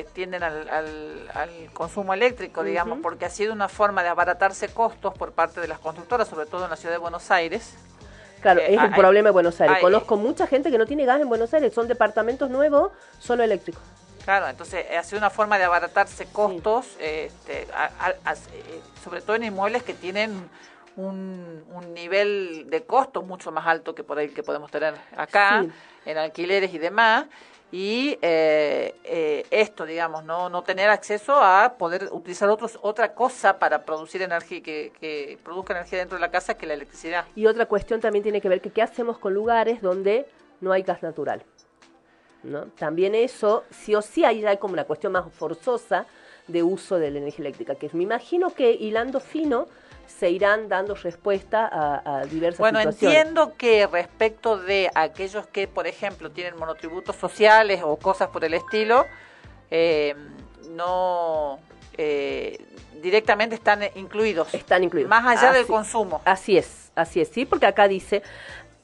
eh, 0.00 0.06
tienden 0.12 0.42
al, 0.42 0.68
al- 0.68 1.30
al 1.34 1.50
consumo 1.72 2.12
eléctrico, 2.14 2.62
digamos, 2.62 2.98
porque 3.02 3.24
ha 3.24 3.30
sido 3.30 3.52
una 3.54 3.68
forma 3.68 4.02
de 4.02 4.10
abaratarse 4.10 4.68
costos 4.68 5.14
por 5.14 5.32
parte 5.32 5.60
de 5.60 5.66
las 5.66 5.78
constructoras, 5.78 6.28
sobre 6.28 6.46
todo 6.46 6.64
en 6.64 6.70
la 6.70 6.76
ciudad 6.76 6.94
de 6.94 6.98
Buenos 6.98 7.30
Aires. 7.30 7.74
Claro, 8.40 8.60
Eh, 8.60 8.66
es 8.68 8.72
el 8.72 8.78
hay- 8.78 8.90
problema 8.90 9.28
de 9.28 9.32
Buenos 9.32 9.60
Aires. 9.60 9.76
hay- 9.76 9.82
Conozco 9.82 10.16
mucha 10.16 10.46
gente 10.46 10.70
que 10.70 10.78
no 10.78 10.86
tiene 10.86 11.04
gas 11.04 11.20
en 11.20 11.28
Buenos 11.28 11.52
Aires, 11.54 11.72
son 11.74 11.88
departamentos 11.88 12.48
nuevos, 12.50 12.92
solo 13.18 13.42
eléctricos. 13.42 13.82
Claro, 14.24 14.46
entonces 14.48 14.84
eh, 14.90 14.96
ha 14.98 15.02
sido 15.02 15.18
una 15.18 15.30
forma 15.30 15.56
de 15.58 15.64
abaratarse 15.64 16.26
costos, 16.26 16.96
este, 17.00 17.66
a- 17.74 17.90
a- 17.98 18.30
a- 18.30 18.34
eh, 18.34 18.80
sobre 19.02 19.22
todo 19.22 19.36
en 19.36 19.44
inmuebles 19.44 19.82
que 19.82 19.94
tienen 19.94 20.48
un, 20.96 21.64
un 21.72 21.94
nivel 21.94 22.66
de 22.68 22.82
costo 22.84 23.22
mucho 23.22 23.52
más 23.52 23.66
alto 23.66 23.94
que 23.94 24.02
por 24.04 24.18
ahí 24.18 24.28
que 24.28 24.42
podemos 24.42 24.70
tener 24.70 24.94
acá, 25.16 25.62
Sí. 25.64 25.70
en 26.10 26.18
alquileres 26.18 26.74
y 26.74 26.78
demás. 26.78 27.26
Y 27.70 28.18
eh, 28.22 28.94
eh, 29.04 29.44
esto, 29.50 29.84
digamos, 29.84 30.24
no 30.24 30.48
no 30.48 30.62
tener 30.62 30.88
acceso 30.88 31.34
a 31.34 31.74
poder 31.76 32.08
utilizar 32.12 32.48
otros 32.48 32.78
otra 32.80 33.12
cosa 33.12 33.58
para 33.58 33.84
producir 33.84 34.22
energía, 34.22 34.62
que, 34.62 35.38
produzca 35.44 35.74
energía 35.74 35.98
dentro 35.98 36.16
de 36.16 36.22
la 36.22 36.30
casa 36.30 36.54
que 36.54 36.66
la 36.66 36.74
electricidad. 36.74 37.26
Y 37.34 37.46
otra 37.46 37.66
cuestión 37.66 38.00
también 38.00 38.22
tiene 38.22 38.40
que 38.40 38.48
ver 38.48 38.62
que 38.62 38.70
qué 38.70 38.80
hacemos 38.80 39.18
con 39.18 39.34
lugares 39.34 39.82
donde 39.82 40.26
no 40.60 40.72
hay 40.72 40.82
gas 40.82 41.02
natural. 41.02 41.44
¿no? 42.42 42.66
También 42.78 43.14
eso, 43.14 43.64
sí 43.70 43.94
o 43.94 44.00
sí, 44.00 44.24
ahí 44.24 44.40
ya 44.40 44.50
hay 44.50 44.56
como 44.56 44.72
una 44.72 44.84
cuestión 44.84 45.12
más 45.12 45.30
forzosa 45.32 46.06
de 46.46 46.62
uso 46.62 46.98
de 46.98 47.10
la 47.10 47.18
energía 47.18 47.44
eléctrica, 47.44 47.74
que 47.74 47.90
me 47.92 48.04
imagino 48.04 48.50
que 48.54 48.70
hilando 48.70 49.20
fino 49.20 49.68
se 50.08 50.30
irán 50.30 50.68
dando 50.68 50.94
respuesta 50.94 51.68
a, 51.70 52.20
a 52.20 52.24
diversas 52.24 52.58
Bueno, 52.58 52.80
situaciones. 52.80 53.18
entiendo 53.18 53.54
que 53.56 53.86
respecto 53.86 54.58
de 54.58 54.90
aquellos 54.94 55.46
que, 55.46 55.68
por 55.68 55.86
ejemplo, 55.86 56.30
tienen 56.30 56.56
monotributos 56.58 57.14
sociales 57.16 57.82
o 57.84 57.96
cosas 57.96 58.28
por 58.28 58.44
el 58.44 58.54
estilo, 58.54 59.06
eh, 59.70 60.14
no 60.70 61.60
eh, 61.96 62.58
directamente 63.02 63.54
están 63.54 63.82
incluidos. 63.94 64.52
Están 64.54 64.82
incluidos. 64.84 65.10
Más 65.10 65.24
allá 65.26 65.52
del 65.52 65.66
consumo. 65.66 66.20
Así 66.24 66.56
es, 66.58 66.90
así 66.94 67.20
es, 67.20 67.28
sí, 67.28 67.44
porque 67.44 67.66
acá 67.66 67.86
dice, 67.86 68.22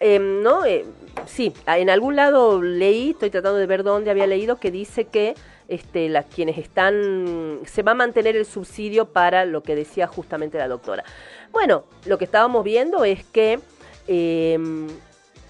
eh, 0.00 0.18
¿no? 0.18 0.64
Eh, 0.64 0.84
sí, 1.26 1.52
en 1.66 1.90
algún 1.90 2.16
lado 2.16 2.60
leí, 2.62 3.10
estoy 3.10 3.30
tratando 3.30 3.58
de 3.58 3.66
ver 3.66 3.82
dónde 3.82 4.10
había 4.10 4.26
leído, 4.26 4.56
que 4.56 4.70
dice 4.70 5.06
que 5.06 5.34
este, 5.68 6.08
las 6.08 6.26
quienes 6.26 6.58
están, 6.58 7.60
se 7.66 7.82
va 7.82 7.92
a 7.92 7.94
mantener 7.94 8.36
el 8.36 8.46
subsidio 8.46 9.06
para 9.06 9.44
lo 9.44 9.62
que 9.62 9.74
decía 9.74 10.06
justamente 10.06 10.58
la 10.58 10.68
doctora. 10.68 11.04
Bueno, 11.52 11.84
lo 12.06 12.18
que 12.18 12.24
estábamos 12.24 12.64
viendo 12.64 13.04
es 13.04 13.24
que 13.24 13.60
eh, 14.06 14.58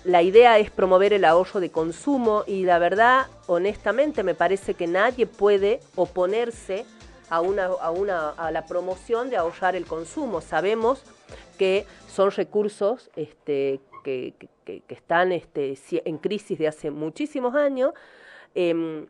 la 0.05 0.23
idea 0.23 0.59
es 0.59 0.71
promover 0.71 1.13
el 1.13 1.25
ahorro 1.25 1.61
de 1.61 1.71
consumo 1.71 2.45
y 2.47 2.65
la 2.65 2.79
verdad, 2.79 3.27
honestamente, 3.47 4.23
me 4.23 4.35
parece 4.35 4.75
que 4.75 4.87
nadie 4.87 5.27
puede 5.27 5.81
oponerse 5.97 6.85
a 7.31 7.41
una, 7.41 7.65
a 7.65 7.91
una 7.91 8.31
a 8.31 8.51
la 8.51 8.67
promoción 8.67 9.31
de 9.31 9.37
ahorrar 9.37 9.75
el 9.77 9.87
consumo. 9.87 10.41
Sabemos 10.41 11.03
que 11.59 11.87
son 12.07 12.31
recursos 12.31 13.11
este, 13.17 13.81
que, 14.05 14.35
están 14.89 15.33
este, 15.33 15.79
en 15.91 16.19
crisis 16.19 16.59
de 16.59 16.69
hace 16.69 16.91
muchísimos 16.91 17.55
años. 17.55 17.95
Em, 18.55 19.07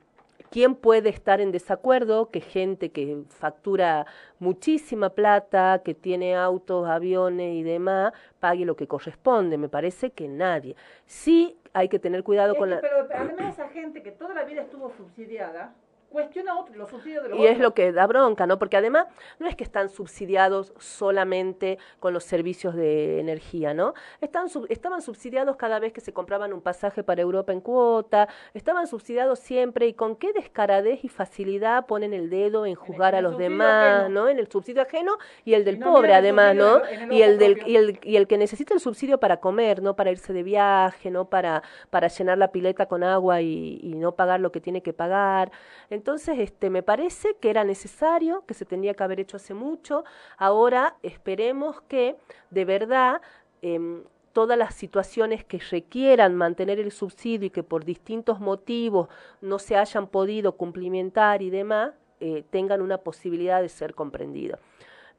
¿Quién 0.54 0.76
puede 0.76 1.08
estar 1.08 1.40
en 1.40 1.50
desacuerdo 1.50 2.30
que 2.30 2.40
gente 2.40 2.92
que 2.92 3.24
factura 3.28 4.06
muchísima 4.38 5.10
plata, 5.10 5.82
que 5.84 5.94
tiene 5.94 6.36
autos, 6.36 6.88
aviones 6.88 7.56
y 7.56 7.64
demás, 7.64 8.12
pague 8.38 8.64
lo 8.64 8.76
que 8.76 8.86
corresponde? 8.86 9.58
Me 9.58 9.68
parece 9.68 10.12
que 10.12 10.28
nadie. 10.28 10.76
Sí 11.06 11.58
hay 11.72 11.88
que 11.88 11.98
tener 11.98 12.22
cuidado 12.22 12.52
Es 12.52 12.58
con 12.60 12.68
que, 12.68 12.76
la... 12.76 12.80
Pero 12.82 13.08
además 13.12 13.54
esa 13.54 13.68
gente 13.70 14.00
que 14.04 14.12
toda 14.12 14.32
la 14.32 14.44
vida 14.44 14.62
estuvo 14.62 14.92
subsidiada, 14.96 15.74
cuestiona 16.14 16.58
otro, 16.58 16.74
los 16.76 16.88
subsidios 16.88 17.24
de 17.24 17.28
los 17.28 17.38
Y 17.38 17.46
es 17.46 17.58
lo 17.58 17.74
que 17.74 17.92
da 17.92 18.06
bronca, 18.06 18.46
¿no? 18.46 18.58
Porque 18.58 18.78
además 18.78 19.06
no 19.38 19.46
es 19.46 19.54
que 19.56 19.64
están 19.64 19.88
subsidiados 19.90 20.72
solamente 20.78 21.78
con 22.00 22.14
los 22.14 22.24
servicios 22.24 22.74
de 22.74 23.20
energía, 23.20 23.74
¿no? 23.74 23.92
Están 24.20 24.48
sub- 24.48 24.66
estaban 24.70 25.02
subsidiados 25.02 25.56
cada 25.56 25.78
vez 25.78 25.92
que 25.92 26.00
se 26.00 26.12
compraban 26.14 26.52
un 26.52 26.62
pasaje 26.62 27.02
para 27.02 27.20
Europa 27.20 27.52
en 27.52 27.60
cuota, 27.60 28.28
estaban 28.54 28.86
subsidiados 28.86 29.38
siempre 29.40 29.86
y 29.86 29.92
con 29.94 30.16
qué 30.16 30.32
descaradez 30.32 31.04
y 31.04 31.08
facilidad 31.08 31.86
ponen 31.86 32.14
el 32.14 32.30
dedo 32.30 32.64
en 32.64 32.74
juzgar 32.76 33.14
en 33.14 33.18
a 33.18 33.22
los 33.22 33.36
demás, 33.36 34.00
ajeno. 34.02 34.08
¿no? 34.22 34.28
En 34.28 34.38
el 34.38 34.48
subsidio 34.50 34.82
ajeno 34.82 35.18
y 35.44 35.54
el 35.54 35.64
del 35.64 35.74
Y 35.76 35.78
no 35.80 35.92
pobre 35.92 36.14
además, 36.14 36.54
¿no? 36.54 36.76
el- 36.84 37.12
y 37.12 37.22
el 37.22 37.38
del 37.38 37.60
y 37.66 37.76
el 37.76 37.98
y 38.02 38.16
el 38.16 38.26
que 38.28 38.38
necesita 38.38 38.72
el 38.72 38.80
subsidio 38.80 39.18
para 39.18 39.38
comer, 39.38 39.82
no 39.82 39.96
para 39.96 40.10
irse 40.12 40.32
de 40.32 40.42
viaje, 40.42 41.10
no 41.10 41.24
para 41.28 41.62
para 41.90 42.08
llenar 42.08 42.38
la 42.38 42.52
pileta 42.52 42.86
con 42.86 43.02
agua 43.02 43.40
y, 43.40 43.80
y 43.82 43.94
no 43.96 44.12
pagar 44.12 44.38
lo 44.40 44.52
que 44.52 44.60
tiene 44.60 44.80
que 44.82 44.92
pagar. 44.92 45.50
Entonces, 45.90 46.03
este, 46.38 46.70
me 46.70 46.82
parece 46.82 47.36
que 47.40 47.50
era 47.50 47.64
necesario, 47.64 48.44
que 48.46 48.54
se 48.54 48.64
tenía 48.64 48.94
que 48.94 49.02
haber 49.02 49.20
hecho 49.20 49.36
hace 49.36 49.54
mucho. 49.54 50.04
Ahora 50.36 50.96
esperemos 51.02 51.80
que 51.82 52.16
de 52.50 52.64
verdad 52.64 53.20
em, 53.62 54.04
todas 54.32 54.58
las 54.58 54.74
situaciones 54.74 55.44
que 55.44 55.58
requieran 55.58 56.34
mantener 56.34 56.78
el 56.80 56.92
subsidio 56.92 57.46
y 57.46 57.50
que 57.50 57.62
por 57.62 57.84
distintos 57.84 58.40
motivos 58.40 59.08
no 59.40 59.58
se 59.58 59.76
hayan 59.76 60.06
podido 60.08 60.56
cumplimentar 60.56 61.42
y 61.42 61.50
demás, 61.50 61.92
eh, 62.20 62.44
tengan 62.50 62.82
una 62.82 62.98
posibilidad 62.98 63.62
de 63.62 63.68
ser 63.68 63.94
comprendidos. 63.94 64.60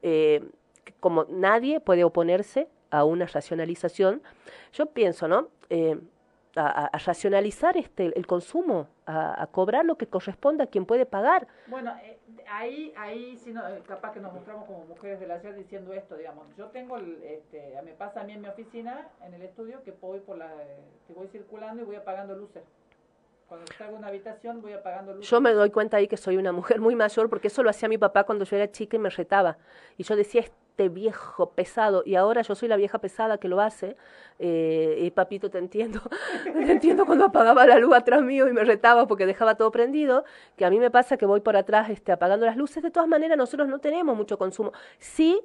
Eh, 0.02 0.44
como 1.00 1.24
nadie 1.28 1.80
puede 1.80 2.04
oponerse 2.04 2.68
a 2.90 3.04
una 3.04 3.26
racionalización, 3.26 4.22
yo 4.72 4.86
pienso, 4.86 5.26
¿no? 5.26 5.48
A, 6.56 6.66
a- 6.68 6.86
a 6.86 6.98
racionalizar 6.98 7.76
este 7.76 8.12
el 8.18 8.26
consumo, 8.26 8.88
a, 9.04 9.42
a 9.42 9.46
cobrar 9.46 9.84
lo 9.84 9.96
que 9.96 10.06
corresponda 10.06 10.64
a 10.64 10.66
quien 10.66 10.86
puede 10.86 11.04
pagar. 11.04 11.46
Bueno, 11.66 11.94
eh, 12.02 12.18
ahí, 12.50 12.94
ahí 12.96 13.36
sí, 13.36 13.52
no, 13.52 13.66
eh, 13.68 13.82
capaz 13.86 14.12
que 14.12 14.20
nos 14.20 14.32
mostramos 14.32 14.64
como 14.64 14.86
mujeres 14.86 15.20
del 15.20 15.30
ayer 15.32 15.54
diciendo 15.54 15.92
esto, 15.92 16.16
digamos. 16.16 16.46
Yo 16.56 16.66
tengo, 16.68 16.96
el, 16.96 17.22
este, 17.22 17.74
me 17.84 17.92
pasa 17.92 18.22
a 18.22 18.24
mí 18.24 18.32
en 18.32 18.40
mi 18.40 18.48
oficina, 18.48 19.08
en 19.22 19.34
el 19.34 19.42
estudio, 19.42 19.82
que 19.84 19.92
voy 19.92 20.20
por 20.20 20.38
la, 20.38 20.48
que 21.06 21.12
voy 21.12 21.26
circulando 21.28 21.82
y 21.82 21.84
voy 21.84 21.96
apagando 21.96 22.34
luces. 22.34 22.62
Cuando 23.48 23.66
salgo 23.78 23.92
de 23.92 23.98
una 23.98 24.08
habitación 24.08 24.62
voy 24.62 24.72
apagando 24.72 25.12
luces. 25.12 25.30
Yo 25.30 25.40
me 25.40 25.52
doy 25.52 25.70
cuenta 25.70 25.98
ahí 25.98 26.08
que 26.08 26.16
soy 26.16 26.36
una 26.38 26.52
mujer 26.52 26.80
muy 26.80 26.96
mayor 26.96 27.28
porque 27.28 27.48
eso 27.48 27.62
lo 27.62 27.70
hacía 27.70 27.88
mi 27.88 27.98
papá 27.98 28.24
cuando 28.24 28.44
yo 28.46 28.56
era 28.56 28.72
chica 28.72 28.96
y 28.96 28.98
me 28.98 29.10
retaba. 29.10 29.58
Y 29.98 30.02
yo 30.04 30.16
decía, 30.16 30.42
este 30.76 30.90
viejo 30.90 31.52
pesado, 31.52 32.02
y 32.04 32.16
ahora 32.16 32.42
yo 32.42 32.54
soy 32.54 32.68
la 32.68 32.76
vieja 32.76 32.98
pesada 32.98 33.38
que 33.38 33.48
lo 33.48 33.62
hace. 33.62 33.96
Eh, 34.38 34.98
y 35.00 35.10
papito, 35.10 35.48
te 35.48 35.56
entiendo. 35.56 36.02
te 36.44 36.70
entiendo 36.70 37.06
cuando 37.06 37.24
apagaba 37.24 37.64
la 37.66 37.78
luz 37.78 37.94
atrás 37.94 38.22
mío 38.22 38.46
y 38.46 38.52
me 38.52 38.62
retaba 38.62 39.06
porque 39.06 39.24
dejaba 39.24 39.54
todo 39.54 39.70
prendido. 39.70 40.24
Que 40.54 40.66
a 40.66 40.70
mí 40.70 40.78
me 40.78 40.90
pasa 40.90 41.16
que 41.16 41.24
voy 41.24 41.40
por 41.40 41.56
atrás 41.56 41.88
este, 41.88 42.12
apagando 42.12 42.44
las 42.44 42.58
luces. 42.58 42.82
De 42.82 42.90
todas 42.90 43.08
maneras, 43.08 43.38
nosotros 43.38 43.68
no 43.68 43.78
tenemos 43.78 44.14
mucho 44.14 44.36
consumo. 44.36 44.72
Sí, 44.98 45.40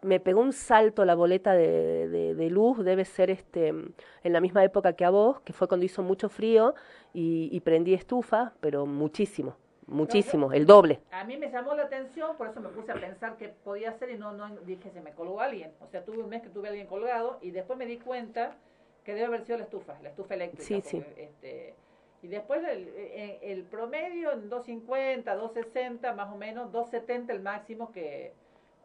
me 0.00 0.20
pegó 0.20 0.40
un 0.40 0.54
salto 0.54 1.04
la 1.04 1.14
boleta 1.14 1.52
de, 1.52 2.08
de, 2.34 2.50
luz, 2.50 2.82
debe 2.82 3.04
ser 3.04 3.28
este 3.28 3.68
en 3.68 4.32
la 4.32 4.40
misma 4.40 4.64
época 4.64 4.94
que 4.94 5.04
a 5.04 5.10
vos, 5.10 5.40
que 5.40 5.52
fue 5.52 5.68
cuando 5.68 5.84
hizo 5.84 6.02
mucho 6.02 6.30
frío 6.30 6.74
y 7.12 7.60
prendí 7.60 7.92
estufa, 7.92 8.52
pero 8.60 8.86
muchísimo, 8.86 9.56
muchísimo, 9.92 10.52
el 10.52 10.66
doble. 10.66 11.00
A 11.10 11.24
mí 11.24 11.36
me 11.36 11.50
llamó 11.50 11.74
la 11.74 11.84
atención, 11.84 12.36
por 12.36 12.48
eso 12.48 12.60
me 12.60 12.68
puse 12.70 12.92
a 12.92 12.94
pensar 12.96 13.36
qué 13.36 13.48
podía 13.48 13.90
hacer 13.90 14.10
y 14.10 14.18
no, 14.18 14.32
no 14.32 14.48
dije, 14.62 14.90
se 14.90 15.00
me 15.00 15.12
colgó 15.12 15.40
alguien. 15.40 15.72
O 15.80 15.86
sea, 15.86 16.04
tuve 16.04 16.18
un 16.18 16.28
mes 16.28 16.42
que 16.42 16.48
tuve 16.48 16.68
a 16.68 16.70
alguien 16.70 16.86
colgado 16.86 17.38
y 17.42 17.50
después 17.50 17.78
me 17.78 17.86
di 17.86 17.98
cuenta 17.98 18.56
que 19.04 19.14
debe 19.14 19.26
haber 19.26 19.44
sido 19.44 19.58
la 19.58 19.64
estufa, 19.64 19.96
la 20.02 20.08
estufa 20.10 20.34
eléctrica. 20.34 20.64
Sí, 20.64 20.80
sí. 20.82 21.04
Este, 21.16 21.74
y 22.22 22.28
después 22.28 22.62
el, 22.64 22.88
el- 22.88 23.38
el 23.42 23.62
promedio 23.64 24.32
en 24.32 24.48
250, 24.48 25.34
260, 25.34 26.12
más 26.14 26.32
o 26.32 26.36
menos, 26.36 26.70
270 26.72 27.32
el 27.32 27.40
máximo 27.40 27.90
que, 27.92 28.32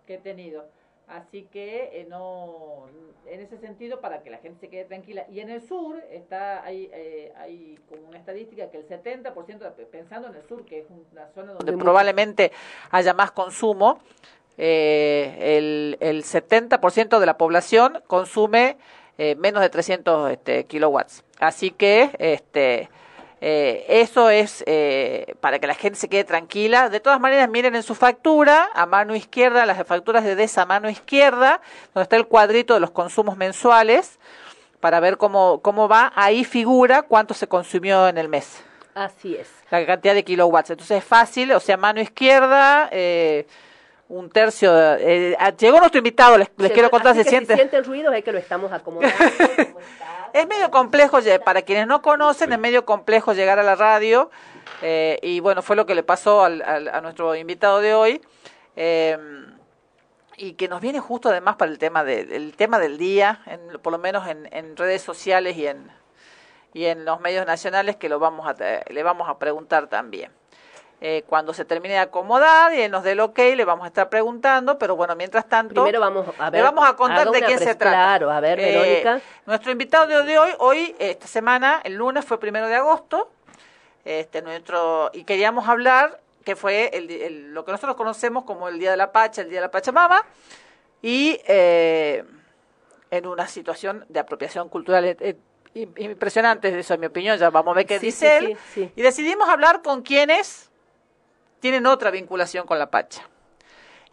que 0.05 0.15
he 0.15 0.17
tenido. 0.17 0.65
Así 1.07 1.43
que 1.51 2.01
eh, 2.01 2.05
no, 2.09 2.87
en 3.25 3.39
ese 3.39 3.57
sentido, 3.59 4.01
para 4.01 4.23
que 4.23 4.29
la 4.29 4.39
gente 4.39 4.59
se 4.59 4.69
quede 4.69 4.83
tranquila. 4.85 5.25
Y 5.31 5.39
en 5.39 5.49
el 5.49 5.65
sur 5.65 6.03
está 6.11 6.63
hay, 6.65 6.89
eh, 6.93 7.31
hay 7.37 7.79
como 7.87 8.09
una 8.09 8.17
estadística 8.17 8.69
que 8.69 8.77
el 8.77 8.87
70%, 8.87 9.59
de- 9.59 9.85
pensando 9.85 10.27
en 10.27 10.35
el 10.35 10.43
sur, 10.47 10.65
que 10.65 10.79
es 10.79 10.85
una 11.13 11.27
zona 11.33 11.53
donde 11.53 11.71
De 11.71 11.77
probablemente 11.77 12.51
haya 12.91 13.13
más 13.13 13.31
consumo, 13.31 13.99
eh, 14.57 15.35
el, 15.57 15.97
el 16.01 16.23
70% 16.23 17.19
de 17.19 17.25
la 17.25 17.37
población 17.37 18.01
consume 18.07 18.75
eh, 19.17 19.35
menos 19.35 19.61
de 19.61 19.69
300 19.69 20.31
este, 20.31 20.65
kilowatts. 20.65 21.23
Así 21.39 21.71
que 21.71 22.09
este, 22.19 22.89
eh, 23.39 23.85
eso 23.87 24.29
es 24.29 24.63
eh, 24.65 25.35
para 25.39 25.59
que 25.59 25.67
la 25.67 25.75
gente 25.75 25.99
se 25.99 26.09
quede 26.09 26.23
tranquila. 26.23 26.89
De 26.89 26.99
todas 26.99 27.19
maneras, 27.19 27.49
miren 27.49 27.75
en 27.75 27.83
su 27.83 27.93
factura, 27.95 28.69
a 28.73 28.85
mano 28.85 29.15
izquierda, 29.15 29.65
las 29.65 29.85
facturas 29.85 30.23
de 30.23 30.35
DESA 30.35 30.63
a 30.63 30.65
mano 30.65 30.89
izquierda, 30.89 31.61
donde 31.93 32.03
está 32.03 32.15
el 32.15 32.27
cuadrito 32.27 32.73
de 32.73 32.79
los 32.79 32.91
consumos 32.91 33.37
mensuales, 33.37 34.19
para 34.79 34.99
ver 34.99 35.17
cómo, 35.17 35.61
cómo 35.61 35.87
va. 35.87 36.11
Ahí 36.15 36.43
figura 36.43 37.03
cuánto 37.03 37.33
se 37.33 37.47
consumió 37.47 38.07
en 38.07 38.17
el 38.17 38.29
mes 38.29 38.63
Así 38.95 39.35
es. 39.35 39.47
la 39.69 39.85
cantidad 39.85 40.15
de 40.15 40.23
kilowatts. 40.23 40.71
Entonces 40.71 40.97
es 40.97 41.03
fácil, 41.03 41.51
o 41.51 41.59
sea, 41.59 41.77
mano 41.77 42.01
izquierda, 42.01 42.89
eh, 42.91 43.45
un 44.09 44.29
tercio. 44.29 44.71
eh, 44.97 45.35
ah, 45.39 45.51
llegó 45.55 45.79
nuestro 45.79 45.99
invitado, 45.99 46.37
les, 46.37 46.49
les 46.57 46.71
quiero 46.71 46.89
contar, 46.89 47.13
se 47.13 47.23
siente. 47.23 47.53
Si 47.53 47.59
sienten 47.59 47.83
ruidos 47.83 48.15
es 48.15 48.23
que 48.23 48.31
lo 48.31 48.39
estamos 48.39 48.71
acomodando. 48.71 49.15
¿cómo 49.57 49.79
está? 49.79 50.16
Es 50.33 50.47
medio 50.47 50.69
complejo, 50.71 51.19
para 51.43 51.61
quienes 51.61 51.87
no 51.87 52.01
conocen, 52.01 52.51
es 52.53 52.59
medio 52.59 52.85
complejo 52.85 53.33
llegar 53.33 53.59
a 53.59 53.63
la 53.63 53.75
radio. 53.75 54.29
eh, 54.81 55.17
y 55.23 55.39
bueno, 55.39 55.61
fue 55.61 55.75
lo 55.75 55.85
que 55.85 55.95
le 55.95 56.03
pasó 56.03 56.43
al, 56.43 56.61
al- 56.61 56.89
a 56.89 57.01
nuestro 57.01 57.35
invitado 57.35 57.79
de 57.81 57.93
hoy. 57.93 58.21
eh, 58.75 59.17
y 60.39 60.53
que 60.53 60.67
nos 60.67 60.81
viene 60.81 60.99
justo 60.99 61.29
además 61.29 61.55
para 61.55 61.71
el 61.71 61.79
tema, 61.79 62.03
de, 62.03 62.51
tema 62.55 62.77
del 62.77 62.99
día, 62.99 63.41
en- 63.47 63.79
por 63.81 63.91
lo 63.91 63.97
menos 63.97 64.27
en, 64.27 64.47
en 64.53 64.77
redes 64.77 65.01
sociales 65.01 65.57
y 65.57 65.65
en, 65.65 65.89
y 66.73 66.85
en 66.85 67.05
los 67.05 67.19
medios 67.21 67.47
nacionales, 67.47 67.95
que 67.95 68.07
lo 68.07 68.19
vamos 68.19 68.47
a, 68.47 68.55
le 68.87 69.01
vamos 69.03 69.27
a 69.29 69.39
preguntar 69.39 69.87
también. 69.87 70.31
Eh, 70.99 71.23
cuando 71.27 71.53
se 71.53 71.63
termine 71.63 71.93
de 71.93 71.99
acomodar 71.99 72.73
y 72.73 72.81
él 72.81 72.89
nos 72.91 73.03
dé 73.03 73.11
el 73.11 73.19
ok, 73.19 73.37
le 73.55 73.65
vamos 73.65 73.85
a 73.85 73.87
estar 73.89 74.09
preguntando, 74.09 74.79
pero 74.79 74.95
bueno, 74.95 75.15
mientras 75.15 75.47
tanto... 75.47 75.75
Primero 75.83 75.99
vamos 75.99 76.25
a 76.39 76.49
ver. 76.49 76.59
Le 76.59 76.63
vamos 76.63 76.89
a 76.89 76.95
contar 76.95 77.29
de 77.29 77.39
quién 77.43 77.59
se 77.59 77.75
trata. 77.75 77.91
Claro, 77.95 78.31
a 78.31 78.39
ver, 78.39 78.59
Eh, 78.59 78.71
Verónica. 79.03 79.21
nuestro 79.45 79.71
invitado 79.71 80.07
de 80.23 80.39
hoy, 80.39 80.49
hoy, 80.57 80.95
esta 80.97 81.27
semana, 81.27 81.81
el 81.83 81.93
lunes 81.93 82.25
fue 82.25 82.39
primero 82.39 82.67
de 82.67 82.73
agosto, 82.73 83.29
este, 84.05 84.41
nuestro, 84.41 85.11
y 85.13 85.23
queríamos 85.23 85.67
hablar 85.69 86.19
que 86.43 86.55
fue 86.55 86.89
el, 86.93 87.11
el- 87.11 87.53
lo 87.53 87.63
que 87.63 87.73
nosotros 87.73 87.95
conocemos 87.95 88.43
como 88.45 88.67
el 88.67 88.79
Día 88.79 88.89
de 88.89 88.97
la 88.97 89.11
Pacha, 89.11 89.41
el 89.43 89.49
Día 89.49 89.59
de 89.59 89.67
la 89.67 89.71
Pachamama, 89.71 90.25
y 91.03 91.39
eh, 91.45 92.23
en 93.11 93.27
una 93.27 93.47
situación 93.47 94.03
de 94.09 94.19
apropiación 94.19 94.67
cultural 94.69 95.05
eh, 95.05 95.17
eh, 95.19 95.35
im- 95.75 95.93
impresionante, 96.01 96.69
eso 96.79 96.95
en 96.95 97.01
mi 97.01 97.05
opinión, 97.05 97.37
ya 97.37 97.51
vamos 97.51 97.73
a 97.73 97.75
ver 97.75 97.85
qué 97.85 97.99
Sí, 97.99 98.07
dice 98.07 98.39
sí, 98.39 98.45
él, 98.45 98.57
sí, 98.73 98.83
sí. 98.85 98.91
y 98.95 99.01
decidimos 99.03 99.47
hablar 99.47 99.83
con 99.83 100.01
quienes 100.01 100.71
tienen 101.59 101.85
otra 101.85 102.11
vinculación 102.11 102.65
con 102.65 102.79
la 102.79 102.89
Pacha. 102.89 103.27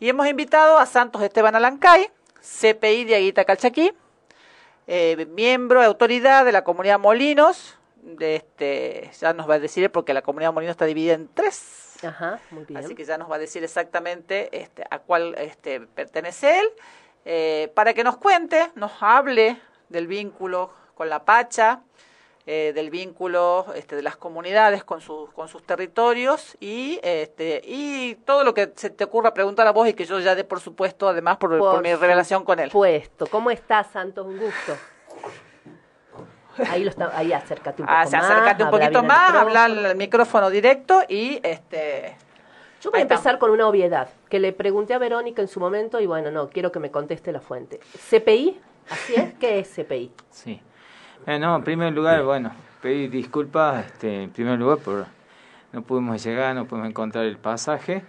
Y 0.01 0.09
hemos 0.09 0.27
invitado 0.27 0.79
a 0.79 0.87
Santos 0.87 1.23
Esteban 1.23 1.55
Alancay, 1.55 2.11
CPI 2.41 3.05
de 3.05 3.17
Aguita 3.17 3.45
Calchaquí, 3.45 3.93
eh, 4.87 5.27
miembro 5.31 5.81
de 5.81 5.87
autoridad 5.87 6.45
de 6.45 6.53
la 6.53 6.65
comunidad 6.65 6.99
Molinos, 6.99 7.79
de 8.03 8.37
este, 8.37 9.11
ya 9.19 9.33
nos 9.33 9.49
va 9.49 9.55
a 9.55 9.59
decir 9.59 9.91
porque 9.91 10.13
la 10.13 10.23
comunidad 10.23 10.53
Molinos 10.53 10.73
está 10.73 10.85
dividida 10.85 11.15
en 11.15 11.29
tres, 11.33 11.97
Ajá, 12.03 12.39
muy 12.51 12.65
bien. 12.65 12.85
así 12.85 12.95
que 12.95 13.05
ya 13.05 13.17
nos 13.17 13.31
va 13.31 13.37
a 13.37 13.39
decir 13.39 13.65
exactamente 13.65 14.51
este, 14.53 14.85
a 14.91 14.99
cuál 14.99 15.35
este, 15.39 15.81
pertenece 15.81 16.61
él, 16.61 16.67
eh, 17.25 17.73
para 17.75 17.95
que 17.95 18.05
nos 18.05 18.19
cuente, 18.19 18.71
nos 18.75 18.93
hable 19.01 19.59
del 19.89 20.07
vínculo 20.07 20.71
con 20.95 21.09
la 21.09 21.25
Pacha, 21.25 21.81
eh, 22.47 22.73
del 22.75 22.91
vínculo 22.91 23.67
este, 23.75 23.97
de 23.97 24.03
las 24.03 24.17
comunidades 24.17 24.85
con 24.85 25.01
sus, 25.01 25.31
con 25.31 25.49
sus 25.49 25.63
territorios 25.63 26.57
y, 26.61 27.01
este, 27.03 27.63
y 27.65 28.17
todo 28.27 28.45
lo 28.45 28.53
que 28.53 28.73
se 28.77 28.91
te 28.91 29.05
ocurra 29.05 29.33
preguntar 29.33 29.67
a 29.67 29.71
vos 29.73 29.89
y 29.89 29.95
que 29.95 30.05
yo 30.05 30.21
ya 30.21 30.35
dé 30.35 30.45
por 30.45 30.61
supuesto, 30.61 31.09
además 31.09 31.39
por, 31.39 31.57
por 31.59 31.83
mi 31.83 31.95
relación 31.95 32.45
con 32.45 32.59
él. 32.61 32.71
Puesto. 32.71 33.27
¿Cómo 33.29 33.51
estás, 33.51 33.87
Santos? 33.93 34.27
Un 34.27 34.39
gusto. 34.39 34.77
Ahí, 36.71 36.85
lo 36.85 36.91
está, 36.91 37.11
ahí 37.17 37.33
acércate 37.33 37.83
un 37.83 37.87
poco 37.89 37.99
Ah, 37.99 38.05
más. 38.05 38.15
acércate 38.15 38.63
un 38.63 38.71
poquito 38.71 39.03
más, 39.03 39.35
habla 39.35 39.65
al 39.65 39.97
micrófono 39.97 40.51
directo 40.51 41.03
y 41.09 41.41
este 41.43 42.17
Yo 42.81 42.93
voy 42.93 43.01
a 43.01 43.03
empezar 43.03 43.39
con 43.39 43.51
una 43.51 43.67
obviedad 43.67 44.09
que 44.29 44.39
le 44.39 44.53
pregunté 44.53 44.95
a 44.95 44.99
Verónica 44.99 45.43
en 45.43 45.49
su 45.49 45.59
momento 45.59 45.99
y 45.99 46.07
bueno, 46.07 46.31
no, 46.31 46.49
quiero 46.51 46.71
que 46.71 46.79
me 46.79 46.93
conteste 46.93 47.33
la 47.33 47.41
fuente. 47.41 47.81
¿CPI? 48.09 48.61
¿Así 48.89 49.15
es? 49.17 49.35
¿Qué 49.41 49.59
es 49.59 49.69
CPI? 49.75 50.13
Sí. 50.31 50.61
Eh, 51.27 51.39
no, 51.39 51.57
en 51.57 51.65
primer 51.65 51.91
lugar, 51.95 52.23
bueno, 52.23 52.53
pedir 52.83 53.11
disculpas, 53.11 53.87
este, 53.87 54.25
en 54.25 54.31
primer 54.31 54.59
lugar, 54.59 54.77
por 54.77 55.07
no 55.73 55.81
pudimos 55.81 56.23
llegar, 56.23 56.55
no 56.55 56.67
pudimos 56.67 56.91
encontrar 56.91 57.25
el 57.25 57.39
pasaje. 57.39 58.05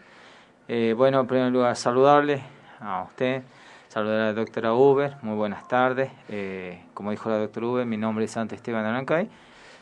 Eh, 0.67 0.93
bueno, 0.97 1.21
en 1.21 1.27
primer 1.27 1.49
lugar, 1.49 1.77
saludarle 1.77 2.41
a 2.81 3.03
usted, 3.03 3.43
saludar 3.87 4.19
a 4.19 4.25
la 4.25 4.33
doctora 4.33 4.73
Uber, 4.73 5.15
muy 5.21 5.35
buenas 5.37 5.65
tardes. 5.69 6.11
Eh, 6.27 6.83
como 6.93 7.11
dijo 7.11 7.29
la 7.29 7.37
doctora 7.37 7.65
Uber, 7.67 7.85
mi 7.85 7.95
nombre 7.95 8.25
es 8.25 8.31
Santo 8.31 8.53
Esteban 8.53 8.85
Arancay. 8.85 9.29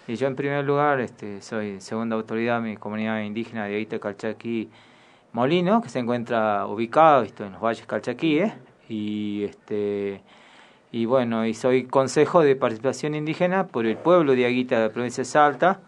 Y 0.07 0.15
yo 0.15 0.27
en 0.27 0.35
primer 0.35 0.63
lugar 0.63 0.99
este, 0.99 1.41
soy 1.41 1.81
segunda 1.81 2.15
autoridad 2.15 2.61
de 2.61 2.69
mi 2.69 2.77
comunidad 2.77 3.19
indígena 3.21 3.65
de 3.65 3.77
Aita 3.77 3.97
Calchaquí 3.97 4.69
Molino, 5.31 5.81
que 5.81 5.89
se 5.89 5.97
encuentra 5.97 6.67
ubicado 6.67 7.23
esto, 7.23 7.45
en 7.45 7.53
los 7.53 7.61
valles 7.61 7.87
calchaquíes. 7.87 8.53
Y, 8.87 9.45
este, 9.45 10.21
y 10.93 11.05
bueno, 11.05 11.45
y 11.45 11.55
soy 11.55 11.85
consejo 11.85 12.41
de 12.41 12.55
participación 12.55 13.15
indígena 13.15 13.65
por 13.65 13.87
el 13.87 13.97
pueblo 13.97 14.35
de 14.35 14.45
Aguita 14.45 14.77
de 14.77 14.87
la 14.87 14.93
provincia 14.93 15.23
de 15.23 15.25
Salta. 15.25 15.79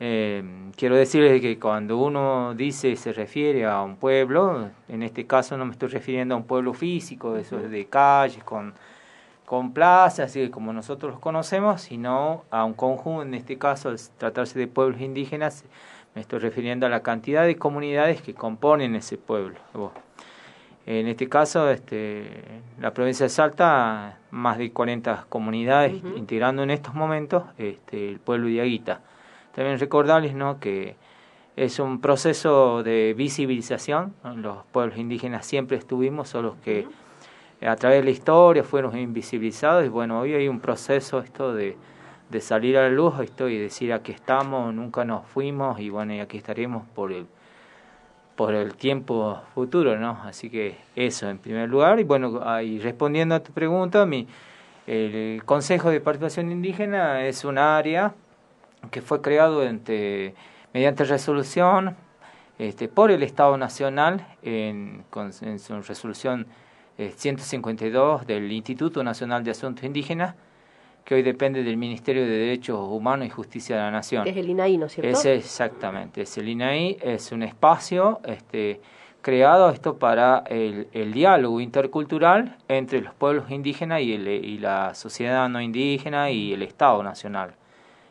Eh, 0.00 0.44
quiero 0.76 0.96
decirles 0.96 1.40
que 1.40 1.58
cuando 1.58 1.96
uno 1.96 2.54
dice 2.54 2.94
se 2.96 3.14
refiere 3.14 3.64
a 3.64 3.80
un 3.82 3.96
pueblo, 3.96 4.70
en 4.86 5.02
este 5.02 5.26
caso 5.26 5.56
no 5.56 5.64
me 5.64 5.72
estoy 5.72 5.88
refiriendo 5.88 6.34
a 6.34 6.38
un 6.38 6.44
pueblo 6.44 6.74
físico, 6.74 7.36
eso 7.36 7.56
de 7.56 7.86
calles, 7.86 8.44
con 8.44 8.74
con 9.46 9.72
plazas, 9.72 10.26
así 10.28 10.50
como 10.50 10.74
nosotros 10.74 11.12
los 11.12 11.20
conocemos, 11.20 11.80
sino 11.80 12.44
a 12.50 12.64
un 12.66 12.74
conjunto, 12.74 13.22
en 13.22 13.32
este 13.32 13.56
caso, 13.56 13.88
al 13.88 13.98
tratarse 14.18 14.58
de 14.58 14.66
pueblos 14.66 15.00
indígenas, 15.00 15.64
me 16.14 16.20
estoy 16.20 16.40
refiriendo 16.40 16.84
a 16.84 16.90
la 16.90 17.02
cantidad 17.02 17.46
de 17.46 17.56
comunidades 17.56 18.20
que 18.20 18.34
componen 18.34 18.94
ese 18.94 19.16
pueblo. 19.16 19.56
En 20.90 21.06
este 21.06 21.28
caso, 21.28 21.68
este, 21.68 22.62
la 22.80 22.94
provincia 22.94 23.26
de 23.26 23.28
Salta, 23.28 24.20
más 24.30 24.56
de 24.56 24.72
40 24.72 25.26
comunidades 25.28 26.02
integrando 26.16 26.62
en 26.62 26.70
estos 26.70 26.94
momentos 26.94 27.42
este, 27.58 28.08
el 28.08 28.20
pueblo 28.20 28.46
de 28.48 28.62
Aguita. 28.62 29.02
También 29.54 29.78
recordarles 29.78 30.32
¿no? 30.34 30.58
que 30.60 30.96
es 31.56 31.78
un 31.78 32.00
proceso 32.00 32.82
de 32.82 33.12
visibilización, 33.14 34.14
los 34.36 34.64
pueblos 34.72 34.96
indígenas 34.96 35.44
siempre 35.44 35.76
estuvimos, 35.76 36.30
solo 36.30 36.56
que 36.64 36.86
a 37.60 37.76
través 37.76 37.98
de 37.98 38.04
la 38.04 38.10
historia 38.10 38.64
fueron 38.64 38.96
invisibilizados 38.96 39.84
y 39.84 39.88
bueno, 39.88 40.18
hoy 40.18 40.32
hay 40.32 40.48
un 40.48 40.58
proceso 40.58 41.18
esto 41.18 41.52
de, 41.52 41.76
de 42.30 42.40
salir 42.40 42.78
a 42.78 42.84
la 42.84 42.88
luz 42.88 43.20
esto 43.20 43.50
y 43.50 43.58
decir 43.58 43.92
aquí 43.92 44.12
estamos, 44.12 44.72
nunca 44.72 45.04
nos 45.04 45.26
fuimos 45.26 45.80
y 45.80 45.90
bueno, 45.90 46.14
y 46.14 46.20
aquí 46.20 46.38
estaremos 46.38 46.86
por 46.94 47.12
el 47.12 47.26
por 48.38 48.54
el 48.54 48.76
tiempo 48.76 49.42
futuro, 49.52 49.98
¿no? 49.98 50.20
Así 50.22 50.48
que 50.48 50.76
eso 50.94 51.28
en 51.28 51.38
primer 51.38 51.68
lugar 51.68 51.98
y 51.98 52.04
bueno, 52.04 52.40
ahí 52.44 52.78
respondiendo 52.78 53.34
a 53.34 53.40
tu 53.40 53.52
pregunta, 53.52 54.06
mi 54.06 54.28
el 54.86 55.42
Consejo 55.44 55.90
de 55.90 56.00
Participación 56.00 56.52
Indígena 56.52 57.26
es 57.26 57.44
un 57.44 57.58
área 57.58 58.14
que 58.92 59.02
fue 59.02 59.22
creado 59.22 59.60
mediante 60.72 61.04
resolución 61.04 61.96
este, 62.60 62.86
por 62.86 63.10
el 63.10 63.24
Estado 63.24 63.56
Nacional 63.56 64.24
en, 64.44 65.02
en 65.42 65.58
su 65.58 65.82
resolución 65.82 66.46
152 66.96 68.22
eh, 68.22 68.24
del 68.24 68.52
Instituto 68.52 69.02
Nacional 69.02 69.42
de 69.42 69.50
Asuntos 69.50 69.82
Indígenas, 69.82 70.36
que 71.08 71.14
hoy 71.14 71.22
depende 71.22 71.62
del 71.62 71.78
Ministerio 71.78 72.20
de 72.26 72.28
Derechos 72.28 72.78
Humanos 72.86 73.26
y 73.26 73.30
Justicia 73.30 73.76
de 73.76 73.80
la 73.80 73.90
Nación. 73.90 74.28
es 74.28 74.36
el 74.36 74.50
INAI, 74.50 74.76
¿no 74.76 74.84
es 74.84 74.92
cierto? 74.92 75.10
Es 75.10 75.24
exactamente, 75.24 76.20
es 76.20 76.36
el 76.36 76.46
INAI, 76.50 76.98
es 77.00 77.32
un 77.32 77.42
espacio 77.42 78.20
este, 78.26 78.82
creado 79.22 79.70
esto 79.70 79.96
para 79.96 80.44
el, 80.50 80.86
el, 80.92 81.14
diálogo 81.14 81.62
intercultural 81.62 82.58
entre 82.68 83.00
los 83.00 83.14
pueblos 83.14 83.50
indígenas 83.50 84.02
y, 84.02 84.12
el, 84.12 84.28
y 84.28 84.58
la 84.58 84.94
sociedad 84.94 85.48
no 85.48 85.62
indígena 85.62 86.30
y 86.30 86.52
el 86.52 86.62
Estado 86.62 87.02
Nacional. 87.02 87.54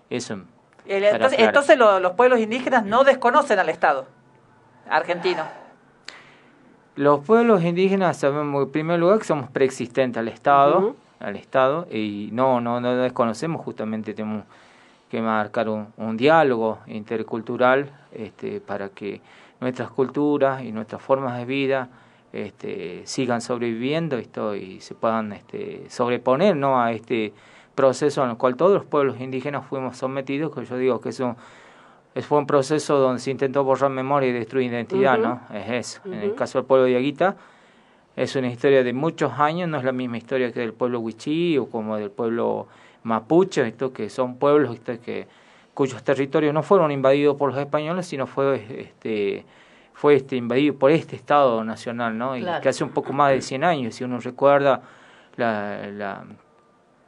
Eso. 0.09 0.39
entonces, 0.87 1.39
entonces 1.39 1.77
los 1.77 2.13
pueblos 2.13 2.39
indígenas 2.39 2.83
no 2.83 3.03
desconocen 3.03 3.59
al 3.59 3.69
Estado 3.69 4.07
argentino. 4.89 5.43
Los 6.95 7.23
pueblos 7.23 7.63
indígenas 7.63 8.17
sabemos 8.17 8.63
en 8.63 8.71
primer 8.71 8.99
lugar 8.99 9.19
que 9.19 9.25
somos 9.25 9.51
preexistentes 9.51 10.19
al 10.19 10.29
Estado, 10.29 10.95
al 11.19 11.35
Estado, 11.35 11.87
y 11.91 12.29
no, 12.31 12.61
no, 12.61 12.79
no 12.79 12.95
desconocemos 12.95 13.63
justamente, 13.63 14.13
tenemos 14.13 14.43
que 15.09 15.21
marcar 15.21 15.69
un, 15.69 15.87
un 15.97 16.17
diálogo 16.17 16.79
intercultural 16.87 17.91
este, 18.11 18.59
para 18.59 18.89
que 18.89 19.21
nuestras 19.59 19.89
culturas 19.89 20.63
y 20.63 20.71
nuestras 20.71 21.01
formas 21.01 21.37
de 21.37 21.45
vida 21.45 21.89
este, 22.33 23.01
sigan 23.05 23.41
sobreviviendo 23.41 24.17
esto, 24.17 24.55
y 24.55 24.81
se 24.81 24.95
puedan 24.95 25.33
este, 25.33 25.89
sobreponer 25.89 26.55
¿no? 26.55 26.81
a 26.81 26.91
este 26.91 27.33
proceso 27.73 28.23
en 28.23 28.31
el 28.31 28.37
cual 28.37 28.55
todos 28.55 28.73
los 28.73 28.85
pueblos 28.85 29.19
indígenas 29.19 29.65
fuimos 29.65 29.97
sometidos, 29.97 30.53
que 30.53 30.65
yo 30.65 30.77
digo 30.77 30.99
que 30.99 31.09
es 31.09 31.19
un 31.19 31.35
fue 32.21 32.39
un 32.39 32.47
proceso 32.47 32.97
donde 32.97 33.19
se 33.19 33.31
intentó 33.31 33.63
borrar 33.63 33.91
memoria 33.91 34.29
y 34.29 34.33
destruir 34.33 34.71
identidad, 34.71 35.17
¿no? 35.17 35.41
Es 35.53 35.69
eso. 35.69 36.01
En 36.05 36.15
el 36.15 36.35
caso 36.35 36.59
del 36.59 36.65
pueblo 36.65 36.85
de 36.85 36.95
Aguita, 36.95 37.35
es 38.17 38.35
una 38.35 38.47
historia 38.47 38.83
de 38.83 38.93
muchos 38.93 39.31
años, 39.33 39.69
no 39.69 39.77
es 39.77 39.83
la 39.83 39.91
misma 39.91 40.17
historia 40.17 40.51
que 40.51 40.59
del 40.59 40.73
pueblo 40.73 40.99
Huichí 40.99 41.57
o 41.59 41.67
como 41.67 41.97
del 41.97 42.09
pueblo 42.09 42.67
Mapuche, 43.03 43.67
esto 43.67 43.93
que 43.93 44.09
son 44.09 44.37
pueblos 44.37 44.73
esto 44.73 44.99
que 44.99 45.27
cuyos 45.75 46.03
territorios 46.03 46.51
no 46.51 46.63
fueron 46.63 46.91
invadidos 46.91 47.37
por 47.37 47.51
los 47.51 47.59
españoles, 47.59 48.07
sino 48.07 48.25
fue 48.25 48.65
este 48.79 49.45
fue 49.93 50.15
este 50.15 50.35
invadido 50.35 50.75
por 50.75 50.89
este 50.89 51.15
Estado 51.15 51.63
nacional, 51.63 52.17
¿no? 52.17 52.35
Y 52.35 52.43
que 52.61 52.69
hace 52.69 52.83
un 52.83 52.89
poco 52.89 53.13
más 53.13 53.31
de 53.31 53.41
100 53.41 53.63
años, 53.63 53.95
si 53.95 54.03
uno 54.03 54.19
recuerda 54.19 54.81
la, 55.35 55.87
la, 55.87 56.25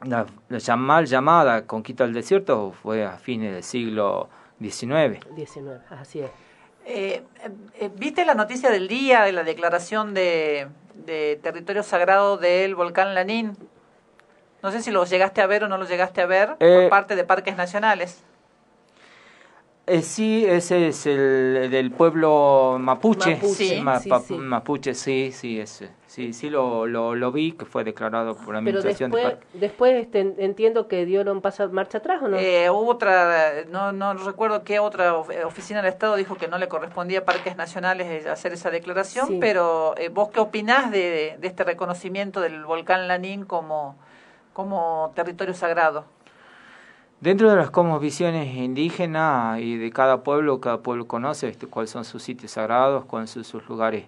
la, 0.04 0.26
la 0.48 0.76
mal 0.76 1.06
llamada 1.06 1.66
conquista 1.66 2.04
del 2.04 2.14
desierto, 2.14 2.72
fue 2.72 3.04
a 3.04 3.18
fines 3.18 3.52
del 3.52 3.62
siglo 3.64 4.28
19. 4.60 5.20
19, 5.34 5.80
así 5.90 6.20
es. 6.20 6.30
Eh, 6.84 7.22
eh, 7.80 7.90
¿Viste 7.96 8.24
la 8.24 8.34
noticia 8.34 8.70
del 8.70 8.88
día 8.88 9.22
de 9.22 9.32
la 9.32 9.44
declaración 9.44 10.14
de, 10.14 10.66
de, 11.06 11.38
territorio 11.42 11.82
sagrado 11.82 12.36
del 12.36 12.74
volcán 12.74 13.14
Lanín? 13.14 13.56
No 14.62 14.70
sé 14.70 14.82
si 14.82 14.90
lo 14.90 15.04
llegaste 15.04 15.40
a 15.40 15.46
ver 15.46 15.64
o 15.64 15.68
no 15.68 15.78
lo 15.78 15.86
llegaste 15.86 16.20
a 16.20 16.26
ver 16.26 16.56
por 16.56 16.68
Eh, 16.68 16.88
parte 16.90 17.16
de 17.16 17.24
parques 17.24 17.56
nacionales. 17.56 18.22
Eh, 19.92 20.02
sí, 20.02 20.44
ese 20.46 20.86
es 20.86 21.04
el 21.06 21.68
del 21.68 21.90
pueblo 21.90 22.76
mapuche. 22.78 23.34
Mapuche, 23.34 23.54
Sí, 23.54 23.80
Ma- 23.80 23.98
sí, 23.98 24.08
pa- 24.08 24.20
sí. 24.20 24.34
Mapuche, 24.34 24.94
sí, 24.94 25.32
sí, 25.32 25.58
ese. 25.58 25.90
Sí, 26.06 26.32
sí 26.32 26.48
lo, 26.48 26.86
lo, 26.86 27.16
lo 27.16 27.32
vi, 27.32 27.50
que 27.52 27.64
fue 27.64 27.82
declarado 27.82 28.36
por 28.36 28.54
la 28.54 28.60
Pero 28.62 28.78
administración 28.78 29.10
después, 29.10 29.38
de 29.52 29.58
después 29.58 29.94
este, 29.94 30.20
en- 30.20 30.34
entiendo 30.38 30.86
que 30.86 31.04
dieron 31.06 31.40
paso 31.40 31.68
marcha 31.70 31.98
atrás, 31.98 32.22
¿o 32.22 32.28
no? 32.28 32.36
Eh, 32.38 32.70
hubo 32.70 32.86
otra, 32.88 33.64
no, 33.68 33.90
no 33.90 34.14
recuerdo 34.14 34.62
qué 34.62 34.78
otra 34.78 35.16
of- 35.16 35.30
eh, 35.30 35.44
oficina 35.44 35.82
del 35.82 35.92
Estado 35.92 36.14
dijo 36.14 36.36
que 36.36 36.46
no 36.46 36.56
le 36.58 36.68
correspondía 36.68 37.20
a 37.20 37.24
parques 37.24 37.56
nacionales 37.56 38.06
eh, 38.26 38.28
hacer 38.30 38.52
esa 38.52 38.70
declaración, 38.70 39.26
Sí. 39.26 39.38
pero 39.40 39.96
eh, 39.96 40.08
¿vos 40.08 40.28
qué 40.30 40.38
opinás 40.38 40.92
de, 40.92 41.36
de 41.40 41.48
este 41.48 41.64
reconocimiento 41.64 42.40
del 42.40 42.64
volcán 42.64 43.08
Lanín 43.08 43.44
como, 43.44 43.96
como 44.52 45.10
territorio 45.16 45.54
sagrado? 45.54 46.04
Dentro 47.20 47.50
de 47.50 47.56
las 47.56 47.70
cosmovisiones 47.70 48.56
indígenas 48.56 49.60
y 49.60 49.76
de 49.76 49.90
cada 49.90 50.22
pueblo, 50.22 50.58
cada 50.58 50.78
pueblo 50.78 51.06
conoce 51.06 51.48
este, 51.50 51.66
cuáles 51.66 51.90
son 51.90 52.06
sus 52.06 52.22
sitios 52.22 52.52
sagrados, 52.52 53.04
cuáles 53.04 53.28
son 53.28 53.44
sus 53.44 53.68
lugares 53.68 54.06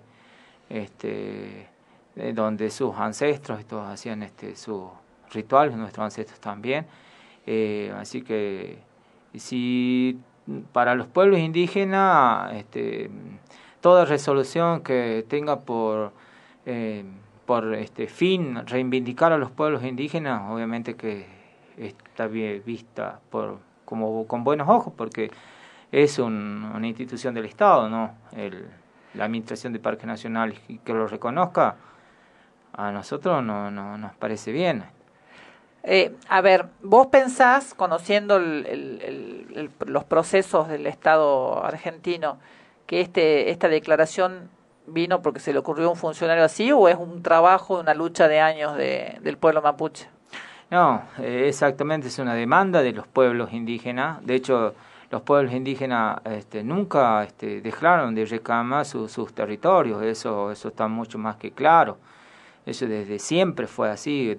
este, 0.70 1.68
eh, 2.16 2.32
donde 2.34 2.70
sus 2.70 2.96
ancestros 2.96 3.60
estos 3.60 3.86
hacían 3.86 4.22
este, 4.22 4.56
sus 4.56 4.84
rituales, 5.30 5.76
nuestros 5.76 6.04
ancestros 6.04 6.40
también. 6.40 6.86
Eh, 7.44 7.92
así 7.98 8.22
que 8.22 8.78
si 9.34 10.18
para 10.72 10.94
los 10.94 11.06
pueblos 11.06 11.38
indígenas 11.38 12.54
este, 12.54 13.10
toda 13.82 14.06
resolución 14.06 14.82
que 14.82 15.22
tenga 15.28 15.60
por, 15.60 16.14
eh, 16.64 17.04
por 17.44 17.74
este 17.74 18.06
fin 18.06 18.66
reivindicar 18.66 19.34
a 19.34 19.36
los 19.36 19.50
pueblos 19.50 19.84
indígenas, 19.84 20.50
obviamente 20.50 20.94
que 20.94 21.41
está 21.86 22.26
bien 22.26 22.62
vista 22.64 23.20
por 23.30 23.58
como 23.84 24.26
con 24.26 24.44
buenos 24.44 24.68
ojos 24.68 24.92
porque 24.96 25.30
es 25.90 26.18
un- 26.18 26.70
una 26.74 26.86
institución 26.86 27.34
del 27.34 27.44
Estado, 27.44 27.88
¿no? 27.88 28.14
El, 28.34 28.66
la 29.14 29.24
Administración 29.24 29.72
de 29.72 29.78
Parques 29.78 30.06
Nacionales 30.06 30.58
que 30.84 30.92
lo 30.94 31.06
reconozca 31.06 31.76
a 32.72 32.90
nosotros 32.92 33.42
no, 33.44 33.70
no 33.70 33.98
nos 33.98 34.14
parece 34.14 34.52
bien. 34.52 34.84
Eh, 35.84 36.14
a 36.28 36.40
ver, 36.40 36.66
vos 36.82 37.08
pensás, 37.08 37.74
conociendo 37.74 38.36
el- 38.36 38.66
el- 38.66 39.70
los 39.86 40.04
procesos 40.04 40.68
del 40.68 40.86
Estado 40.86 41.62
argentino, 41.64 42.38
que 42.86 43.00
este, 43.00 43.50
esta 43.50 43.68
declaración 43.68 44.48
vino 44.86 45.22
porque 45.22 45.40
se 45.40 45.52
le 45.52 45.58
ocurrió 45.58 45.88
a 45.88 45.90
un 45.90 45.96
funcionario 45.96 46.44
así 46.44 46.72
o 46.72 46.88
es 46.88 46.96
un 46.96 47.22
trabajo, 47.22 47.80
una 47.80 47.94
lucha 47.94 48.28
de 48.28 48.40
años 48.40 48.76
de, 48.76 49.18
del 49.22 49.36
pueblo 49.36 49.60
mapuche? 49.60 50.08
No, 50.72 51.02
eh, 51.18 51.44
exactamente, 51.48 52.08
es 52.08 52.18
una 52.18 52.32
demanda 52.32 52.80
de 52.80 52.92
los 52.92 53.06
pueblos 53.06 53.52
indígenas. 53.52 54.24
De 54.24 54.34
hecho, 54.34 54.74
los 55.10 55.20
pueblos 55.20 55.52
indígenas 55.52 56.20
este, 56.24 56.64
nunca 56.64 57.22
este, 57.24 57.60
dejaron 57.60 58.14
de 58.14 58.24
reclamar 58.24 58.86
su- 58.86 59.06
sus 59.06 59.34
territorios, 59.34 60.02
eso, 60.02 60.50
eso 60.50 60.68
está 60.68 60.88
mucho 60.88 61.18
más 61.18 61.36
que 61.36 61.50
claro. 61.50 61.98
Eso 62.64 62.86
desde 62.86 63.18
siempre 63.18 63.66
fue 63.66 63.90
así. 63.90 64.34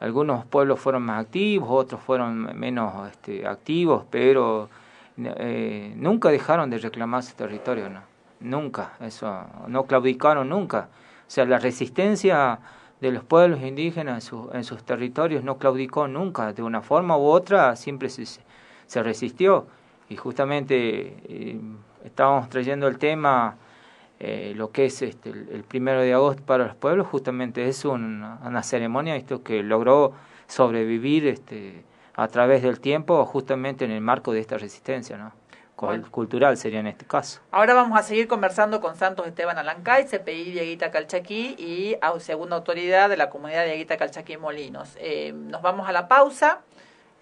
Algunos 0.00 0.44
pueblos 0.46 0.80
fueron 0.80 1.04
más 1.04 1.24
activos, 1.24 1.68
otros 1.70 2.00
fueron 2.00 2.58
menos 2.58 3.08
este, 3.12 3.46
activos, 3.46 4.04
pero 4.10 4.68
eh, 5.16 5.92
nunca 5.96 6.30
dejaron 6.30 6.68
de 6.68 6.78
reclamar 6.78 7.22
su 7.22 7.34
territorio, 7.36 7.88
no. 7.90 8.00
Nunca, 8.40 8.94
eso, 9.00 9.44
no 9.68 9.84
claudicaron 9.84 10.48
nunca. 10.48 10.88
O 11.28 11.30
sea, 11.30 11.44
la 11.44 11.58
resistencia 11.60 12.58
de 13.00 13.12
los 13.12 13.24
pueblos 13.24 13.60
indígenas 13.62 14.30
en, 14.32 14.56
en 14.56 14.64
sus 14.64 14.82
territorios 14.82 15.44
no 15.44 15.58
claudicó 15.58 16.08
nunca, 16.08 16.52
de 16.52 16.62
una 16.62 16.82
forma 16.82 17.16
u 17.16 17.26
otra 17.26 17.76
siempre 17.76 18.08
se, 18.08 18.24
se 18.86 19.02
resistió. 19.02 19.66
Y 20.08 20.16
justamente 20.16 21.16
eh, 21.28 21.60
estábamos 22.04 22.48
trayendo 22.48 22.86
el 22.86 22.98
tema, 22.98 23.56
eh, 24.20 24.52
lo 24.54 24.70
que 24.70 24.86
es 24.86 25.02
este, 25.02 25.30
el, 25.30 25.64
primero 25.66 26.00
de 26.00 26.12
agosto 26.12 26.42
para 26.44 26.66
los 26.66 26.76
pueblos, 26.76 27.06
justamente 27.06 27.68
es 27.68 27.84
una, 27.84 28.38
una 28.44 28.62
ceremonia 28.62 29.16
esto 29.16 29.42
que 29.42 29.62
logró 29.62 30.12
sobrevivir 30.46 31.26
este, 31.26 31.84
a 32.14 32.28
través 32.28 32.62
del 32.62 32.80
tiempo 32.80 33.24
justamente 33.24 33.84
en 33.84 33.90
el 33.90 34.00
marco 34.00 34.32
de 34.32 34.40
esta 34.40 34.58
resistencia, 34.58 35.16
¿no? 35.16 35.32
Cultural 36.10 36.56
sería 36.56 36.80
en 36.80 36.86
este 36.86 37.04
caso. 37.04 37.40
Ahora 37.50 37.74
vamos 37.74 37.98
a 37.98 38.02
seguir 38.02 38.28
conversando 38.28 38.80
con 38.80 38.96
Santos 38.96 39.26
Esteban 39.26 39.58
Alancay, 39.58 40.06
CPI 40.06 40.52
Dieguita 40.52 40.90
Calchaquí 40.90 41.54
y 41.58 41.96
a 42.00 42.18
segunda 42.20 42.56
autoridad 42.56 43.08
de 43.08 43.16
la 43.16 43.30
comunidad 43.30 43.62
de 43.62 43.68
Dieguita 43.68 43.96
Calchaquí 43.96 44.36
Molinos. 44.36 44.96
Eh, 44.98 45.32
nos 45.34 45.62
vamos 45.62 45.88
a 45.88 45.92
la 45.92 46.08
pausa. 46.08 46.60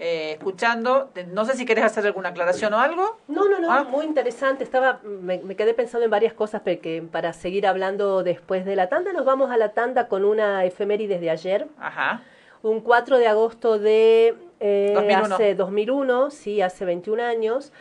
Eh, 0.04 0.32
escuchando, 0.32 1.10
no 1.28 1.44
sé 1.44 1.54
si 1.54 1.64
querés 1.64 1.84
hacer 1.84 2.04
alguna 2.04 2.30
aclaración 2.30 2.74
o 2.74 2.80
algo. 2.80 3.18
No, 3.28 3.48
no, 3.48 3.60
no, 3.60 3.70
ah. 3.70 3.84
muy 3.84 4.04
interesante. 4.04 4.64
Estaba, 4.64 4.98
me, 5.04 5.38
me, 5.38 5.54
quedé 5.54 5.74
pensando 5.74 6.04
en 6.04 6.10
varias 6.10 6.32
cosas 6.32 6.60
porque 6.62 7.04
para 7.12 7.32
seguir 7.32 7.68
hablando 7.68 8.24
después 8.24 8.64
de 8.64 8.74
la 8.74 8.88
tanda, 8.88 9.12
nos 9.12 9.24
vamos 9.24 9.52
a 9.52 9.56
la 9.56 9.74
tanda 9.74 10.08
con 10.08 10.24
una 10.24 10.64
efeméride 10.64 11.20
de 11.20 11.30
ayer. 11.30 11.68
Ajá. 11.78 12.22
Un 12.64 12.80
4 12.80 13.18
de 13.18 13.28
agosto 13.28 13.78
de 13.78 14.34
eh, 14.58 14.92
2001. 14.94 15.34
hace 15.34 15.54
2001, 15.54 16.30
sí, 16.30 16.62
hace 16.62 16.84
21 16.84 17.22
años. 17.22 17.72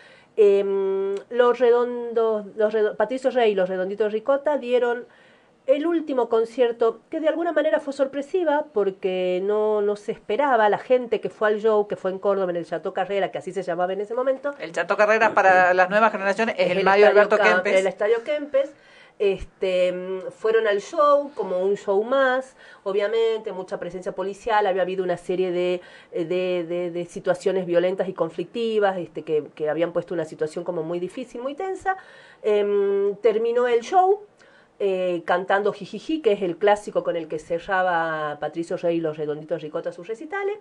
Eh, 0.43 1.15
los 1.29 1.59
redondos, 1.59 2.47
los 2.55 2.73
Patricio 2.97 3.29
Rey 3.29 3.51
y 3.51 3.55
los 3.55 3.69
redonditos 3.69 4.11
Ricota 4.11 4.57
dieron 4.57 5.05
el 5.67 5.85
último 5.85 6.29
concierto 6.29 7.01
que 7.11 7.19
de 7.19 7.27
alguna 7.27 7.51
manera 7.51 7.79
fue 7.79 7.93
sorpresiva 7.93 8.65
porque 8.73 9.39
no, 9.43 9.83
no 9.83 9.95
se 9.95 10.11
esperaba 10.11 10.67
la 10.67 10.79
gente 10.79 11.21
que 11.21 11.29
fue 11.29 11.49
al 11.49 11.61
show, 11.61 11.87
que 11.87 11.95
fue 11.95 12.09
en 12.09 12.17
Córdoba 12.17 12.49
en 12.49 12.57
el 12.57 12.65
Chateau 12.65 12.91
Carrera, 12.91 13.29
que 13.29 13.37
así 13.37 13.53
se 13.53 13.61
llamaba 13.61 13.93
en 13.93 14.01
ese 14.01 14.15
momento. 14.15 14.55
El 14.57 14.71
Chateau 14.71 14.97
Carrera 14.97 15.35
para 15.35 15.75
las 15.75 15.91
nuevas 15.91 16.11
generaciones 16.11 16.55
es, 16.57 16.71
el, 16.71 16.83
Mario 16.83 17.05
Alberto 17.05 17.37
Kempes. 17.37 17.79
El 17.79 17.85
Estadio 17.85 18.23
Kempes. 18.23 18.73
Este, 19.19 19.93
fueron 20.31 20.65
al 20.67 20.81
show 20.81 21.31
como 21.35 21.59
un 21.59 21.77
show 21.77 22.03
más, 22.03 22.55
obviamente, 22.83 23.51
mucha 23.51 23.79
presencia 23.79 24.13
policial, 24.13 24.65
había 24.65 24.81
habido 24.81 25.03
una 25.03 25.17
serie 25.17 25.51
de, 25.51 25.81
de, 26.11 27.07
situaciones 27.09 27.65
violentas 27.65 28.09
y 28.09 28.13
conflictivas 28.13 28.97
este, 28.97 29.23
que, 29.23 29.69
habían 29.69 29.93
puesto 29.93 30.13
una 30.13 30.25
situación 30.25 30.63
como 30.63 30.81
muy 30.81 30.99
difícil, 30.99 31.41
muy 31.41 31.53
tensa. 31.53 31.97
Eh, 32.41 33.13
terminó 33.21 33.67
el 33.67 33.81
show, 33.81 34.21
eh, 34.83 35.21
cantando 35.25 35.73
Jijiji, 35.73 36.23
que 36.23 36.31
es 36.31 36.41
el 36.41 36.57
clásico 36.57 37.03
con 37.03 37.15
el 37.15 37.27
que 37.27 37.37
cerraba 37.37 38.39
Patricio 38.39 38.77
Rey 38.77 38.97
y 38.97 38.99
los 38.99 39.15
redonditos 39.15 39.61
ricota 39.61 39.91
sus 39.91 40.07
recitales. 40.07 40.57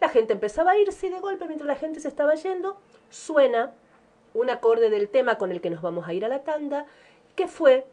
La 0.00 0.08
gente 0.08 0.32
empezaba 0.32 0.70
a 0.70 0.78
irse 0.78 1.08
y 1.08 1.10
de 1.10 1.18
golpe, 1.18 1.46
mientras 1.46 1.66
la 1.66 1.74
gente 1.74 1.98
se 1.98 2.06
estaba 2.06 2.36
yendo, 2.36 2.76
suena 3.10 3.72
un 4.32 4.48
acorde 4.48 4.90
del 4.90 5.08
tema 5.08 5.38
con 5.38 5.50
el 5.50 5.60
que 5.60 5.70
nos 5.70 5.82
vamos 5.82 6.06
a 6.06 6.14
ir 6.14 6.24
a 6.24 6.28
la 6.28 6.44
tanda, 6.44 6.86
que 7.34 7.48
fue 7.48 7.84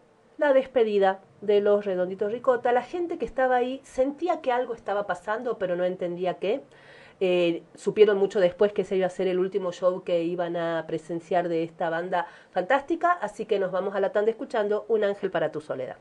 la 0.41 0.53
despedida 0.53 1.21
de 1.39 1.61
los 1.61 1.85
redonditos 1.85 2.31
ricota. 2.31 2.71
La 2.71 2.81
gente 2.81 3.17
que 3.17 3.25
estaba 3.25 3.55
ahí 3.55 3.79
sentía 3.83 4.41
que 4.41 4.51
algo 4.51 4.73
estaba 4.73 5.07
pasando, 5.07 5.57
pero 5.57 5.75
no 5.75 5.85
entendía 5.85 6.35
qué. 6.35 6.61
Eh, 7.19 7.61
supieron 7.75 8.17
mucho 8.17 8.39
después 8.39 8.73
que 8.73 8.81
ese 8.81 8.97
iba 8.97 9.05
a 9.05 9.11
ser 9.11 9.27
el 9.27 9.39
último 9.39 9.71
show 9.71 10.03
que 10.03 10.23
iban 10.23 10.57
a 10.57 10.85
presenciar 10.87 11.47
de 11.47 11.63
esta 11.63 11.91
banda 11.91 12.25
fantástica, 12.49 13.11
así 13.11 13.45
que 13.45 13.59
nos 13.59 13.71
vamos 13.71 13.93
a 13.93 13.99
la 13.99 14.11
tanda 14.11 14.31
escuchando 14.31 14.85
Un 14.87 15.03
ángel 15.03 15.29
para 15.29 15.51
tu 15.51 15.61
soledad. 15.61 15.97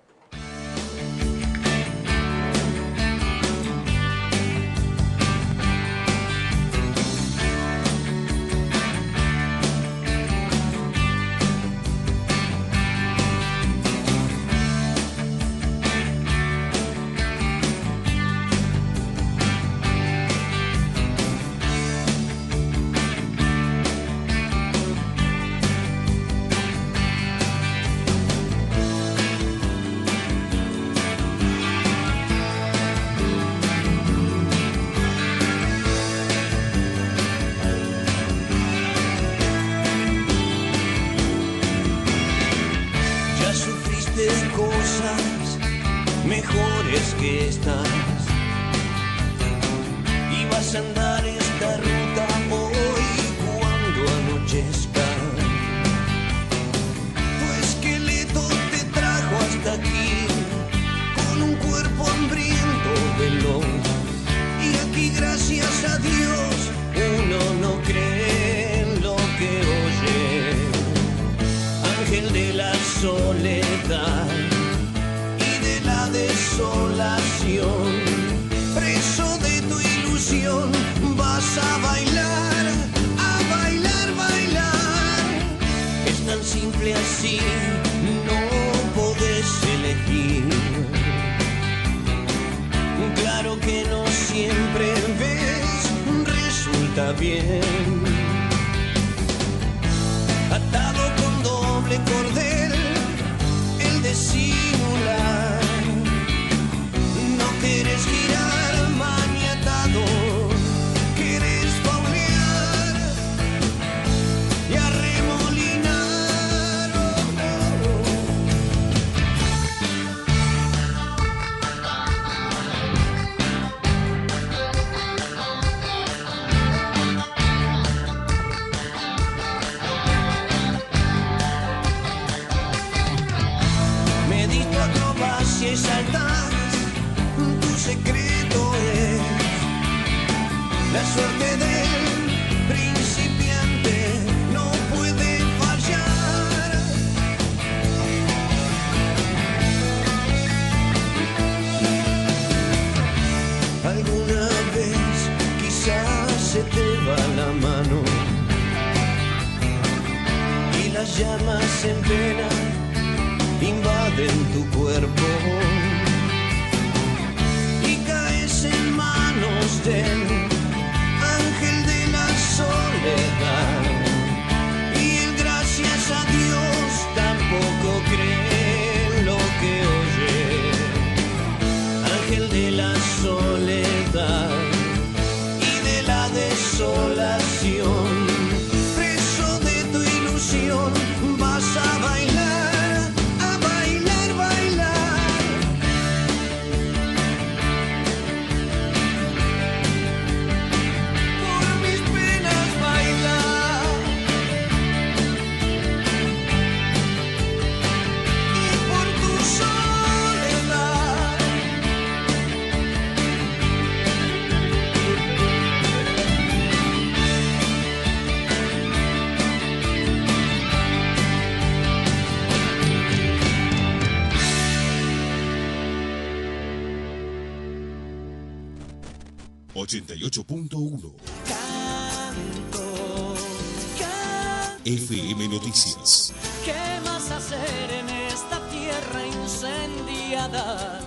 FM 234.84 235.48
Noticias. 235.48 236.34
¿Qué 236.64 237.00
más 237.04 237.30
hacer 237.30 237.90
en 237.90 238.08
esta 238.10 238.60
tierra 238.68 239.26
incendiada? 239.26 241.00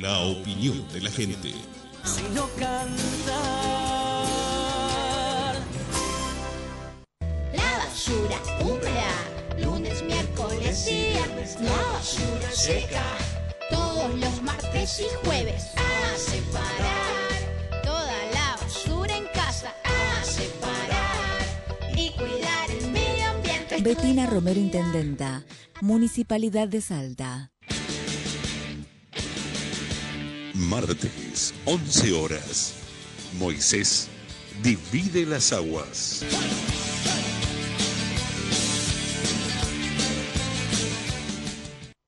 La 0.00 0.18
opinión 0.20 0.86
de 0.92 1.02
la 1.02 1.10
gente. 1.10 1.54
Sino 2.04 2.48
cantar. 2.58 3.06
La 7.52 7.78
basura 7.78 8.40
húmeda, 8.60 9.14
lunes, 9.60 10.02
miércoles 10.02 10.88
y 10.88 11.10
viernes. 11.10 11.58
La 11.60 11.76
basura 11.92 12.50
seca, 12.52 13.04
todos 13.70 14.18
los 14.18 14.42
martes 14.42 15.00
y 15.00 15.26
jueves. 15.26 15.66
A 15.76 16.16
separar 16.18 17.05
Betina 23.86 24.26
Romero 24.26 24.58
Intendenta, 24.58 25.46
Municipalidad 25.80 26.66
de 26.66 26.80
Salta. 26.80 27.52
Martes, 30.54 31.54
11 31.66 32.12
horas. 32.14 32.74
Moisés 33.38 34.08
divide 34.60 35.24
las 35.24 35.52
aguas. 35.52 36.24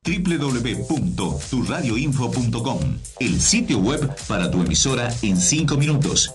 www.turradioinfo.com, 0.02 2.80
el 3.20 3.40
sitio 3.40 3.78
web 3.78 4.16
para 4.26 4.50
tu 4.50 4.62
emisora 4.62 5.14
en 5.22 5.36
5 5.36 5.76
minutos. 5.76 6.34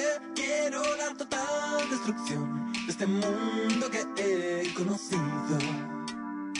quiero 0.61 0.81
la 0.95 1.13
total 1.17 1.89
destrucción 1.89 2.71
de 2.85 2.91
este 2.91 3.07
mundo 3.07 3.89
que 3.89 4.01
he 4.61 4.73
conocido. 4.73 5.57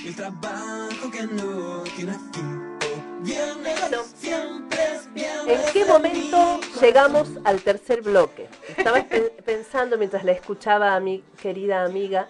El 0.03 0.15
trabajo 0.15 1.11
que 1.11 1.23
no 1.23 1.83
tiene 1.95 2.13
fin. 2.33 2.77
Viernes, 3.21 3.79
siempre 4.17 4.79
es 4.95 5.13
viernes. 5.13 5.67
¿En 5.67 5.73
qué 5.73 5.85
momento 5.85 6.59
llegamos 6.81 7.29
al 7.43 7.61
tercer 7.61 8.01
bloque? 8.01 8.47
Estaba 8.75 9.03
pe- 9.03 9.31
pensando 9.45 9.97
mientras 9.99 10.23
la 10.23 10.31
escuchaba 10.31 10.95
a 10.95 10.99
mi 10.99 11.23
querida 11.39 11.83
amiga, 11.83 12.27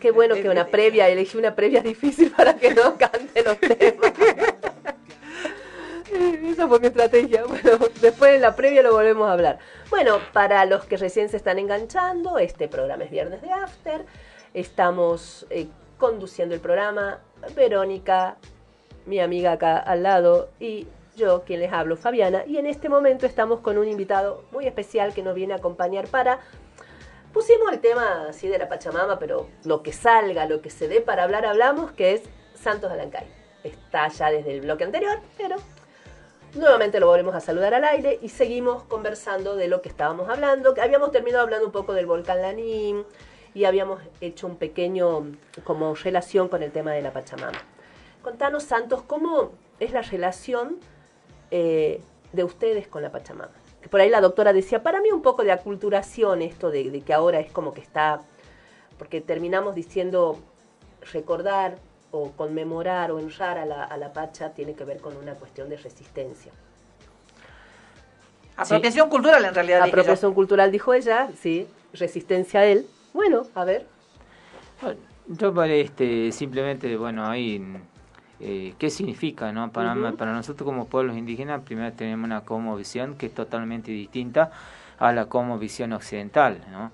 qué 0.00 0.10
bueno 0.10 0.34
que 0.34 0.48
una 0.48 0.66
previa, 0.66 1.08
elegí 1.08 1.38
una 1.38 1.54
previa 1.54 1.80
difícil 1.82 2.32
para 2.32 2.56
que 2.56 2.74
no 2.74 2.96
cante 2.96 3.44
los 3.44 3.60
temas. 3.60 4.12
Esa 6.46 6.66
fue 6.66 6.80
mi 6.80 6.86
estrategia. 6.88 7.44
Bueno, 7.44 7.78
después 8.00 8.34
en 8.34 8.40
la 8.40 8.56
previa 8.56 8.82
lo 8.82 8.92
volvemos 8.92 9.28
a 9.28 9.32
hablar. 9.32 9.58
Bueno, 9.88 10.18
para 10.32 10.66
los 10.66 10.84
que 10.84 10.96
recién 10.96 11.28
se 11.28 11.36
están 11.36 11.60
enganchando, 11.60 12.38
este 12.38 12.66
programa 12.66 13.04
es 13.04 13.10
Viernes 13.10 13.40
de 13.40 13.52
After. 13.52 14.04
Estamos 14.52 15.46
eh, 15.48 15.68
conduciendo 15.96 16.56
el 16.56 16.60
programa 16.60 17.20
Verónica, 17.54 18.36
mi 19.06 19.20
amiga 19.20 19.52
acá 19.52 19.78
al 19.78 20.02
lado, 20.02 20.48
y 20.58 20.88
yo, 21.16 21.44
quien 21.44 21.60
les 21.60 21.72
hablo, 21.72 21.96
Fabiana. 21.96 22.44
Y 22.46 22.58
en 22.58 22.66
este 22.66 22.88
momento 22.88 23.26
estamos 23.26 23.60
con 23.60 23.78
un 23.78 23.86
invitado 23.86 24.42
muy 24.50 24.66
especial 24.66 25.14
que 25.14 25.22
nos 25.22 25.36
viene 25.36 25.54
a 25.54 25.58
acompañar 25.58 26.08
para... 26.08 26.40
Pusimos 27.32 27.72
el 27.72 27.80
tema 27.80 28.26
así 28.28 28.48
de 28.48 28.58
la 28.58 28.68
Pachamama, 28.68 29.20
pero 29.20 29.48
lo 29.64 29.84
que 29.84 29.92
salga, 29.92 30.46
lo 30.46 30.62
que 30.62 30.70
se 30.70 30.88
dé 30.88 31.00
para 31.00 31.22
hablar, 31.22 31.46
hablamos, 31.46 31.92
que 31.92 32.14
es 32.14 32.22
Santos 32.54 32.90
Alancay. 32.90 33.26
Está 33.62 34.08
ya 34.08 34.30
desde 34.30 34.52
el 34.52 34.62
bloque 34.62 34.82
anterior, 34.82 35.20
pero 35.38 35.56
nuevamente 36.56 37.00
lo 37.00 37.06
volvemos 37.06 37.34
a 37.34 37.40
saludar 37.40 37.74
al 37.74 37.84
aire 37.84 38.18
y 38.22 38.28
seguimos 38.28 38.82
conversando 38.84 39.56
de 39.56 39.68
lo 39.68 39.82
que 39.82 39.88
estábamos 39.88 40.28
hablando, 40.28 40.74
habíamos 40.80 41.10
terminado 41.10 41.44
hablando 41.44 41.66
un 41.66 41.72
poco 41.72 41.92
del 41.92 42.06
volcán 42.06 42.42
Lanín 42.42 43.04
y 43.54 43.64
habíamos 43.64 44.00
hecho 44.20 44.46
un 44.46 44.56
pequeño 44.56 45.26
como 45.64 45.94
relación 45.94 46.48
con 46.48 46.62
el 46.62 46.72
tema 46.72 46.92
de 46.92 47.02
la 47.02 47.12
Pachamama. 47.12 47.58
Contanos, 48.22 48.64
Santos, 48.64 49.02
¿cómo 49.02 49.52
es 49.80 49.92
la 49.92 50.02
relación 50.02 50.78
eh, 51.50 52.00
de 52.32 52.44
ustedes 52.44 52.88
con 52.88 53.02
la 53.02 53.10
Pachamama? 53.10 53.52
Por 53.90 54.00
ahí 54.00 54.10
la 54.10 54.20
doctora 54.20 54.52
decía, 54.52 54.82
para 54.82 55.00
mí 55.00 55.10
un 55.10 55.22
poco 55.22 55.44
de 55.44 55.52
aculturación 55.52 56.42
esto 56.42 56.70
de 56.70 57.00
que 57.02 57.14
ahora 57.14 57.38
es 57.38 57.52
como 57.52 57.72
que 57.72 57.80
está, 57.80 58.20
porque 58.98 59.20
terminamos 59.20 59.74
diciendo 59.74 60.38
recordar 61.12 61.78
o 62.10 62.32
conmemorar 62.32 63.10
o 63.10 63.16
honrar 63.16 63.58
a 63.58 63.66
la, 63.66 63.84
a 63.84 63.96
la 63.96 64.12
Pacha 64.12 64.50
tiene 64.50 64.74
que 64.74 64.84
ver 64.84 65.00
con 65.00 65.16
una 65.16 65.34
cuestión 65.34 65.68
de 65.68 65.76
resistencia. 65.76 66.52
Apropiación 68.56 69.10
cultural, 69.10 69.44
en 69.44 69.54
realidad. 69.54 69.78
dije 69.78 69.88
yo. 69.88 70.00
Apropiación 70.00 70.34
cultural, 70.34 70.72
dijo 70.72 70.94
ella, 70.94 71.28
sí, 71.38 71.66
resistencia 71.92 72.60
a 72.60 72.64
él. 72.64 72.86
Bueno, 73.12 73.46
a 73.54 73.64
ver. 73.64 73.86
Yo 75.28 75.52
para 75.52 75.72
este 75.72 76.30
simplemente 76.32 76.96
bueno 76.96 77.26
ahí 77.26 77.62
eh, 78.40 78.74
qué 78.78 78.90
significa 78.90 79.50
no 79.50 79.72
para 79.72 80.12
para 80.12 80.32
nosotros 80.32 80.66
como 80.66 80.86
pueblos 80.86 81.16
indígenas 81.16 81.62
primero 81.62 81.92
tenemos 81.94 82.26
una 82.26 82.42
cosmovisión 82.42 83.16
que 83.16 83.26
es 83.26 83.34
totalmente 83.34 83.90
distinta 83.90 84.50
a 84.98 85.12
la 85.12 85.26
cosmovisión 85.26 85.94
occidental 85.94 86.60
no 86.70 86.92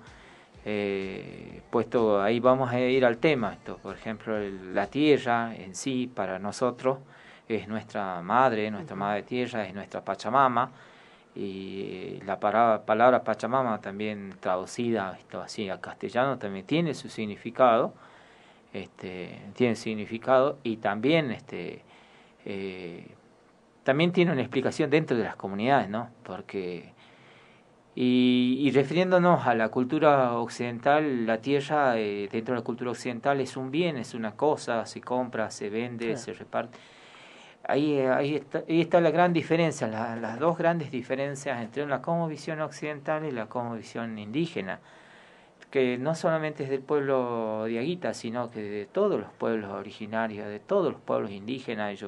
Eh, 0.64 1.60
puesto 1.70 2.22
ahí 2.22 2.38
vamos 2.40 2.70
a 2.72 2.78
ir 2.80 3.04
al 3.04 3.18
tema. 3.18 3.52
Esto 3.54 3.78
por 3.78 3.96
ejemplo 3.96 4.36
el- 4.38 4.74
la 4.74 4.86
tierra 4.86 5.54
en 5.56 5.74
sí 5.74 6.10
para 6.12 6.38
nosotros 6.38 6.98
es 7.48 7.66
nuestra 7.68 8.22
madre 8.22 8.70
nuestra 8.70 8.94
madre 8.96 9.22
tierra 9.24 9.66
es 9.66 9.74
nuestra 9.74 10.02
pachamama. 10.04 10.70
Y 11.34 12.20
la 12.26 12.38
palabra, 12.38 12.84
palabra 12.84 13.24
Pachamama 13.24 13.80
también 13.80 14.34
traducida 14.38 15.16
esto 15.18 15.40
así 15.40 15.70
a 15.70 15.80
castellano 15.80 16.36
también 16.38 16.66
tiene 16.66 16.92
su 16.92 17.08
significado 17.08 17.94
este 18.74 19.40
tiene 19.54 19.74
significado 19.74 20.58
y 20.62 20.76
también 20.76 21.30
este 21.30 21.80
eh, 22.44 23.06
también 23.82 24.12
tiene 24.12 24.32
una 24.32 24.42
explicación 24.42 24.90
dentro 24.90 25.16
de 25.16 25.24
las 25.24 25.36
comunidades 25.36 25.88
no 25.88 26.10
porque 26.22 26.92
Y, 27.95 28.57
y, 28.61 28.70
refiriéndonos 28.70 29.47
a 29.47 29.55
la 29.55 29.68
cultura 29.68 30.38
occidental, 30.38 31.26
la 31.26 31.43
tierra 31.43 31.99
eh, 31.99 32.26
dentro 32.32 32.55
de 32.55 32.61
la 32.61 32.64
cultura 32.64 32.90
occidental 32.90 33.38
es 33.43 33.55
un 33.55 33.70
bien, 33.70 33.99
es 33.99 34.14
una 34.14 34.32
cosa, 34.34 34.86
se 34.86 35.03
compra, 35.03 35.51
se 35.51 35.68
vende, 35.68 36.16
se 36.16 36.32
reparte. 36.32 36.78
Ahí, 37.64 38.01
ahí, 38.01 38.36
está, 38.36 38.64
ahí 38.66 38.80
está 38.80 39.01
la 39.03 39.11
gran 39.11 39.34
diferencia, 39.34 39.86
la, 39.88 40.16
las 40.16 40.38
dos 40.38 40.57
grandes 40.57 40.90
diferencias 40.90 41.61
entre 41.61 41.86
la 41.86 42.01
cosmovisión 42.01 42.62
occidental 42.62 43.26
y 43.26 43.30
la 43.30 43.47
cosmovisión 43.47 44.18
indígena, 44.18 44.80
que 45.70 45.99
no 45.99 46.14
solamente 46.14 46.64
es 46.64 46.70
del 46.70 46.80
pueblo 46.80 47.66
diaguita, 47.66 48.14
sino 48.14 48.51
que 48.51 48.62
de 48.62 48.86
todos 48.86 49.20
los 49.20 49.30
pueblos 49.32 49.70
originarios, 49.70 50.49
de 50.49 50.61
todos 50.61 50.93
los 50.93 51.01
pueblos 51.03 51.30
indígenas 51.30 52.03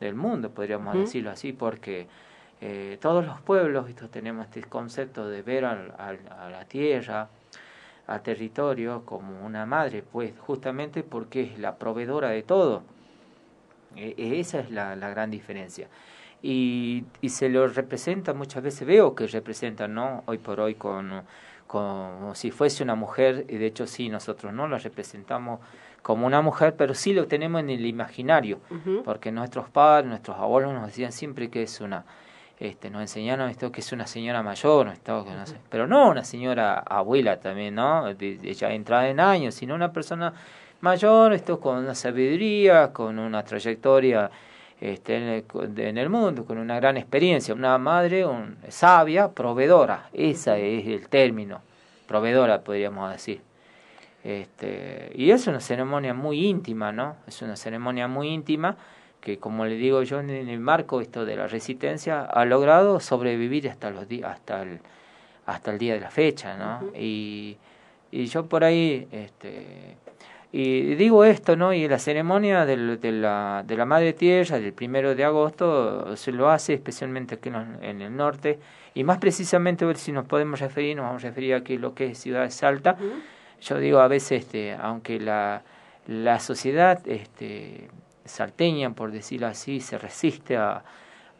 del 0.00 0.14
mundo, 0.14 0.50
podríamos 0.50 0.94
decirlo 0.94 1.30
así, 1.30 1.52
porque 1.52 2.08
eh, 2.64 2.96
todos 3.00 3.26
los 3.26 3.40
pueblos 3.40 3.86
tenemos 4.12 4.46
este 4.46 4.62
concepto 4.62 5.28
de 5.28 5.42
ver 5.42 5.64
al, 5.64 5.92
a 5.98 6.48
la 6.48 6.64
tierra, 6.64 7.28
al 8.06 8.22
territorio 8.22 9.04
como 9.04 9.44
una 9.44 9.66
madre, 9.66 10.04
pues 10.04 10.32
justamente 10.38 11.02
porque 11.02 11.42
es 11.42 11.58
la 11.58 11.74
proveedora 11.74 12.28
de 12.28 12.44
todo. 12.44 12.84
E, 13.96 14.14
e 14.16 14.38
esa 14.38 14.60
es 14.60 14.70
la, 14.70 14.94
la 14.94 15.10
gran 15.10 15.28
diferencia. 15.28 15.88
Y, 16.40 17.04
y, 17.20 17.30
se 17.30 17.48
lo 17.48 17.66
representa 17.66 18.32
muchas 18.32 18.62
veces, 18.62 18.86
veo 18.86 19.16
que 19.16 19.26
representan, 19.26 19.94
¿no? 19.94 20.22
Hoy 20.26 20.38
por 20.38 20.60
hoy 20.60 20.76
con, 20.76 21.22
como 21.66 22.32
si 22.36 22.52
fuese 22.52 22.84
una 22.84 22.94
mujer, 22.94 23.44
y 23.48 23.56
de 23.56 23.66
hecho 23.66 23.88
sí, 23.88 24.08
nosotros 24.08 24.52
no 24.52 24.68
la 24.68 24.78
representamos 24.78 25.58
como 26.02 26.26
una 26.26 26.42
mujer, 26.42 26.76
pero 26.76 26.94
sí 26.94 27.12
lo 27.12 27.26
tenemos 27.26 27.60
en 27.60 27.70
el 27.70 27.86
imaginario, 27.86 28.60
uh 28.70 28.74
-huh. 28.74 29.02
porque 29.02 29.32
nuestros 29.32 29.68
padres, 29.68 30.08
nuestros 30.08 30.36
abuelos 30.36 30.72
nos 30.72 30.86
decían 30.86 31.10
siempre 31.10 31.50
que 31.50 31.64
es 31.64 31.80
una 31.80 32.04
este, 32.58 32.90
nos 32.90 33.02
enseñaron 33.02 33.50
esto 33.50 33.72
que 33.72 33.80
es 33.80 33.92
una 33.92 34.06
señora 34.06 34.42
mayor, 34.42 34.88
esto, 34.88 35.24
que 35.24 35.32
no 35.32 35.46
sé, 35.46 35.56
pero 35.68 35.86
no 35.86 36.08
una 36.08 36.24
señora 36.24 36.78
abuela 36.78 37.40
también, 37.40 37.74
¿no? 37.74 38.10
Ya 38.12 38.72
entrada 38.72 39.08
en 39.08 39.20
años, 39.20 39.54
sino 39.54 39.74
una 39.74 39.92
persona 39.92 40.32
mayor, 40.80 41.32
esto 41.32 41.58
con 41.60 41.78
una 41.78 41.94
sabiduría, 41.94 42.92
con 42.92 43.18
una 43.18 43.44
trayectoria 43.44 44.30
este, 44.80 45.16
en, 45.16 45.22
el, 45.22 45.78
en 45.78 45.98
el 45.98 46.08
mundo, 46.08 46.44
con 46.44 46.58
una 46.58 46.76
gran 46.76 46.96
experiencia, 46.96 47.54
una 47.54 47.78
madre 47.78 48.26
un, 48.26 48.56
sabia, 48.68 49.28
proveedora, 49.28 50.08
ese 50.12 50.78
es 50.78 50.86
el 50.86 51.08
término, 51.08 51.62
proveedora 52.06 52.62
podríamos 52.62 53.10
decir. 53.10 53.40
Este, 54.24 55.10
y 55.16 55.30
es 55.32 55.46
una 55.48 55.60
ceremonia 55.60 56.14
muy 56.14 56.46
íntima, 56.46 56.92
¿no? 56.92 57.16
Es 57.26 57.42
una 57.42 57.56
ceremonia 57.56 58.06
muy 58.06 58.28
íntima 58.28 58.76
que 59.22 59.38
como 59.38 59.64
le 59.64 59.76
digo 59.76 60.02
yo 60.02 60.20
en 60.20 60.30
el 60.30 60.60
marco 60.60 61.00
esto 61.00 61.24
de 61.24 61.36
la 61.36 61.46
resistencia 61.46 62.22
ha 62.22 62.44
logrado 62.44 63.00
sobrevivir 63.00 63.70
hasta 63.70 63.90
los 63.90 64.08
días 64.08 64.32
hasta 64.32 64.62
el 64.62 64.80
hasta 65.46 65.70
el 65.70 65.78
día 65.78 65.94
de 65.94 66.00
la 66.00 66.10
fecha 66.10 66.56
no 66.56 66.86
uh 66.86 66.90
-huh. 66.90 66.98
y 67.00 67.56
y 68.10 68.26
yo 68.26 68.46
por 68.46 68.64
ahí 68.64 69.08
este 69.12 69.96
y 70.52 70.94
digo 70.96 71.24
esto 71.24 71.56
no 71.56 71.72
y 71.72 71.88
la 71.88 71.98
ceremonia 71.98 72.66
del, 72.66 73.00
de 73.00 73.12
la 73.12 73.64
de 73.66 73.76
la 73.76 73.86
madre 73.86 74.12
tierra 74.12 74.58
del 74.58 74.72
primero 74.72 75.14
de 75.14 75.24
agosto 75.24 76.16
se 76.16 76.32
lo 76.32 76.50
hace 76.50 76.74
especialmente 76.74 77.36
aquí 77.36 77.48
en, 77.80 78.02
el 78.02 78.14
norte 78.14 78.58
y 78.92 79.04
más 79.04 79.18
precisamente 79.18 79.84
a 79.84 79.88
ver 79.88 79.96
si 79.96 80.10
nos 80.12 80.26
podemos 80.26 80.60
referir 80.60 80.96
nos 80.96 81.06
vamos 81.06 81.24
a 81.24 81.28
referir 81.28 81.54
aquí 81.54 81.76
a 81.76 81.78
lo 81.78 81.94
que 81.94 82.06
es 82.10 82.18
ciudad 82.18 82.42
de 82.42 82.50
Salta 82.50 82.96
uh 82.98 83.02
-huh. 83.02 83.22
yo 83.60 83.78
digo 83.78 84.00
a 84.00 84.08
veces 84.08 84.42
este 84.42 84.74
aunque 84.74 85.20
la 85.20 85.62
la 86.08 86.40
sociedad 86.40 87.00
este 87.06 87.88
salteña, 88.24 88.90
por 88.94 89.10
decirlo 89.10 89.46
así, 89.46 89.80
se 89.80 89.98
resiste 89.98 90.56
a, 90.56 90.82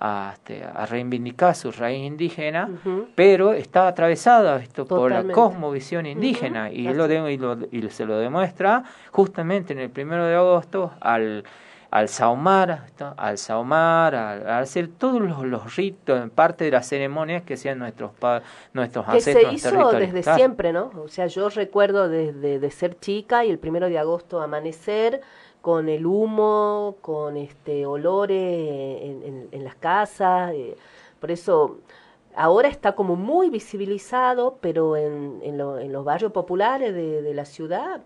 a, 0.01 0.31
este, 0.35 0.65
a 0.65 0.85
reivindicar 0.87 1.55
su 1.55 1.71
raíz 1.71 2.03
indígena, 2.05 2.69
uh 2.69 2.89
-huh. 2.89 3.07
pero 3.15 3.53
está 3.53 3.87
atravesada 3.87 4.61
esto 4.61 4.87
por 4.87 5.11
la 5.11 5.25
cosmovisión 5.25 6.07
indígena 6.07 6.65
uh 6.65 6.73
-huh. 6.73 6.91
y, 6.91 6.95
lo 6.95 7.07
de, 7.07 7.33
y, 7.33 7.39
lo, 7.39 7.59
y 7.71 7.89
se 7.91 8.05
lo 8.05 8.19
demuestra 8.19 8.83
justamente 9.11 9.73
en 9.73 9.79
el 9.79 9.91
primero 9.91 10.27
de 10.27 10.35
agosto 10.35 10.93
al 11.01 11.45
al 11.93 12.09
saumar, 12.09 12.87
al 13.19 13.37
saumar, 13.37 14.15
al, 14.15 14.47
al 14.49 14.63
hacer 14.63 14.89
todos 14.89 15.21
los, 15.21 15.45
los, 15.45 15.77
ritos, 15.77 16.31
parte 16.31 16.65
de 16.65 16.71
las 16.71 16.89
ceremonias 16.89 17.43
que 17.43 17.53
hacían 17.53 17.79
nuestros 17.79 18.13
nuestros 18.73 19.05
que 19.05 19.11
ancestros. 19.13 19.61
Se 19.61 19.69
hizo 19.69 19.93
desde 19.93 20.23
siempre, 20.23 20.73
¿no? 20.73 20.91
O 20.97 21.09
sea, 21.09 21.27
yo 21.27 21.51
recuerdo 21.51 22.09
desde 22.09 22.59
de 22.59 22.71
ser 22.71 22.99
chica 22.99 23.45
y 23.45 23.51
el 23.51 23.59
primero 23.59 23.91
de 23.91 23.99
agosto 23.99 24.41
amanecer, 24.41 25.21
con 25.63 25.89
el 25.89 26.07
humo, 26.07 26.97
con 27.01 27.37
este 27.37 27.87
olores 27.87 29.01
en, 29.53 29.65
las 29.65 29.77
casas. 29.77 30.53
Eh, 30.55 30.77
por 31.21 31.31
eso 31.31 31.79
ahora 32.37 32.69
está 32.69 32.95
como 32.95 33.17
muy 33.17 33.49
visibilizado, 33.49 34.59
pero 34.61 34.97
en, 34.97 35.41
en, 35.43 35.59
lo, 35.59 35.81
los 35.81 36.05
barrios 36.05 36.33
populares 36.33 36.93
de, 36.95 37.23
de, 37.23 37.35
la 37.35 37.45
ciudad 37.45 38.03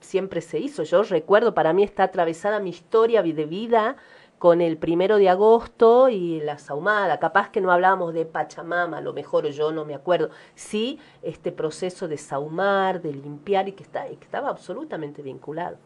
siempre 0.00 0.40
se 0.40 0.58
hizo. 0.60 0.84
Yo 0.84 1.02
recuerdo, 1.02 1.54
para 1.54 1.72
mí 1.72 1.82
está 1.82 2.04
atravesada 2.04 2.60
mi 2.60 2.70
historia 2.70 3.22
de 3.22 3.46
vida 3.46 3.96
con 4.38 4.60
el 4.60 4.76
primero 4.78 5.16
de 5.16 5.28
agosto 5.28 6.08
y 6.08 6.40
la 6.40 6.58
saumada. 6.58 7.18
Capaz 7.18 7.50
que 7.50 7.60
no 7.60 7.72
hablábamos 7.72 8.14
de 8.14 8.26
Pachamama, 8.26 8.98
a 8.98 9.00
lo 9.00 9.12
mejor 9.12 9.46
yo 9.48 9.72
no 9.72 9.84
me 9.84 9.94
acuerdo. 9.94 10.30
Sí, 10.54 11.00
este 11.22 11.52
proceso 11.52 12.06
de 12.06 12.18
saumar, 12.18 13.02
de 13.02 13.12
limpiar 13.12 13.68
y 13.68 13.72
que, 13.72 13.82
está, 13.82 14.08
y 14.08 14.16
que 14.16 14.24
estaba 14.24 14.50
absolutamente 14.50 15.22
vinculado 15.22 15.78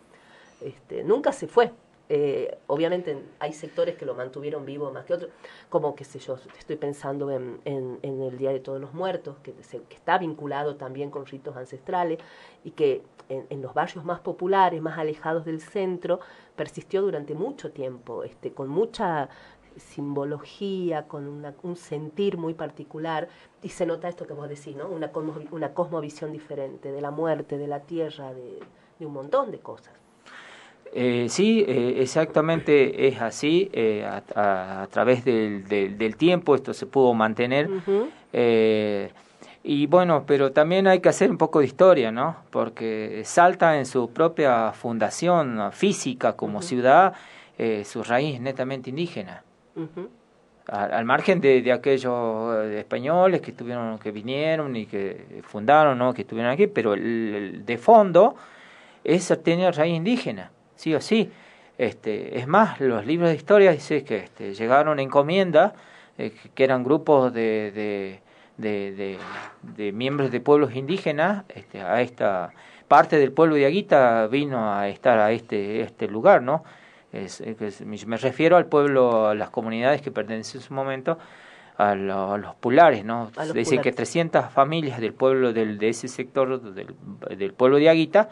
este, 0.60 1.04
nunca 1.04 1.32
se 1.32 1.46
fue. 1.46 1.72
Eh, 2.12 2.58
obviamente 2.66 3.22
hay 3.38 3.52
sectores 3.52 3.96
que 3.96 4.04
lo 4.04 4.16
mantuvieron 4.16 4.66
vivo 4.66 4.90
más 4.90 5.04
que 5.04 5.14
otros, 5.14 5.30
como 5.68 5.94
qué 5.94 6.02
sé 6.02 6.18
yo, 6.18 6.36
estoy 6.58 6.74
pensando 6.74 7.30
en, 7.30 7.60
en, 7.64 8.00
en 8.02 8.20
el 8.20 8.36
Día 8.36 8.50
de 8.50 8.58
Todos 8.58 8.80
los 8.80 8.92
Muertos, 8.92 9.36
que, 9.44 9.54
se, 9.62 9.80
que, 9.82 9.94
está 9.94 10.18
vinculado 10.18 10.74
también 10.74 11.12
con 11.12 11.24
ritos 11.24 11.56
ancestrales 11.56 12.18
y 12.64 12.72
que 12.72 13.04
en, 13.28 13.62
los 13.62 13.74
barrios 13.74 14.04
más 14.04 14.18
populares, 14.18 14.82
más 14.82 14.98
alejados 14.98 15.44
del 15.44 15.60
centro, 15.60 16.18
persistió 16.56 17.00
durante 17.00 17.36
mucho 17.36 17.70
tiempo, 17.70 18.24
este, 18.24 18.52
con 18.52 18.68
mucha 18.68 19.28
simbología, 19.76 21.06
con 21.06 21.28
una, 21.28 21.54
un 21.62 21.76
sentir 21.76 22.38
muy 22.38 22.54
particular, 22.54 23.28
y 23.62 23.68
se 23.68 23.86
nota 23.86 24.08
esto 24.08 24.26
que 24.26 24.32
vos 24.32 24.48
decís, 24.48 24.74
¿no? 24.74 24.88
una, 24.88 25.12
cosmo, 25.12 25.36
una 25.52 25.74
cosmovisión 25.74 26.32
diferente 26.32 26.90
de 26.90 27.00
la 27.00 27.12
muerte, 27.12 27.56
de 27.56 27.68
la 27.68 27.82
tierra, 27.82 28.34
de, 28.34 28.58
de 28.98 29.06
un 29.06 29.12
montón 29.12 29.52
de 29.52 29.60
cosas. 29.60 29.94
Eh, 30.92 31.26
sí, 31.28 31.64
eh, 31.68 31.96
exactamente 31.98 33.06
es 33.06 33.20
así. 33.20 33.70
Eh, 33.72 34.04
a, 34.04 34.22
a, 34.34 34.82
a, 34.82 34.86
través 34.88 35.24
del, 35.24 35.68
del, 35.68 35.96
del, 35.96 36.16
tiempo 36.16 36.54
esto 36.54 36.74
se 36.74 36.86
pudo 36.86 37.14
mantener. 37.14 37.70
Uh 37.70 37.80
-huh. 37.86 39.10
y 39.62 39.86
bueno, 39.86 40.24
pero 40.26 40.52
también 40.52 40.86
hay 40.86 41.00
que 41.00 41.08
hacer 41.08 41.30
un 41.30 41.38
poco 41.38 41.60
de 41.60 41.66
historia, 41.66 42.10
¿no? 42.10 42.36
Porque 42.50 43.22
Salta 43.24 43.78
en 43.78 43.86
su 43.86 44.10
propia 44.10 44.72
fundación 44.72 45.70
física 45.72 46.32
como 46.34 46.58
uh 46.58 46.60
-huh. 46.60 46.64
ciudad, 46.64 47.12
su 47.84 48.02
raíz 48.02 48.40
netamente 48.40 48.90
indígena. 48.90 49.44
Uh 49.76 49.82
-huh. 49.82 50.08
al, 50.68 50.92
al, 50.92 51.04
margen 51.04 51.40
de, 51.40 51.62
de 51.62 51.72
aquellos 51.72 52.64
españoles 52.74 53.40
que 53.42 53.52
estuvieron, 53.52 53.98
que 53.98 54.10
vinieron 54.10 54.74
y 54.74 54.86
que 54.86 55.40
fundaron, 55.44 55.98
¿no? 55.98 56.12
Que 56.14 56.22
estuvieron 56.22 56.52
aquí, 56.52 56.66
pero 56.66 56.94
el, 56.94 57.34
el 57.34 57.64
de 57.66 57.78
fondo 57.78 58.34
es 59.04 59.32
tiene 59.44 59.70
raíz 59.70 59.94
indígena 59.94 60.50
sí 60.80 60.94
o 60.94 61.00
sí. 61.00 61.30
Este, 61.76 62.38
es 62.38 62.46
más, 62.46 62.80
los 62.80 63.06
libros 63.06 63.30
de 63.30 63.36
historia 63.36 63.72
dicen 63.72 64.04
que 64.04 64.16
este, 64.18 64.54
llegaron 64.54 64.98
encomiendas, 64.98 65.72
eh, 66.18 66.32
que 66.54 66.64
eran 66.64 66.84
grupos 66.84 67.32
de, 67.32 68.20
de, 68.56 69.18
de, 69.62 69.92
miembros 69.92 70.30
de 70.30 70.40
pueblos 70.40 70.74
indígenas, 70.74 71.44
este, 71.48 71.80
a 71.80 72.00
esta 72.02 72.52
parte 72.88 73.18
del 73.18 73.32
pueblo 73.32 73.54
de 73.54 73.66
Aguita 73.66 74.26
vino 74.26 74.74
a 74.74 74.88
estar 74.88 75.18
a 75.18 75.32
este, 75.32 75.80
este 75.80 76.08
lugar, 76.08 76.42
¿no? 76.42 76.64
Es, 77.12 77.40
es, 77.40 77.84
me 77.84 78.16
refiero 78.16 78.56
al 78.56 78.66
pueblo, 78.66 79.28
a 79.28 79.34
las 79.34 79.50
comunidades 79.50 80.02
que 80.02 80.10
pertenecen 80.10 80.60
en 80.60 80.66
su 80.66 80.74
momento 80.74 81.18
a, 81.76 81.94
lo, 81.94 82.34
a 82.34 82.38
los 82.38 82.54
pulares, 82.56 83.04
¿no? 83.04 83.30
Dice 83.54 83.78
que 83.78 83.92
300 83.92 84.50
familias 84.50 85.00
del 85.00 85.14
pueblo, 85.14 85.52
del, 85.52 85.78
de 85.78 85.88
ese 85.88 86.08
sector 86.08 86.60
del, 86.60 86.94
del 87.36 87.52
pueblo 87.54 87.78
de 87.78 87.88
Aguita, 87.88 88.28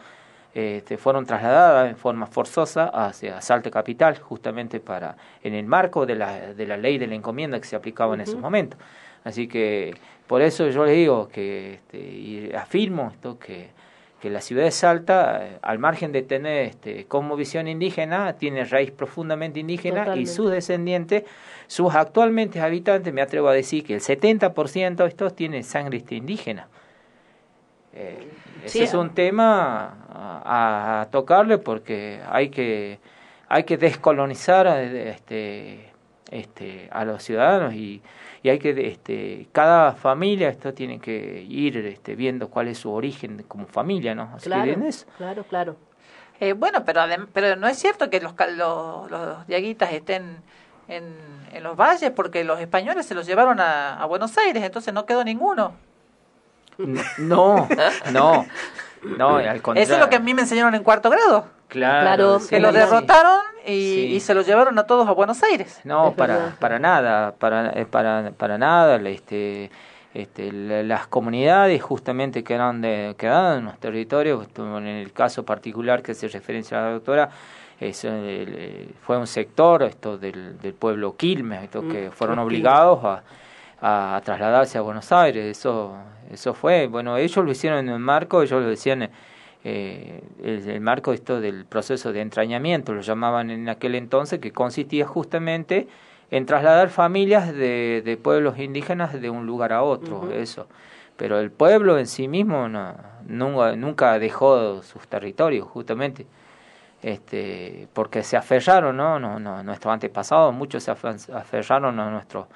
este, 0.59 0.97
fueron 0.97 1.25
trasladadas 1.25 1.89
en 1.89 1.97
forma 1.97 2.25
forzosa 2.27 2.85
hacia 2.87 3.41
Salta 3.41 3.71
Capital, 3.71 4.19
justamente 4.19 4.79
para 4.79 5.15
en 5.43 5.53
el 5.53 5.65
marco 5.65 6.05
de 6.05 6.15
la, 6.15 6.53
de 6.53 6.65
la 6.67 6.77
ley 6.77 6.97
de 6.97 7.07
la 7.07 7.15
encomienda 7.15 7.59
que 7.59 7.67
se 7.67 7.75
aplicaba 7.75 8.13
en 8.13 8.21
uh 8.21 8.23
-huh. 8.23 8.27
esos 8.27 8.39
momentos. 8.39 8.79
Así 9.23 9.47
que 9.47 9.95
por 10.27 10.41
eso 10.41 10.69
yo 10.69 10.85
le 10.85 10.91
digo 10.93 11.27
que 11.27 11.75
este, 11.75 11.97
y 11.97 12.51
afirmo 12.53 13.11
esto 13.13 13.37
que, 13.39 13.69
que 14.21 14.29
la 14.29 14.41
ciudad 14.41 14.63
de 14.63 14.71
Salta, 14.71 15.59
al 15.61 15.79
margen 15.79 16.11
de 16.11 16.21
tener 16.21 16.67
este, 16.67 17.05
como 17.05 17.35
visión 17.35 17.67
indígena, 17.67 18.33
tiene 18.33 18.65
raíz 18.65 18.91
profundamente 18.91 19.59
indígena 19.59 20.01
Totalmente. 20.01 20.31
y 20.31 20.33
sus 20.33 20.51
descendientes, 20.51 21.23
sus 21.67 21.95
actualmente 21.95 22.61
habitantes, 22.61 23.13
me 23.13 23.21
atrevo 23.21 23.47
a 23.47 23.53
decir 23.53 23.83
que 23.83 23.93
el 23.93 24.01
70% 24.01 24.95
de 24.95 25.07
estos 25.07 25.35
tienen 25.35 25.63
sangre 25.63 26.03
indígena. 26.09 26.67
Eh, 27.93 28.31
ese 28.63 28.69
sí. 28.69 28.83
es 28.83 28.93
un 28.93 29.15
tema 29.15 29.97
a, 30.13 31.01
a, 31.01 31.05
tocarle 31.09 31.57
porque 31.57 32.21
hay 32.29 32.49
que 32.49 32.99
hay 33.47 33.63
que 33.63 33.77
descolonizar 33.77 34.67
este 34.67 35.91
este, 36.29 36.87
a 36.91 37.05
los 37.05 37.23
ciudadanos 37.23 37.73
y, 37.73 38.03
y 38.43 38.49
hay 38.49 38.59
que 38.59 38.69
este, 38.87 39.47
cada 39.51 39.93
familia 39.93 40.49
esto 40.49 40.71
tiene 40.73 40.99
que 40.99 41.43
ir 41.49 41.77
este, 41.77 42.15
viendo 42.15 42.49
cuál 42.49 42.67
es 42.67 42.77
su 42.77 42.91
origen 42.91 43.43
como 43.47 43.65
familia 43.65 44.13
no 44.13 44.31
Así 44.35 44.45
claro, 44.45 44.75
claro 45.17 45.43
claro. 45.45 45.75
Eh, 46.39 46.53
bueno 46.53 46.85
pero 46.85 47.01
pero 47.33 47.55
no 47.55 47.67
es 47.67 47.79
cierto 47.79 48.11
que 48.11 48.21
los 48.21 48.35
los, 48.55 49.09
los 49.09 49.47
diaguitas 49.47 49.91
estén 49.91 50.37
en, 50.87 51.15
en 51.51 51.63
los 51.63 51.75
valles 51.75 52.11
porque 52.11 52.43
los 52.43 52.59
españoles 52.59 53.07
se 53.07 53.15
los 53.15 53.25
llevaron 53.25 53.59
a, 53.59 53.99
a 53.99 54.05
Buenos 54.05 54.37
Aires 54.37 54.61
entonces 54.61 54.93
no 54.93 55.07
quedó 55.07 55.23
ninguno 55.23 55.73
no 57.17 57.67
no 58.11 58.45
no 59.17 59.35
al 59.37 59.61
contrario 59.61 59.83
eso 59.83 59.93
es 59.93 59.99
lo 59.99 60.09
que 60.09 60.15
a 60.15 60.19
mí 60.19 60.33
me 60.33 60.41
enseñaron 60.41 60.75
en 60.75 60.83
cuarto 60.83 61.09
grado. 61.09 61.45
Claro, 61.69 62.39
que 62.49 62.59
lo 62.59 62.71
derrotaron 62.71 63.41
y, 63.65 63.71
y, 63.71 64.19
se 64.21 64.33
lo 64.33 64.41
llevaron 64.41 64.77
a 64.79 64.87
todos 64.87 65.07
a 65.07 65.11
Buenos 65.11 65.43
Aires. 65.43 65.79
No, 65.83 66.13
para, 66.13 66.55
para 66.59 66.79
nada, 66.79 67.33
para, 67.37 67.69
eh, 67.79 67.85
para, 67.85 68.31
para 68.35 68.57
nada. 68.57 68.95
Este, 69.07 69.69
este, 70.15 70.51
las 70.51 71.05
comunidades 71.05 71.81
justamente 71.83 72.43
que 72.43 72.55
eran 72.55 72.81
de, 72.81 73.13
quedaban 73.17 73.59
en 73.59 73.65
los 73.65 73.77
territorios, 73.77 74.47
en 74.57 74.87
el 74.87 75.13
caso 75.13 75.45
particular 75.45 76.01
que 76.01 76.15
se 76.15 76.27
referencia 76.27 76.79
a 76.79 76.85
la 76.85 76.91
doctora, 76.93 77.29
es, 77.79 78.01
eh, 78.03 78.89
fue 79.03 79.17
un 79.17 79.27
sector 79.27 79.83
esto 79.83 80.17
del, 80.17 80.59
del 80.59 80.73
pueblo 80.73 81.15
Quilmes, 81.15 81.63
esto, 81.63 81.87
que 81.87 82.09
mm, 82.09 82.11
fueron 82.11 82.39
obligados 82.39 83.05
a, 83.05 83.21
a, 83.81 84.21
trasladarse 84.23 84.77
a 84.77 84.81
Buenos 84.81 85.11
Aires. 85.11 85.57
Eso, 85.57 85.95
eso 86.31 86.53
fue, 86.53 86.87
bueno, 86.87 87.17
ellos 87.17 87.43
lo 87.43 87.51
hicieron 87.51 87.79
en 87.79 87.89
el 87.89 87.99
marco, 87.99 88.41
ellos 88.41 88.61
lo 88.61 88.69
decían 88.69 89.09
eh, 89.63 90.23
el, 90.43 90.81
marco 90.81 91.13
esto 91.13 91.41
del 91.41 91.65
proceso 91.65 92.13
de 92.13 92.21
entrañamiento, 92.21 92.93
lo 92.93 93.01
llamaban 93.01 93.49
en 93.49 93.69
aquel 93.69 93.95
entonces, 93.95 94.39
que 94.39 94.51
consistía 94.51 95.05
justamente 95.05 95.87
en 96.31 96.45
trasladar 96.45 96.89
familias 96.89 97.53
de, 97.53 98.01
de 98.05 98.17
pueblos 98.17 98.59
indígenas 98.59 99.19
de 99.19 99.29
un 99.29 99.45
lugar 99.45 99.73
a 99.73 99.83
otro, 99.83 100.31
eso. 100.31 100.67
Pero 101.19 101.39
el 101.39 101.51
pueblo 101.51 101.97
en 101.97 102.07
sí 102.07 102.29
mismo 102.29 102.69
no, 102.69 102.95
nunca, 103.27 103.75
nunca 103.75 104.19
dejó 104.19 104.81
sus 104.83 105.05
territorios, 105.07 105.67
justamente, 105.67 106.25
este, 107.01 107.89
porque 107.91 108.23
se 108.23 108.37
aferraron, 108.37 108.95
¿no? 108.95 109.19
No, 109.19 109.37
no 109.37 109.61
nuestros 109.63 109.93
antepasados, 109.93 110.53
muchos 110.53 110.83
se 110.83 110.91
aferraron 110.91 111.99
a, 111.99 112.09
nuestro, 112.09 112.47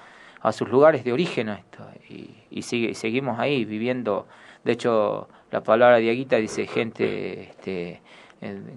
a 0.44 0.52
sus 0.52 0.70
lugares 0.70 1.04
de 1.04 1.14
origen, 1.14 1.50
esto, 1.50 1.88
y, 2.10 2.36
y, 2.52 2.62
sigue, 2.62 2.90
y 2.90 2.96
seguimos 2.96 3.40
ahí 3.40 3.64
viviendo. 3.66 4.28
De 4.64 4.74
hecho, 4.74 5.30
la 5.52 5.64
palabra 5.64 5.98
diaguita 5.98 6.36
dice 6.36 6.68
gente 6.68 7.50
este, 7.50 8.02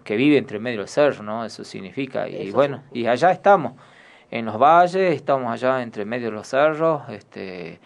que 0.04 0.16
vive 0.16 0.38
entre 0.38 0.60
medio 0.60 0.78
del 0.78 0.88
cerro, 0.88 1.24
¿no? 1.24 1.44
Eso 1.44 1.64
significa. 1.64 2.28
Y 2.28 2.52
bueno, 2.52 2.84
y 2.92 3.06
allá 3.06 3.32
estamos, 3.32 3.72
en 4.30 4.46
los 4.46 4.58
valles, 4.58 5.14
estamos 5.14 5.52
allá 5.52 5.82
entre 5.82 6.04
medio 6.04 6.26
de 6.26 6.36
los 6.36 6.46
cerros, 6.46 7.02
este, 7.08 7.80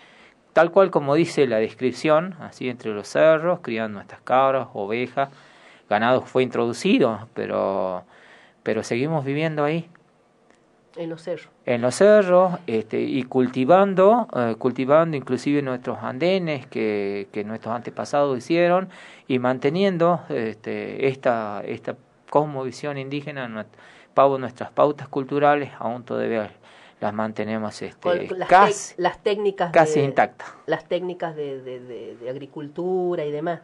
tal 0.53 0.71
cual 0.71 0.91
como 0.91 1.15
dice 1.15 1.47
la 1.47 1.57
descripción, 1.57 2.37
así 2.41 2.69
entre 2.69 2.93
los 2.93 3.09
cerros, 3.09 3.61
criando 3.61 3.95
nuestras 3.95 4.21
cabras, 4.21 4.69
ovejas, 4.75 5.31
ganado 5.89 6.21
fue 6.21 6.43
introducido, 6.43 7.29
pero, 7.33 8.05
pero 8.63 8.83
seguimos 8.83 9.25
viviendo 9.25 9.65
ahí. 9.65 9.89
En 10.97 11.09
los 11.09 11.23
cerros. 11.23 11.49
En 11.67 11.83
los 11.83 11.95
cerros 11.95 12.59
este, 12.67 13.01
y 13.01 13.23
cultivando, 13.23 14.29
eh, 14.35 14.57
cultivando 14.59 15.17
inclusive 15.17 15.63
nuestros 15.63 15.99
andenes 15.99 16.67
que, 16.67 17.29
que 17.33 17.45
nuestros 17.45 17.75
antepasados 17.75 18.37
hicieron 18.37 18.89
y 19.29 19.39
manteniendo 19.39 20.23
este, 20.29 21.07
esta, 21.07 21.63
esta 21.65 21.97
cosmovisión 22.29 22.99
indígena, 22.99 23.49
nuestras 23.49 24.71
pautas 24.73 25.09
culturales, 25.09 25.71
aún 25.79 26.05
todavía 26.05 26.51
las 27.01 27.15
mantenemos 27.15 27.81
este, 27.81 28.29
las 28.37 28.49
casi, 28.49 28.95
las 28.99 29.23
técnicas 29.23 29.73
casi 29.73 30.01
intactas. 30.01 30.53
Las 30.67 30.87
técnicas 30.87 31.35
de, 31.35 31.63
de, 31.63 32.17
de 32.17 32.31
agricultura 32.31 33.25
y 33.25 33.31
demás. 33.31 33.61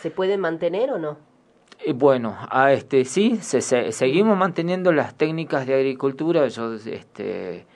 ¿Se 0.00 0.10
pueden 0.10 0.40
mantener 0.40 0.90
o 0.90 0.98
no? 0.98 1.31
Eh, 1.84 1.92
bueno, 1.92 2.36
a 2.50 2.72
este 2.72 3.04
sí, 3.04 3.38
se, 3.40 3.60
seguimos 3.92 4.36
manteniendo 4.36 4.92
las 4.92 5.14
técnicas 5.14 5.66
de 5.66 5.74
agricultura. 5.74 6.46
Yo, 6.48 6.74
este, 6.74 7.66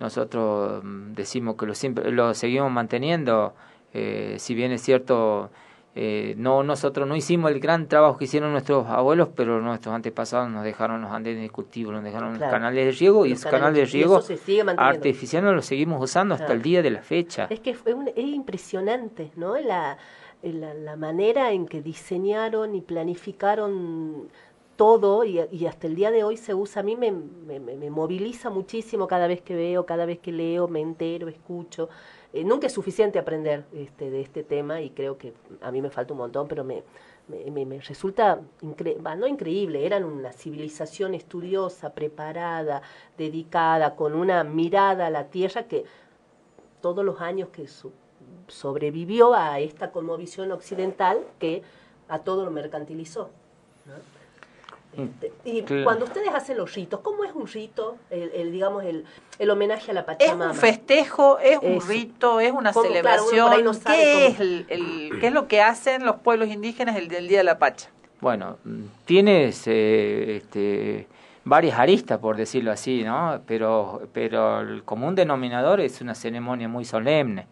nosotros 0.00 0.82
mm, 0.82 1.12
decimos 1.12 1.56
que 1.56 1.66
lo 1.66 1.74
siempre 1.74 2.10
lo 2.10 2.34
seguimos 2.34 2.70
manteniendo. 2.70 3.54
Eh, 3.94 4.36
si 4.38 4.54
bien 4.54 4.72
es 4.72 4.82
cierto, 4.82 5.50
eh, 5.94 6.34
no 6.38 6.62
nosotros 6.62 7.06
no 7.06 7.14
hicimos 7.14 7.50
el 7.50 7.60
gran 7.60 7.86
trabajo 7.86 8.16
que 8.16 8.24
hicieron 8.24 8.52
nuestros 8.52 8.86
abuelos, 8.88 9.28
pero 9.36 9.60
nuestros 9.60 9.94
antepasados 9.94 10.50
nos 10.50 10.64
dejaron 10.64 11.02
los 11.02 11.10
andenes 11.10 11.42
de 11.42 11.50
cultivo, 11.50 11.92
nos 11.92 12.02
dejaron 12.02 12.38
los 12.38 12.50
canales 12.50 12.86
de 12.86 12.92
riego 12.92 13.26
y 13.26 13.32
esos 13.32 13.50
canales 13.50 13.76
de 13.76 13.84
riego 13.84 14.20
artificiales 14.78 15.52
los 15.52 15.66
seguimos 15.66 16.02
usando 16.02 16.34
hasta 16.34 16.52
el 16.52 16.62
día 16.62 16.82
de 16.82 16.90
la 16.90 17.02
fecha. 17.02 17.46
Es 17.50 17.60
que 17.60 17.70
es, 17.70 17.78
es 18.16 18.24
impresionante, 18.24 19.30
¿no? 19.36 19.56
La 19.58 19.98
la, 20.42 20.74
la, 20.74 20.96
manera 20.96 21.52
en 21.52 21.66
que 21.66 21.80
diseñaron 21.80 22.74
y 22.74 22.80
planificaron 22.80 24.28
todo 24.76 25.24
y, 25.24 25.40
y, 25.52 25.66
hasta 25.66 25.86
el 25.86 25.94
día 25.94 26.10
de 26.10 26.24
hoy 26.24 26.36
se 26.36 26.54
usa, 26.54 26.80
a 26.80 26.82
mí 26.82 26.96
me, 26.96 27.12
me, 27.12 27.60
me, 27.60 27.90
moviliza 27.90 28.50
muchísimo 28.50 29.06
cada 29.06 29.26
vez 29.26 29.40
que 29.42 29.54
veo, 29.54 29.86
cada 29.86 30.06
vez 30.06 30.18
que 30.18 30.32
leo, 30.32 30.66
me 30.66 30.80
entero, 30.80 31.28
escucho. 31.28 31.88
Eh, 32.32 32.44
nunca 32.44 32.66
es 32.66 32.72
suficiente 32.72 33.18
aprender 33.18 33.64
este, 33.72 34.10
de 34.10 34.20
este 34.20 34.42
tema 34.42 34.80
y 34.80 34.90
creo 34.90 35.18
que 35.18 35.34
a 35.60 35.70
mí 35.70 35.82
me 35.82 35.90
falta 35.90 36.14
un 36.14 36.18
montón, 36.18 36.48
pero 36.48 36.64
me, 36.64 36.82
me, 37.28 37.64
me 37.64 37.80
resulta 37.80 38.40
incre 38.62 38.96
no 39.16 39.26
increíble, 39.26 39.86
eran 39.86 40.04
una 40.04 40.32
civilización 40.32 41.14
estudiosa, 41.14 41.94
preparada, 41.94 42.82
dedicada, 43.16 43.94
con 43.94 44.14
una 44.14 44.42
mirada 44.44 45.06
a 45.06 45.10
la 45.10 45.28
tierra 45.28 45.64
que 45.64 45.84
todos 46.80 47.04
los 47.04 47.20
años 47.20 47.50
que 47.50 47.68
su, 47.68 47.92
sobrevivió 48.52 49.34
a 49.34 49.58
esta 49.60 49.90
conmovisión 49.90 50.52
occidental 50.52 51.18
que 51.38 51.62
a 52.08 52.20
todo 52.20 52.44
lo 52.44 52.50
mercantilizó. 52.50 53.30
Este, 54.96 55.32
y 55.44 55.62
cuando 55.84 56.04
ustedes 56.04 56.28
hacen 56.34 56.58
los 56.58 56.74
ritos, 56.74 57.00
¿cómo 57.00 57.24
es 57.24 57.32
un 57.34 57.46
rito, 57.46 57.96
el, 58.10 58.52
digamos, 58.52 58.84
el, 58.84 59.06
el, 59.38 59.50
homenaje 59.50 59.90
a 59.90 59.94
la 59.94 60.04
Pachamama? 60.04 60.50
Es 60.50 60.50
un 60.50 60.56
festejo, 60.56 61.38
es 61.38 61.58
un 61.62 61.80
rito, 61.80 62.40
es 62.40 62.52
una 62.52 62.74
celebración. 62.74 63.50
¿Qué, 63.86 64.26
es 64.26 64.40
el, 64.40 64.66
¿Qué 65.18 65.28
es 65.28 65.32
lo 65.32 65.48
que 65.48 65.62
hacen 65.62 66.04
los 66.04 66.16
pueblos 66.16 66.48
indígenas 66.48 66.96
el 66.96 67.08
del 67.08 67.26
Día 67.26 67.38
de 67.38 67.44
la 67.44 67.58
Pacha? 67.58 67.88
Bueno, 68.20 68.58
tienes 69.06 69.66
eh, 69.66 70.36
este, 70.36 71.08
varias 71.44 71.78
aristas, 71.78 72.18
por 72.18 72.36
decirlo 72.36 72.70
así, 72.70 73.02
¿no? 73.02 73.40
Pero, 73.46 74.02
pero 74.12 74.60
el 74.60 74.84
común 74.84 75.14
denominador 75.14 75.80
es 75.80 76.02
una 76.02 76.14
ceremonia 76.14 76.68
muy 76.68 76.84
solemne 76.84 77.46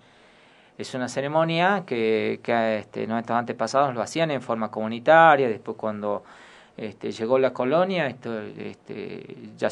es 0.83 0.95
una 0.95 1.09
ceremonia 1.09 1.85
que, 1.87 2.41
este, 2.79 3.07
nuestros 3.07 3.39
antepasados 3.39 3.95
lo 3.95 4.03
hacían 4.03 4.31
en 4.31 4.43
forma 4.43 4.71
comunitaria, 4.71 5.49
después 5.49 5.77
cuando 5.77 6.25
este, 6.77 7.13
llegó 7.13 7.39
la 7.39 7.53
colonia, 7.53 8.07
esto, 8.07 8.41
este, 8.41 9.37
ya 9.57 9.69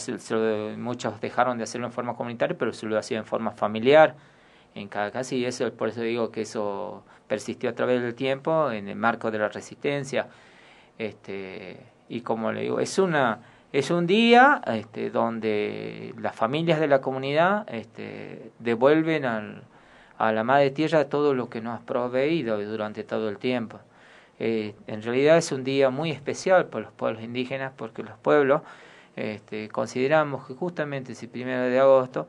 muchos 0.76 1.20
dejaron 1.20 1.56
de 1.58 1.64
hacerlo 1.64 1.86
en 1.86 1.92
forma 1.92 2.14
comunitaria, 2.14 2.56
pero 2.58 2.72
se 2.72 2.86
lo 2.86 2.98
hacían 2.98 3.20
en 3.20 3.26
forma 3.26 3.52
familiar 3.52 4.16
en 4.74 4.88
cada 4.88 5.10
casa 5.10 5.34
y 5.34 5.44
eso 5.44 5.72
por 5.72 5.88
eso 5.88 6.02
digo 6.02 6.30
que 6.30 6.42
eso 6.42 7.02
persistió 7.26 7.70
a 7.70 7.72
través 7.72 8.02
del 8.02 8.14
tiempo 8.14 8.70
en 8.70 8.88
el 8.88 8.96
marco 8.96 9.30
de 9.30 9.38
la 9.38 9.48
resistencia 9.48 10.28
este 10.98 11.80
y 12.08 12.20
como 12.20 12.52
le 12.52 12.62
digo 12.62 12.78
es 12.78 12.98
una 12.98 13.40
es 13.72 13.90
un 13.90 14.06
día 14.06 14.62
este, 14.66 15.10
donde 15.10 16.14
las 16.18 16.34
familias 16.36 16.80
de 16.80 16.86
la 16.86 17.00
comunidad 17.00 17.66
este, 17.68 18.52
devuelven 18.58 19.24
al, 19.24 19.62
a 20.18 20.32
la 20.32 20.44
Madre 20.44 20.70
Tierra 20.72 21.08
todo 21.08 21.32
lo 21.32 21.48
que 21.48 21.60
nos 21.60 21.80
ha 21.80 21.86
proveído 21.86 22.60
durante 22.64 23.04
todo 23.04 23.28
el 23.28 23.38
tiempo. 23.38 23.78
Eh, 24.40 24.74
en 24.86 25.02
realidad 25.02 25.38
es 25.38 25.52
un 25.52 25.64
día 25.64 25.90
muy 25.90 26.10
especial 26.10 26.66
para 26.66 26.84
los 26.84 26.92
pueblos 26.92 27.22
indígenas 27.22 27.72
porque 27.76 28.02
los 28.02 28.16
pueblos 28.18 28.62
este, 29.16 29.68
consideramos 29.68 30.46
que 30.46 30.54
justamente 30.54 31.12
ese 31.12 31.26
primero 31.26 31.62
de 31.62 31.78
agosto 31.78 32.28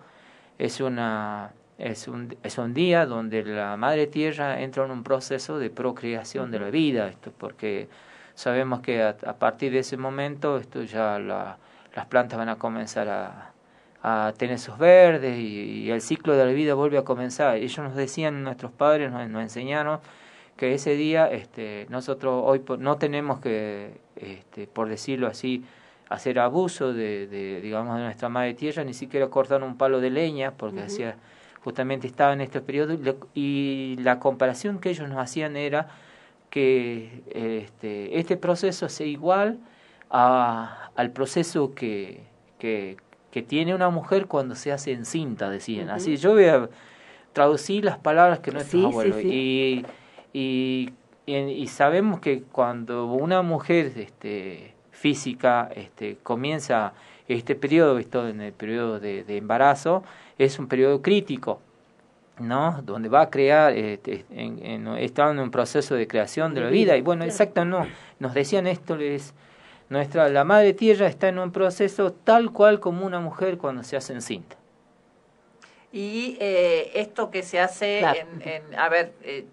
es 0.57 0.81
una 0.81 1.51
es 1.77 2.07
un, 2.07 2.35
es 2.43 2.57
un 2.57 2.73
día 2.73 3.05
donde 3.05 3.43
la 3.43 3.77
madre 3.77 4.07
tierra 4.07 4.59
entra 4.61 4.85
en 4.85 4.91
un 4.91 5.03
proceso 5.03 5.59
de 5.59 5.69
procreación 5.69 6.51
de 6.51 6.59
la 6.59 6.69
vida 6.71 7.07
esto 7.07 7.31
porque 7.37 7.87
sabemos 8.33 8.81
que 8.81 9.03
a, 9.03 9.15
partir 9.15 9.71
de 9.71 9.79
ese 9.79 9.95
momento 9.95 10.57
esto 10.57 10.81
ya 10.81 11.19
la, 11.19 11.57
las 11.95 12.05
plantas 12.07 12.39
van 12.39 12.49
a 12.49 12.57
comenzar 12.57 13.07
a, 13.07 13.51
a 14.01 14.33
tener 14.37 14.59
sus 14.59 14.77
verdes 14.77 15.37
y, 15.37 15.91
el 15.91 16.01
ciclo 16.01 16.35
de 16.35 16.45
la 16.45 16.51
vida 16.51 16.73
vuelve 16.73 16.97
a 16.97 17.03
comenzar. 17.03 17.57
Ellos 17.57 17.79
nos 17.79 17.95
decían, 17.95 18.43
nuestros 18.43 18.71
padres 18.71 19.11
nos, 19.11 19.41
enseñaron 19.41 19.99
que 20.55 20.73
ese 20.73 20.95
día 20.95 21.27
este, 21.31 21.85
nosotros 21.89 22.43
hoy 22.45 22.61
no 22.79 22.97
tenemos 22.97 23.39
que, 23.39 23.99
este, 24.15 24.67
por 24.67 24.89
decirlo 24.89 25.27
así, 25.27 25.65
hacer 26.09 26.39
abuso 26.39 26.93
de, 26.93 27.27
de, 27.27 27.61
digamos, 27.61 27.97
de 27.97 28.03
nuestra 28.03 28.29
madre 28.29 28.53
tierra, 28.53 28.83
ni 28.83 28.93
siquiera 28.93 29.27
cortar 29.27 29.63
un 29.63 29.77
palo 29.77 29.99
de 30.01 30.09
leña, 30.09 30.51
porque 30.51 30.81
hacía, 30.81 31.15
justamente 31.63 32.07
estaba 32.07 32.33
en 32.33 32.41
este 32.41 32.61
periodo, 32.61 32.97
y 33.33 33.95
la 33.99 34.19
comparación 34.19 34.79
que 34.79 34.89
ellos 34.89 35.07
nos 35.07 35.19
hacían 35.19 35.55
era 35.55 35.87
que 36.49 37.23
este, 37.31 38.17
este 38.19 38.37
proceso 38.37 38.89
sea 38.89 39.05
igual 39.05 39.59
a, 40.09 40.89
al 40.95 41.11
proceso 41.11 41.75
que, 41.75 42.23
que 42.57 42.97
que 43.31 43.41
tiene 43.41 43.75
una 43.75 43.89
mujer 43.89 44.25
cuando 44.27 44.55
se 44.55 44.71
hace 44.71 44.91
encinta, 44.91 45.49
decían. 45.49 45.89
Así 45.89 46.17
yo 46.17 46.31
voy 46.33 46.45
a 46.45 46.69
traducir 47.33 47.85
las 47.85 47.97
palabras 47.97 48.39
que 48.39 48.51
nuestros 48.51 48.81
Sí, 48.81 48.85
abuelos. 48.87 49.17
sí. 49.21 49.27
Y, 49.27 49.85
y, 50.33 50.93
y, 51.25 51.35
y 51.35 51.67
sabemos 51.67 52.19
que 52.19 52.41
cuando 52.43 53.05
una 53.13 53.41
mujer 53.41 53.91
este, 53.95 54.73
física 54.91 55.69
este, 55.75 56.17
comienza 56.23 56.93
este 57.27 57.53
periodo, 57.55 57.95
visto 57.95 58.27
en 58.27 58.41
el 58.41 58.53
periodo 58.53 58.99
de, 58.99 59.23
de 59.23 59.37
embarazo, 59.37 60.03
es 60.37 60.57
un 60.59 60.67
periodo 60.67 61.01
crítico. 61.01 61.61
¿no? 62.39 62.81
donde 62.83 63.09
va 63.09 63.23
a 63.23 63.29
crear, 63.29 63.73
este, 63.73 64.23
en, 64.31 64.65
en, 64.65 64.87
está 64.95 65.29
en 65.29 65.39
un 65.39 65.51
proceso 65.51 65.95
de 65.95 66.07
creación 66.07 66.53
de 66.53 66.61
la 66.61 66.69
vida, 66.69 66.95
y 66.95 67.01
bueno, 67.01 67.25
exacto, 67.25 67.65
no, 67.65 67.85
nos 68.19 68.33
decían 68.33 68.65
esto, 68.65 68.95
les, 68.95 69.33
nuestra, 69.89 70.29
la 70.29 70.43
madre 70.43 70.73
tierra 70.73 71.07
está 71.07 71.27
en 71.29 71.39
un 71.39 71.51
proceso 71.51 72.11
tal 72.13 72.51
cual 72.51 72.79
como 72.79 73.05
una 73.05 73.19
mujer 73.19 73.57
cuando 73.57 73.83
se 73.83 73.97
hace 73.97 74.13
encinta. 74.13 74.55
Y 75.91 76.37
eh, 76.39 76.91
esto 76.95 77.31
que 77.31 77.41
se 77.43 77.59
hace 77.59 77.99
Claro. 77.99 78.19
en, 78.19 78.41
en- 78.47 78.79
a 78.79 78.89
ver, 78.89 79.13
eh, 79.23 79.45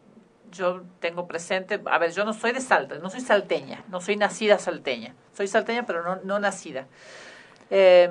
yo 0.52 0.82
tengo 1.00 1.26
presente, 1.26 1.80
a 1.86 1.98
ver, 1.98 2.12
yo 2.12 2.24
no 2.24 2.32
soy 2.34 2.52
de 2.52 2.60
Salta, 2.60 2.98
no 2.98 3.08
soy 3.10 3.20
salteña, 3.20 3.82
no 3.88 4.00
soy 4.00 4.16
nacida 4.16 4.58
salteña, 4.58 5.14
soy 5.34 5.48
salteña 5.48 5.84
pero 5.86 6.02
no, 6.02 6.16
no 6.24 6.38
nacida. 6.38 6.86
Eh, 7.70 8.10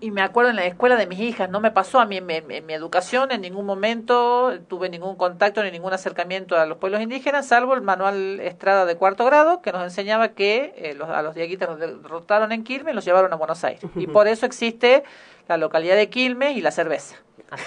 y 0.00 0.10
me 0.10 0.20
acuerdo 0.22 0.50
en 0.50 0.56
la 0.56 0.66
escuela 0.66 0.96
de 0.96 1.06
mis 1.06 1.18
hijas, 1.20 1.48
no 1.48 1.58
me 1.60 1.70
pasó 1.70 2.00
a 2.00 2.04
mí 2.06 2.18
en 2.18 2.26
mi, 2.26 2.34
en 2.36 2.66
mi 2.66 2.72
educación, 2.74 3.32
en 3.32 3.40
ningún 3.40 3.64
momento 3.64 4.52
tuve 4.68 4.88
ningún 4.90 5.16
contacto 5.16 5.62
ni 5.64 5.70
ningún 5.70 5.92
acercamiento 5.92 6.56
a 6.56 6.66
los 6.66 6.78
pueblos 6.78 7.00
indígenas, 7.00 7.46
salvo 7.48 7.74
el 7.74 7.80
manual 7.80 8.40
Estrada 8.40 8.84
de 8.84 8.96
cuarto 8.96 9.24
grado, 9.24 9.62
que 9.62 9.72
nos 9.72 9.82
enseñaba 9.82 10.28
que 10.28 10.74
eh, 10.76 10.94
los, 10.94 11.08
a 11.08 11.22
los 11.22 11.34
diaguitas 11.34 11.68
los 11.68 11.78
derrotaron 11.78 12.52
en 12.52 12.62
Quilmes 12.64 12.92
y 12.92 12.94
los 12.94 13.04
llevaron 13.04 13.32
a 13.32 13.36
Buenos 13.36 13.64
Aires. 13.64 13.80
Y 13.96 14.06
por 14.06 14.28
eso 14.28 14.44
existe 14.46 15.02
la 15.48 15.56
localidad 15.56 15.96
de 15.96 16.08
Quilmes 16.10 16.56
y 16.56 16.60
la 16.60 16.70
cerveza. 16.72 17.16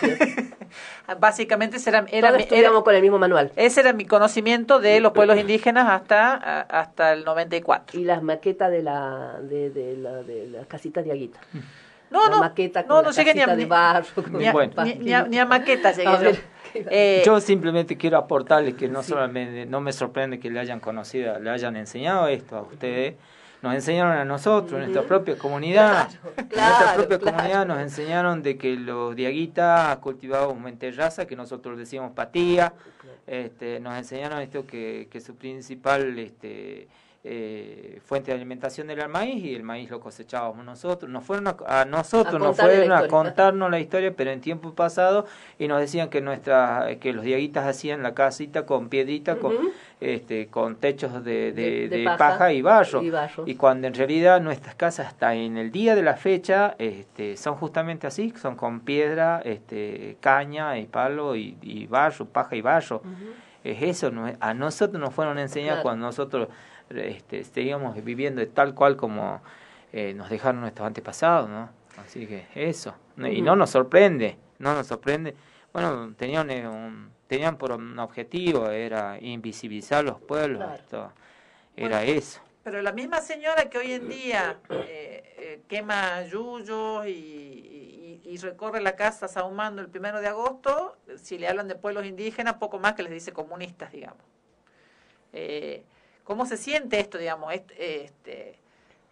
Básicamente 1.19 1.77
ese 1.77 1.89
era, 1.89 2.05
era, 2.11 2.29
estudiamos 2.37 2.71
era- 2.77 2.83
con 2.83 2.95
el 2.95 3.01
mismo 3.01 3.17
manual. 3.17 3.51
ese 3.55 3.79
era 3.81 3.93
mi 3.93 4.05
conocimiento 4.05 4.79
de 4.79 4.99
los 4.99 5.13
pueblos 5.13 5.37
indígenas 5.39 5.87
hasta, 5.89 6.33
a- 6.35 6.61
hasta 6.61 7.13
el 7.13 7.23
94. 7.25 7.99
Y 7.99 8.03
las 8.03 8.21
maquetas 8.21 8.69
de 8.71 8.83
la 8.83 9.37
de, 9.41 9.69
de 9.71 9.97
la 9.97 10.21
de 10.23 10.47
las 10.47 10.67
casitas 10.67 11.03
de 11.05 11.11
Aguita. 11.11 11.39
No, 12.11 12.23
la 12.23 12.29
no, 12.29 12.39
maqueta 12.39 12.81
con 12.83 12.89
no, 12.89 13.01
la 13.01 13.07
no 13.09 13.11
llegué 13.13 13.33
ni 13.35 13.41
a, 13.41 13.55
de 13.55 13.65
barro, 13.65 14.07
ni 14.31 14.45
a- 14.47 14.51
el 14.51 14.71
ni- 14.83 15.05
ni 15.05 15.13
a- 15.13 15.23
ni 15.23 15.37
a 15.39 15.45
maqueta 15.45 15.91
llegué 15.91 16.07
A 16.07 16.15
yo. 16.17 16.19
ver, 16.21 16.59
Eh, 16.73 17.23
Yo 17.25 17.39
simplemente 17.41 17.97
quiero 17.97 18.17
aportarles 18.17 18.75
que 18.75 18.87
no 18.87 19.01
solamente 19.01 19.65
no 19.65 19.81
me 19.81 19.91
sorprende 19.91 20.39
que 20.39 20.51
le 20.51 20.59
hayan 20.59 20.79
conocido, 20.79 21.39
le 21.39 21.49
hayan 21.49 21.75
enseñado 21.75 22.27
esto 22.27 22.57
a 22.57 22.61
ustedes, 22.61 23.15
nos 23.63 23.73
enseñaron 23.73 24.13
a 24.13 24.23
nosotros, 24.23 24.73
en 24.73 24.79
nuestra 24.91 25.01
propia 25.01 25.35
comunidad, 25.35 26.09
en 26.11 26.19
nuestra 26.35 26.47
claro, 26.47 26.97
propia 26.97 27.17
claro. 27.19 27.37
comunidad 27.37 27.65
nos 27.65 27.79
enseñaron 27.81 28.43
de 28.43 28.57
que 28.59 28.75
los 28.75 29.15
diaguitas 29.15 29.97
cultivaban 29.97 30.61
menterraza, 30.61 31.25
que 31.25 31.35
nosotros 31.35 31.75
decíamos 31.77 32.11
patía, 32.13 32.71
este, 33.25 33.79
nos 33.79 33.97
enseñaron 33.97 34.39
esto 34.39 34.65
que, 34.67 35.07
que 35.11 35.19
su 35.21 35.35
principal 35.35 36.17
este, 36.19 36.87
eh, 37.23 37.99
fuente 38.05 38.31
de 38.31 38.37
alimentación 38.37 38.89
era 38.89 39.03
el 39.03 39.09
maíz 39.09 39.43
y 39.43 39.53
el 39.53 39.63
maíz 39.63 39.89
lo 39.89 39.99
cosechábamos 39.99 40.65
nosotros. 40.65 41.11
Nos 41.11 41.25
fueron 41.25 41.47
a, 41.47 41.57
a 41.67 41.85
nosotros, 41.85 42.35
A 42.35 42.39
nos 42.39 42.55
fueron 42.57 42.91
a 42.93 43.07
contarnos 43.07 43.69
la 43.69 43.79
historia, 43.79 44.13
pero 44.15 44.31
en 44.31 44.39
tiempo 44.41 44.73
pasado 44.73 45.25
y 45.57 45.67
nos 45.67 45.79
decían 45.81 46.09
que 46.09 46.21
nuestra, 46.21 46.87
que 47.01 47.11
los 47.13 47.23
diaguitas 47.25 47.67
hacían 47.67 48.03
la 48.03 48.13
casita 48.13 48.65
con 48.65 48.87
piedrita, 48.89 49.35
con, 49.35 49.53
este, 49.99 50.47
con 50.47 50.77
techos 50.77 51.23
de, 51.25 51.51
de, 51.51 51.51
De- 51.51 51.87
de 51.89 51.97
de 51.99 52.03
paja 52.05 52.17
paja, 52.17 52.53
y 52.53 52.61
barro. 52.61 53.01
y 53.03 53.09
barro. 53.09 53.43
Y 53.45 53.55
cuando 53.55 53.87
en 53.87 53.93
realidad 53.95 54.39
nuestras 54.41 54.75
casas 54.75 55.07
hasta 55.07 55.35
en 55.35 55.57
el 55.57 55.71
día 55.71 55.95
de 55.95 56.03
la 56.03 56.15
fecha 56.15 56.75
este, 56.79 57.35
son 57.35 57.55
justamente 57.55 58.07
así, 58.07 58.33
son 58.41 58.55
con 58.55 58.79
piedra, 58.79 59.41
este, 59.43 60.15
caña 60.21 60.77
y 60.79 60.85
palo 60.85 61.35
y, 61.35 61.57
y 61.61 61.85
barro, 61.87 62.25
paja 62.25 62.55
y 62.55 62.61
barro. 62.61 63.01
Es 63.61 63.81
eso, 63.81 64.09
a 64.39 64.53
nosotros 64.53 65.01
nos 65.01 65.13
fueron 65.13 65.37
a 65.37 65.41
enseñar 65.41 65.69
Claro. 65.73 65.83
cuando 65.83 66.05
nosotros 66.05 66.47
este, 66.89 67.43
seguíamos 67.43 68.01
viviendo 68.03 68.45
tal 68.49 68.73
cual 68.75 68.95
como 68.97 69.41
eh, 69.93 70.13
nos 70.13 70.29
dejaron 70.29 70.61
nuestros 70.61 70.85
antepasados, 70.87 71.49
¿no? 71.49 71.69
Así 71.97 72.25
que 72.27 72.47
eso, 72.55 72.95
y 73.17 73.41
no 73.41 73.55
nos 73.55 73.71
sorprende, 73.71 74.37
no 74.59 74.73
nos 74.73 74.87
sorprende. 74.87 75.35
Bueno, 75.73 76.13
tenían 76.17 76.49
eh, 76.49 76.67
un, 76.67 77.11
tenían 77.27 77.57
por 77.57 77.71
un 77.73 77.99
objetivo, 77.99 78.69
era 78.69 79.17
invisibilizar 79.19 80.03
los 80.03 80.19
pueblos, 80.21 80.59
Claro. 80.63 80.75
esto, 80.75 81.13
era 81.75 82.03
eso. 82.03 82.41
Pero 82.63 82.81
la 82.81 82.91
misma 82.91 83.19
señora 83.21 83.69
que 83.69 83.77
hoy 83.79 83.93
en 83.93 84.07
día 84.09 84.59
eh, 84.69 85.35
eh, 85.37 85.61
quema 85.67 86.23
yuyos 86.23 87.05
y, 87.07 87.09
y- 87.11 88.21
y 88.23 88.37
recorre 88.37 88.79
la 88.81 88.95
casa 88.95 89.27
sahumando 89.27 89.81
el 89.81 89.89
primero 89.89 90.19
de 90.21 90.27
agosto, 90.27 90.97
si 91.17 91.37
le 91.37 91.47
hablan 91.47 91.67
de 91.67 91.75
pueblos 91.75 92.05
indígenas, 92.05 92.55
poco 92.55 92.77
más 92.79 92.93
que 92.93 93.03
les 93.03 93.11
dice 93.11 93.31
comunistas, 93.33 93.91
digamos. 93.91 94.23
Eh, 95.33 95.83
¿Cómo 96.29 96.45
se 96.45 96.57
siente 96.57 96.99
esto, 96.99 97.17
digamos, 97.17 97.51
est- 97.53 97.71
este, 97.75 98.55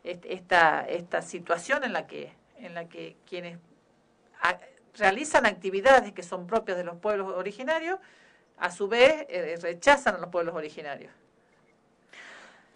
est- 0.03 0.25
esta, 0.27 0.87
esta 0.87 1.23
situación 1.23 1.83
en 1.83 1.93
la 1.93 2.05
que, 2.07 2.31
en 2.59 2.75
la 2.75 2.87
que 2.89 3.17
quienes 3.27 3.57
realizan 4.95 5.45
actividades 5.45 6.13
que 6.13 6.23
son 6.23 6.47
propias 6.47 6.77
de 6.77 6.83
los 6.83 6.97
pueblos 6.97 7.33
originarios, 7.35 7.99
a 8.57 8.71
su 8.71 8.87
vez 8.87 9.25
eh, 9.29 9.57
rechazan 9.61 10.15
a 10.15 10.19
los 10.19 10.29
pueblos 10.29 10.55
originarios? 10.55 11.11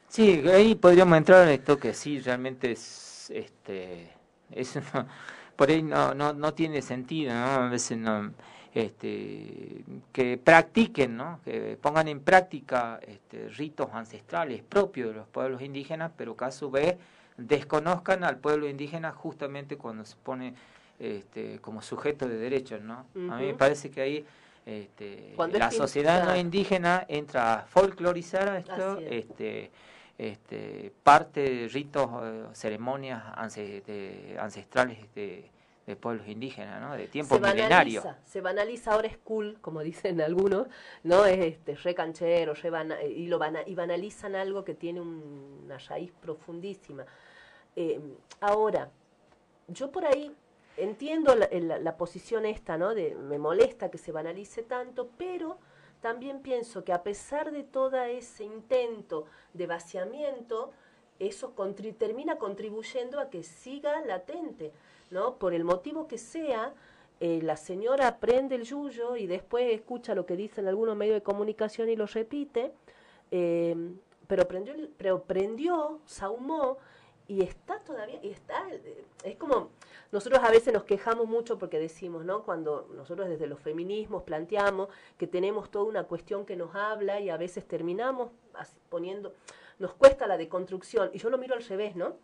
Sí, 0.07 0.43
ahí 0.49 0.75
podríamos 0.75 1.17
entrar 1.17 1.43
en 1.47 1.53
esto 1.53 1.77
que 1.79 1.93
sí, 1.93 2.19
realmente 2.19 2.71
es, 2.71 3.31
este, 3.33 4.09
es 4.51 4.77
por 5.55 5.69
ahí 5.69 5.81
no, 5.83 6.13
no, 6.13 6.33
no 6.33 6.53
tiene 6.53 6.81
sentido, 6.81 7.33
¿no? 7.33 7.45
A 7.45 7.69
veces 7.69 7.97
no, 7.97 8.33
este, 8.73 9.83
que 10.13 10.37
practiquen, 10.37 11.17
¿no? 11.17 11.39
Que 11.43 11.77
pongan 11.81 12.07
en 12.07 12.21
práctica 12.21 12.99
este, 13.05 13.49
ritos 13.49 13.89
ancestrales 13.93 14.63
propios 14.63 15.09
de 15.09 15.15
los 15.15 15.27
pueblos 15.27 15.61
indígenas, 15.61 16.11
pero 16.15 16.37
que 16.37 16.45
a 16.45 16.51
su 16.51 16.71
vez 16.71 16.95
desconozcan 17.37 18.23
al 18.23 18.37
pueblo 18.37 18.69
indígena 18.69 19.11
justamente 19.11 19.77
cuando 19.77 20.05
se 20.05 20.15
pone 20.15 20.53
este, 20.99 21.59
como 21.59 21.81
sujeto 21.81 22.27
de 22.27 22.37
derechos, 22.37 22.81
¿no? 22.81 23.05
A 23.15 23.37
mí 23.37 23.47
me 23.47 23.53
parece 23.55 23.89
que 23.89 24.01
ahí 24.01 24.25
este, 24.65 25.33
la 25.53 25.67
es 25.67 25.75
sociedad 25.75 26.25
no 26.25 26.35
indígena 26.37 27.05
entra 27.07 27.53
a 27.55 27.61
folclorizar 27.63 28.55
esto, 28.57 28.99
es. 28.99 29.25
este, 29.25 29.71
este, 30.17 30.93
parte 31.03 31.41
de 31.41 31.67
ritos, 31.67 32.09
eh, 32.23 32.43
ceremonias 32.53 33.23
ancestrales 33.35 35.13
de, 35.15 35.49
de 35.91 35.95
pueblos 35.97 36.27
indígenas, 36.27 36.81
¿no? 36.81 36.95
De 36.95 37.07
tiempo 37.07 37.35
se 37.35 37.41
milenario. 37.41 38.01
banaliza, 38.01 38.17
se 38.25 38.41
banaliza, 38.41 38.93
ahora 38.93 39.07
es 39.07 39.17
cool, 39.17 39.57
como 39.61 39.81
dicen 39.91 40.21
algunos, 40.21 40.67
¿no? 41.03 41.25
Es 41.25 41.39
este, 41.39 41.75
re 41.75 41.93
canchero, 41.95 42.53
re 42.53 42.69
bana- 42.69 43.01
y, 43.03 43.27
lo 43.27 43.37
bana- 43.39 43.63
y 43.65 43.75
banalizan 43.75 44.35
algo 44.35 44.63
que 44.63 44.73
tiene 44.73 45.01
un- 45.01 45.61
una 45.65 45.77
raíz 45.77 46.11
profundísima. 46.11 47.05
Eh, 47.75 47.99
ahora, 48.39 48.89
yo 49.67 49.91
por 49.91 50.05
ahí 50.05 50.35
entiendo 50.77 51.35
la, 51.35 51.47
la- 51.51 51.79
la 51.79 51.97
posición 51.97 52.45
esta, 52.45 52.77
¿no? 52.77 52.93
De, 52.95 53.15
me 53.15 53.37
molesta 53.37 53.91
que 53.91 53.97
se 53.97 54.11
banalice 54.11 54.63
tanto, 54.63 55.09
pero 55.17 55.57
también 56.01 56.41
pienso 56.41 56.83
que 56.83 56.93
a 56.93 57.03
pesar 57.03 57.51
de 57.51 57.63
todo 57.63 58.01
ese 58.01 58.43
intento 58.43 59.25
de 59.53 59.67
vaciamiento, 59.67 60.71
eso 61.19 61.53
contri- 61.55 61.95
termina 61.95 62.37
contribuyendo 62.37 63.19
a 63.19 63.29
que 63.29 63.43
siga 63.43 64.01
latente, 64.05 64.71
¿no? 65.11 65.35
Por 65.35 65.53
el 65.53 65.63
motivo 65.63 66.07
que 66.07 66.17
sea, 66.17 66.73
eh, 67.19 67.39
la 67.43 67.55
señora 67.55 68.17
prende 68.19 68.55
el 68.55 68.63
yuyo 68.63 69.15
y 69.15 69.27
después 69.27 69.71
escucha 69.71 70.15
lo 70.15 70.25
que 70.25 70.35
dicen 70.35 70.67
algunos 70.67 70.95
medios 70.95 71.15
de 71.15 71.21
comunicación 71.21 71.87
y 71.89 71.95
lo 71.95 72.07
repite, 72.07 72.71
eh, 73.29 73.75
pero 74.25 74.47
prendió, 74.47 74.73
pero 74.97 75.23
prendió, 75.23 75.99
sahumó 76.05 76.79
y 77.27 77.43
está 77.43 77.79
todavía, 77.79 78.19
y 78.23 78.29
está, 78.29 78.67
eh, 78.71 79.05
es 79.23 79.35
como, 79.35 79.69
nosotros 80.11 80.41
a 80.43 80.49
veces 80.49 80.73
nos 80.73 80.83
quejamos 80.83 81.27
mucho 81.27 81.57
porque 81.59 81.79
decimos, 81.79 82.25
¿no? 82.25 82.43
Cuando 82.43 82.89
nosotros 82.95 83.29
desde 83.29 83.47
los 83.47 83.59
feminismos 83.59 84.23
planteamos 84.23 84.89
que 85.17 85.27
tenemos 85.27 85.69
toda 85.69 85.85
una 85.85 86.05
cuestión 86.05 86.45
que 86.45 86.55
nos 86.55 86.73
habla 86.75 87.19
y 87.19 87.29
a 87.29 87.37
veces 87.37 87.67
terminamos 87.67 88.31
poniendo, 88.89 89.33
nos 89.79 89.93
cuesta 89.93 90.27
la 90.27 90.37
deconstrucción, 90.37 91.11
y 91.13 91.19
yo 91.19 91.29
lo 91.29 91.37
miro 91.37 91.55
al 91.55 91.63
revés, 91.63 91.95
¿no? 91.95 92.15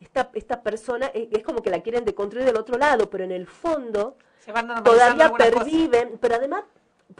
Esta, 0.00 0.30
esta 0.34 0.62
persona 0.62 1.10
eh, 1.14 1.28
es 1.30 1.42
como 1.42 1.62
que 1.62 1.70
la 1.70 1.82
quieren 1.82 2.04
deconstruir 2.04 2.46
del 2.46 2.56
otro 2.56 2.78
lado, 2.78 3.10
pero 3.10 3.24
en 3.24 3.32
el 3.32 3.46
fondo 3.46 4.16
Se 4.38 4.50
van 4.50 4.82
todavía 4.82 5.30
perviven, 5.32 6.18
pero 6.20 6.36
además, 6.36 6.64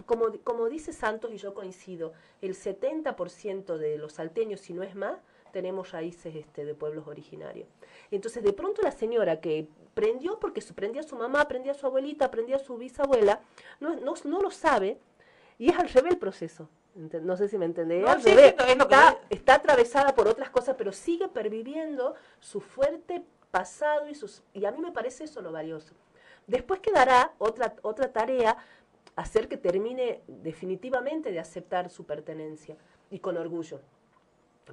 como, 0.07 0.33
como 0.43 0.69
dice 0.69 0.93
Santos 0.93 1.31
y 1.33 1.37
yo 1.37 1.53
coincido, 1.53 2.13
el 2.41 2.55
70% 2.55 3.77
de 3.77 3.99
los 3.99 4.15
salteños, 4.15 4.61
si 4.61 4.73
no 4.73 4.83
es 4.83 4.95
más, 4.95 5.19
tenemos 5.53 5.91
raíces 5.93 6.35
este, 6.35 6.65
de 6.65 6.75
pueblos 6.75 7.07
originarios. 7.07 7.69
Entonces, 8.11 8.43
de 8.43 8.53
pronto 8.53 8.83
la 8.83 8.93
señora 8.93 9.41
que 9.41 9.69
prendió, 9.95 10.39
porque 10.39 10.63
prendía 10.75 11.03
a 11.03 11.05
su 11.05 11.17
mamá, 11.17 11.47
prendía 11.49 11.73
a 11.73 11.75
su 11.75 11.87
abuelita, 11.87 12.31
prendía 12.31 12.57
a 12.57 12.61
su 12.61 12.77
bisabuela, 12.77 13.41
no, 13.81 13.97
no, 13.97 14.15
no 14.25 14.41
lo 14.41 14.51
sabe, 14.51 14.99
y 15.59 15.69
es 15.69 15.79
al 15.79 15.89
revés 15.89 16.13
el 16.13 16.19
proceso. 16.19 16.69
No 16.95 17.37
sé 17.37 17.49
si 17.49 17.57
me 17.57 17.67
entendés. 17.67 18.03
No, 18.03 18.15
sí, 18.21 18.35
que 18.35 18.55
está, 18.57 19.19
está 19.31 19.55
atravesada 19.55 20.15
por 20.15 20.27
otras 20.29 20.51
cosas, 20.51 20.75
pero 20.77 20.93
sigue 20.93 21.29
perviviendo 21.29 22.15
su 22.41 22.61
fuerte 22.61 23.23
pasado 23.51 24.09
y, 24.09 24.15
sus, 24.15 24.43
y 24.53 24.65
a 24.65 24.73
mí 24.73 24.81
me 24.81 24.93
parece 24.93 25.25
eso 25.25 25.41
lo 25.41 25.53
valioso. 25.53 25.95
Después 26.47 26.81
quedará 26.81 27.33
otra, 27.39 27.75
otra 27.83 28.13
tarea, 28.13 28.57
hacer 29.17 29.49
que 29.49 29.57
termine 29.57 30.23
definitivamente 30.27 31.31
de 31.31 31.39
aceptar 31.39 31.91
su 31.91 32.05
pertenencia 32.05 32.77
y 33.11 33.21
con 33.21 33.37
orgullo. 33.37 33.81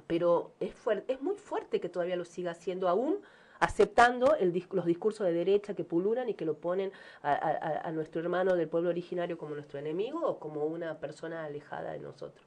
Pero 0.06 0.52
es, 0.60 0.74
es 1.08 1.20
muy 1.20 1.36
fuerte 1.36 1.80
que 1.80 1.88
todavía 1.88 2.16
lo 2.16 2.24
siga 2.24 2.52
haciendo 2.52 2.88
aún 2.88 3.20
aceptando 3.60 4.34
el, 4.36 4.66
los 4.72 4.86
discursos 4.86 5.26
de 5.26 5.32
derecha 5.32 5.74
que 5.74 5.84
pululan 5.84 6.28
y 6.28 6.34
que 6.34 6.44
lo 6.44 6.54
ponen 6.54 6.92
a, 7.22 7.90
nuestro 7.92 8.20
hermano 8.20 8.54
del 8.54 8.68
pueblo 8.68 8.90
originario 8.90 9.38
como 9.38 9.54
nuestro 9.54 9.78
enemigo 9.78 10.20
o 10.24 10.38
como 10.38 10.64
una 10.64 10.98
persona 10.98 11.44
alejada 11.44 11.92
de 11.92 11.98
nosotros. 11.98 12.46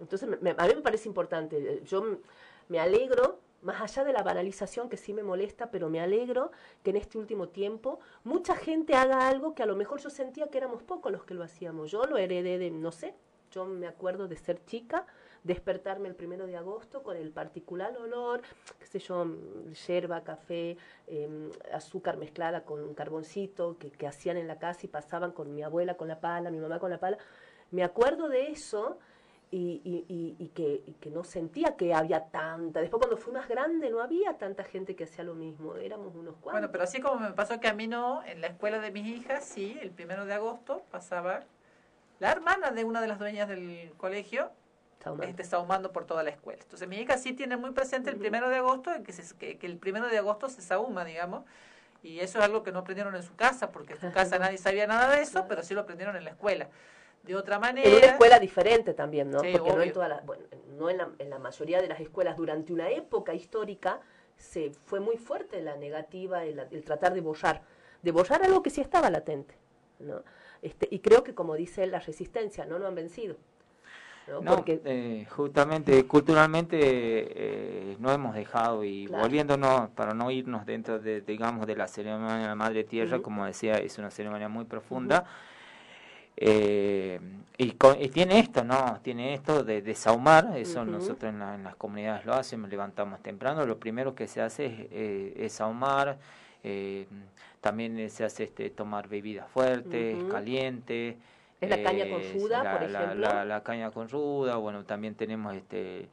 Entonces, 0.00 0.28
a 0.28 0.66
mí 0.66 0.74
me 0.74 0.82
parece 0.82 1.08
importante. 1.08 1.82
Yo 1.84 2.18
me 2.68 2.80
alegro, 2.80 3.38
más 3.62 3.80
allá 3.80 4.04
de 4.04 4.12
la 4.12 4.22
banalización 4.22 4.88
que 4.88 4.96
sí 4.96 5.12
me 5.12 5.22
molesta, 5.22 5.70
pero 5.70 5.88
me 5.88 6.00
alegro 6.00 6.50
que 6.82 6.90
en 6.90 6.96
este 6.96 7.18
último 7.18 7.48
tiempo 7.48 8.00
mucha 8.24 8.56
gente 8.56 8.94
haga 8.94 9.28
algo 9.28 9.54
que 9.54 9.62
a 9.62 9.66
lo 9.66 9.76
mejor 9.76 10.00
yo 10.00 10.10
sentía 10.10 10.48
que 10.48 10.58
éramos 10.58 10.82
pocos 10.82 11.12
los 11.12 11.24
que 11.24 11.34
lo 11.34 11.44
hacíamos. 11.44 11.90
Yo 11.90 12.04
lo 12.04 12.16
heredé 12.16 12.58
de, 12.58 12.70
no 12.70 12.90
sé, 12.90 13.14
yo 13.52 13.66
me 13.66 13.86
acuerdo 13.86 14.26
de 14.26 14.36
ser 14.36 14.64
chica 14.64 15.06
despertarme 15.44 16.08
el 16.08 16.14
primero 16.14 16.46
de 16.46 16.56
agosto 16.56 17.02
con 17.02 17.16
el 17.16 17.30
particular 17.30 17.96
olor, 17.98 18.42
qué 18.80 18.86
sé 18.86 18.98
yo, 18.98 19.26
yerba, 19.86 20.24
café, 20.24 20.76
em, 21.06 21.50
azúcar 21.72 22.16
mezclada 22.16 22.64
con 22.64 22.82
un 22.82 22.94
carboncito 22.94 23.76
que, 23.78 23.90
que 23.90 24.06
hacían 24.06 24.38
en 24.38 24.48
la 24.48 24.58
casa 24.58 24.80
y 24.84 24.88
pasaban 24.88 25.32
con 25.32 25.54
mi 25.54 25.62
abuela 25.62 25.94
con 25.94 26.08
la 26.08 26.18
pala, 26.18 26.50
mi 26.50 26.58
mamá 26.58 26.78
con 26.78 26.90
la 26.90 26.98
pala. 26.98 27.18
Me 27.70 27.84
acuerdo 27.84 28.28
de 28.28 28.50
eso 28.50 28.98
y, 29.50 29.80
y, 29.84 30.34
y, 30.38 30.48
que, 30.48 30.82
que, 31.00 31.10
no 31.10 31.22
sentía 31.22 31.76
que 31.76 31.94
había 31.94 32.24
tanta. 32.24 32.80
Después 32.80 33.00
cuando 33.00 33.16
fui 33.16 33.32
más 33.32 33.48
grande 33.48 33.88
no 33.90 34.00
había 34.00 34.36
tanta 34.36 34.64
gente 34.64 34.96
que 34.96 35.04
hacía 35.04 35.22
lo 35.22 35.34
mismo, 35.34 35.76
éramos 35.76 36.14
unos 36.14 36.34
cuantos. 36.36 36.52
Bueno, 36.52 36.72
pero 36.72 36.84
así 36.84 37.00
como 37.00 37.20
me 37.20 37.30
pasó 37.32 37.60
que 37.60 37.68
a 37.68 37.74
mí 37.74 37.86
no, 37.86 38.24
en 38.24 38.40
la 38.40 38.48
escuela 38.48 38.80
de 38.80 38.90
mis 38.90 39.06
hijas, 39.06 39.44
sí, 39.44 39.78
el 39.80 39.90
primero 39.90 40.24
de 40.24 40.34
agosto 40.34 40.82
pasaba 40.90 41.44
la 42.18 42.32
hermana 42.32 42.72
de 42.72 42.84
una 42.84 43.00
de 43.00 43.06
las 43.06 43.18
dueñas 43.18 43.48
del 43.48 43.92
colegio 43.96 44.50
este, 45.22 45.44
sahumando 45.44 45.92
por 45.92 46.04
toda 46.06 46.22
la 46.22 46.30
escuela. 46.30 46.62
Entonces 46.62 46.88
mi 46.88 46.96
hija 46.96 47.18
sí 47.18 47.32
tiene 47.32 47.56
muy 47.56 47.70
presente 47.70 48.10
el 48.10 48.16
primero 48.16 48.48
de 48.48 48.56
agosto, 48.56 48.90
que, 49.04 49.12
se, 49.12 49.36
que, 49.36 49.58
el 49.62 49.76
primero 49.78 50.08
de 50.08 50.18
agosto 50.18 50.48
se 50.48 50.62
sahuma, 50.62 51.04
digamos, 51.04 51.44
y 52.02 52.20
eso 52.20 52.38
es 52.38 52.44
algo 52.44 52.62
que 52.62 52.72
no 52.72 52.80
aprendieron 52.80 53.14
en 53.14 53.22
su 53.22 53.34
casa, 53.36 53.70
porque 53.70 53.94
en 53.94 54.00
su 54.00 54.12
casa 54.12 54.38
nadie 54.38 54.58
sabía 54.58 54.86
nada 54.86 55.14
de 55.14 55.22
eso, 55.22 55.46
pero 55.48 55.62
sí 55.62 55.74
lo 55.74 55.82
aprendieron 55.82 56.16
en 56.16 56.24
la 56.24 56.30
escuela. 56.30 56.68
De 57.22 57.34
otra 57.34 57.58
manera... 57.58 57.88
En 57.88 57.96
una 57.96 58.06
escuela 58.06 58.38
diferente 58.38 58.92
también, 58.92 59.30
¿no? 59.30 59.38
porque 59.38 59.72
no, 59.72 59.82
en, 59.82 59.92
toda 59.92 60.08
la, 60.08 60.20
bueno, 60.20 60.44
no 60.76 60.90
en, 60.90 60.98
la, 60.98 61.08
en 61.18 61.30
la 61.30 61.38
mayoría 61.38 61.80
de 61.80 61.88
las 61.88 62.00
escuelas 62.00 62.36
durante 62.36 62.72
una 62.72 62.90
época 62.90 63.32
histórica 63.32 64.00
se 64.36 64.72
fue 64.84 65.00
muy 65.00 65.16
fuerte 65.16 65.62
la 65.62 65.76
negativa, 65.76 66.44
el, 66.44 66.58
el 66.70 66.84
tratar 66.84 67.14
de 67.14 67.20
borrar, 67.20 67.62
de 68.02 68.12
borrar 68.12 68.42
algo 68.42 68.62
que 68.62 68.70
sí 68.70 68.80
estaba 68.80 69.08
latente, 69.08 69.54
¿no? 70.00 70.22
Este, 70.64 70.88
y 70.90 71.00
creo 71.00 71.22
que, 71.24 71.34
como 71.34 71.56
dice 71.56 71.86
la 71.86 72.00
resistencia, 72.00 72.64
no 72.64 72.78
lo 72.78 72.86
han 72.86 72.94
vencido. 72.94 73.36
¿No? 74.28 74.56
Porque... 74.56 74.80
Eh, 74.84 75.26
justamente 75.30 76.04
culturalmente 76.06 76.78
eh, 76.80 77.96
no 77.98 78.12
hemos 78.12 78.34
dejado 78.34 78.84
y 78.84 79.06
volviéndonos 79.06 79.90
para 79.90 80.14
no 80.14 80.30
irnos 80.30 80.66
dentro 80.66 80.98
de 80.98 81.20
digamos 81.20 81.66
de 81.66 81.76
la 81.76 81.86
ceremonia 81.86 82.36
de 82.36 82.46
la 82.46 82.54
Madre 82.54 82.84
Tierra, 82.84 83.20
como 83.20 83.44
decía, 83.44 83.74
es 83.74 83.98
una 83.98 84.10
ceremonia 84.10 84.48
muy 84.48 84.64
profunda. 84.64 85.24
Eh, 86.36 87.20
y, 87.56 87.70
tiene 88.08 88.40
esto, 88.40 88.64
¿no? 88.64 88.98
Tiene 89.02 89.34
esto 89.34 89.62
de 89.62 89.82
desahumar, 89.82 90.56
eso 90.56 90.84
nosotros 90.84 91.32
en, 91.32 91.38
las 91.38 91.76
comunidades 91.76 92.26
lo 92.26 92.34
hacemos, 92.34 92.68
levantamos 92.68 93.22
temprano, 93.22 93.64
lo 93.64 93.78
primero 93.78 94.16
que 94.16 94.26
se 94.26 94.42
hace 94.42 94.88
es, 94.90 95.52
es 95.52 95.60
ahumar, 95.60 96.18
también 97.60 98.10
se 98.10 98.24
hace 98.24 98.44
este, 98.44 98.70
tomar 98.70 99.06
bebidas 99.06 99.48
fuertes, 99.48 100.16
calientes, 100.30 101.14
la 101.68 101.82
caña 101.82 102.08
con 102.08 102.22
ruda, 102.32 102.62
la, 102.62 102.72
por 102.72 102.82
ejemplo? 102.82 103.44
La, 103.44 103.62
caña 103.62 103.90
con 103.90 104.08
ruda, 104.08 104.56
bueno, 104.56 104.84
también 104.84 105.14
tenemos, 105.14 105.54
este, 105.54 106.08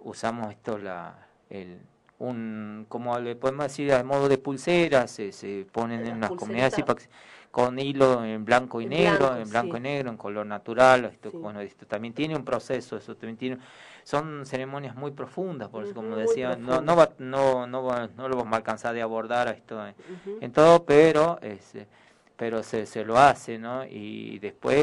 usamos 0.00 0.50
esto, 0.50 0.78
la, 0.78 1.26
el, 1.48 1.78
un, 2.18 2.86
como 2.88 3.18
le 3.18 3.34
podemos 3.34 3.64
decir, 3.64 3.92
a 3.92 4.04
modo 4.04 4.28
de 4.28 4.38
pulseras, 4.38 5.10
se, 5.10 5.32
se 5.32 5.66
ponen 5.72 6.06
en 6.06 6.16
unas 6.16 6.30
comunidades 6.30 6.84
con 7.50 7.78
hilo 7.78 8.24
en 8.24 8.44
blanco 8.44 8.80
y 8.80 8.86
negro, 8.86 9.36
en 9.36 9.48
blanco 9.48 9.76
y 9.76 9.80
negro, 9.80 10.10
en 10.10 10.16
color 10.16 10.46
natural, 10.46 11.06
esto, 11.06 11.32
bueno, 11.32 11.60
esto 11.60 11.86
también 11.86 12.14
tiene 12.14 12.36
un 12.36 12.44
proceso, 12.44 12.96
eso 12.96 13.16
también 13.16 13.36
tiene, 13.36 13.58
son 14.04 14.46
ceremonias 14.46 14.94
muy 14.94 15.10
profundas, 15.10 15.68
porque 15.68 15.92
como 15.92 16.14
decía, 16.14 16.56
no, 16.56 16.80
no, 16.80 16.94
va, 16.94 17.10
no, 17.18 17.66
no, 17.66 18.08
no 18.08 18.28
lo 18.28 18.36
vamos 18.36 18.52
a 18.52 18.56
alcanzar 18.56 18.94
de 18.94 19.02
abordar 19.02 19.48
esto 19.48 19.80
en, 20.40 20.52
todo, 20.52 20.84
pero... 20.84 21.38
es 21.42 21.74
pero 22.40 22.62
se, 22.62 22.86
se 22.86 23.04
lo 23.04 23.18
hace, 23.18 23.58
¿no? 23.58 23.84
Y 23.84 24.38
después, 24.38 24.82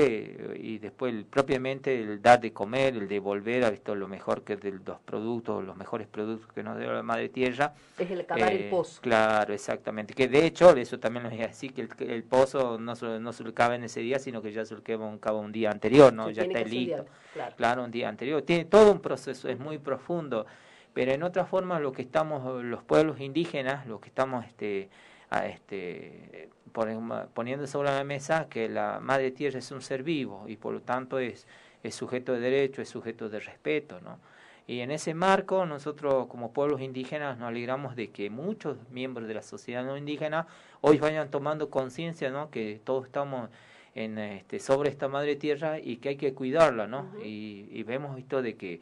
y 0.60 0.78
después 0.78 1.26
propiamente 1.28 2.00
el 2.00 2.22
dar 2.22 2.40
de 2.40 2.54
comer, 2.54 2.96
el 2.96 3.08
devolver 3.08 3.64
a 3.64 3.70
esto 3.70 3.96
lo 3.96 4.08
mejor 4.08 4.44
que 4.44 4.58
de 4.58 4.74
los 4.74 5.00
productos, 5.00 5.66
los 5.66 5.76
mejores 5.76 6.06
productos 6.06 6.54
que 6.54 6.62
nos 6.62 6.78
dio 6.78 6.94
la 6.94 7.02
madre 7.02 7.30
tierra. 7.30 7.74
Es 7.98 8.12
el 8.12 8.28
cavar 8.28 8.54
el 8.54 8.66
eh, 8.66 8.70
pozo. 8.70 9.02
Claro, 9.02 9.56
exactamente. 9.56 10.14
Que 10.14 10.28
de 10.28 10.46
hecho, 10.46 10.70
eso 10.76 11.00
también 11.00 11.24
lo 11.24 11.32
voy 11.32 11.42
a 11.42 11.48
decir, 11.48 11.74
que 11.74 11.82
el, 11.82 12.12
el 12.12 12.24
pozo 12.24 12.78
no 12.78 12.96
se, 12.96 13.20
no 13.20 13.34
se 13.34 13.44
lo 13.44 13.52
cabe 13.56 13.74
en 13.74 13.86
ese 13.86 14.02
día, 14.02 14.20
sino 14.20 14.40
que 14.44 14.52
ya 14.52 14.64
se 14.64 14.76
lo 14.76 14.84
cava 15.20 15.40
un, 15.40 15.52
día 15.52 15.72
anterior, 15.72 16.14
¿no? 16.14 16.30
ya 16.30 16.44
está 16.44 16.60
listo. 16.60 17.08
claro. 17.34 17.56
claro, 17.56 17.84
un 17.86 17.90
día 17.90 18.08
anterior. 18.08 18.44
Tiene 18.44 18.66
todo 18.66 18.92
un 18.92 19.00
proceso, 19.00 19.50
es 19.50 19.58
muy 19.58 19.80
profundo. 19.80 20.46
Pero 20.94 21.12
en 21.12 21.24
otra 21.24 21.44
forma, 21.44 21.80
lo 21.80 21.92
que 21.92 22.04
estamos, 22.04 22.64
los 22.64 22.84
pueblos 22.84 23.20
indígenas, 23.20 23.88
lo 23.88 24.00
que 24.00 24.10
estamos, 24.10 24.46
este, 24.46 24.92
a 25.32 25.48
este 25.48 26.50
poniendo 27.34 27.68
sobre 27.68 27.90
la 27.90 28.04
mesa 28.04 28.48
que 28.49 28.70
la 28.70 28.99
madre 28.99 29.32
tierra 29.32 29.60
es 29.60 29.72
un 29.72 29.82
ser 29.82 30.04
vivo 30.04 30.45
y 30.48 30.58
por 30.58 30.74
lo 30.74 30.82
tanto 30.82 31.20
es, 31.20 31.48
es 31.84 31.95
sujeto 31.95 32.34
de 32.34 32.40
derecho, 32.40 32.82
es 32.82 32.90
sujeto 32.90 33.30
de 33.30 33.40
respeto, 33.40 33.99
¿no? 34.02 34.20
Y 34.68 34.82
en 34.82 34.91
ese 34.91 35.14
marco 35.14 35.66
nosotros 35.66 36.28
como 36.28 36.52
pueblos 36.52 36.82
indígenas 36.82 37.38
nos 37.38 37.48
alegramos 37.48 37.95
de 37.95 38.10
que 38.10 38.30
muchos 38.30 38.78
miembros 38.91 39.28
de 39.28 39.34
la 39.34 39.41
sociedad 39.41 39.84
no 39.86 39.98
indígena 39.98 40.45
hoy 40.82 40.98
vayan 40.98 41.32
tomando 41.32 41.70
conciencia, 41.70 42.30
¿no? 42.30 42.52
Que 42.52 42.82
todos 42.84 43.06
estamos 43.06 43.49
en 43.95 44.18
este, 44.18 44.60
sobre 44.60 44.90
esta 44.90 45.08
madre 45.08 45.38
tierra 45.38 45.80
y 45.80 45.98
que 45.98 46.10
hay 46.10 46.18
que 46.18 46.34
cuidarla, 46.34 46.86
¿no? 46.86 47.12
y, 47.24 47.68
y, 47.72 47.82
vemos 47.84 48.20
esto 48.20 48.44
de 48.44 48.56
que 48.56 48.82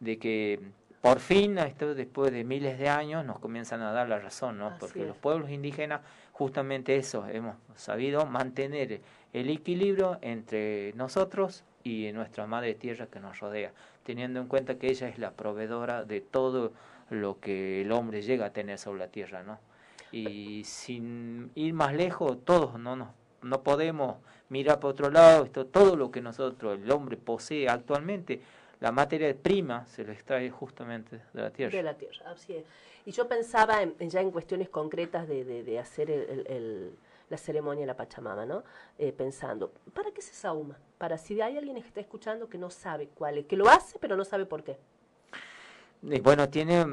de 0.00 0.18
que 0.18 0.60
por 1.00 1.20
fin, 1.20 1.56
esto 1.58 1.94
después 1.94 2.30
de 2.32 2.44
miles 2.44 2.78
de 2.78 2.88
años, 2.88 3.24
nos 3.24 3.38
comienzan 3.38 3.80
a 3.80 3.92
dar 3.92 4.08
la 4.08 4.18
razón, 4.18 4.58
¿no? 4.58 4.74
Porque 4.78 5.06
los 5.06 5.16
pueblos 5.16 5.50
indígenas, 5.50 6.02
justamente 6.32 6.96
eso, 6.96 7.26
hemos 7.26 7.56
sabido 7.74 8.26
mantener 8.26 9.00
el 9.32 9.48
equilibrio 9.48 10.18
entre 10.20 10.92
nosotros 10.94 11.64
y 11.84 12.12
nuestra 12.12 12.46
madre 12.46 12.74
tierra 12.74 13.06
que 13.06 13.18
nos 13.18 13.40
rodea, 13.40 13.72
teniendo 14.04 14.40
en 14.40 14.46
cuenta 14.46 14.74
que 14.74 14.88
ella 14.88 15.08
es 15.08 15.18
la 15.18 15.30
proveedora 15.30 16.04
de 16.04 16.20
todo 16.20 16.72
lo 17.08 17.40
que 17.40 17.80
el 17.80 17.92
hombre 17.92 18.20
llega 18.20 18.46
a 18.46 18.52
tener 18.52 18.78
sobre 18.78 18.98
la 18.98 19.08
tierra, 19.08 19.42
¿no? 19.42 19.58
Y 20.12 20.64
sin 20.64 21.50
ir 21.54 21.72
más 21.72 21.94
lejos, 21.94 22.44
todos 22.44 22.78
no 22.78 22.96
nos 22.96 23.08
no 23.42 23.62
podemos 23.62 24.16
mirar 24.48 24.80
por 24.80 24.92
otro 24.92 25.10
lado, 25.10 25.44
esto 25.44 25.66
todo 25.66 25.96
lo 25.96 26.10
que 26.10 26.20
nosotros 26.20 26.78
el 26.82 26.90
hombre 26.90 27.16
posee 27.16 27.68
actualmente 27.68 28.40
la 28.80 28.92
materia 28.92 29.34
prima 29.34 29.86
se 29.86 30.04
lo 30.04 30.12
extrae 30.12 30.50
justamente 30.50 31.20
de 31.32 31.42
la 31.42 31.50
tierra. 31.50 31.76
De 31.76 31.82
la 31.82 31.94
tierra, 31.94 32.30
así 32.30 32.56
es. 32.56 32.64
Y 33.04 33.12
yo 33.12 33.28
pensaba 33.28 33.82
en, 33.82 33.94
ya 34.08 34.20
en 34.20 34.30
cuestiones 34.30 34.68
concretas 34.68 35.28
de, 35.28 35.44
de, 35.44 35.78
hacer 35.78 36.10
el, 36.10 36.92
la 37.28 37.36
ceremonia 37.36 37.82
de 37.82 37.86
la 37.86 37.96
Pachamama, 37.96 38.44
¿no? 38.46 38.64
Eh, 38.98 39.12
pensando, 39.12 39.72
¿para 39.94 40.10
qué 40.10 40.20
se 40.22 40.34
sauma? 40.34 40.78
Para 40.98 41.16
si 41.16 41.40
hay 41.40 41.56
alguien 41.56 41.76
que 41.76 41.86
está 41.86 42.00
escuchando 42.00 42.48
que 42.48 42.58
no 42.58 42.70
sabe 42.70 43.08
cuál 43.14 43.38
es, 43.38 43.46
que 43.46 43.56
lo 43.56 43.68
hace 43.68 43.98
pero 43.98 44.16
no 44.16 44.24
sabe 44.24 44.46
por 44.46 44.64
qué. 44.64 44.78
bueno, 46.22 46.48
tiene, 46.48 46.84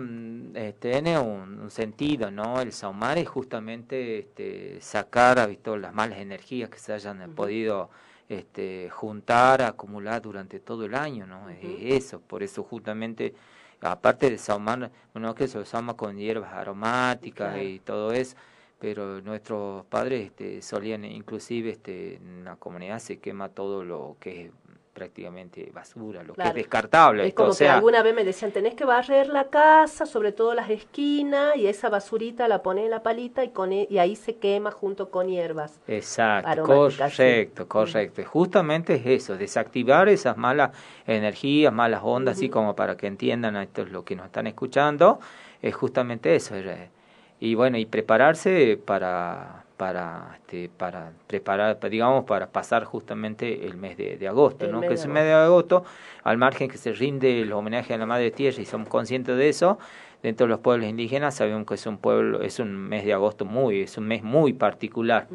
eh, 0.56 0.74
tiene 0.80 1.20
un, 1.20 1.70
sentido, 1.72 2.32
¿no? 2.32 2.62
El 2.62 2.72
saumar 2.72 3.18
es 3.18 3.28
justamente 3.28 4.20
este, 4.20 4.80
sacar 4.82 5.48
visto, 5.50 5.78
las 5.78 5.94
malas 5.94 6.20
energías 6.20 6.70
que 6.70 6.80
se 6.80 6.94
hayan 6.94 7.34
podido 7.34 7.90
este, 8.30 8.90
juntar, 8.90 9.62
acumular 9.62 10.22
durante 10.22 10.60
todo 10.60 10.86
el 10.86 10.96
año, 10.96 11.26
¿no? 11.26 11.50
Eso, 11.50 12.20
por 12.20 12.44
eso 12.44 12.64
justamente, 12.64 13.34
aparte 13.82 14.30
de 14.30 14.38
saumar, 14.38 14.92
bueno, 15.14 15.34
que 15.34 15.48
se 15.48 15.64
sauma 15.66 15.96
con 15.96 16.18
hierbas 16.18 16.54
aromáticas 16.54 17.62
y 17.62 17.80
todo 17.80 18.12
eso, 18.12 18.36
pero 18.80 19.22
nuestros 19.22 19.86
padres 19.86 20.28
este, 20.28 20.62
solían, 20.62 21.06
inclusive 21.06 21.72
este, 21.72 22.16
en 22.16 22.44
la 22.44 22.58
comunidad 22.58 23.00
se 23.00 23.20
quema 23.20 23.50
todo 23.50 23.84
lo 23.84 24.18
que 24.20 24.46
es 24.46 24.52
prácticamente 24.98 25.70
basura, 25.72 26.24
lo 26.24 26.34
que 26.34 26.42
es 26.42 26.56
descartable. 26.56 27.28
Es 27.28 27.36
como 27.36 27.54
que 27.54 27.70
alguna 27.70 28.02
vez 28.02 28.16
me 28.16 28.24
decían, 28.24 28.52
tenés 28.52 28.74
que 28.74 28.84
barrer 28.84 29.28
la 29.28 29.50
casa, 29.50 30.08
sobre 30.08 30.32
todo 30.32 30.56
las 30.56 30.72
esquinas, 30.72 31.56
y 31.56 31.68
esa 31.68 31.88
basurita 31.90 32.48
la 32.48 32.64
pones 32.64 32.86
en 32.86 32.90
la 32.90 33.04
palita 33.04 33.44
y, 33.44 33.50
con, 33.50 33.72
e, 33.74 33.86
y 33.92 34.00
ahí 34.00 34.16
se 34.16 34.38
quema 34.38 34.72
junto 34.72 35.12
con 35.12 35.28
hierbas. 35.28 35.80
Exacto, 35.88 36.64
correcto, 36.64 37.68
correcto. 37.68 38.24
Justamente 38.26 38.96
es 38.96 39.06
eso, 39.06 39.38
desactivar 39.38 40.10
esas 40.10 40.36
malas 40.36 40.72
energías, 41.06 41.72
malas 41.72 42.02
ondas, 42.04 42.38
así 42.38 42.50
como 42.50 42.76
para 42.76 42.98
que 42.98 43.06
entiendan 43.06 43.56
esto 43.58 43.84
es 43.84 43.92
lo 43.92 44.04
que 44.04 44.16
nos 44.16 44.26
están 44.26 44.48
escuchando, 44.48 45.20
es 45.62 45.76
justamente 45.76 46.36
eso, 46.36 46.56
y 47.40 47.54
bueno, 47.54 47.78
y 47.78 47.86
prepararse 47.86 48.80
para 48.84 49.67
para 49.78 50.32
este, 50.36 50.70
para 50.76 51.12
preparar 51.28 51.80
digamos 51.90 52.26
para 52.26 52.48
pasar 52.48 52.84
justamente 52.84 53.66
el 53.68 53.78
mes 53.78 53.96
de, 53.96 54.18
de 54.18 54.28
agosto 54.28 54.66
El 54.66 54.72
no 54.72 54.82
que 54.82 54.96
es 54.96 55.06
el 55.06 55.12
mes 55.12 55.24
de 55.24 55.34
agosto. 55.34 55.86
al 56.24 56.38
margen 56.38 56.68
que 56.70 56.78
se 56.78 56.92
rinde 56.94 57.42
el 57.42 57.54
homenaje 57.54 57.94
a 57.94 57.98
la 58.00 58.08
madre 58.08 58.32
tierra 58.32 58.60
y 58.62 58.66
somos 58.66 58.90
conscientes 58.90 59.38
de 59.38 59.50
eso 59.50 59.78
dentro 60.24 60.48
de 60.48 60.50
los 60.50 60.60
pueblos 60.62 60.90
indígenas 60.90 61.36
sabemos 61.36 61.68
que 61.68 61.76
es 61.76 61.86
un 61.86 62.00
pueblo 62.00 62.42
es 62.42 62.58
un 62.60 62.76
mes 62.76 63.06
de 63.06 63.14
agosto 63.14 63.46
muy 63.46 63.82
es 63.84 63.98
un 64.00 64.08
mes 64.08 64.24
muy 64.24 64.52
particular. 64.54 65.28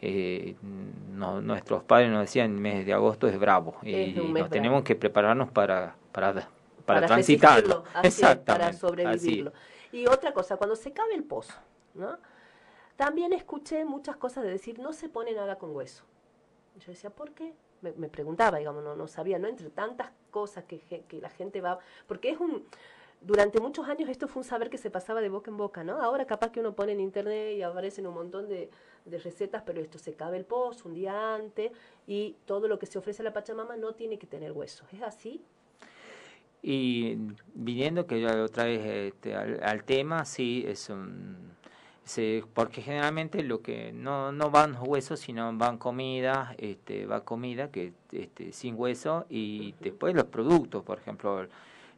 Eh, 0.00 0.56
no- 1.12 1.40
nuestros 1.42 1.82
padres 1.84 2.10
nos 2.10 2.20
decían 2.22 2.52
el 2.54 2.60
mes 2.60 2.86
de 2.86 2.92
agosto 2.94 3.28
es 3.28 3.38
bravo 3.38 3.76
y 3.82 3.94
Es 3.94 4.16
nos 4.16 4.48
tenemos 4.50 4.82
que 4.82 4.94
prepararnos 4.96 5.50
para 5.50 5.94
para 6.10 6.32
para, 6.32 6.48
para 6.86 7.06
transitarlo. 7.06 7.84
así 7.94 8.22
para 8.46 8.68
así 8.68 8.78
sobrevivirlo. 8.78 9.52
Y 9.92 10.06
otra 10.06 10.32
cosa, 10.32 10.56
cuando 10.56 10.74
se 10.74 10.90
cabe 10.92 11.14
el 11.14 11.22
pozo, 11.24 11.54
¿no? 11.94 12.16
También 12.96 13.32
escuché 13.32 13.84
muchas 13.84 14.16
cosas 14.16 14.44
de 14.44 14.50
decir, 14.50 14.78
no 14.78 14.92
se 14.92 15.08
pone 15.08 15.32
nada 15.32 15.58
con 15.58 15.74
hueso. 15.74 16.04
Yo 16.78 16.92
decía, 16.92 17.10
¿por 17.10 17.32
qué? 17.32 17.54
Me, 17.82 17.92
me 17.92 18.08
preguntaba, 18.08 18.58
digamos, 18.58 18.82
no, 18.82 18.94
no 18.96 19.06
sabía, 19.08 19.38
¿no? 19.38 19.48
Entre 19.48 19.68
tantas 19.70 20.10
cosas 20.30 20.64
que, 20.64 20.78
que 20.78 21.20
la 21.20 21.28
gente 21.30 21.60
va... 21.60 21.78
Porque 22.06 22.30
es 22.30 22.38
un... 22.38 22.66
Durante 23.20 23.58
muchos 23.58 23.88
años 23.88 24.10
esto 24.10 24.28
fue 24.28 24.40
un 24.42 24.44
saber 24.44 24.68
que 24.68 24.76
se 24.76 24.90
pasaba 24.90 25.22
de 25.22 25.30
boca 25.30 25.50
en 25.50 25.56
boca, 25.56 25.82
¿no? 25.82 26.02
Ahora 26.02 26.26
capaz 26.26 26.50
que 26.50 26.60
uno 26.60 26.74
pone 26.74 26.92
en 26.92 27.00
internet 27.00 27.56
y 27.56 27.62
aparecen 27.62 28.06
un 28.06 28.12
montón 28.14 28.48
de, 28.48 28.68
de 29.06 29.18
recetas, 29.18 29.62
pero 29.62 29.80
esto 29.80 29.98
se 29.98 30.12
cabe 30.12 30.36
el 30.36 30.44
pozo 30.44 30.88
un 30.88 30.94
día 30.94 31.34
antes 31.34 31.72
y 32.06 32.36
todo 32.44 32.68
lo 32.68 32.78
que 32.78 32.84
se 32.84 32.98
ofrece 32.98 33.22
a 33.22 33.24
la 33.24 33.32
Pachamama 33.32 33.76
no 33.76 33.94
tiene 33.94 34.18
que 34.18 34.26
tener 34.26 34.52
huesos. 34.52 34.86
¿Es 34.92 35.00
así? 35.00 35.42
Y 36.60 37.16
viniendo 37.54 38.06
que 38.06 38.20
ya 38.20 38.42
otra 38.42 38.64
vez 38.64 38.84
este, 38.84 39.34
al, 39.34 39.62
al 39.62 39.84
tema, 39.84 40.24
sí, 40.26 40.64
es 40.66 40.90
un... 40.90 41.54
se- 42.04 42.44
porque 42.54 42.82
generalmente 42.82 43.42
lo 43.42 43.60
que 43.62 43.92
no, 43.92 44.30
no 44.32 44.50
van 44.50 44.76
huesos, 44.80 45.20
sino 45.20 45.52
van 45.56 45.78
comida, 45.78 46.54
este, 46.58 47.06
va 47.06 47.24
comida 47.24 47.70
que 47.70 47.92
este, 48.12 48.52
sin 48.52 48.74
hueso 48.78 49.26
y 49.30 49.74
después 49.80 50.14
los 50.14 50.24
productos, 50.24 50.82
por 50.82 50.98
ejemplo, 50.98 51.46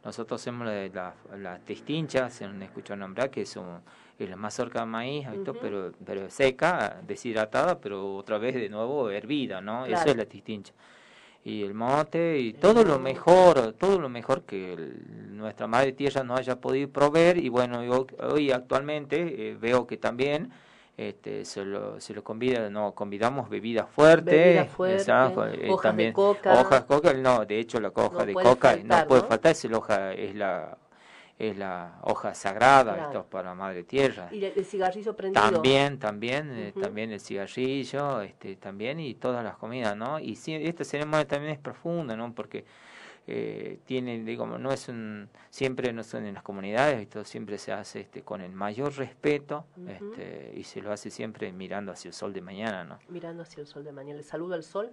nosotros 0.05 0.41
hacemos 0.41 0.67
la, 0.67 0.87
la, 0.87 1.13
la 1.37 1.59
testincha, 1.59 2.29
se 2.29 2.45
han 2.45 2.61
escuchado 2.61 2.97
nombrar, 2.97 3.29
que 3.29 3.41
es, 3.41 3.55
un, 3.57 3.79
es 4.17 4.29
la 4.29 4.37
mazorca 4.37 4.79
de 4.81 4.85
maíz, 4.85 5.27
pero, 5.61 5.91
pero 6.05 6.29
seca, 6.29 7.01
deshidratada, 7.05 7.79
pero 7.79 8.15
otra 8.15 8.37
vez 8.37 8.55
de 8.55 8.69
nuevo 8.69 9.09
hervida, 9.09 9.59
¿no? 9.59 9.85
Eso 9.85 10.09
es 10.11 10.15
la 10.17 10.25
testincha 10.25 10.73
y 11.43 11.63
el 11.63 11.73
mote 11.73 12.39
y 12.39 12.53
todo 12.53 12.83
lo 12.83 12.99
mejor, 12.99 13.73
todo 13.73 13.99
lo 13.99 14.09
mejor 14.09 14.43
que 14.43 14.73
el- 14.73 15.37
nuestra 15.37 15.67
madre 15.67 15.93
tierra 15.93 16.23
nos 16.23 16.39
haya 16.39 16.59
podido 16.59 16.89
proveer 16.89 17.37
y 17.37 17.49
bueno, 17.49 17.83
yo 17.83 18.05
hoy 18.31 18.51
actualmente 18.51 19.49
eh, 19.51 19.57
veo 19.59 19.87
que 19.87 19.97
también 19.97 20.51
este, 20.97 21.45
se 21.45 21.63
lo 21.63 22.01
se 22.01 22.13
lo 22.15 22.23
convida, 22.23 22.69
no 22.71 22.93
convidamos 22.93 23.49
bebidas 23.49 23.87
fuertes, 23.87 24.33
Bebida 24.33 24.65
fuerte, 24.65 25.65
eh, 25.65 25.69
hojas 25.71 25.95
de 25.95 26.13
coca. 26.13 26.53
hojas 26.59 26.81
de 26.81 26.87
coca, 26.87 27.13
no, 27.13 27.45
de 27.45 27.59
hecho 27.59 27.79
la 27.79 27.89
hoja 27.89 28.19
No 28.19 28.25
de 28.25 28.33
coca 28.33 28.69
faltar, 28.71 28.85
no 28.85 29.07
puede 29.07 29.21
¿no? 29.21 29.27
faltar, 29.27 29.51
es 29.51 29.63
la 29.65 29.77
hoja 29.77 30.13
es 30.13 30.35
la 30.35 30.77
es 31.39 31.55
la 31.57 31.99
hoja 32.01 32.33
sagrada, 32.33 32.93
Claro. 32.93 33.03
esto 33.09 33.19
es 33.19 33.25
para 33.25 33.53
madre 33.53 33.83
tierra. 33.83 34.27
Y 34.31 34.43
el, 34.43 34.53
el 34.55 34.65
cigarrillo 34.65 35.15
prendido. 35.15 35.49
También, 35.51 35.99
también, 35.99 36.51
eh, 36.51 36.73
también 36.79 37.11
el 37.11 37.19
cigarrillo, 37.19 38.21
este, 38.21 38.55
también 38.55 38.99
y 38.99 39.13
todas 39.13 39.43
las 39.43 39.55
comidas, 39.57 39.95
¿no? 39.95 40.19
Y 40.19 40.35
sí, 40.35 40.55
esta 40.55 40.83
ceremonia 40.83 41.27
también 41.27 41.53
es 41.53 41.59
profunda, 41.59 42.15
¿no? 42.15 42.33
Porque 42.33 42.65
eh, 43.27 43.79
tiene, 43.85 44.23
digamos, 44.23 44.59
no 44.59 44.71
es 44.71 44.87
un, 44.87 45.29
siempre 45.49 45.91
no 45.93 46.03
son 46.03 46.25
en 46.25 46.33
las 46.33 46.43
comunidades, 46.43 47.01
esto 47.01 47.23
siempre 47.25 47.57
se 47.57 47.71
hace 47.73 47.99
este, 47.99 48.23
con 48.23 48.41
el 48.41 48.53
mayor 48.53 48.95
respeto, 48.95 49.65
este, 49.87 50.53
y 50.55 50.63
se 50.63 50.81
lo 50.81 50.91
hace 50.91 51.11
siempre 51.11 51.51
mirando 51.51 51.91
hacia 51.91 52.07
el 52.09 52.13
sol 52.13 52.31
de 52.33 52.41
mañana, 52.41 52.83
¿no? 52.83 52.99
Mirando 53.09 53.43
hacia 53.43 53.61
el 53.61 53.67
sol 53.67 53.83
de 53.83 53.91
mañana. 53.91 54.17
¿Le 54.17 54.23
saludo 54.23 54.55
al 54.55 54.63
sol? 54.63 54.91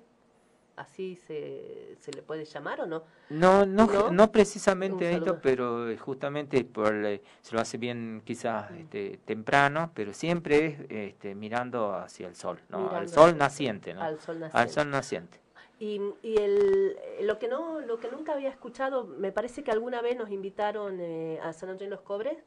¿Así 0.77 1.15
se, 1.15 1.95
se 2.01 2.11
le 2.13 2.23
puede 2.23 2.45
llamar 2.45 2.81
o 2.81 2.87
no? 2.87 3.05
No, 3.31 3.65
no, 3.65 3.87
¿No? 3.87 4.11
no, 4.11 4.33
precisamente 4.33 5.13
esto, 5.13 5.39
pero 5.41 5.89
eh, 5.89 5.97
justamente 5.97 6.65
por, 6.65 6.93
eh, 7.07 7.23
se 7.43 7.55
lo 7.55 7.61
hace 7.61 7.79
bien 7.79 8.23
quizás 8.25 8.71
Mm. 8.73 8.75
este, 8.79 9.21
temprano, 9.25 9.93
pero 9.95 10.13
siempre 10.13 10.67
es 10.67 10.81
este, 10.91 11.35
mirando 11.37 11.93
hacia 11.95 12.27
el 12.27 12.35
sol, 12.35 12.59
¿no? 12.71 12.79
Mirando 12.79 12.99
al 12.99 13.09
sol 13.09 13.31
el- 13.31 13.39
naciente, 13.39 13.95
¿no? 13.95 14.03
al 14.03 14.19
sol 14.21 14.35
Al 14.37 14.41
naciente. 14.41 14.73
sol 14.73 14.91
naciente. 14.91 15.41
Y, 15.79 16.01
y 16.23 16.37
el, 16.39 16.97
lo 17.23 17.39
que 17.39 17.47
no 17.47 17.81
lo 17.81 17.99
que 18.01 18.11
nunca 18.11 18.33
había 18.33 18.49
escuchado, 18.49 19.05
me 19.05 19.31
parece 19.33 19.63
que 19.63 19.71
alguna 19.71 20.03
vez 20.03 20.17
nos 20.17 20.31
invitaron 20.31 20.99
eh, 21.01 21.39
a 21.43 21.53
San 21.53 21.69
Antonio 21.69 21.91
de 21.91 21.97
los 21.97 22.05
Cobres, 22.05 22.39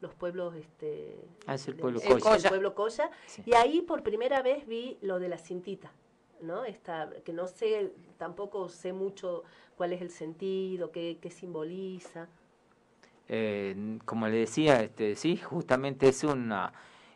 los 0.00 0.12
pueblos 0.14 0.54
este 0.56 1.16
Ah, 1.46 1.54
es 1.54 1.68
el 1.68 1.76
de- 1.76 1.82
pueblo 1.82 2.00
el 2.02 2.20
Coya. 2.20 2.48
pueblo 2.48 2.74
Coya, 2.74 3.10
Sí. 3.26 3.42
y 3.46 3.54
ahí 3.54 3.82
por 3.82 4.02
primera 4.02 4.42
vez 4.42 4.66
vi 4.66 4.98
lo 5.02 5.18
de 5.20 5.28
la 5.28 5.38
cintita, 5.38 5.92
¿no? 6.40 6.64
Esta, 6.64 7.10
que 7.24 7.32
no 7.32 7.46
sé, 7.46 7.92
tampoco 8.18 8.68
sé 8.68 8.92
mucho 8.92 9.42
cuál 9.76 9.92
es 9.92 10.02
el 10.02 10.10
sentido, 10.10 10.90
qué, 10.90 11.18
qué 11.20 11.30
simboliza. 11.30 12.28
Eh, 13.28 13.98
como 14.04 14.28
le 14.28 14.38
decía, 14.38 14.82
este, 14.82 15.16
sí, 15.16 15.36
justamente 15.36 16.08
es 16.08 16.22
una, 16.22 16.72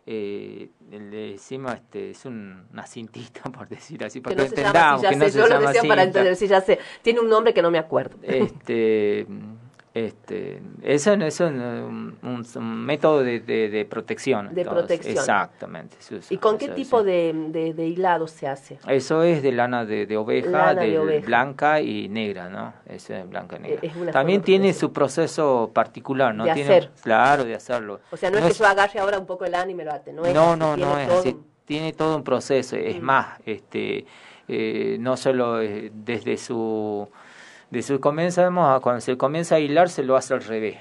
eh, 0.07 0.71
le 0.91 1.33
decimos, 1.33 1.75
este, 1.75 2.11
es 2.11 2.25
un- 2.25 2.67
una 2.73 2.87
cintita, 2.87 3.43
por 3.53 3.69
decir 3.69 4.03
así, 4.05 4.21
para 4.21 4.35
que 4.35 4.43
no 4.43 4.49
entendamos, 4.49 5.03
que 5.03 5.17
no 5.17 5.29
se 5.29 5.39
yo 5.39 5.47
lo 5.49 5.61
decía 5.61 5.83
para 5.89 6.03
entender, 6.03 6.37
sí, 6.37 6.49
ya 6.49 6.61
sé, 6.61 6.79
tiene 7.03 7.21
un 7.21 7.29
nombre 7.29 7.55
que 7.55 7.63
no 7.63 7.71
me 7.71 7.79
acuerdo. 7.79 8.17
Este, 8.23 9.27
este, 10.07 10.63
eso 10.83 11.13
es 11.15 11.41
un, 11.41 12.17
un- 12.23 12.47
un 12.55 12.85
método 12.85 13.23
de, 13.23 13.41
de, 13.41 13.69
de 13.69 13.85
protección. 13.85 14.55
De 14.55 14.63
entonces, 14.63 14.87
protección. 14.87 15.17
Exactamente. 15.19 15.97
usa, 16.11 16.19
¿Y 16.31 16.39
con 16.39 16.59
qué 16.59 16.69
tipo 16.69 17.03
de, 17.03 17.33
de, 17.75 17.87
hilado 17.87 18.27
se 18.27 18.47
hace? 18.49 18.79
Eso 18.89 19.23
es 19.23 19.43
de 19.43 19.53
lana 19.53 19.85
de, 19.85 20.17
oveja, 20.17 20.49
Lana 20.51 20.83
blanca 21.25 21.81
y 21.81 22.09
negra, 22.09 22.49
¿no? 22.49 22.73
Eso 22.87 23.15
es 23.15 23.29
blanca 23.29 23.57
y 23.57 23.61
negra. 23.61 23.79
Es 23.83 23.97
una 23.97 24.13
También 24.13 24.43
tiene 24.43 24.73
su 24.73 24.93
proceso 24.93 25.71
particular, 25.73 26.35
¿no? 26.35 26.45
De 26.45 26.53
tiene, 26.55 26.71
hacer. 26.71 26.91
Claro, 27.03 27.45
de 27.45 27.55
hacerlo. 27.55 28.01
O 28.11 28.17
sea, 28.17 28.31
no, 28.31 28.39
es 28.39 28.45
que 28.45 28.53
yo 28.53 28.67
agarre 28.67 29.01
ahora 29.01 29.19
un 29.19 29.27
poco 29.27 29.45
el 29.45 29.53
lana 29.53 29.71
y 29.71 29.75
me 29.75 29.85
lo 29.85 29.93
ate, 29.93 30.13
no 30.13 30.25
es 30.25 30.35
no, 30.35 30.57
no, 30.57 30.77
no 30.77 30.99
es 30.99 31.09
todo 31.09 31.19
así. 31.21 31.37
Tiene 31.65 31.93
todo 31.93 32.17
un 32.17 32.25
proceso. 32.25 32.75
Es 32.77 33.01
Mm. 33.01 33.05
más, 33.05 33.39
este, 33.47 34.05
eh, 34.49 34.97
no 34.99 35.17
solo 35.17 35.61
eh, 35.63 35.93
desde 35.95 36.37
su, 36.37 37.09
de 37.71 37.83
su 37.83 38.01
comienzo, 38.01 38.43
vemos, 38.43 38.69
a- 38.69 38.81
cuando 38.81 39.01
se 39.01 39.17
comienza 39.17 39.57
a 39.57 39.61
hilar, 39.61 39.89
se 39.89 40.03
lo 40.03 40.17
hace 40.17 40.35
al 40.35 40.43
revés. 40.43 40.77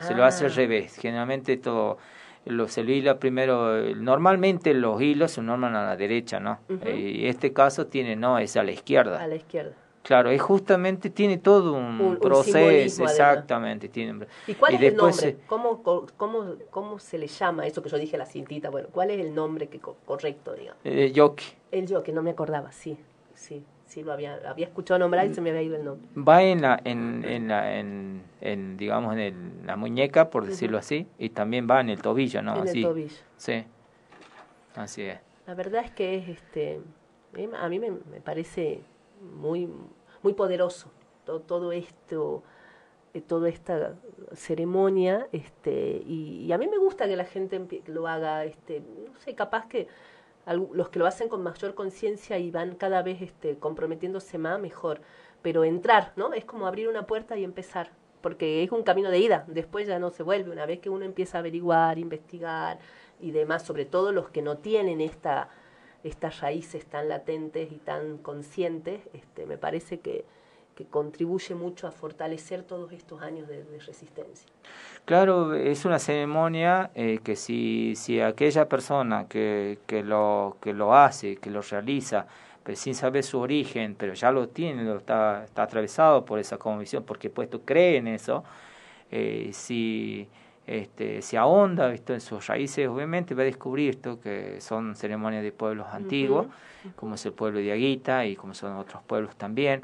Se 0.00 0.14
lo 0.14 0.24
hace 0.24 0.46
al 0.46 0.52
Ah. 0.52 0.54
revés. 0.56 0.96
Generalmente 0.96 1.56
todo 1.56 1.98
lo, 2.44 2.66
se 2.66 2.82
lo 2.82 2.90
hila 2.90 3.18
primero. 3.20 3.72
Normalmente 3.94 4.74
los 4.74 5.00
hilos 5.00 5.30
se 5.32 5.42
norman 5.42 5.76
a 5.76 5.84
la 5.86 5.96
derecha, 5.96 6.40
¿no? 6.40 6.58
Eh, 6.84 6.96
y 6.96 7.26
este 7.28 7.52
caso 7.52 7.86
tiene, 7.86 8.16
no, 8.16 8.38
es 8.38 8.56
a 8.56 8.64
la 8.64 8.72
izquierda. 8.72 9.22
a 9.22 9.26
la 9.28 9.36
izquierda. 9.36 9.72
Claro, 10.02 10.30
es 10.30 10.42
justamente, 10.42 11.10
tiene 11.10 11.38
todo 11.38 11.74
un, 11.74 12.18
proceso, 12.20 13.04
exactamente. 13.04 13.88
Tiene, 13.88 14.26
¿Y 14.48 14.54
cuál 14.54 14.72
y 14.72 14.76
es 14.76 14.82
el 14.82 14.96
nombre? 14.96 15.12
se- 15.14 15.36
¿Cómo, 15.46 15.84
cómo, 15.84 16.56
¿Cómo 16.70 16.98
se 16.98 17.18
le 17.18 17.28
llama 17.28 17.68
eso 17.68 17.80
que 17.84 17.88
yo 17.88 17.96
dije 17.98 18.18
la 18.18 18.26
cintita? 18.26 18.68
Bueno, 18.70 18.88
¿cuál 18.90 19.12
es 19.12 19.20
el 19.20 19.32
nombre 19.32 19.68
que 19.68 19.78
co- 19.78 19.96
correcto, 20.04 20.54
digamos? 20.54 20.80
eh. 20.82 21.04
El 21.70 21.86
yo, 21.86 22.02
que 22.02 22.10
no 22.12 22.22
me 22.24 22.30
acordaba, 22.30 22.72
sí, 22.72 22.98
sí, 23.34 23.64
sí 23.92 24.02
lo 24.02 24.12
había, 24.12 24.38
había 24.48 24.66
escuchado 24.66 24.98
nombrar 24.98 25.26
y 25.26 25.34
se 25.34 25.40
me 25.42 25.50
había 25.50 25.62
ido 25.62 25.76
el 25.76 25.84
nombre. 25.84 26.08
va 26.16 26.42
en 26.42 26.62
la 26.62 26.80
en, 26.84 27.24
en 27.24 27.48
la 27.48 27.78
en, 27.78 28.22
en, 28.40 28.76
digamos 28.78 29.12
en 29.12 29.18
el- 29.20 29.66
la 29.66 29.76
muñeca 29.76 30.30
por 30.30 30.46
decirlo 30.46 30.78
así 30.78 31.06
y 31.18 31.28
también 31.28 31.66
va 31.70 31.80
en 31.82 31.90
el 31.90 32.00
tobillo 32.00 32.40
no 32.42 32.62
En 32.62 32.68
el 32.68 32.82
tobillo. 32.82 33.16
sí. 33.36 33.64
Así 34.74 35.02
es. 35.02 35.18
La 35.46 35.54
verdad 35.54 35.84
es 35.84 35.90
que 35.90 36.16
es, 36.16 36.28
este, 36.28 36.80
eh, 37.36 37.50
a 37.58 37.68
mí 37.68 37.78
me, 37.78 37.90
me 37.90 38.20
parece 38.22 38.80
muy, 39.20 39.68
muy 40.22 40.32
poderoso 40.32 40.90
todo, 41.26 41.40
todo 41.40 41.72
esto, 41.72 42.42
eh, 43.12 43.20
toda 43.20 43.48
esta 43.50 43.94
ceremonia, 44.32 45.26
este, 45.32 46.02
y, 46.06 46.46
y 46.46 46.52
a 46.52 46.58
mí 46.58 46.66
me 46.68 46.78
gusta 46.78 47.06
que 47.06 47.16
la 47.16 47.24
gente 47.26 47.82
lo 47.86 48.08
haga, 48.08 48.44
este, 48.46 48.80
no 48.80 49.18
sé, 49.18 49.34
capaz 49.34 49.66
que 49.66 49.88
los 50.46 50.88
que 50.88 50.98
lo 50.98 51.06
hacen 51.06 51.28
con 51.28 51.42
mayor 51.42 51.74
conciencia 51.74 52.38
y 52.38 52.50
van 52.50 52.74
cada 52.74 53.02
vez 53.02 53.22
este, 53.22 53.56
comprometiéndose 53.56 54.38
más, 54.38 54.60
mejor. 54.60 55.00
Pero 55.42 55.64
entrar, 55.64 56.12
¿no? 56.16 56.32
Es 56.32 56.44
como 56.44 56.66
abrir 56.66 56.88
una 56.88 57.06
puerta 57.06 57.36
y 57.36 57.44
empezar, 57.44 57.90
porque 58.20 58.62
es 58.62 58.72
un 58.72 58.82
camino 58.82 59.10
de 59.10 59.18
ida, 59.18 59.44
después 59.48 59.86
ya 59.86 59.98
no 59.98 60.10
se 60.10 60.22
vuelve, 60.22 60.50
una 60.50 60.66
vez 60.66 60.80
que 60.80 60.90
uno 60.90 61.04
empieza 61.04 61.38
a 61.38 61.40
averiguar, 61.40 61.98
investigar 61.98 62.78
y 63.20 63.30
demás, 63.30 63.64
sobre 63.64 63.84
todo 63.84 64.12
los 64.12 64.30
que 64.30 64.42
no 64.42 64.58
tienen 64.58 65.00
esta, 65.00 65.48
estas 66.04 66.40
raíces 66.40 66.86
tan 66.86 67.08
latentes 67.08 67.70
y 67.72 67.76
tan 67.76 68.18
conscientes, 68.18 69.00
este, 69.12 69.46
me 69.46 69.58
parece 69.58 70.00
que, 70.00 70.24
que 70.74 70.84
contribuye 70.84 71.54
mucho 71.54 71.86
a 71.86 71.90
fortalecer 71.90 72.62
todos 72.62 72.92
estos 72.92 73.22
años 73.22 73.48
de, 73.48 73.64
de 73.64 73.78
resistencia. 73.78 74.48
claro 75.04 75.54
es 75.54 75.84
una 75.84 75.98
ceremonia 75.98 76.90
eh, 76.94 77.20
que 77.22 77.36
si 77.36 77.94
si 77.96 78.20
aquella 78.20 78.68
persona 78.68 79.26
que 79.28 79.78
que 79.86 80.02
lo 80.02 80.56
que 80.60 80.72
lo 80.72 80.94
hace 80.94 81.36
que 81.36 81.50
lo 81.50 81.60
realiza 81.62 82.26
pero 82.64 82.76
sin 82.76 82.94
saber 82.94 83.22
su 83.22 83.38
origen 83.38 83.94
pero 83.98 84.14
ya 84.14 84.30
lo 84.30 84.48
tiene 84.48 84.84
lo 84.84 84.98
está 84.98 85.44
está 85.44 85.64
atravesado 85.64 86.24
por 86.24 86.38
esa 86.38 86.56
convicción 86.58 87.04
porque 87.04 87.28
puesto 87.30 87.60
cree 87.62 87.96
en 87.98 88.08
eso 88.08 88.44
eh, 89.10 89.50
si 89.52 90.26
este, 90.66 91.20
se 91.22 91.36
ahonda 91.36 91.92
esto 91.92 92.14
en 92.14 92.20
sus 92.20 92.46
raíces, 92.46 92.88
obviamente 92.88 93.34
va 93.34 93.42
a 93.42 93.44
descubrir 93.44 93.90
esto 93.90 94.20
que 94.20 94.60
son 94.60 94.96
ceremonias 94.96 95.42
de 95.42 95.52
pueblos 95.52 95.86
antiguos, 95.90 96.46
como 96.96 97.16
es 97.16 97.26
el 97.26 97.32
pueblo 97.32 97.58
de 97.58 97.72
Aguita 97.72 98.24
y 98.24 98.36
como 98.36 98.54
son 98.54 98.76
otros 98.76 99.02
pueblos 99.02 99.36
también. 99.36 99.82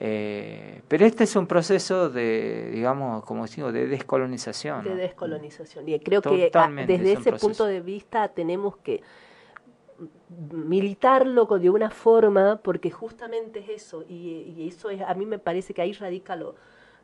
Eh, 0.00 0.82
pero 0.88 1.06
este 1.06 1.24
es 1.24 1.36
un 1.36 1.46
proceso 1.46 2.10
de, 2.10 2.70
digamos, 2.72 3.24
como 3.24 3.46
digo, 3.46 3.72
de 3.72 3.86
descolonización. 3.86 4.84
De 4.84 4.94
descolonización. 4.94 5.88
Y 5.88 5.98
creo 6.00 6.20
que 6.20 6.50
ah, 6.54 6.70
desde 6.86 7.12
ese 7.12 7.32
punto 7.32 7.64
de 7.66 7.80
vista 7.80 8.28
tenemos 8.28 8.76
que 8.78 9.02
militarlo 10.50 11.46
de 11.46 11.70
una 11.70 11.90
forma, 11.90 12.60
porque 12.62 12.90
justamente 12.90 13.60
es 13.60 13.68
eso, 13.68 14.04
y, 14.08 14.66
eso 14.68 14.90
es, 14.90 15.00
a 15.00 15.14
mí 15.14 15.26
me 15.26 15.38
parece 15.38 15.72
que 15.74 15.82
ahí 15.82 15.92
radica 15.92 16.36
lo, 16.36 16.56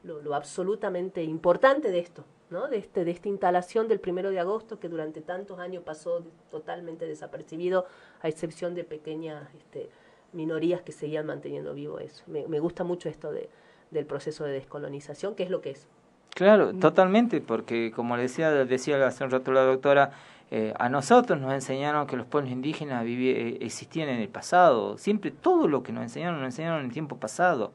lo, 0.02 0.34
absolutamente 0.34 1.22
importante 1.22 1.90
de 1.90 2.00
esto, 2.00 2.24
¿no? 2.50 2.68
de, 2.68 2.78
este, 2.78 3.04
de 3.04 3.12
esta 3.12 3.28
instalación 3.28 3.86
del 3.88 4.00
primero 4.00 4.30
de 4.30 4.40
agosto 4.40 4.80
que 4.80 4.88
durante 4.88 5.20
tantos 5.20 5.58
años 5.58 5.84
pasó 5.84 6.24
totalmente 6.50 7.06
desapercibido, 7.06 7.86
a 8.22 8.28
excepción 8.28 8.74
de 8.74 8.84
pequeñas 8.84 9.48
este, 9.56 9.90
minorías 10.32 10.82
que 10.82 10.92
seguían 10.92 11.26
manteniendo 11.26 11.74
vivo 11.74 11.98
eso. 11.98 12.22
Me, 12.26 12.46
me 12.48 12.60
gusta 12.60 12.84
mucho 12.84 13.08
esto 13.08 13.32
de, 13.32 13.48
del 13.90 14.06
proceso 14.06 14.44
de 14.44 14.52
descolonización, 14.52 15.34
que 15.34 15.42
es 15.42 15.50
lo 15.50 15.60
que 15.60 15.70
es. 15.70 15.86
Claro, 16.34 16.72
mm. 16.72 16.80
totalmente, 16.80 17.40
porque 17.40 17.92
como 17.94 18.16
le 18.16 18.22
decía, 18.22 18.50
decía 18.50 19.04
hace 19.06 19.24
un 19.24 19.30
rato 19.30 19.52
la 19.52 19.62
doctora, 19.62 20.12
eh, 20.50 20.72
a 20.78 20.88
nosotros 20.88 21.40
nos 21.40 21.52
enseñaron 21.52 22.06
que 22.06 22.16
los 22.16 22.26
pueblos 22.26 22.52
indígenas 22.52 23.04
eh, 23.06 23.58
existían 23.60 24.08
en 24.08 24.20
el 24.20 24.28
pasado, 24.28 24.98
siempre 24.98 25.30
todo 25.30 25.68
lo 25.68 25.82
que 25.82 25.92
nos 25.92 26.02
enseñaron 26.02 26.40
nos 26.40 26.46
enseñaron 26.46 26.80
en 26.80 26.86
el 26.86 26.92
tiempo 26.92 27.16
pasado. 27.18 27.72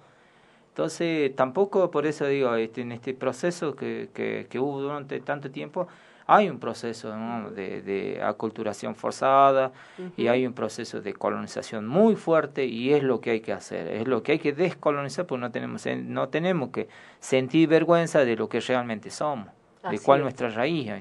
Entonces, 0.69 1.33
tampoco 1.35 1.89
por 1.89 2.05
eso 2.05 2.25
digo, 2.25 2.53
este, 2.55 2.81
en 2.81 2.91
este 2.91 3.13
proceso 3.13 3.75
que, 3.77 4.09
que, 4.13 4.47
que 4.49 4.59
hubo 4.59 4.81
durante 4.81 5.21
tanto 5.21 5.49
tiempo, 5.49 5.87
hay 6.27 6.49
un 6.49 6.59
proceso 6.59 7.11
de, 7.51 7.81
de, 7.81 8.21
aculturación 8.23 8.95
forzada 8.95 9.71
y 10.17 10.27
hay 10.27 10.45
un 10.47 10.53
proceso 10.53 11.01
de 11.01 11.13
colonización 11.13 11.87
muy 11.87 12.15
fuerte 12.15 12.65
y 12.65 12.93
es 12.93 13.03
lo 13.03 13.21
que 13.21 13.31
hay 13.31 13.41
que 13.41 13.53
hacer, 13.53 13.87
es 13.87 14.07
lo 14.07 14.23
que 14.23 14.33
hay 14.33 14.39
que 14.39 14.53
descolonizar 14.53 15.27
porque 15.27 15.41
no 15.41 15.51
tenemos, 15.51 15.85
no 15.85 16.29
tenemos 16.29 16.69
que 16.69 16.87
sentir 17.19 17.69
vergüenza 17.69 18.25
de 18.25 18.35
lo 18.35 18.49
que 18.49 18.59
realmente 18.59 19.11
somos, 19.11 19.47
de 19.89 19.99
cuál 19.99 20.19
es. 20.19 20.23
nuestra 20.23 20.49
raíz. 20.49 20.91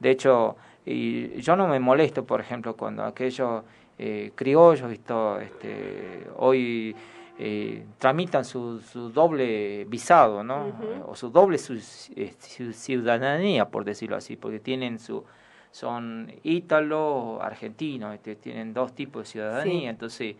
De 0.00 0.10
hecho, 0.10 0.56
y 0.84 1.40
yo 1.40 1.54
no 1.56 1.68
me 1.68 1.78
molesto, 1.78 2.24
por 2.24 2.40
ejemplo, 2.40 2.74
cuando 2.74 3.04
aquellos 3.04 3.62
eh, 3.98 4.32
criollos, 4.34 4.90
este, 4.90 6.26
hoy 6.38 6.96
eh, 7.42 7.86
tramitan 7.96 8.44
su, 8.44 8.80
su 8.82 9.08
doble 9.08 9.86
visado, 9.86 10.44
¿no? 10.44 10.70
O 11.06 11.16
su 11.16 11.30
doble 11.30 11.56
eh, 11.56 12.34
su, 12.38 12.72
ciudadanía, 12.74 13.70
por 13.70 13.86
decirlo 13.86 14.16
así, 14.16 14.36
porque 14.36 14.60
tienen 14.60 14.98
su 14.98 15.24
son 15.70 16.30
ítalo, 16.42 17.40
argentino, 17.40 18.12
este, 18.12 18.36
tienen 18.36 18.74
dos 18.74 18.92
tipos 18.92 19.22
de 19.22 19.30
ciudadanía, 19.30 19.88
entonces 19.88 20.36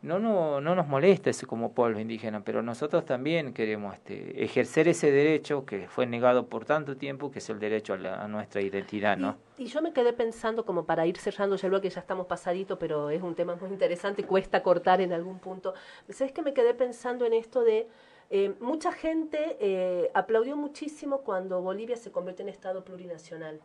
no, 0.00 0.20
no, 0.20 0.60
no 0.60 0.76
nos 0.76 0.86
molesta 0.86 1.30
eso 1.30 1.46
como 1.48 1.72
pueblo 1.72 1.98
indígena, 1.98 2.44
pero 2.44 2.62
nosotros 2.62 3.04
también 3.04 3.52
queremos 3.52 3.94
este, 3.94 4.44
ejercer 4.44 4.86
ese 4.86 5.10
derecho 5.10 5.64
que 5.66 5.88
fue 5.88 6.06
negado 6.06 6.46
por 6.46 6.64
tanto 6.64 6.96
tiempo, 6.96 7.32
que 7.32 7.40
es 7.40 7.50
el 7.50 7.58
derecho 7.58 7.94
a, 7.94 8.28
nuestra 8.28 8.60
identidad, 8.60 9.16
¿no? 9.16 9.36
Y, 9.56 9.66
yo 9.66 9.82
me 9.82 9.92
quedé 9.92 10.12
pensando, 10.12 10.64
como 10.64 10.84
para 10.84 11.04
ir 11.06 11.18
cerrando, 11.18 11.56
ya 11.56 11.68
lo 11.68 11.80
que 11.80 11.90
ya 11.90 12.00
estamos 12.00 12.26
pasadito, 12.26 12.78
pero 12.78 13.10
es 13.10 13.22
un 13.22 13.34
tema 13.34 13.56
muy 13.56 13.70
interesante, 13.70 14.22
cuesta 14.24 14.62
cortar 14.62 15.00
en 15.00 15.12
algún 15.12 15.40
punto. 15.40 15.74
¿Sabes 16.08 16.32
que 16.32 16.42
me 16.42 16.54
quedé 16.54 16.74
pensando 16.74 17.26
en 17.26 17.32
esto 17.32 17.62
de... 17.62 17.88
Eh, 18.30 18.54
mucha 18.60 18.92
gente 18.92 19.56
eh, 19.58 20.10
aplaudió 20.12 20.54
muchísimo 20.54 21.22
cuando 21.22 21.62
Bolivia 21.62 21.96
se 21.96 22.12
convierte 22.12 22.42
en 22.42 22.50
Estado 22.50 22.84
plurinacional. 22.84 23.58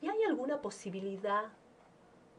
¿Y 0.00 0.08
hay 0.08 0.22
alguna 0.22 0.62
posibilidad 0.62 1.46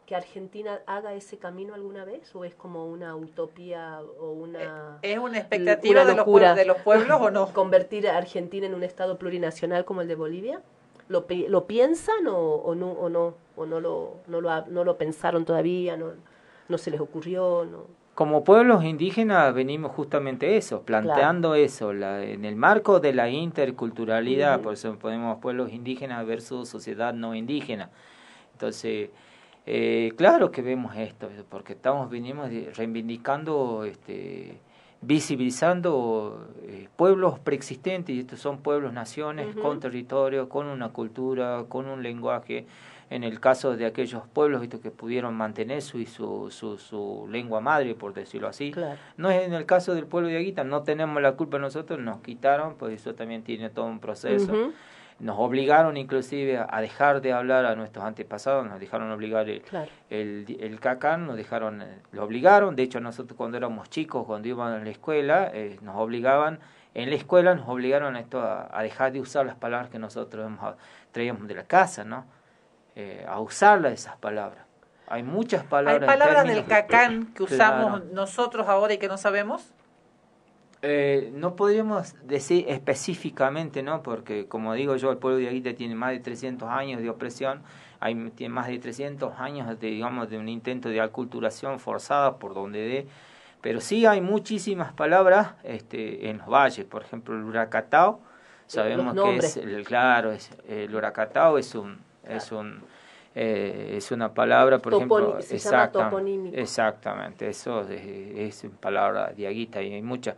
que 0.06 0.16
Argentina 0.16 0.82
haga 0.86 1.14
ese 1.14 1.38
camino 1.38 1.74
alguna 1.74 2.06
vez 2.06 2.34
o 2.36 2.46
es 2.46 2.54
como 2.56 2.86
una 2.86 3.16
utopía 3.16 4.00
o 4.20 4.32
una 4.32 5.00
eh, 5.02 5.14
es 5.14 5.18
una 5.18 5.40
expectativa 5.40 6.06
de, 6.06 6.16
los 6.16 6.26
pueblos, 6.26 6.56
de 6.56 6.66
los 6.66 6.78
pueblos 6.78 7.22
o 7.22 7.32
no 7.32 7.48
convertir 7.54 8.08
a 8.08 8.18
Argentina 8.18 8.68
en 8.68 8.76
un 8.76 8.84
estado 8.84 9.18
plurinacional 9.18 9.86
como 9.86 10.02
el 10.02 10.08
de 10.08 10.16
Bolivia 10.16 10.62
lo, 11.08 11.26
lo 11.50 11.66
piensan 11.66 12.28
o, 12.28 12.38
o, 12.38 12.76
no 12.76 12.92
o 12.92 13.10
no 13.10 13.36
o 13.56 13.66
no 13.66 13.80
lo 13.80 14.16
no 14.28 14.42
lo 14.42 14.66
no 14.68 14.84
lo 14.84 14.98
pensaron 14.98 15.46
todavía 15.46 15.98
no 15.98 16.12
no 16.68 16.78
se 16.78 16.92
les 16.92 17.00
ocurrió 17.00 17.66
no 17.66 18.06
como 18.16 18.46
pueblos 18.46 18.86
indígenas 18.86 19.54
venimos 19.54 19.92
justamente 19.92 20.56
eso, 20.56 20.84
planteando 20.84 21.54
eso, 21.54 21.92
la, 21.92 22.24
en 22.24 22.46
el 22.46 22.56
marco 22.56 23.02
de 23.02 23.12
la 23.14 23.30
interculturalidad, 23.30 24.62
por 24.62 24.76
eso 24.76 24.98
ponemos 24.98 25.40
pueblos 25.42 25.74
indígenas 25.74 26.26
versus 26.26 26.70
sociedad 26.70 27.14
no 27.14 27.36
indígena. 27.36 27.90
Entonces, 28.54 29.10
eh, 29.66 30.14
claro 30.16 30.52
que 30.52 30.62
vemos 30.62 30.96
esto, 30.96 31.30
porque 31.50 31.74
estamos 31.74 32.10
vinimos 32.10 32.50
reivindicando, 32.76 33.84
este, 33.84 34.60
visibilizando 35.02 36.48
eh, 36.64 36.88
pueblos 36.96 37.40
preexistentes, 37.40 38.16
y 38.16 38.20
estos 38.20 38.40
son 38.40 38.60
pueblos, 38.60 38.94
naciones, 38.94 39.56
con 39.56 39.80
territorio, 39.80 40.50
con 40.50 40.68
una 40.68 40.90
cultura, 40.90 41.66
con 41.68 41.88
un 41.88 42.04
lenguaje. 42.04 42.66
En 43.12 43.24
el 43.24 43.40
caso 43.40 43.78
de 43.78 43.86
aquellos 43.86 44.24
pueblos 44.34 44.68
que 44.68 44.90
pudieron 44.90 45.36
mantener 45.36 45.84
su, 45.84 46.04
su, 46.06 46.50
su, 46.50 46.80
su 46.80 47.28
lengua 47.30 47.62
madre, 47.62 47.94
por 47.94 48.16
decirlo 48.16 48.48
así. 48.48 48.74
No 49.16 49.30
es 49.30 49.46
en 49.46 49.54
el 49.54 49.68
caso 49.68 49.94
del 49.94 50.08
pueblo 50.08 50.28
de 50.28 50.38
Aguita, 50.38 50.64
no 50.64 50.82
tenemos 50.82 51.22
la 51.22 51.34
culpa 51.34 51.60
nosotros, 51.60 52.00
nos 52.00 52.22
quitaron, 52.22 52.76
pues 52.76 53.02
eso 53.02 53.14
también 53.14 53.44
tiene 53.44 53.70
todo 53.70 53.86
un 53.86 54.00
proceso 54.00 54.72
nos 55.20 55.38
obligaron 55.40 55.96
inclusive 55.96 56.64
a 56.68 56.82
dejar 56.82 57.22
de 57.22 57.32
hablar 57.32 57.66
a 57.66 57.76
nuestros 57.76 58.04
antepasados, 58.04 58.66
nos 58.68 58.80
dejaron 58.80 59.12
obligar 59.12 59.50
el, 59.50 59.64
el, 60.10 60.58
el 60.60 60.80
cacán, 60.80 61.26
nos 61.26 61.38
dejaron, 61.38 61.84
lo 62.12 62.24
obligaron, 62.24 62.76
de 62.76 62.84
hecho 62.84 63.00
nosotros 63.00 63.38
cuando 63.38 63.58
éramos 63.58 63.90
chicos, 63.90 64.26
cuando 64.26 64.48
íbamos 64.48 64.82
a 64.82 64.84
la 64.84 64.90
escuela, 64.90 65.50
eh, 65.54 65.80
nos 65.82 65.96
obligaban, 65.96 66.60
en 66.94 67.10
la 67.10 67.16
escuela 67.16 67.56
nos 67.56 67.68
obligaron 67.70 68.16
a, 68.16 68.20
esto, 68.20 68.42
a, 68.42 68.82
dejar 68.84 69.14
de 69.14 69.22
usar 69.22 69.46
las 69.46 69.56
palabras 69.56 69.90
que 69.90 70.00
nosotros 70.00 70.52
traíamos 71.12 71.48
de 71.48 71.54
la 71.54 71.64
casa, 71.64 72.04
¿no? 72.04 72.26
Eh, 72.96 73.26
a 73.28 73.40
usarlas 73.40 73.94
esas 73.94 74.18
palabras. 74.18 74.66
Hay 75.08 75.24
muchas 75.24 75.64
palabras. 75.64 76.10
¿Hay 76.10 76.18
palabras 76.18 76.48
del 76.48 76.66
cacán 76.66 77.34
que 77.34 77.44
usamos 77.44 78.06
nosotros 78.06 78.68
ahora 78.68 78.94
y 78.94 78.98
que 78.98 79.08
no 79.08 79.18
sabemos? 79.18 79.74
Eh, 80.88 81.32
no 81.34 81.56
podríamos 81.56 82.14
decir 82.28 82.66
específicamente, 82.68 83.82
¿no? 83.82 84.04
Porque, 84.04 84.46
como 84.46 84.76
digo 84.76 84.96
yo, 84.98 85.10
el 85.10 85.18
pueblo 85.18 85.40
de 85.40 85.48
Aguita 85.48 85.74
tiene 85.74 85.96
más 85.96 86.12
de 86.12 86.20
300 86.20 86.70
años 86.70 87.02
de 87.02 87.10
opresión, 87.10 87.64
hay, 88.00 88.14
tiene 88.36 88.54
más 88.54 88.68
de 88.68 88.78
300 88.78 89.34
años, 89.40 89.68
de, 89.68 89.88
digamos, 89.88 90.30
de 90.30 90.38
un 90.38 90.48
intento 90.48 90.90
de 90.90 91.02
aculturación 91.02 91.80
forzada 91.80 92.38
por 92.38 92.54
donde 92.54 92.88
dé, 92.88 93.08
pero 93.62 93.82
sí 93.82 94.06
hay 94.06 94.22
muchísimas 94.22 94.94
palabras 94.94 95.56
este, 95.64 96.30
en 96.30 96.38
los 96.38 96.48
valles, 96.48 96.86
por 96.86 97.02
ejemplo, 97.02 97.36
el 97.36 97.44
huracatao, 97.46 98.20
sabemos 98.68 99.16
que 99.16 99.38
es, 99.38 99.58
el, 99.58 99.84
claro, 99.86 100.34
es, 100.34 100.52
el 100.70 100.94
huracatao 100.94 101.58
es 101.58 101.74
un... 101.74 101.98
Es 102.28 102.52
un 102.52 102.84
eh, 103.38 103.96
es 103.98 104.12
una 104.12 104.34
palabra, 104.34 104.80
por 104.80 104.94
ejemplo, 104.94 105.38
exactamente, 106.54 107.50
eso 107.50 107.82
es, 107.82 108.64
es, 108.64 108.72
palabra 108.80 109.34
de 109.36 109.46
Aguita 109.46 109.82
y 109.82 109.94
hay 109.94 110.02
muchas 110.02 110.36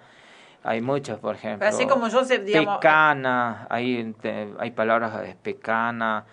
hay 0.67 0.81
muchas, 0.81 1.17
por 1.19 1.35
ejemplo. 1.35 1.65
así 1.65 1.87
como 1.87 2.09
yo 2.09 2.25
sé, 2.25 2.39
digamos... 2.39 2.77
Pecana, 2.77 3.67
hay, 3.69 4.13
hay 4.59 4.71
palabras 4.71 5.21
de 5.21 5.33
pecana, 5.33 6.25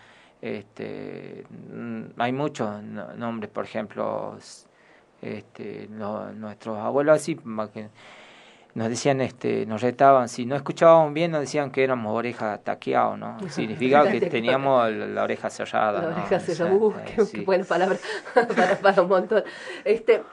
este, 0.42 1.46
mm, 1.72 2.02
hay 2.18 2.32
muchos 2.32 2.82
nombres, 2.82 3.48
por 3.48 3.64
ejemplo, 3.64 4.36
este, 5.22 5.86
nuestros 5.88 6.78
abuelos 6.78 7.14
así, 7.14 7.38
nos 8.74 8.88
decían, 8.88 9.20
este, 9.20 9.66
nos 9.66 9.82
retaban, 9.82 10.28
si 10.28 10.46
no 10.46 10.56
escuchábamos 10.56 11.14
bien, 11.14 11.30
nos 11.30 11.40
decían 11.42 11.70
que 11.70 11.84
éramos 11.84 12.12
oreja 12.12 12.58
taqueado, 12.58 13.16
¿no? 13.16 13.38
Significaba 13.48 14.10
que 14.10 14.20
teníamos 14.30 14.90
la, 14.90 15.22
oreja 15.22 15.48
cerrada. 15.48 16.02
La 16.02 16.08
oreja 16.08 16.40
cerrada, 16.40 16.74
uh, 16.74 16.92
qué, 17.06 17.40
buena 17.42 17.64
palabra 17.64 17.96
para, 18.34 18.76
para 18.78 19.02
un 19.02 19.08
montón. 19.08 19.44
Este, 19.84 20.24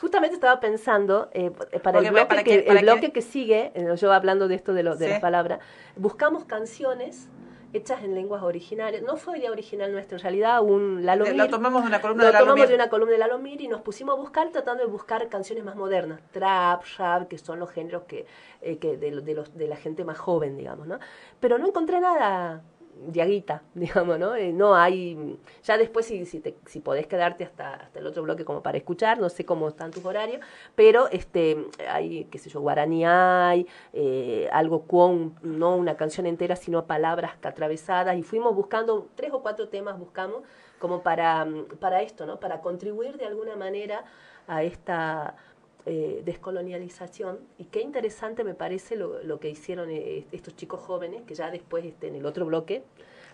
justamente 0.00 0.34
estaba 0.34 0.60
pensando, 0.60 1.28
eh, 1.32 1.50
para 1.82 1.98
el 1.98 2.10
bloque, 2.10 2.44
que, 2.44 2.58
el 2.60 2.78
bloque 2.82 3.12
que 3.12 3.22
sigue, 3.22 3.72
eh, 3.74 3.94
yo 3.96 4.12
hablando 4.12 4.48
de 4.48 4.54
esto 4.54 4.72
de, 4.72 4.82
lo, 4.82 4.96
de 4.96 5.08
las 5.08 5.20
palabras, 5.20 5.60
buscamos 5.96 6.44
canciones 6.44 7.28
hechas 7.72 8.02
en 8.02 8.14
lenguas 8.14 8.42
originales. 8.42 9.02
No 9.02 9.16
fue 9.16 9.38
idea 9.38 9.50
original 9.50 9.92
nuestra, 9.92 10.16
en 10.16 10.22
realidad 10.22 10.62
un 10.62 11.04
Lalomir. 11.04 11.36
Lo 11.36 11.48
tomamos 11.48 11.82
de 11.82 11.88
una 11.88 12.00
columna 12.00 12.24
de 12.24 12.32
Lalomir. 12.32 12.48
tomamos 12.48 12.68
de 12.68 12.74
una 12.74 12.88
columna 12.88 13.12
de 13.12 13.18
Lalomir 13.18 13.60
y 13.60 13.68
nos 13.68 13.80
pusimos 13.80 14.14
a 14.14 14.20
buscar 14.20 14.50
tratando 14.50 14.84
de 14.84 14.90
buscar 14.90 15.28
canciones 15.28 15.64
más 15.64 15.76
modernas. 15.76 16.20
Trap, 16.32 16.82
rap, 16.98 17.28
que 17.28 17.38
son 17.38 17.58
los 17.58 17.70
géneros 17.70 18.02
que, 18.02 18.26
eh, 18.60 18.78
que 18.78 18.96
de, 18.96 19.20
de, 19.22 19.34
los, 19.34 19.56
de 19.56 19.68
la 19.68 19.76
gente 19.76 20.04
más 20.04 20.18
joven, 20.18 20.56
digamos, 20.56 20.86
¿no? 20.86 20.98
Pero 21.40 21.58
no 21.58 21.66
encontré 21.66 22.00
nada 22.00 22.62
diaguita, 23.06 23.62
digamos, 23.74 24.18
¿no? 24.18 24.34
Eh, 24.34 24.52
no 24.52 24.74
hay, 24.74 25.38
ya 25.62 25.76
después 25.76 26.06
si, 26.06 26.24
si, 26.26 26.40
te, 26.40 26.56
si 26.66 26.80
podés 26.80 27.06
quedarte 27.06 27.44
hasta, 27.44 27.74
hasta 27.74 27.98
el 27.98 28.06
otro 28.06 28.22
bloque 28.22 28.44
como 28.44 28.62
para 28.62 28.78
escuchar, 28.78 29.18
no 29.18 29.28
sé 29.28 29.44
cómo 29.44 29.68
están 29.68 29.90
tus 29.90 30.04
horarios, 30.04 30.40
pero 30.74 31.08
este, 31.10 31.66
hay, 31.88 32.24
qué 32.24 32.38
sé 32.38 32.50
yo, 32.50 32.60
guaraní 32.60 33.04
hay, 33.04 33.66
eh, 33.92 34.48
algo 34.52 34.86
con, 34.86 35.34
no 35.42 35.76
una 35.76 35.96
canción 35.96 36.26
entera, 36.26 36.56
sino 36.56 36.86
palabras 36.86 37.32
atravesadas, 37.42 38.16
y 38.16 38.22
fuimos 38.22 38.54
buscando, 38.54 39.08
tres 39.14 39.32
o 39.32 39.42
cuatro 39.42 39.68
temas 39.68 39.98
buscamos, 39.98 40.42
como 40.78 41.02
para, 41.02 41.46
para 41.78 42.02
esto, 42.02 42.26
¿no? 42.26 42.40
Para 42.40 42.60
contribuir 42.60 43.16
de 43.16 43.26
alguna 43.26 43.54
manera 43.54 44.04
a 44.48 44.64
esta 44.64 45.36
eh, 45.86 46.22
descolonialización 46.24 47.38
y 47.58 47.64
qué 47.64 47.80
interesante 47.80 48.44
me 48.44 48.54
parece 48.54 48.96
lo, 48.96 49.22
lo 49.22 49.40
que 49.40 49.48
hicieron 49.48 49.90
eh, 49.90 50.26
estos 50.32 50.54
chicos 50.56 50.80
jóvenes 50.80 51.22
que 51.26 51.34
ya 51.34 51.50
después 51.50 51.84
este, 51.84 52.08
en 52.08 52.14
el 52.16 52.26
otro 52.26 52.46
bloque 52.46 52.82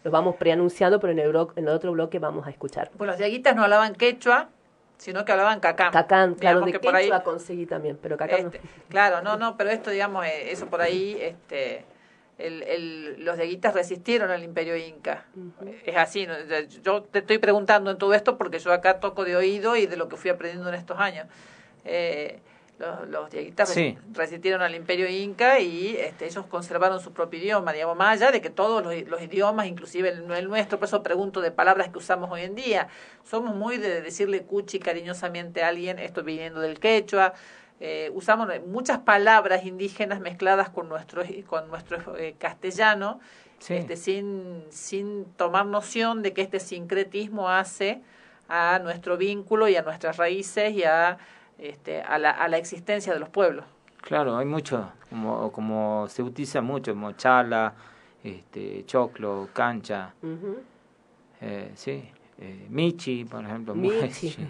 los 0.04 0.12
vamos 0.12 0.36
preanunciando 0.36 0.98
pero 1.00 1.12
en 1.12 1.18
el, 1.18 1.28
en 1.56 1.64
el 1.64 1.68
otro 1.68 1.92
bloque 1.92 2.18
vamos 2.18 2.46
a 2.46 2.50
escuchar 2.50 2.90
Pues 2.96 3.08
los 3.08 3.18
diaguitas 3.18 3.54
no 3.54 3.64
hablaban 3.64 3.94
quechua, 3.94 4.48
sino 4.96 5.24
que 5.24 5.32
hablaban 5.32 5.60
cacán. 5.60 5.92
Cacán, 5.92 6.34
claro, 6.34 6.62
de 6.62 6.72
que 6.72 6.80
por 6.80 6.94
ahí- 6.96 7.10
conseguí 7.22 7.66
también, 7.66 7.98
pero 8.00 8.16
Cacán 8.16 8.44
no. 8.44 8.48
Este, 8.48 8.60
claro, 8.88 9.22
no, 9.22 9.36
no, 9.36 9.56
pero 9.56 9.70
esto, 9.70 9.90
digamos, 9.90 10.24
eh, 10.26 10.50
eso 10.50 10.66
por 10.66 10.80
ahí, 10.80 11.16
este, 11.20 11.84
el, 12.38 12.62
el, 12.62 13.24
los 13.24 13.36
diaguitas 13.36 13.74
resistieron 13.74 14.30
al 14.30 14.42
imperio 14.42 14.76
inca. 14.76 15.26
Es 15.84 15.96
así, 15.96 16.26
¿no? 16.26 16.34
Yo 16.82 17.02
te 17.02 17.18
estoy 17.20 17.38
preguntando 17.38 17.90
en 17.90 17.98
todo 17.98 18.14
esto 18.14 18.38
porque 18.38 18.58
yo 18.58 18.72
acá 18.72 19.00
toco 19.00 19.24
de 19.24 19.36
oído 19.36 19.76
y 19.76 19.86
de 19.86 19.96
lo 19.96 20.08
que 20.08 20.16
fui 20.16 20.30
aprendiendo 20.30 20.68
en 20.68 20.74
estos 20.76 20.98
años. 20.98 21.26
Eh, 21.84 22.40
los, 22.78 23.09
los 23.09 23.28
Sí. 23.66 23.98
resistieron 24.12 24.62
al 24.62 24.74
imperio 24.74 25.09
inca 25.09 25.59
y 25.59 25.96
este, 25.96 26.26
ellos 26.26 26.46
conservaron 26.46 27.00
su 27.00 27.12
propio 27.12 27.40
idioma, 27.40 27.72
digamos, 27.72 27.96
más 27.96 28.20
allá 28.20 28.30
de 28.30 28.40
que 28.40 28.50
todos 28.50 28.84
los, 28.84 28.94
los 29.09 29.20
idiomas, 29.20 29.66
inclusive 29.66 30.10
el, 30.10 30.30
el 30.30 30.48
nuestro, 30.48 30.78
por 30.78 30.86
eso 30.86 31.02
pregunto 31.02 31.40
de 31.40 31.50
palabras 31.50 31.88
que 31.88 31.98
usamos 31.98 32.30
hoy 32.30 32.42
en 32.42 32.55
día, 32.55 32.88
somos 33.24 33.55
muy 33.56 33.78
de 33.78 34.00
decirle 34.00 34.42
cuchi 34.42 34.78
cariñosamente 34.78 35.64
a 35.64 35.68
alguien, 35.68 35.98
esto 35.98 36.22
viniendo 36.22 36.60
del 36.60 36.78
quechua, 36.78 37.34
eh, 37.80 38.10
usamos 38.14 38.48
muchas 38.66 38.98
palabras 38.98 39.64
indígenas 39.64 40.20
mezcladas 40.20 40.68
con 40.68 40.88
nuestro, 40.88 41.22
con 41.46 41.68
nuestro 41.68 42.16
eh, 42.16 42.36
castellano, 42.38 43.20
Sí. 43.60 43.74
este, 43.74 43.96
sin, 43.96 44.62
sin 44.70 45.24
tomar 45.34 45.66
noción 45.66 46.22
de 46.22 46.32
que 46.32 46.42
este 46.42 46.60
sincretismo 46.60 47.50
hace 47.50 48.00
a 48.48 48.78
nuestro 48.78 49.16
vínculo 49.16 49.66
y 49.66 49.74
a 49.74 49.82
nuestras 49.82 50.16
raíces 50.16 50.74
y 50.74 50.84
a, 50.84 51.18
este, 51.59 52.01
a, 52.02 52.18
la, 52.18 52.30
a 52.30 52.48
la 52.48 52.56
existencia 52.59 53.12
de 53.12 53.20
los 53.20 53.28
pueblos. 53.28 53.64
Claro, 54.01 54.36
hay 54.36 54.47
mucho, 54.47 54.90
como, 55.10 55.51
como 55.52 56.06
se 56.09 56.22
utiliza 56.22 56.60
mucho, 56.62 56.93
como 56.94 57.12
chala, 57.12 57.74
este, 58.22 58.85
choclo, 58.86 59.48
cancha, 59.52 60.14
Ujú. 60.22 60.59
eh, 61.40 61.70
sí, 61.74 62.09
eh, 62.40 62.66
michi, 62.70 63.24
por 63.24 63.44
ejemplo. 63.44 63.74
Michi. 63.74 64.36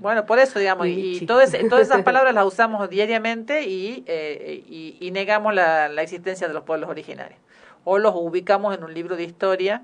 Bueno, 0.00 0.24
por 0.26 0.38
eso, 0.38 0.58
digamos, 0.58 0.86
y, 0.86 0.94
Michi. 0.96 1.24
y 1.24 1.26
todas, 1.26 1.54
todas 1.68 1.86
esas 1.86 2.02
palabras 2.04 2.34
las 2.34 2.44
usamos 2.46 2.88
diariamente 2.88 3.62
y, 3.64 4.02
eh, 4.06 4.62
y, 4.66 4.96
y 5.00 5.10
negamos 5.10 5.54
la, 5.54 5.88
la 5.88 6.02
existencia 6.02 6.48
de 6.48 6.54
los 6.54 6.64
pueblos 6.64 6.88
originarios. 6.90 7.38
O 7.84 7.98
los 7.98 8.14
ubicamos 8.14 8.74
en 8.76 8.84
un 8.84 8.92
libro 8.94 9.16
de 9.16 9.24
historia. 9.24 9.82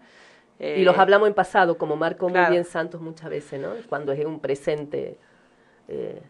eh, 0.58 0.78
y 0.80 0.84
los 0.84 0.96
hablamos 0.98 1.28
en 1.28 1.34
pasado 1.34 1.76
como 1.78 1.96
marcó 1.96 2.28
claro. 2.28 2.46
muy 2.48 2.52
bien 2.56 2.64
Santos 2.64 3.00
muchas 3.00 3.28
veces 3.30 3.60
no 3.60 3.68
cuando 3.88 4.12
es 4.12 4.24
un 4.24 4.40
presente 4.40 5.18
eh, 5.88 6.22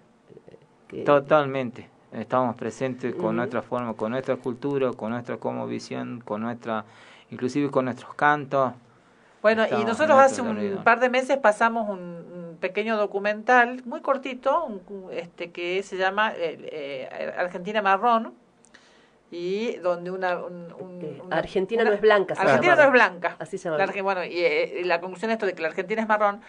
que- 0.88 1.02
Totalmente. 1.02 1.88
Estamos 2.12 2.56
presentes 2.56 3.14
con 3.14 3.36
nuestra 3.36 3.60
forma, 3.62 3.92
con 3.94 4.12
nuestra 4.12 4.36
cultura, 4.36 4.90
con 4.92 5.10
nuestra 5.10 5.36
como 5.36 5.66
visión, 5.66 6.22
con 6.24 6.40
nuestra, 6.42 6.84
inclusive 7.30 7.70
con 7.70 7.84
nuestros 7.86 8.14
cantos. 8.14 8.72
Bueno, 9.42 9.64
y 9.66 9.84
nosotros 9.84 10.18
hace 10.18 10.40
un 10.40 10.56
territorio. 10.56 10.82
par 10.84 10.98
de 11.00 11.08
meses 11.10 11.36
pasamos 11.38 11.88
un, 11.90 11.98
un 11.98 12.56
pequeño 12.58 12.96
documental 12.96 13.82
muy 13.84 14.00
cortito, 14.00 14.64
un- 14.64 14.80
este 15.12 15.50
que 15.50 15.82
se 15.82 15.96
llama 15.98 16.32
eh, 16.34 16.58
eh, 17.12 17.34
Argentina 17.36 17.82
Marrón 17.82 18.32
y 19.30 19.76
donde 19.76 20.10
una, 20.10 20.38
un- 20.42 20.72
un- 20.80 21.20
una- 21.26 21.36
Argentina 21.36 21.82
una- 21.82 21.90
no 21.90 21.96
es 21.96 22.00
blanca 22.00 22.34
se 22.34 22.40
Argentina 22.40 22.76
no 22.76 22.82
es 22.82 22.92
blanca. 22.92 23.36
Así 23.38 23.58
se 23.58 23.68
llama. 23.68 23.84
La 23.84 24.02
bueno, 24.02 24.24
y 24.24 24.38
eh, 24.38 24.82
la 24.84 25.00
conclusión 25.00 25.28
de 25.28 25.34
esto 25.34 25.46
de 25.46 25.52
que 25.54 25.62
la 25.62 25.68
Argentina 25.68 26.00
es 26.02 26.08
marrón, 26.08 26.40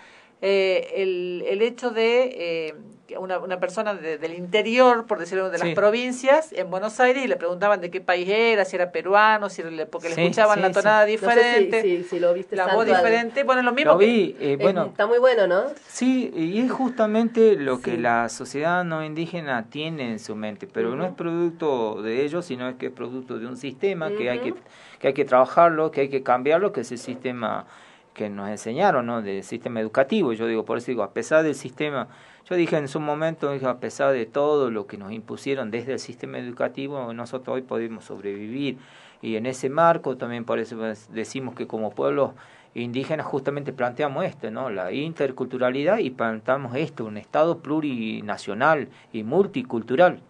eh, 0.41 0.93
el, 0.95 1.43
el 1.47 1.61
hecho 1.61 1.89
de 1.91 2.67
eh, 2.69 2.75
una, 3.17 3.39
una 3.39 3.59
persona 3.59 3.93
de- 3.93 4.17
del 4.17 4.33
interior, 4.33 5.05
por 5.05 5.19
decirlo 5.19 5.49
de 5.49 5.57
las 5.59 5.67
Sí. 5.69 5.75
provincias, 5.75 6.51
en 6.51 6.69
Buenos 6.69 6.99
Aires, 6.99 7.23
y 7.23 7.27
le 7.27 7.37
preguntaban 7.37 7.79
de 7.79 7.89
qué 7.89 8.01
país 8.01 8.27
era, 8.27 8.65
si 8.65 8.75
era 8.75 8.91
peruano, 8.91 9.49
si 9.49 9.63
le- 9.63 9.85
porque 9.85 10.09
le 10.09 10.15
escuchaban 10.21 10.55
sí, 10.57 10.61
la 10.61 10.67
sí. 10.67 10.73
tonada 10.73 11.01
No 11.01 11.05
sé 11.05 11.11
si- 11.11 11.11
diferente, 11.25 11.81
si, 11.83 12.03
si 12.03 12.19
lo 12.19 12.33
viste 12.33 12.55
la 12.55 12.65
voz 12.73 12.87
al- 12.89 12.95
diferente, 12.97 13.43
bueno, 13.43 13.61
lo 13.61 13.71
mismo 13.71 13.93
Lo 13.93 13.97
vi, 13.97 14.35
eh, 14.39 14.53
Eh, 14.53 14.57
bueno, 14.59 14.85
está 14.85 15.07
muy 15.07 15.19
bueno 15.19 15.47
no 15.47 15.63
sí, 15.87 16.31
y 16.35 16.59
es 16.59 16.71
justamente 16.71 17.55
lo 17.55 17.79
que 17.81 17.97
la 17.97 18.27
sociedad 18.29 18.83
no 18.83 19.03
indígena 19.05 19.67
tiene 19.69 20.11
en 20.11 20.19
su 20.19 20.35
mente, 20.35 20.67
pero 20.67 20.95
no 20.95 21.05
es 21.05 21.13
producto 21.13 22.01
de 22.01 22.25
ellos, 22.25 22.45
sino 22.45 22.67
es 22.67 22.75
que 22.75 22.87
es 22.87 22.91
producto 22.91 23.39
de 23.39 23.45
un 23.47 23.55
sistema 23.57 24.11
que 24.11 24.29
hay 24.29 24.39
que 24.39 24.53
que 24.99 25.09
hay 25.09 25.13
que 25.13 25.25
trabajarlo, 25.25 25.91
que 25.91 26.01
hay 26.01 26.09
que 26.09 26.23
cambiarlo, 26.23 26.71
que 26.73 26.81
es 26.81 26.91
el 26.91 26.97
sistema 26.97 27.67
que 28.15 28.29
nos 28.31 28.49
enseñaron, 28.49 29.05
¿no? 29.05 29.21
Del 29.21 29.43
sistema 29.43 29.79
educativo. 29.79 30.33
Yo 30.33 30.47
digo, 30.47 30.65
por 30.65 30.79
eso 30.79 30.87
digo, 30.87 31.03
a 31.03 31.13
pesar 31.13 31.43
del 31.43 31.53
sistema, 31.53 32.07
yo 32.49 32.55
dije 32.55 32.77
en 32.77 32.87
su 32.87 32.99
momento, 32.99 33.51
dije, 33.51 33.65
a 33.65 33.79
pesar 33.79 34.13
de 34.13 34.25
todo 34.25 34.71
lo 34.71 34.87
que 34.87 34.97
nos 34.97 35.11
impusieron 35.11 35.69
desde 35.69 35.93
el 35.93 35.99
sistema 35.99 36.37
educativo, 36.37 37.11
nosotros 37.13 37.55
hoy 37.55 37.61
podemos 37.61 38.05
sobrevivir. 38.05 38.77
Y 39.21 39.35
en 39.35 39.45
ese 39.45 39.69
marco 39.69 40.15
también 40.15 40.45
por 40.45 40.59
eso 40.59 40.77
decimos 41.09 41.55
que 41.55 41.67
como 41.67 41.91
pueblos 41.91 42.31
indígenas 42.73 43.25
justamente 43.25 43.73
planteamos 43.73 44.23
esto, 44.23 44.51
¿no? 44.51 44.69
La 44.69 44.91
interculturalidad 44.91 45.97
y 45.97 46.11
planteamos 46.11 46.75
esto, 46.75 47.05
un 47.05 47.17
Estado 47.17 47.59
plurinacional 47.59 48.89
y 49.11 49.23
multicultural 49.23 50.21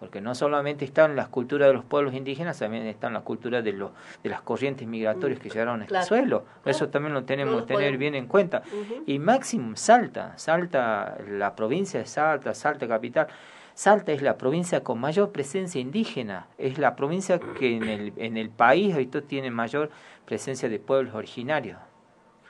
porque 0.00 0.20
no 0.22 0.34
solamente 0.34 0.84
están 0.86 1.14
las 1.14 1.28
culturas 1.28 1.68
de 1.68 1.74
los 1.74 1.84
pueblos 1.84 2.14
indígenas, 2.14 2.58
también 2.58 2.86
están 2.86 3.12
las 3.12 3.22
culturas 3.22 3.62
de 3.62 3.72
los 3.74 3.90
de 4.24 4.30
las 4.30 4.40
corrientes 4.40 4.88
migratorias 4.88 5.38
que 5.38 5.50
llegaron 5.50 5.80
a 5.80 5.84
este 5.84 5.90
Claro. 5.92 6.06
suelo. 6.06 6.44
Eso 6.64 6.88
también 6.88 7.12
lo 7.12 7.24
tenemos 7.24 7.54
No 7.54 7.66
que 7.66 7.74
tener 7.74 7.98
bien 7.98 8.14
en 8.14 8.26
cuenta. 8.26 8.62
Y 9.06 9.18
máximo 9.18 9.76
Salta, 9.76 10.36
Salta, 10.38 11.18
la 11.28 11.54
provincia 11.54 12.00
de 12.00 12.06
Salta, 12.06 12.54
Salta 12.54 12.88
capital. 12.88 13.26
Salta 13.74 14.12
es 14.12 14.20
la 14.22 14.36
provincia 14.36 14.82
con 14.82 14.98
mayor 14.98 15.30
presencia 15.32 15.80
indígena, 15.80 16.46
es 16.58 16.78
la 16.78 16.96
provincia 16.96 17.38
que 17.38 17.76
en 17.76 17.84
el, 17.84 18.12
en 18.16 18.36
el 18.36 18.50
país 18.50 18.92
ahorita 18.94 19.22
tiene 19.22 19.50
mayor 19.50 19.90
presencia 20.24 20.68
de 20.68 20.78
pueblos 20.78 21.14
originarios. 21.14 21.78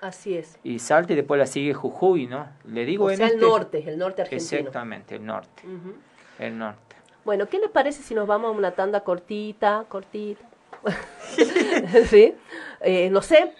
así 0.00 0.36
es 0.36 0.58
Y 0.64 0.78
Salta 0.78 1.12
y 1.12 1.16
después 1.16 1.38
la 1.38 1.46
sigue 1.46 1.74
Jujuy, 1.74 2.26
¿no? 2.26 2.48
Le 2.64 2.84
digo 2.84 3.04
o 3.06 3.10
en 3.10 3.16
sea 3.18 3.26
el 3.26 3.34
este- 3.34 3.44
norte 3.46 3.84
el 3.86 3.98
norte 3.98 4.22
argentino 4.22 4.58
Exactamente, 4.58 5.16
el 5.16 5.26
norte, 5.26 5.62
el 6.38 6.56
norte. 6.58 6.89
Bueno, 7.24 7.46
¿qué 7.48 7.58
les 7.58 7.70
parece 7.70 8.02
si 8.02 8.14
nos 8.14 8.26
vamos 8.26 8.48
a 8.54 8.56
una 8.56 8.72
tanda 8.72 9.00
cortita, 9.00 9.84
cortita? 9.88 10.44
¿Sí? 12.08 12.34
Eh, 12.80 13.10
no 13.10 13.22
sé. 13.22 13.54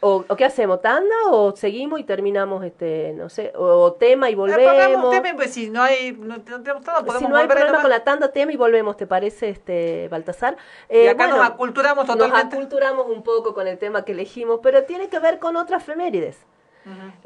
O, 0.00 0.22
o 0.28 0.36
qué 0.36 0.44
hacemos? 0.44 0.82
¿Tanda 0.82 1.14
o 1.30 1.56
seguimos 1.56 1.98
y 1.98 2.04
terminamos, 2.04 2.62
este, 2.62 3.14
no 3.14 3.30
sé, 3.30 3.52
o, 3.56 3.64
o 3.64 3.92
tema 3.94 4.28
y 4.28 4.34
volvemos? 4.34 5.10
tema, 5.10 5.32
pues 5.34 5.54
si 5.54 5.70
no 5.70 5.82
hay, 5.82 6.12
no, 6.12 6.36
no 6.36 6.42
tenemos 6.42 6.84
todo, 6.84 6.96
podemos 6.96 7.20
si 7.20 7.26
no 7.26 7.36
hay 7.36 7.46
problema 7.46 7.80
con 7.80 7.88
la 7.88 8.04
tanda, 8.04 8.28
tema 8.30 8.52
y 8.52 8.56
volvemos, 8.56 8.98
¿te 8.98 9.06
parece, 9.06 9.48
este, 9.48 10.08
Baltasar? 10.08 10.58
Y 10.90 10.96
Eh, 10.96 11.08
acá 11.08 11.24
bueno, 11.28 11.38
nos 11.38 11.46
aculturamos 11.52 12.06
Nos 12.06 12.18
totalmente. 12.18 12.54
aculturamos 12.54 13.06
un 13.06 13.22
poco 13.22 13.54
con 13.54 13.66
el 13.66 13.78
tema 13.78 14.04
que 14.04 14.12
elegimos, 14.12 14.60
pero 14.62 14.84
tiene 14.84 15.08
que 15.08 15.18
ver 15.20 15.38
con 15.38 15.56
otras 15.56 15.82
efemérides. 15.82 16.36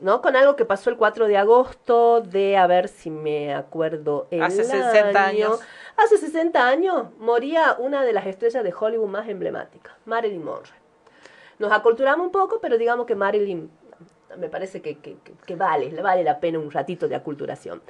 ¿No? 0.01 0.23
Con 0.23 0.37
algo 0.37 0.57
que 0.57 0.65
pasó 0.65 0.91
el 0.91 0.97
4 0.97 1.27
de 1.27 1.37
agosto 1.37 2.21
de, 2.21 2.57
a 2.57 2.67
ver 2.67 2.89
si 2.89 3.11
me 3.11 3.55
acuerdo, 3.55 4.27
el 4.31 4.43
Hace 4.43 4.65
60 4.65 5.09
año. 5.27 5.47
años. 5.47 5.61
Hace 5.97 6.19
60 6.19 6.67
años 6.69 7.07
moría 7.19 7.75
una 7.79 8.05
de 8.05 8.13
las 8.13 8.27
estrellas 8.27 8.63
de 8.63 8.73
Hollywood 8.79 9.09
más 9.09 9.29
emblemáticas, 9.29 9.95
Marilyn 10.05 10.45
Monroe. 10.45 10.77
Nos 11.59 11.73
aculturamos 11.73 12.25
un 12.27 12.33
poco, 12.33 12.61
pero 12.61 12.79
digamos 12.79 13.07
que 13.07 13.17
Marilyn 13.17 13.69
me 14.37 14.49
parece 14.49 14.81
que, 14.81 14.99
que, 14.99 15.17
que- 15.25 15.33
que 15.45 15.57
vale, 15.57 15.91
le 15.91 16.03
vale 16.03 16.23
la 16.23 16.39
pena 16.39 16.59
un 16.59 16.71
ratito 16.71 17.09
de 17.09 17.17
aculturación. 17.17 17.83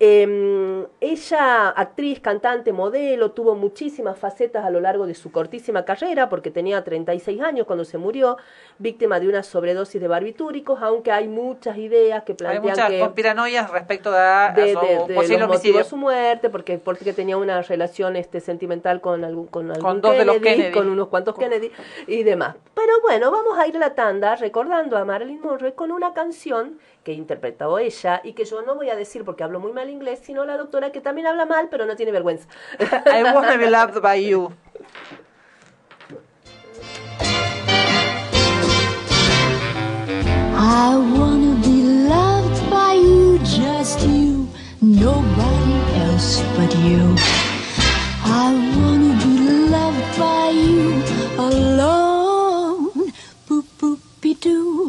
Eh, 0.00 0.86
ella, 1.00 1.68
actriz, 1.68 2.20
cantante, 2.20 2.72
modelo, 2.72 3.30
tuvo 3.30 3.54
muchísimas 3.54 4.18
facetas 4.18 4.64
a 4.64 4.70
lo 4.70 4.80
largo 4.80 5.06
de 5.06 5.14
su 5.14 5.30
cortísima 5.30 5.84
carrera, 5.84 6.28
porque 6.28 6.50
tenía 6.50 6.82
36 6.82 7.40
años 7.40 7.66
cuando 7.66 7.84
se 7.84 7.96
murió, 7.96 8.36
víctima 8.78 9.20
de 9.20 9.28
una 9.28 9.42
sobredosis 9.44 10.00
de 10.00 10.08
barbitúricos, 10.08 10.82
aunque 10.82 11.12
hay 11.12 11.28
muchas 11.28 11.78
ideas 11.78 12.24
que 12.24 12.32
Hay 12.32 12.36
plantean 12.36 12.62
muchas 12.62 12.90
que 12.90 12.98
conspiranoias 13.00 13.70
respecto 13.70 14.10
a, 14.10 14.46
a 14.48 14.52
de, 14.52 14.72
su 14.74 14.80
de- 14.80 14.86
de 15.06 15.14
posible 15.14 15.38
los 15.38 15.48
homicidio. 15.50 15.78
de 15.78 15.84
su 15.84 15.96
muerte, 15.96 16.50
porque, 16.50 16.78
porque 16.78 17.12
tenía 17.12 17.36
una 17.36 17.62
relación 17.62 18.16
este 18.16 18.40
sentimental 18.40 19.00
con 19.00 19.24
algún, 19.24 19.46
con 19.46 19.70
algún 19.70 20.00
dos 20.00 20.18
de 20.18 20.24
los 20.24 20.38
Kennedy. 20.38 20.72
con 20.72 20.88
unos 20.88 21.08
cuantos 21.08 21.36
Kennedy 21.38 21.70
y 22.08 22.24
demás. 22.24 22.56
Pero 22.74 23.00
bueno, 23.02 23.30
vamos 23.30 23.56
a 23.58 23.66
ir 23.68 23.76
a 23.76 23.78
la 23.80 23.94
tanda 23.94 24.34
recordando 24.36 24.96
a 24.98 25.04
Marilyn 25.04 25.40
Monroe 25.40 25.72
con 25.74 25.92
una 25.92 26.12
canción 26.14 26.78
que 27.04 27.12
interpretó 27.12 27.78
ella 27.78 28.20
y 28.24 28.32
que 28.32 28.44
yo 28.44 28.62
no 28.62 28.74
voy 28.74 28.90
a 28.90 28.96
decir 28.96 29.24
porque 29.24 29.44
hablo 29.44 29.60
muy 29.60 29.72
mal 29.72 29.90
inglés, 29.90 30.20
sino 30.22 30.44
la 30.44 30.56
doctora 30.56 30.90
que 30.90 31.00
también 31.00 31.26
habla 31.26 31.44
mal, 31.44 31.68
pero 31.70 31.86
no 31.86 31.94
tiene 31.94 32.10
vergüenza. 32.10 32.48
I 32.80 33.22
wanna 33.22 33.56
be 33.56 33.70
loved 33.70 34.00
by 34.02 34.16
you. 34.16 34.52
I 40.56 40.96
wanna 40.96 41.54
be 41.62 41.82
loved 42.08 42.70
by 42.70 42.94
you, 42.94 43.38
just 43.40 44.00
you, 44.00 44.48
nobody 44.80 45.74
else 46.06 46.42
but 46.56 46.74
you. 46.78 47.14
I 48.24 48.50
wanna 48.76 49.14
be 49.22 49.34
loved 49.68 50.18
by 50.18 50.50
you 50.50 51.02
alone. 51.38 53.12
Boop 53.46 53.66
boopy 53.78 54.40
doo. 54.40 54.88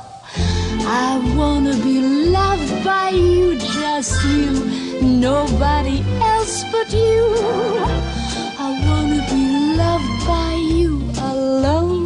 I 0.83 1.35
wanna 1.37 1.75
be 1.77 1.99
loved 2.01 2.83
by 2.83 3.09
you, 3.09 3.57
just 3.57 4.23
you, 4.25 4.65
nobody 5.01 6.03
else 6.21 6.63
but 6.71 6.91
you. 6.91 7.35
I 8.57 8.69
wanna 8.87 9.21
be 9.29 9.43
loved 9.77 10.27
by 10.27 10.53
you 10.55 10.91
alone. 11.21 12.00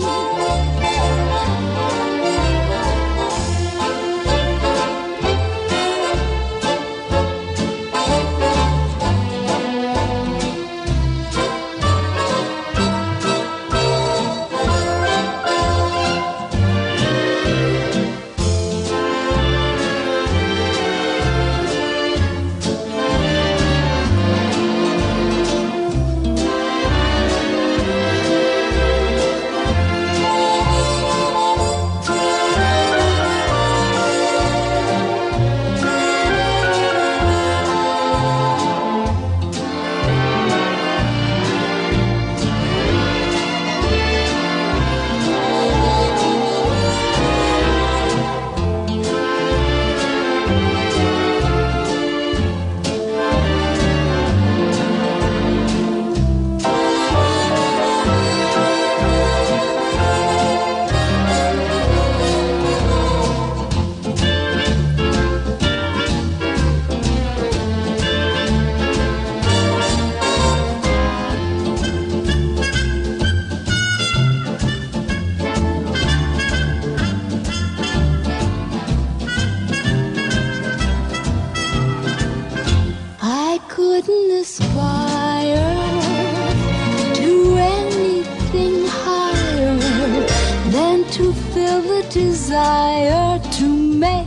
Desire 92.16 93.40
to 93.52 93.68
make 93.68 94.26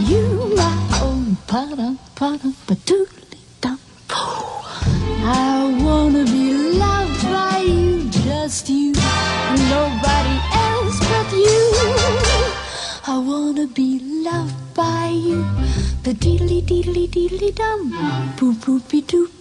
you 0.00 0.52
my 0.54 0.76
own. 1.02 1.36
Pa-dum, 1.46 1.98
pa-dum, 2.14 2.54
ba-doodly 2.66 3.40
dum. 3.62 3.78
I 4.10 5.72
wanna 5.84 6.24
be 6.24 6.52
loved 6.84 7.22
by 7.22 7.64
you, 7.64 8.10
just 8.10 8.68
you, 8.68 8.92
nobody 9.72 10.36
else 10.68 10.98
but 11.10 11.28
you. 11.46 11.62
I 13.14 13.16
wanna 13.30 13.68
be 13.68 13.90
loved 14.28 14.60
by 14.74 15.08
you, 15.08 15.40
the 16.02 16.12
deedly 16.24 16.60
deedly 16.60 17.54
dum, 17.54 17.80
boop 18.36 18.56
boopy 18.64 19.00
doop. 19.10 19.33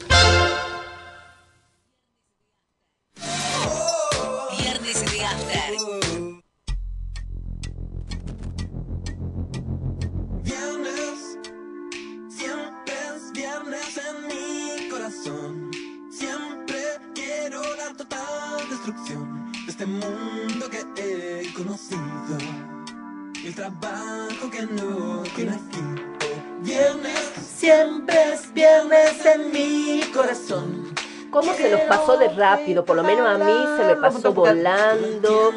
De 32.24 32.36
rápido? 32.36 32.86
Por 32.86 32.96
lo 32.96 33.04
menos 33.04 33.28
a 33.28 33.38
mí 33.38 33.54
se 33.78 33.86
me 33.86 33.96
pasó 33.96 34.34
volando. 34.34 35.52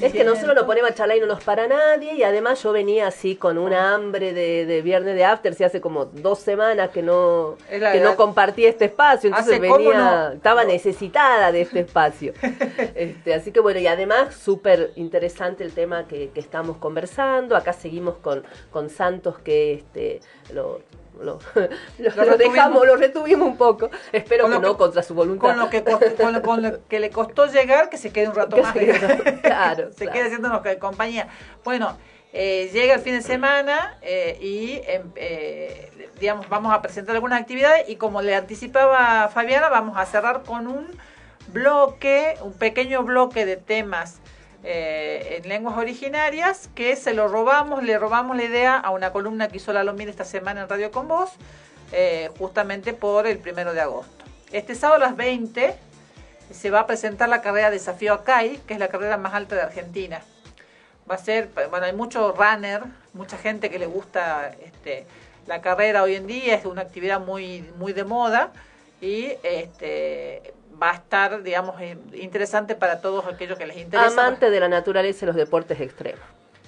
Es 0.00 0.12
que 0.12 0.24
nosotros 0.24 0.54
nos 0.54 0.64
ponemos 0.64 0.90
a 0.90 0.94
charlar 0.94 1.18
y 1.18 1.20
no 1.20 1.26
nos 1.26 1.44
para 1.44 1.66
nadie. 1.66 2.14
Y 2.14 2.22
además 2.22 2.62
yo 2.62 2.72
venía 2.72 3.06
así 3.06 3.36
con 3.36 3.58
una 3.58 3.94
hambre 3.94 4.32
de, 4.32 4.66
de 4.66 4.82
viernes 4.82 5.14
de 5.14 5.24
after. 5.24 5.54
Si 5.54 5.64
hace 5.64 5.80
como 5.80 6.06
dos 6.06 6.38
semanas 6.38 6.90
que 6.90 7.02
no, 7.02 7.56
que 7.68 7.78
no 7.78 7.84
verdad. 7.84 8.16
compartí 8.16 8.66
este 8.66 8.86
espacio. 8.86 9.28
Entonces 9.28 9.60
venía, 9.60 9.98
no. 9.98 10.32
estaba 10.32 10.64
necesitada 10.64 11.52
de 11.52 11.62
este 11.62 11.80
espacio. 11.80 12.32
este, 12.94 13.34
así 13.34 13.52
que 13.52 13.60
bueno, 13.60 13.80
y 13.80 13.86
además 13.86 14.34
súper 14.34 14.92
interesante 14.96 15.64
el 15.64 15.72
tema 15.72 16.06
que, 16.06 16.30
que 16.30 16.40
estamos 16.40 16.78
conversando. 16.78 17.56
Acá 17.56 17.72
seguimos 17.72 18.16
con, 18.16 18.42
con 18.70 18.90
Santos 18.90 19.38
que 19.38 19.74
este, 19.74 20.20
lo, 20.52 20.80
lo, 21.20 21.38
lo- 21.54 21.62
lo 21.62 22.10
retuvimos. 22.10 22.38
dejamos, 22.38 22.86
lo 22.86 22.96
retuvimos 22.96 23.48
un 23.48 23.56
poco. 23.56 23.90
Espero 24.12 24.44
Con 24.44 24.52
que 24.52 24.58
no 24.60 24.72
que- 24.72 24.78
contra 24.78 25.02
su 25.02 25.14
voluntad. 25.14 25.48
Con 25.48 25.58
lo, 25.58 25.70
que 25.70 25.84
con, 26.20 26.32
lo, 26.32 26.42
con 26.42 26.62
lo 26.62 26.86
que 26.88 27.00
le 27.00 27.10
costó 27.10 27.46
llegar, 27.46 27.88
que 27.90 27.96
se 27.98 28.12
quede 28.12 28.28
un 28.28 28.34
rato 28.34 28.56
Que 28.56 28.62
más. 28.62 28.72
se 28.72 28.78
quede- 28.80 29.40
claro, 29.42 29.90
se 29.92 29.96
claro. 29.98 30.12
quede 30.12 30.24
haciéndonos 30.26 30.62
compañía. 30.78 31.28
Bueno, 31.64 31.96
eh, 32.32 32.70
llega 32.72 32.94
el 32.94 33.00
fin 33.00 33.14
de 33.14 33.22
semana 33.22 33.98
eh, 34.02 34.38
y, 34.40 34.80
em, 34.86 35.10
eh, 35.16 36.08
digamos, 36.20 36.48
vamos 36.48 36.72
a 36.72 36.80
presentar 36.80 37.14
algunas 37.16 37.40
actividades 37.40 37.88
y 37.88 37.96
como 37.96 38.22
le 38.22 38.34
anticipaba 38.36 39.28
Fabiana, 39.28 39.68
vamos 39.68 39.96
a 39.98 40.06
cerrar 40.06 40.42
con 40.44 40.66
un 40.68 40.86
bloque, 41.48 42.36
un 42.42 42.52
pequeño 42.52 43.02
bloque 43.02 43.44
de 43.46 43.56
temas 43.56 44.20
eh, 44.62 45.38
en 45.38 45.48
lenguas 45.48 45.78
originarias 45.78 46.68
que 46.74 46.94
se 46.96 47.14
lo 47.14 47.28
robamos, 47.28 47.82
le 47.82 47.98
robamos 47.98 48.36
la 48.36 48.44
idea 48.44 48.76
a 48.76 48.90
una 48.90 49.12
columna 49.12 49.48
que 49.48 49.56
hizo 49.56 49.72
Lalo 49.72 49.94
Mir 49.94 50.08
esta 50.08 50.24
semana 50.24 50.62
en 50.62 50.68
Radio 50.68 50.90
Con 50.90 51.08
Voz, 51.08 51.30
eh, 51.92 52.30
justamente 52.38 52.92
por 52.92 53.26
el 53.26 53.38
primero 53.38 53.72
de 53.72 53.80
agosto. 53.80 54.24
Este 54.52 54.74
sábado 54.74 55.04
a 55.04 55.08
las 55.08 55.16
20 55.16 55.74
se 56.52 56.70
va 56.70 56.80
a 56.80 56.86
presentar 56.86 57.28
la 57.28 57.40
carrera 57.40 57.70
Desafío 57.70 58.12
Acai, 58.12 58.58
que 58.66 58.74
es 58.74 58.80
la 58.80 58.88
carrera 58.88 59.16
más 59.16 59.34
alta 59.34 59.54
de 59.54 59.62
Argentina. 59.62 60.20
Va 61.10 61.14
a 61.14 61.18
ser, 61.18 61.48
bueno, 61.70 61.86
hay 61.86 61.92
mucho 61.92 62.32
runner, 62.32 62.82
mucha 63.14 63.38
gente 63.38 63.70
que 63.70 63.78
le 63.78 63.86
gusta 63.86 64.52
este, 64.62 65.06
la 65.46 65.60
carrera 65.60 66.02
hoy 66.02 66.16
en 66.16 66.26
día, 66.26 66.54
es 66.54 66.66
una 66.66 66.82
actividad 66.82 67.18
muy, 67.20 67.62
muy 67.78 67.92
de 67.92 68.04
moda 68.04 68.52
y 69.00 69.32
este, 69.42 70.52
va 70.80 70.90
a 70.90 70.94
estar, 70.94 71.42
digamos, 71.42 71.80
eh, 71.80 71.96
interesante 72.14 72.74
para 72.74 73.00
todos 73.00 73.26
aquellos 73.26 73.58
que 73.58 73.66
les 73.66 73.76
interesa. 73.76 74.06
Amante 74.08 74.50
de 74.50 74.60
la 74.60 74.68
naturaleza 74.68 75.24
y 75.24 75.26
los 75.26 75.36
deportes 75.36 75.80
extremos. 75.80 76.20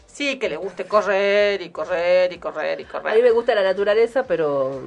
Sí, 0.07 0.39
que 0.39 0.49
les 0.49 0.59
guste 0.59 0.85
correr 0.85 1.63
y 1.63 1.71
correr 1.71 2.33
y 2.33 2.39
correr 2.39 2.81
y 2.81 2.85
A 2.85 2.89
correr. 2.89 3.17
mí 3.17 3.23
me 3.23 3.31
gusta 3.31 3.55
la 3.55 3.63
naturaleza, 3.63 4.25
pero 4.25 4.81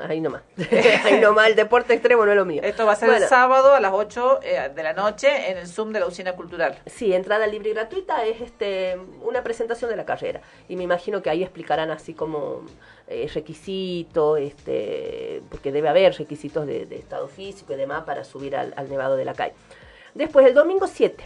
ahí 0.00 0.20
nomás. 0.20 0.42
ahí 1.04 1.20
nomás, 1.20 1.48
el 1.48 1.56
deporte 1.56 1.94
extremo 1.94 2.24
no 2.24 2.32
es 2.32 2.36
lo 2.36 2.44
mío. 2.44 2.62
Esto 2.64 2.86
va 2.86 2.92
a 2.92 2.96
ser 2.96 3.10
el 3.10 3.28
sábado 3.28 3.74
a 3.74 3.80
las 3.80 3.92
8 3.92 4.40
eh, 4.42 4.70
de 4.74 4.82
la 4.82 4.92
noche 4.92 5.50
en 5.50 5.58
el 5.58 5.66
Zoom 5.66 5.92
de 5.92 6.00
la 6.00 6.06
Usina 6.06 6.34
Cultural. 6.34 6.78
Sí, 6.86 7.12
entrada 7.12 7.46
libre 7.46 7.70
y 7.70 7.74
gratuita 7.74 8.24
es 8.24 8.40
este 8.40 8.98
una 9.22 9.42
presentación 9.42 9.90
de 9.90 9.96
la 9.96 10.04
carrera. 10.04 10.40
Y 10.68 10.76
me 10.76 10.82
imagino 10.82 11.22
que 11.22 11.30
ahí 11.30 11.42
explicarán 11.42 11.90
así 11.90 12.14
como 12.14 12.62
eh, 13.06 13.30
requisitos, 13.34 14.38
este, 14.38 15.42
porque 15.50 15.72
debe 15.72 15.88
haber 15.88 16.14
requisitos 16.14 16.66
de, 16.66 16.82
estado 16.92 17.28
físico 17.28 17.74
y 17.74 17.76
demás 17.76 18.04
para 18.04 18.24
subir 18.24 18.56
al, 18.56 18.72
Nevado 18.88 19.16
de 19.16 19.24
la 19.24 19.34
Calle. 19.34 19.54
Después, 20.14 20.46
el 20.46 20.54
domingo 20.54 20.86
7, 20.86 21.22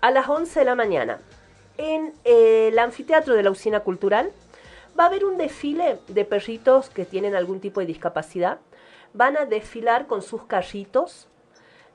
a 0.00 0.10
las 0.10 0.28
11 0.28 0.60
de 0.60 0.64
la 0.64 0.74
mañana, 0.74 1.18
en 1.76 2.14
eh, 2.24 2.68
el 2.68 2.78
anfiteatro 2.78 3.34
de 3.34 3.42
la 3.42 3.50
Usina 3.50 3.80
Cultural, 3.80 4.30
va 4.98 5.04
a 5.04 5.06
haber 5.06 5.24
un 5.24 5.36
desfile 5.36 5.98
de 6.08 6.24
perritos 6.24 6.90
que 6.90 7.04
tienen 7.04 7.34
algún 7.34 7.60
tipo 7.60 7.80
de 7.80 7.86
discapacidad. 7.86 8.58
Van 9.12 9.36
a 9.36 9.44
desfilar 9.44 10.06
con 10.06 10.22
sus 10.22 10.44
carritos, 10.44 11.28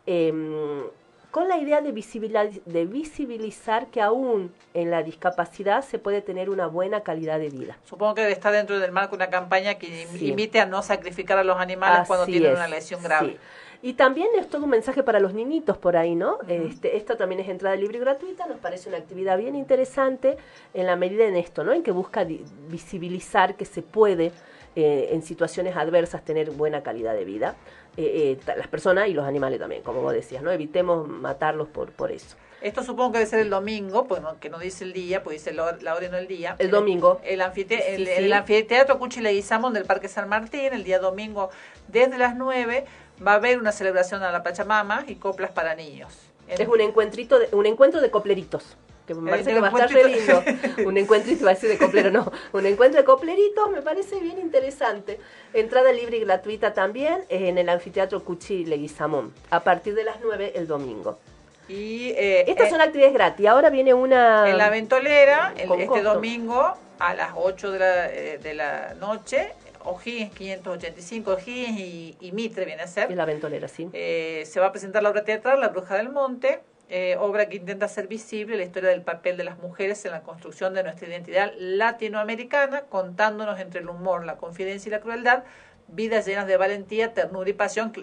em, 0.05 0.83
con 1.31 1.49
la 1.49 1.57
idea 1.57 1.81
de 1.81 1.91
visibilizar, 1.91 2.49
de 2.49 2.85
visibilizar 2.85 3.87
que 3.87 4.01
aún 4.01 4.53
en 4.73 4.89
la 4.89 5.03
discapacidad 5.03 5.83
se 5.83 5.99
puede 5.99 6.21
tener 6.21 6.49
una 6.49 6.67
buena 6.67 7.01
calidad 7.01 7.39
de 7.39 7.49
vida. 7.49 7.77
Supongo 7.83 8.15
que 8.15 8.31
está 8.31 8.51
dentro 8.51 8.79
del 8.79 8.91
marco 8.91 9.15
una 9.15 9.29
campaña 9.29 9.75
que 9.75 10.07
invite 10.21 10.61
a 10.61 10.65
no 10.65 10.81
sacrificar 10.81 11.37
a 11.37 11.43
los 11.43 11.57
animales 11.57 12.07
cuando 12.07 12.25
tienen 12.25 12.53
una 12.53 12.67
lesión 12.67 13.03
grave. 13.03 13.37
Y 13.85 13.93
también 13.93 14.29
es 14.35 14.49
todo 14.49 14.63
un 14.63 14.71
mensaje 14.71 15.03
para 15.03 15.19
los 15.19 15.35
niñitos 15.35 15.77
por 15.77 15.95
ahí, 15.95 16.15
¿no? 16.15 16.39
este, 16.47 16.97
esto 16.97 17.17
también 17.17 17.41
es 17.41 17.49
entrada 17.49 17.75
libre 17.75 17.97
y 17.97 18.01
gratuita, 18.01 18.47
nos 18.47 18.57
parece 18.57 18.89
una 18.89 18.97
actividad 18.97 19.37
bien 19.37 19.55
interesante 19.55 20.37
en 20.73 20.87
la 20.87 20.95
medida 20.95 21.27
en 21.27 21.35
esto, 21.35 21.63
¿no? 21.63 21.71
En 21.71 21.83
que 21.83 21.91
busca 21.91 22.25
visibilizar 22.67 23.55
que 23.55 23.65
se 23.65 23.83
puede 23.83 24.31
eh, 24.75 25.09
en 25.11 25.21
situaciones 25.21 25.77
adversas 25.77 26.25
tener 26.25 26.49
buena 26.49 26.81
calidad 26.81 27.13
de 27.13 27.25
vida. 27.25 27.57
Eh, 27.95 28.37
eh, 28.43 28.53
las 28.57 28.67
personas 28.67 29.07
y 29.07 29.13
los 29.13 29.23
animales 29.23 29.59
también, 29.59 29.83
como 29.83 30.01
vos 30.01 30.13
decías, 30.13 30.41
¿no? 30.41 30.51
Evitemos 30.51 31.07
matarlos 31.07 31.67
por, 31.67 31.91
por 31.91 32.11
eso. 32.11 32.37
Esto 32.61 32.81
supongo 32.81 33.11
que 33.11 33.19
debe 33.19 33.29
ser 33.29 33.39
el 33.41 33.51
domingo, 33.51 34.05
pues 34.07 34.21
que 34.39 34.49
no 34.49 34.57
dice 34.57 34.83
el 34.85 34.93
día, 34.93 35.21
pues 35.21 35.35
dice 35.35 35.53
la 35.53 35.65
hora 35.65 36.05
y 36.07 36.09
no 36.09 36.17
el 36.17 36.27
día. 36.27 36.55
El 36.57 36.71
domingo. 36.71 37.21
El, 37.23 37.39
el, 37.39 38.33
anfiteatro 38.33 38.97
Cuchi 38.97 39.21
Leguizamón 39.21 39.73
del 39.73 39.85
Parque 39.85 40.07
San 40.07 40.27
Martín, 40.27 40.73
el 40.73 40.83
día 40.83 40.97
domingo 40.97 41.51
desde 41.87 42.17
las 42.17 42.35
9 42.35 42.85
va 43.25 43.33
a 43.33 43.35
haber 43.35 43.59
una 43.59 43.71
celebración 43.71 44.23
a 44.23 44.31
la 44.31 44.43
Pachamama 44.43 45.05
y 45.07 45.15
coplas 45.15 45.51
para 45.51 45.75
niños. 45.75 46.13
Es 46.47 46.67
un 46.67 46.81
encuentrito 46.81 47.39
de, 47.39 47.49
un 47.51 47.65
encuentro 47.65 48.01
de 48.01 48.11
copleritos 48.11 48.77
que 49.05 49.13
me 49.13 49.29
parece 49.29 49.53
que 49.53 49.59
va 49.59 49.67
a 49.67 49.71
estar 49.71 49.89
re 49.89 50.09
lindo. 50.09 50.43
un 50.85 50.97
encuentro, 50.97 51.33
va 51.45 51.51
a 51.51 51.53
decir 51.53 51.69
de 51.69 51.77
coplero, 51.77 52.11
no, 52.11 52.31
un 52.53 52.65
encuentro 52.65 52.99
de 52.99 53.05
copleritos 53.05 53.69
me 53.71 53.81
parece 53.81 54.19
bien 54.19 54.39
interesante. 54.39 55.19
Entrada 55.53 55.91
libre 55.91 56.17
y 56.17 56.21
gratuita 56.21 56.73
también 56.73 57.23
en 57.29 57.57
el 57.57 57.69
anfiteatro 57.69 58.23
Cuchi 58.23 58.65
Leguizamón, 58.65 59.33
a 59.51 59.63
partir 59.63 59.95
de 59.95 60.03
las 60.03 60.17
9 60.21 60.53
el 60.55 60.67
domingo. 60.67 61.19
Y, 61.67 62.09
eh, 62.11 62.45
Estas 62.47 62.69
son 62.69 62.81
actividades 62.81 63.13
gratis. 63.13 63.47
Ahora 63.47 63.71
viene 63.71 63.93
una... 63.93 64.47
En 64.47 64.57
la 64.57 64.69
ventolera, 64.69 65.53
este 65.57 66.01
domingo 66.03 66.73
a 66.99 67.13
las 67.15 67.31
8 67.35 67.71
de 67.71 67.79
la, 67.79 68.13
eh, 68.13 68.37
de 68.37 68.53
la 68.53 68.93
noche, 68.95 69.51
O'Higgins 69.85 70.33
585, 70.33 71.31
O'Higgins 71.31 71.79
y, 72.19 72.31
Mitre 72.33 72.65
viene 72.65 72.83
a 72.83 72.87
ser. 72.87 73.11
Y 73.11 73.15
la 73.15 73.25
ventolera, 73.25 73.67
sí. 73.67 73.89
Eh, 73.93 74.43
se 74.45 74.59
va 74.59 74.67
a 74.67 74.71
presentar 74.71 75.03
la 75.03 75.09
obra 75.09 75.23
teatral 75.23 75.59
La 75.59 75.69
Bruja 75.69 75.95
del 75.95 76.09
Monte, 76.09 76.61
eh, 76.89 77.15
obra 77.19 77.49
que 77.49 77.57
intenta 77.57 77.85
hacer 77.85 78.07
visible 78.07 78.57
la 78.57 78.63
historia 78.63 78.89
del 78.89 79.01
papel 79.01 79.37
de 79.37 79.43
las 79.43 79.57
mujeres 79.57 80.05
en 80.05 80.11
la 80.11 80.21
construcción 80.21 80.73
de 80.73 80.83
nuestra 80.83 81.07
identidad 81.07 81.51
latinoamericana, 81.57 82.81
contándonos 82.81 83.59
entre 83.59 83.81
el 83.81 83.89
humor, 83.89 84.25
la 84.25 84.37
confidencia 84.37 84.89
y 84.89 84.91
la 84.91 84.99
crueldad 84.99 85.43
vidas 85.87 86.25
llenas 86.25 86.47
de 86.47 86.57
valentía, 86.57 87.13
ternura 87.13 87.49
y 87.49 87.53
pasión. 87.53 87.93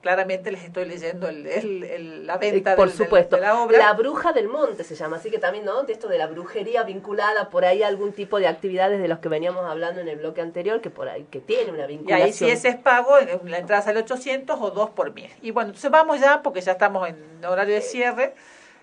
Claramente 0.00 0.50
les 0.50 0.64
estoy 0.64 0.84
leyendo 0.84 1.28
el, 1.28 2.26
la 2.26 2.38
venta 2.38 2.76
Por 2.76 2.90
supuesto. 2.90 3.36
De, 3.36 3.42
la 3.42 3.60
obra. 3.60 3.78
La 3.78 3.92
bruja 3.92 4.32
del 4.32 4.48
monte 4.48 4.84
se 4.84 4.94
llama, 4.94 5.16
así 5.16 5.30
que 5.30 5.38
también, 5.38 5.64
¿no? 5.64 5.82
De 5.84 5.92
esto 5.92 6.08
de 6.08 6.18
la 6.18 6.26
brujería 6.26 6.82
vinculada, 6.82 7.50
por 7.50 7.64
ahí 7.64 7.82
algún 7.82 8.12
tipo 8.12 8.38
de 8.38 8.48
actividades 8.48 9.00
de 9.00 9.08
los 9.08 9.18
que 9.20 9.28
veníamos 9.28 9.64
hablando 9.64 10.00
en 10.00 10.08
el 10.08 10.16
bloque 10.16 10.40
anterior, 10.40 10.80
que 10.80 10.90
por 10.90 11.08
ahí 11.08 11.26
que 11.30 11.40
tiene 11.40 11.70
una 11.72 11.86
vinculación. 11.86 12.20
Y 12.20 12.22
ahí 12.22 12.32
si 12.32 12.50
ese 12.50 12.68
es 12.68 12.76
pago, 12.76 13.14
la 13.44 13.58
entrada 13.58 13.82
sale 13.82 14.00
800 14.00 14.58
o 14.60 14.70
2 14.70 14.90
por 14.90 15.12
mil. 15.14 15.30
Y 15.42 15.50
bueno, 15.50 15.68
entonces 15.70 15.90
vamos 15.90 16.20
ya, 16.20 16.42
porque 16.42 16.60
ya 16.60 16.72
estamos 16.72 17.08
en 17.08 17.44
horario 17.44 17.74
de 17.74 17.80
cierre. 17.80 18.34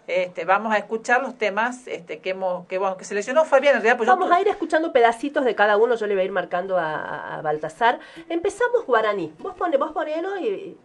Este, 0.08 0.46
vamos 0.46 0.74
a 0.74 0.78
escuchar 0.78 1.22
los 1.22 1.38
temas 1.38 1.86
este, 1.86 2.20
que, 2.20 2.30
hemos, 2.30 2.66
que, 2.68 2.80
que 2.98 3.04
seleccionó 3.04 3.44
Fabián. 3.44 3.76
En 3.76 3.82
realidad, 3.82 3.98
pues 3.98 4.08
vamos 4.08 4.32
a 4.32 4.40
ir 4.40 4.48
escuchando 4.48 4.94
pedacitos 4.94 5.44
de 5.44 5.54
cada 5.54 5.76
uno, 5.76 5.96
yo 5.96 6.08
le 6.08 6.14
voy 6.14 6.22
a 6.22 6.26
ir 6.26 6.32
marcando 6.32 6.78
a, 6.80 7.42
Baltasar. 7.44 8.00
Empezamos 8.30 8.86
guaraní. 8.86 9.34
Vos, 9.40 9.54
pone, 9.56 9.78
vos 9.78 9.92
ponelo 9.92 10.40
y... 10.40 10.78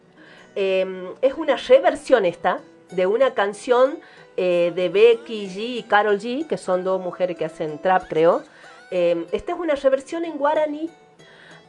Em, 0.55 1.07
es 1.23 1.33
una 1.35 1.57
reversión 1.57 2.27
esta 2.27 2.61
de 2.91 3.07
una 3.07 3.33
canción 3.33 4.01
eh, 4.37 4.73
de 4.75 4.91
Becky 4.91 5.49
G 5.49 5.79
y 5.79 5.83
Carol 5.85 6.19
G, 6.19 6.47
que 6.47 6.59
son 6.59 6.85
dos 6.85 7.01
mujeres 7.01 7.39
que 7.39 7.45
hacen 7.45 7.79
trap, 7.79 8.09
creo. 8.09 8.43
Em, 8.91 9.25
esta 9.33 9.53
es 9.53 9.59
una 9.59 9.77
reversión 9.77 10.25
en 10.25 10.37
guaraní. 10.37 10.91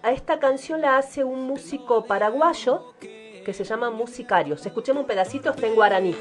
A 0.02 0.12
esta 0.12 0.40
canción 0.40 0.82
la 0.82 0.98
hace 0.98 1.24
un 1.24 1.46
músico 1.48 2.04
paraguayo 2.04 2.94
que 3.00 3.54
se 3.54 3.64
llama 3.64 3.90
Musicarios. 3.90 4.66
Escuchemos 4.66 5.02
un 5.02 5.08
pedacito, 5.08 5.52
está 5.52 5.68
en 5.68 5.76
guaraní. 5.76 6.16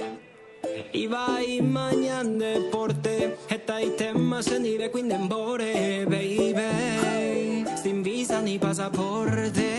Ibai 0.92 1.60
mañan 1.62 2.38
deporte 2.38 3.36
Eta 3.48 3.80
tema 3.98 4.42
senire 4.42 4.90
bore 5.28 6.06
baby. 6.06 7.64
Sin 7.82 8.02
visa 8.02 8.40
ni 8.40 8.58
pasaporte. 8.58 9.70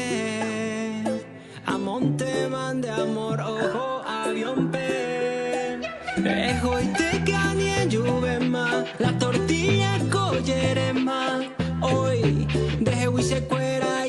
A 1.65 1.77
monte 1.77 2.47
mande 2.49 2.89
amor, 2.89 3.39
ojo, 3.41 4.03
avión 4.05 4.69
pe. 4.71 5.79
Ejo 6.17 6.79
y 6.79 6.87
te 6.93 7.23
canie 7.31 7.87
lluvema 7.89 8.85
La 8.99 9.17
tortilla 9.17 9.99
collerema. 10.11 11.41
Hoy 11.81 12.47
deje 12.79 13.23
se 13.23 13.43
cuera 13.47 14.02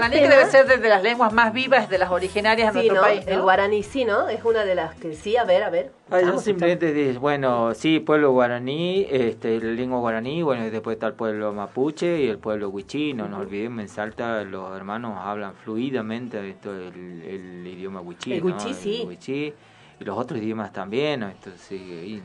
guaraní 0.00 0.16
que 0.16 0.28
debe 0.28 0.46
ser 0.46 0.80
de 0.80 0.88
las 0.88 1.02
lenguas 1.02 1.32
más 1.32 1.52
vivas, 1.52 1.88
de 1.88 1.98
las 1.98 2.10
originarias 2.10 2.72
de 2.72 2.80
nuestro 2.80 3.00
país. 3.00 3.24
El 3.26 3.42
guaraní 3.42 3.82
sí, 3.82 4.04
¿no? 4.04 4.28
Es 4.28 4.44
una 4.44 4.64
de 4.64 4.74
las 4.74 4.94
que 4.96 5.14
sí, 5.14 5.36
a 5.36 5.44
ver, 5.44 5.62
a 5.62 5.70
ver. 5.70 5.92
Ah, 6.10 6.20
yo 6.20 6.38
simplemente 6.38 7.12
bueno, 7.18 7.74
sí, 7.74 8.00
pueblo 8.00 8.32
guaraní, 8.32 9.06
este, 9.10 9.60
la 9.60 9.72
lengua 9.72 9.98
guaraní, 9.98 10.42
bueno, 10.42 10.70
después 10.70 10.94
está 10.94 11.08
el 11.08 11.14
pueblo 11.14 11.52
mapuche 11.52 12.20
y 12.20 12.28
el 12.28 12.38
pueblo 12.38 12.68
huichí, 12.68 13.12
no 13.12 13.28
nos 13.28 13.40
olvidemos, 13.40 13.80
en 13.80 13.88
Salta 13.88 14.44
los 14.44 14.76
hermanos 14.76 15.18
hablan 15.18 15.54
fluidamente 15.54 16.48
esto, 16.48 16.72
el, 16.72 17.66
idioma 17.66 18.00
huichí. 18.00 18.34
El 18.34 18.44
huichí, 18.44 18.74
sí. 18.74 19.54
y 19.98 20.04
los 20.04 20.16
otros 20.16 20.40
idiomas 20.40 20.72
también, 20.72 21.22
esto 21.24 21.50
sigue 21.56 22.22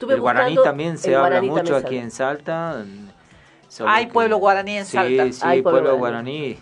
el 0.00 0.20
guaraní 0.20 0.56
también 0.62 0.98
se 0.98 1.14
habla 1.14 1.42
mucho 1.42 1.76
aquí 1.76 1.96
en 1.96 2.10
Salta. 2.10 2.84
Hay 3.86 4.06
pueblo 4.06 4.38
guaraní 4.38 4.78
en 4.78 4.86
Salta. 4.86 5.24
Sí, 5.24 5.32
sí, 5.32 5.62
pueblo, 5.62 5.96
guaraní. 5.96 6.58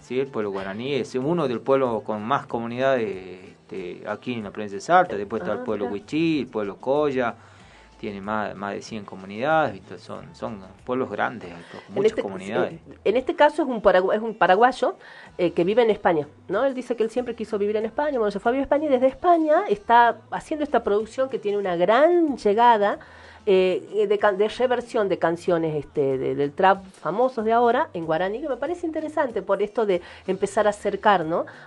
Sí, 0.00 0.20
el 0.20 0.26
pueblo 0.28 0.50
guaraní 0.50 0.94
es 0.94 1.14
uno 1.14 1.48
del 1.48 1.60
pueblo 1.60 2.02
con 2.04 2.22
más 2.22 2.46
comunidades 2.46 3.56
este, 3.68 4.02
aquí 4.06 4.34
en 4.34 4.44
la 4.44 4.50
provincia 4.50 4.76
de 4.76 4.80
Salta. 4.80 5.16
Después 5.16 5.42
está 5.42 5.54
el 5.54 5.60
ah, 5.60 5.64
pueblo 5.64 5.86
Huichí, 5.86 6.40
el 6.40 6.46
pueblo 6.46 6.76
Coya, 6.76 7.34
tiene 7.98 8.20
más, 8.20 8.54
más 8.54 8.74
de 8.74 8.82
100 8.82 9.04
comunidades, 9.04 9.82
son, 9.98 10.34
son 10.34 10.60
pueblos 10.84 11.10
grandes, 11.10 11.50
muchas 11.88 12.12
este, 12.12 12.22
comunidades. 12.22 12.80
En 13.04 13.16
este 13.16 13.34
caso 13.34 13.62
es 13.62 13.68
un, 13.68 13.82
es 14.14 14.20
un 14.22 14.34
paraguayo 14.34 14.96
eh, 15.36 15.52
que 15.52 15.64
vive 15.64 15.82
en 15.82 15.90
España, 15.90 16.28
¿no? 16.46 16.64
Él 16.64 16.74
dice 16.74 16.96
que 16.96 17.02
él 17.02 17.10
siempre 17.10 17.34
quiso 17.34 17.58
vivir 17.58 17.76
en 17.76 17.84
España, 17.84 18.18
bueno, 18.18 18.30
se 18.30 18.38
fue 18.38 18.50
a 18.50 18.52
vivir 18.52 18.62
a 18.62 18.66
España 18.66 18.86
y 18.86 18.88
desde 18.88 19.08
España 19.08 19.64
está 19.68 20.18
haciendo 20.30 20.64
esta 20.64 20.84
producción 20.84 21.28
que 21.28 21.38
tiene 21.38 21.58
una 21.58 21.76
gran 21.76 22.36
llegada 22.36 23.00
eh, 23.46 24.06
de, 24.08 24.36
de, 24.36 24.48
reversión 24.48 25.08
de 25.08 25.18
canciones 25.18 25.76
este, 25.76 26.18
del 26.18 26.52
trap 26.52 26.84
famosos 26.84 27.44
de 27.44 27.52
ahora 27.52 27.88
en 27.94 28.06
guaraní, 28.06 28.40
que 28.40 28.48
me 28.48 28.56
parece 28.56 28.86
interesante 28.86 29.42
por 29.42 29.62
esto 29.62 29.86
de 29.86 30.02
empezar 30.26 30.66
a 30.66 30.70
acercar 30.70 31.18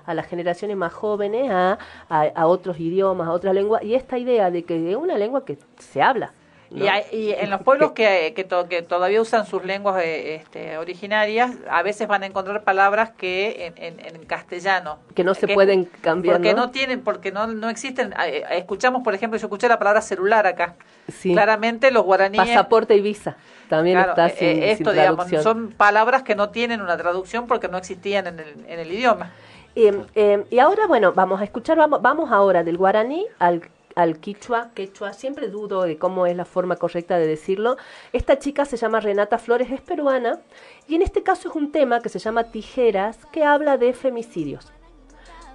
a 0.06 0.14
las 0.14 0.28
generaciones 0.28 0.78
más 0.78 0.94
jóvenes 0.94 1.52
a, 1.52 1.78
a, 2.10 2.48
otros 2.48 2.80
idiomas, 2.80 3.28
a 3.28 3.32
otras 3.32 3.54
lenguas, 3.54 3.84
y 3.84 3.96
esta 3.96 4.18
idea 4.18 4.50
de 4.50 4.64
que 4.64 4.92
es 4.92 4.96
una 4.96 5.18
lengua 5.18 5.44
que 5.46 5.58
se 5.78 6.02
habla. 6.02 6.32
¿No? 6.72 6.84
Y, 6.84 6.88
hay- 6.88 7.04
y 7.12 7.32
en 7.32 7.50
los 7.50 7.62
pueblos 7.62 7.92
que, 7.96 8.34
que, 8.36 8.44
to- 8.44 8.68
que 8.68 8.82
todavía 8.82 9.22
usan 9.22 9.46
sus 9.46 9.64
lenguas 9.66 10.02
eh, 10.04 10.36
este, 10.36 10.78
originarias, 10.78 11.52
a 11.70 11.84
veces 11.84 12.08
van 12.08 12.24
a 12.24 12.26
encontrar 12.26 12.64
palabras 12.64 13.12
que 13.12 13.68
en, 13.78 14.00
en- 14.00 14.16
en 14.16 14.26
castellano. 14.26 15.00
Que 15.14 15.24
no 15.24 15.34
se 15.34 15.48
que- 15.48 15.54
pueden 15.54 15.86
cambiar, 15.86 16.38
Porque 16.38 16.54
¿no? 16.54 16.62
no 16.68 16.72
tienen, 16.72 17.02
porque 17.02 17.32
no, 17.32 17.48
no 17.48 17.70
existen. 17.70 18.14
eh, 18.26 18.44
Escuchamos, 18.52 19.04
por 19.04 19.14
ejemplo, 19.14 19.38
yo 19.40 19.46
escuché 19.48 19.68
la 19.68 19.78
palabra 19.78 20.02
celular 20.02 20.48
acá. 20.48 20.76
Sí. 21.12 21.34
Claramente 21.34 21.92
los 21.92 22.04
guaraníes... 22.04 22.48
Pasaporte 22.48 22.96
y 22.96 23.02
visa. 23.02 23.36
También 23.70 23.98
Claro, 23.98 24.12
está 24.12 24.28
eh, 24.28 24.36
sin, 24.38 24.48
eh, 24.48 24.54
sin 24.54 24.64
esto, 24.64 24.92
digamos, 24.92 25.28
son 25.44 25.70
palabras 25.72 26.24
que 26.24 26.36
no 26.36 26.50
tienen 26.50 26.82
una 26.82 26.98
traducción 26.98 27.48
porque 27.48 27.68
no 27.68 27.78
existían 27.78 28.28
en 28.28 28.40
el, 28.40 28.66
en 28.68 28.80
el 28.80 28.92
idioma. 28.92 29.32
Eh, 29.76 29.94
eh, 30.16 30.44
y 30.50 30.60
ahora, 30.60 30.88
bueno, 30.88 31.14
vamos 31.14 31.40
a 31.40 31.46
escuchar, 31.46 31.78
vamos, 31.78 32.02
vamos 32.02 32.30
ahora 32.32 32.64
del 32.66 32.76
guaraní 32.78 33.26
al, 33.40 33.62
al 33.96 34.20
quichua, 34.20 34.72
quechua, 34.74 35.14
siempre 35.14 35.48
dudo 35.48 35.84
de 35.84 35.98
cómo 35.98 36.26
es 36.26 36.36
la 36.36 36.46
forma 36.46 36.76
correcta 36.76 37.18
de 37.18 37.28
decirlo. 37.28 37.78
Esta 38.14 38.40
chica 38.40 38.66
se 38.66 38.78
llama 38.78 39.00
Renata 39.00 39.38
Flores, 39.38 39.72
es 39.72 39.82
peruana, 39.82 40.40
y 40.88 40.96
en 40.96 41.02
este 41.02 41.24
caso 41.24 41.50
es 41.50 41.56
un 41.56 41.72
tema 41.72 42.02
que 42.02 42.10
se 42.10 42.20
llama 42.20 42.46
Tijeras, 42.46 43.26
que 43.32 43.44
habla 43.44 43.78
de 43.78 43.94
femicidios. 43.94 44.72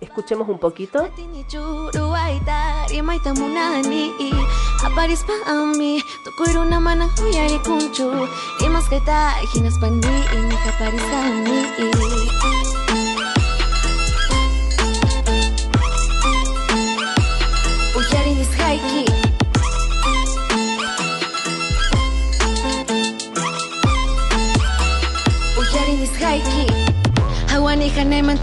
Escuchemos 0.01 0.49
un 0.49 0.59
poquito. 0.59 1.09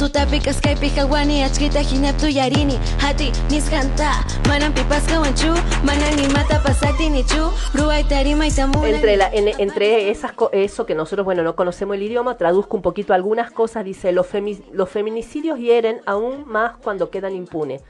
Hanayman 0.03 0.11
tutapikas 0.11 0.61
kaypi 0.61 0.89
hawani 0.89 1.43
achkita 1.43 1.79
hinap 1.79 2.17
tuyarini 2.17 2.79
Hati 2.99 3.31
niskanta 3.49 4.23
manan 4.47 4.73
pipas 4.73 5.05
kawanchu 5.07 5.53
Manan 5.83 6.15
nimata 6.15 6.59
pasati 6.59 7.09
nichu 7.09 7.51
Ruaitari 7.73 8.35
maitamuna 8.35 8.87
Entre, 8.87 9.17
la, 9.17 9.29
en- 9.33 9.59
entre 9.59 10.09
esas 10.09 10.31
eso 10.51 10.85
que 10.85 10.95
nosotros, 10.95 11.25
bueno, 11.25 11.43
no 11.43 11.55
conocemos 11.55 11.95
el 11.95 12.03
idioma, 12.03 12.37
traduzco 12.37 12.77
un 12.77 12.83
poquito 12.83 13.13
algunas 13.13 13.51
cosas. 13.51 13.83
Dice, 13.85 14.11
los, 14.11 14.27
femi- 14.27 14.63
los 14.71 14.89
feminicidios 14.89 15.59
hieren 15.59 16.01
aún 16.05 16.43
más 16.47 16.75
cuando 16.77 17.09
quedan 17.09 17.35
impunes. 17.35 17.81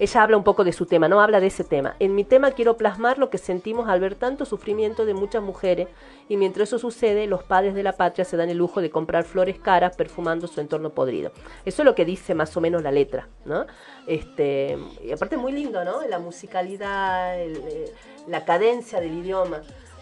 Ella 0.00 0.22
habla 0.22 0.38
un 0.38 0.44
poco 0.44 0.64
de 0.64 0.72
su 0.72 0.86
tema, 0.86 1.08
no 1.08 1.20
habla 1.20 1.40
de 1.40 1.48
ese 1.48 1.62
tema. 1.62 1.94
En 1.98 2.14
mi 2.14 2.24
tema 2.24 2.52
quiero 2.52 2.78
plasmar 2.78 3.18
lo 3.18 3.28
que 3.28 3.36
sentimos 3.36 3.86
al 3.86 4.00
ver 4.00 4.14
tanto 4.14 4.46
sufrimiento 4.46 5.04
de 5.04 5.12
muchas 5.12 5.42
mujeres 5.42 5.88
y 6.26 6.38
mientras 6.38 6.68
eso 6.68 6.78
sucede, 6.78 7.26
los 7.26 7.42
padres 7.42 7.74
de 7.74 7.82
la 7.82 7.92
patria 7.92 8.24
se 8.24 8.38
dan 8.38 8.48
el 8.48 8.56
lujo 8.56 8.80
de 8.80 8.88
comprar 8.88 9.24
flores 9.24 9.58
caras 9.58 9.94
perfumando 9.94 10.46
su 10.46 10.58
entorno 10.62 10.88
podrido. 10.88 11.32
Eso 11.66 11.82
es 11.82 11.84
lo 11.84 11.94
que 11.94 12.06
dice 12.06 12.34
más 12.34 12.56
o 12.56 12.62
menos 12.62 12.82
la 12.82 12.90
letra, 12.90 13.28
¿no? 13.44 13.66
Este, 14.06 14.78
y 15.04 15.12
aparte 15.12 15.36
muy 15.36 15.52
lindo, 15.52 15.84
¿no? 15.84 16.00
La 16.08 16.18
musicalidad, 16.18 17.38
eh, 17.38 17.92
la 18.26 18.46
cadencia 18.46 19.00
del 19.00 19.18
idioma. 19.18 19.60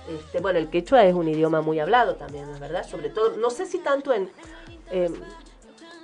Este, 0.08 0.38
bueno, 0.38 0.60
el 0.60 0.70
quechua 0.70 1.04
es 1.06 1.14
un 1.14 1.26
idioma 1.26 1.60
muy 1.60 1.80
hablado 1.80 2.14
también, 2.14 2.46
¿no 2.46 2.54
es 2.54 2.60
verdad? 2.60 2.86
Sobre 2.86 3.10
todo, 3.10 3.36
no 3.36 3.50
sé 3.50 3.66
si 3.66 3.78
tanto 3.78 4.12
en, 4.12 4.30
eh, 4.92 5.10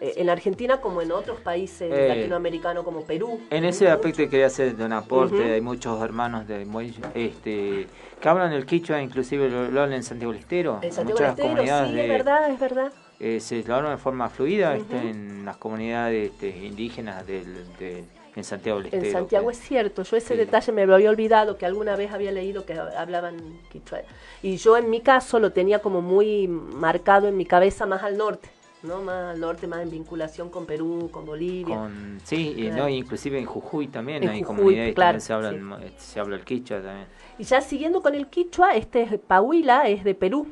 en 0.01 0.29
Argentina 0.31 0.81
como 0.81 1.01
en 1.03 1.13
otros 1.13 1.41
países 1.41 1.91
Eh, 1.93 2.09
latinoamericanos 2.09 2.85
como 2.85 3.05
Perú. 3.05 3.41
En 3.51 3.65
ese 3.65 3.89
aspecto 3.89 4.29
quería 4.29 4.47
hacer 4.47 4.75
un 4.79 4.93
aporte, 4.93 5.53
hay 5.53 5.61
muchos 5.61 6.03
hermanos 6.03 6.47
de 6.47 6.67
este, 7.15 7.87
que 8.21 8.29
hablan 8.29 8.53
el 8.53 8.67
quichua, 8.67 9.01
inclusive 9.01 9.49
lo, 9.49 9.71
lo 9.71 9.83
hablan 9.83 9.97
en 9.99 10.03
Santiago 10.03 10.33
del 10.33 10.41
Estero. 10.43 10.79
En 10.83 10.93
Santiago 10.93 11.21
muchas 11.21 11.37
del 11.37 11.47
Estero, 11.47 11.49
comunidades 11.49 11.89
sí, 11.91 11.95
de- 11.97 12.03
es 12.03 12.09
verdad, 12.09 12.51
es 12.51 12.61
verdad. 12.61 12.93
eh, 13.21 13.41
se 13.41 13.63
lo 13.63 13.75
hablan 13.77 13.93
de 13.93 13.99
forma 13.99 14.29
fluida 14.29 14.77
este, 14.77 14.97
en 14.97 15.45
las 15.45 15.57
comunidades 15.57 16.33
este, 16.33 16.49
indígenas 16.49 17.27
del, 17.27 17.45
de, 17.79 18.05
en 18.37 18.45
Santiago 18.45 18.79
del 18.79 18.87
Estero. 18.87 19.05
En 19.07 19.13
Santiago 19.13 19.51
es 19.51 19.59
cierto, 19.61 20.03
yo 20.03 20.17
ese 20.17 20.37
detalle 20.37 20.73
me 20.73 20.85
lo 20.87 20.95
había 20.97 21.11
olvidado, 21.11 21.57
que 21.57 21.67
alguna 21.67 21.95
vez 21.97 22.11
había 22.13 22.33
leído 22.33 22.67
que 22.67 22.75
hablaban 22.75 23.37
quichua. 23.71 24.01
Y 24.43 24.57
yo 24.57 24.77
en 24.77 24.91
mi 24.91 25.01
caso 25.01 25.39
lo 25.39 25.53
tenía 25.53 25.79
como 25.79 26.03
muy 26.03 26.49
marcado 26.49 27.29
en 27.29 27.37
mi 27.37 27.47
cabeza 27.47 27.87
más 27.87 28.03
al 28.03 28.17
norte, 28.17 28.49
¿no? 28.85 29.03
Más 29.03 29.35
al 29.35 29.41
norte, 29.41 29.67
más 29.67 29.81
en 29.81 29.91
vinculación 29.91 30.51
con 30.51 30.67
Perú, 30.67 31.09
con 31.11 31.25
Bolivia. 31.25 31.77
Con, 31.77 32.21
sí, 32.23 32.55
y 32.57 32.71
no, 32.71 32.89
inclusive 32.89 33.39
en 33.39 33.47
Jujuy 33.47 33.89
también 33.89 34.23
En 34.23 34.29
hay 34.29 34.43
Jujuy, 34.43 34.57
comunidades 34.57 34.91
que 34.91 34.95
claro, 34.95 35.19
también 35.19 35.27
se, 35.27 35.33
hablan, 35.33 35.83
eh, 35.83 35.93
se 35.97 36.21
habla 36.21 36.37
el 36.37 36.45
quichua 36.45 36.83
también. 36.83 37.07
Y 37.39 37.45
ya 37.45 37.61
siguiendo 37.61 38.03
con 38.03 38.15
el 38.15 38.29
quichua, 38.29 38.77
este 38.77 39.03
es 39.03 39.19
Pahuila, 39.19 39.89
es 39.89 40.05
de 40.05 40.15
Perú. 40.15 40.47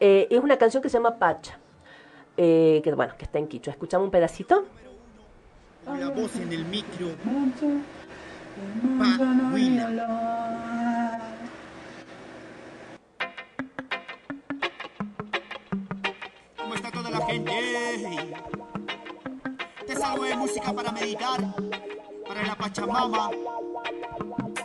Eh, 0.00 0.26
es 0.30 0.40
una 0.40 0.56
canción 0.56 0.82
que 0.82 0.88
se 0.88 0.98
llama 0.98 1.18
Pacha, 1.18 1.58
eh, 2.36 2.80
que 2.82 2.92
bueno, 2.92 3.14
que 3.16 3.24
está 3.24 3.38
en 3.38 3.46
quichua. 3.46 3.72
Escuchamos 3.72 4.06
un 4.06 4.10
pedacito. 4.10 4.64
La 5.86 6.08
voz 6.08 6.34
en 6.36 6.52
el 6.52 6.64
micro. 6.64 7.08
Pahuila. 8.98 11.20
La 17.18 17.26
gente? 17.26 18.34
Te 19.86 19.94
salgo 19.96 20.24
de 20.24 20.36
música 20.36 20.72
para 20.72 20.90
meditar, 20.90 21.54
para 22.26 22.42
la 22.42 22.56
Pachamama. 22.56 23.30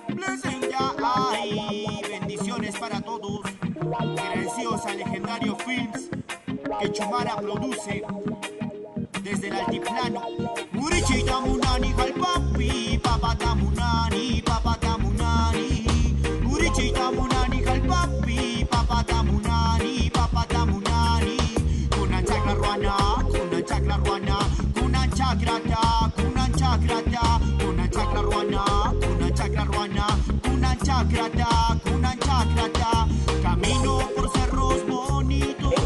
Blessing 0.07 0.61
ya 0.69 0.95
hay, 1.03 2.01
bendiciones 2.09 2.77
para 2.79 3.01
todos. 3.01 3.41
Agradecidos 3.99 4.85
a 4.85 4.93
Legendario 4.93 5.55
Films, 5.57 6.09
que 6.79 6.91
Chumara 6.91 7.35
produce 7.37 8.03
desde 9.21 9.47
el 9.47 9.55
altiplano. 9.55 10.21
Murichi 10.71 11.23
tamunani 11.23 11.93
papi, 11.93 12.99
papa 13.03 13.35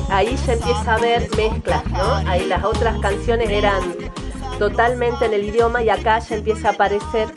Ahí 0.10 0.38
se 0.38 0.54
empieza 0.54 0.94
a 0.94 1.00
ver 1.00 1.28
mezclas, 1.36 1.86
¿no? 1.88 2.16
Ahí 2.30 2.46
las 2.46 2.64
otras 2.64 3.00
canciones 3.00 3.50
eran 3.50 3.82
totalmente 4.60 5.26
en 5.26 5.34
el 5.34 5.44
idioma 5.44 5.82
y 5.82 5.90
acá 5.90 6.20
ya 6.20 6.36
empieza 6.36 6.70
a 6.70 6.72
aparecer 6.74 7.30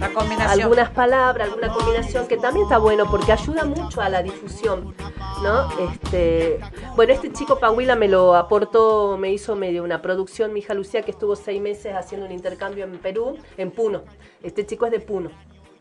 La 0.00 0.12
combinación. 0.14 0.60
algunas 0.60 0.90
palabras, 0.90 1.48
alguna 1.48 1.68
combinación 1.68 2.26
que 2.26 2.38
también 2.38 2.64
está 2.64 2.78
bueno 2.78 3.10
porque 3.10 3.32
ayuda 3.32 3.64
mucho 3.64 4.00
a 4.00 4.08
la 4.08 4.22
difusión, 4.22 4.94
¿no? 5.42 5.68
Este, 5.92 6.58
bueno, 6.96 7.12
este 7.12 7.30
chico 7.30 7.58
Pahuila 7.58 7.94
me 7.94 8.08
lo 8.08 8.34
aportó, 8.36 9.18
me 9.18 9.30
hizo 9.30 9.54
medio 9.54 9.84
una 9.84 10.00
producción, 10.00 10.54
mi 10.54 10.60
hija 10.60 10.72
Lucía 10.72 11.02
que 11.02 11.10
estuvo 11.10 11.36
seis 11.36 11.60
meses 11.60 11.94
haciendo 11.94 12.26
un 12.26 12.32
intercambio 12.32 12.84
en 12.84 12.98
Perú, 12.98 13.36
en 13.58 13.70
Puno. 13.70 14.02
Este 14.42 14.64
chico 14.64 14.86
es 14.86 14.92
de 14.92 15.00
Puno, 15.00 15.30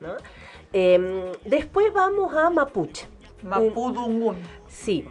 ¿no? 0.01 0.15
Em, 0.73 1.31
después 1.45 1.93
vamos 1.93 2.33
a 2.33 2.49
Mapuche. 2.49 3.07
Mapudungun. 3.43 4.37
Sí. 4.67 5.05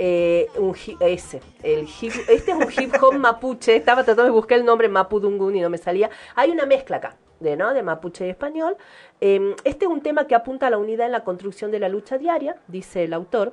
Eh, 0.00 0.46
un 0.56 0.76
ese, 1.00 1.40
el 1.62 1.80
hip, 1.80 2.12
este 2.28 2.52
es 2.52 2.56
un 2.56 2.68
hip 2.70 2.94
hop 3.02 3.14
mapuche. 3.18 3.76
Estaba 3.76 4.04
tratando 4.04 4.24
de 4.24 4.30
buscar 4.30 4.58
el 4.58 4.64
nombre 4.64 4.88
Mapudungun 4.88 5.56
y 5.56 5.60
no 5.60 5.70
me 5.70 5.78
salía. 5.78 6.08
Hay 6.36 6.50
una 6.50 6.66
mezcla 6.66 6.98
acá, 6.98 7.16
de, 7.40 7.56
¿no? 7.56 7.74
de 7.74 7.82
mapuche 7.82 8.26
y 8.26 8.30
español. 8.30 8.76
Eh, 9.20 9.56
este 9.64 9.86
es 9.86 9.90
un 9.90 10.00
tema 10.00 10.26
que 10.26 10.36
apunta 10.36 10.68
a 10.68 10.70
la 10.70 10.78
unidad 10.78 11.06
en 11.06 11.12
la 11.12 11.24
construcción 11.24 11.70
de 11.72 11.80
la 11.80 11.88
lucha 11.88 12.16
diaria, 12.16 12.56
dice 12.68 13.04
el 13.04 13.12
autor. 13.12 13.52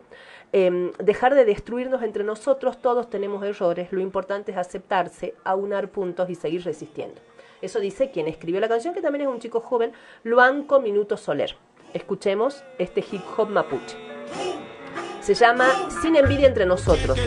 Eh, 0.53 0.91
dejar 0.99 1.34
de 1.34 1.45
destruirnos 1.45 2.03
entre 2.03 2.23
nosotros, 2.23 2.77
todos 2.77 3.09
tenemos 3.09 3.43
errores. 3.43 3.91
Lo 3.91 3.99
importante 3.99 4.51
es 4.51 4.57
aceptarse, 4.57 5.34
aunar 5.43 5.89
puntos 5.89 6.30
y 6.30 6.35
seguir 6.35 6.63
resistiendo. 6.63 7.19
Eso 7.65 7.79
dice 7.79 8.11
quien 8.11 8.27
escribió 8.27 8.59
la 8.59 8.69
canción, 8.69 8.93
que 8.93 9.01
también 9.01 9.23
es 9.23 9.27
un 9.27 9.39
chico 9.39 9.59
joven, 9.59 9.91
Luanco 10.23 10.79
Minuto 10.79 11.17
Soler. 11.17 11.55
Escuchemos 11.95 12.63
este 12.77 13.03
hip 13.11 13.23
hop 13.35 13.49
mapuche. 13.49 13.97
Se 15.19 15.33
llama 15.33 15.65
Sin 15.89 16.15
envidia 16.15 16.47
entre 16.47 16.67
nosotros. 16.67 17.17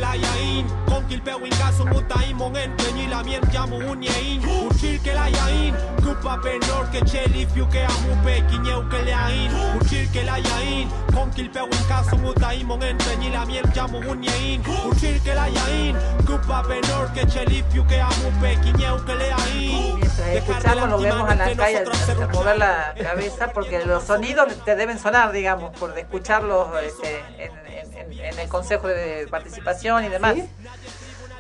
Unyein 6.25 6.39
Uchil 6.39 6.43
ke 6.43 6.43
penor 6.43 6.85
ke 6.93 7.01
cheli 7.07 7.47
fiu 7.55 7.67
ke 7.67 7.83
amu 7.87 8.15
pe 8.25 8.41
Kinyeu 8.51 8.83
ke 8.91 8.99
le 9.05 9.13
ain 9.15 9.51
Uchil 9.81 10.07
ke 10.13 10.25
la 10.27 10.37
yain 10.39 10.89
Konkil 11.15 11.49
pewin 11.51 11.83
kaso 11.89 12.17
mutai 12.17 12.65
mongen 12.65 12.97
Penyi 12.99 13.31
la 13.31 13.45
mien 13.45 13.63
jamu 13.75 13.99
unyein 14.11 14.63
Uchil 14.91 15.21
ke 15.25 15.35
la 15.35 15.47
yain 15.49 15.97
Kupa 16.27 16.63
penor 16.67 17.07
ke 17.15 17.27
cheli 17.31 17.63
fiu 17.71 17.85
ke 17.85 18.01
amu 18.01 18.31
pe 18.41 18.57
Kinyeu 18.63 18.97
ke 19.07 19.15
le 19.15 19.31
ain 19.31 19.99
escuchamos, 20.29 20.91
lo 20.91 20.99
vemos 20.99 21.31
a 21.31 21.35
la 21.35 21.45
calle, 21.57 21.85
a, 21.87 22.25
a 22.25 22.27
mover 22.33 22.59
la 22.59 22.95
cabeza, 23.03 23.49
porque 23.53 23.85
los 23.87 24.03
sonidos 24.05 24.49
te 24.65 24.75
deben 24.77 24.99
sonar, 24.99 25.33
digamos, 25.33 25.77
por 25.79 25.97
escucharlos 25.99 26.69
este, 26.83 27.23
en, 27.39 27.53
en- 27.69 27.95
en- 27.97 28.13
en 28.25 28.39
el 28.39 28.49
consejo 28.49 28.89
de 28.89 29.27
participación 29.31 30.05
y 30.05 30.09
demás. 30.09 30.35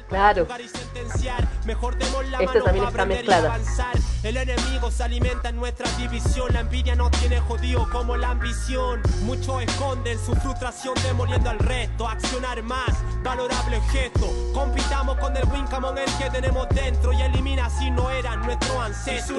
Claro. 0.08 0.46
Esto 2.40 2.62
también 2.64 2.84
está 2.86 3.04
mezclado. 3.04 3.52
El 4.22 4.36
enemigo 4.36 4.90
se 4.90 5.04
alimenta 5.04 5.50
en 5.50 5.56
nuestra 5.56 5.88
división. 5.96 6.52
La 6.52 6.60
envidia 6.60 6.96
no 6.96 7.10
tiene 7.10 7.40
jodido 7.40 7.88
como 7.90 8.16
la 8.16 8.30
ambición. 8.30 9.00
Muchos 9.22 9.62
esconden 9.62 10.18
su 10.18 10.34
frustración 10.36 10.94
demoliendo 11.04 11.50
al 11.50 11.58
resto. 11.58 12.08
Accionar 12.08 12.62
más, 12.62 12.90
valorable 13.22 13.80
gesto. 13.92 14.28
Compitamos 14.54 15.18
con 15.18 15.36
el 15.36 15.44
Winkamon 15.44 15.98
el 15.98 16.10
que 16.16 16.30
tenemos 16.30 16.68
dentro. 16.70 17.12
Y 17.12 17.22
elimina 17.22 17.70
si 17.70 17.90
no 17.90 18.10
eran 18.10 18.40
nuestros 18.40 18.76
ancestros. 18.76 19.38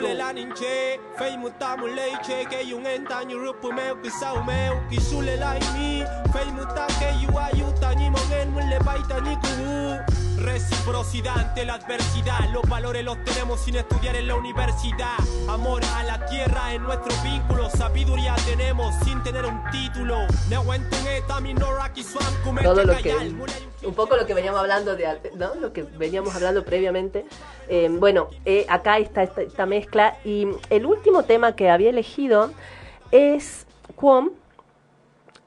Reciprocidad 10.39 11.37
ante 11.37 11.65
la 11.65 11.73
adversidad. 11.75 12.49
Los 12.53 12.63
valores 12.69 13.03
los 13.03 13.21
tenemos 13.25 13.59
sin 13.59 13.75
estudiar 13.75 14.15
en 14.15 14.27
la 14.27 14.35
universidad. 14.35 15.17
Amor 15.49 15.81
a 15.95 16.03
la 16.03 16.25
tierra 16.27 16.73
es 16.73 16.79
nuestro 16.79 17.13
vínculo. 17.23 17.69
Sabiduría 17.69 18.35
tenemos 18.45 18.95
sin 19.03 19.21
tener 19.23 19.45
un 19.45 19.61
título. 19.69 20.19
todo 22.63 22.83
lo 22.83 22.97
que 22.97 23.15
un 23.85 23.93
poco 23.93 24.15
lo 24.15 24.25
que 24.25 24.33
veníamos 24.33 24.59
hablando 24.59 24.95
de 24.95 25.07
¿no? 25.35 25.55
lo 25.55 25.71
que 25.73 25.83
veníamos 25.83 26.35
hablando 26.35 26.63
previamente 26.65 27.25
Eh, 27.69 27.87
bueno 27.89 28.29
eh, 28.45 28.65
acá 28.67 28.97
está 28.97 29.23
esta, 29.23 29.41
esta 29.41 29.65
mezcla 29.65 30.17
y 30.25 30.47
el 30.69 30.85
último 30.85 31.23
tema 31.23 31.55
que 31.55 31.69
había 31.69 31.89
elegido 31.89 32.51
es 33.11 33.67
Quom 33.95 34.31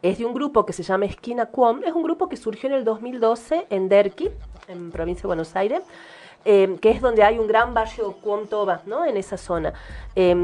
es 0.02 0.18
de 0.18 0.24
un 0.24 0.34
grupo 0.34 0.64
que 0.64 0.72
se 0.72 0.82
llama 0.82 1.06
Esquina 1.06 1.46
Quom 1.46 1.82
es 1.84 1.92
un 1.92 2.02
grupo 2.02 2.28
que 2.28 2.36
surgió 2.36 2.68
en 2.68 2.76
el 2.76 2.84
2012 2.84 3.66
en 3.70 3.88
Derqui 3.88 4.30
en 4.72 4.90
provincia 4.90 5.22
de 5.22 5.28
Buenos 5.28 5.54
Aires 5.54 5.82
eh, 6.44 6.76
que 6.80 6.90
es 6.90 7.00
donde 7.00 7.22
hay 7.22 7.38
un 7.38 7.46
gran 7.46 7.72
barrio 7.72 8.16
Quom 8.20 8.48
Toba, 8.48 8.80
¿no? 8.86 9.04
En 9.04 9.16
esa 9.16 9.36
zona. 9.36 9.72
Eh, 10.16 10.34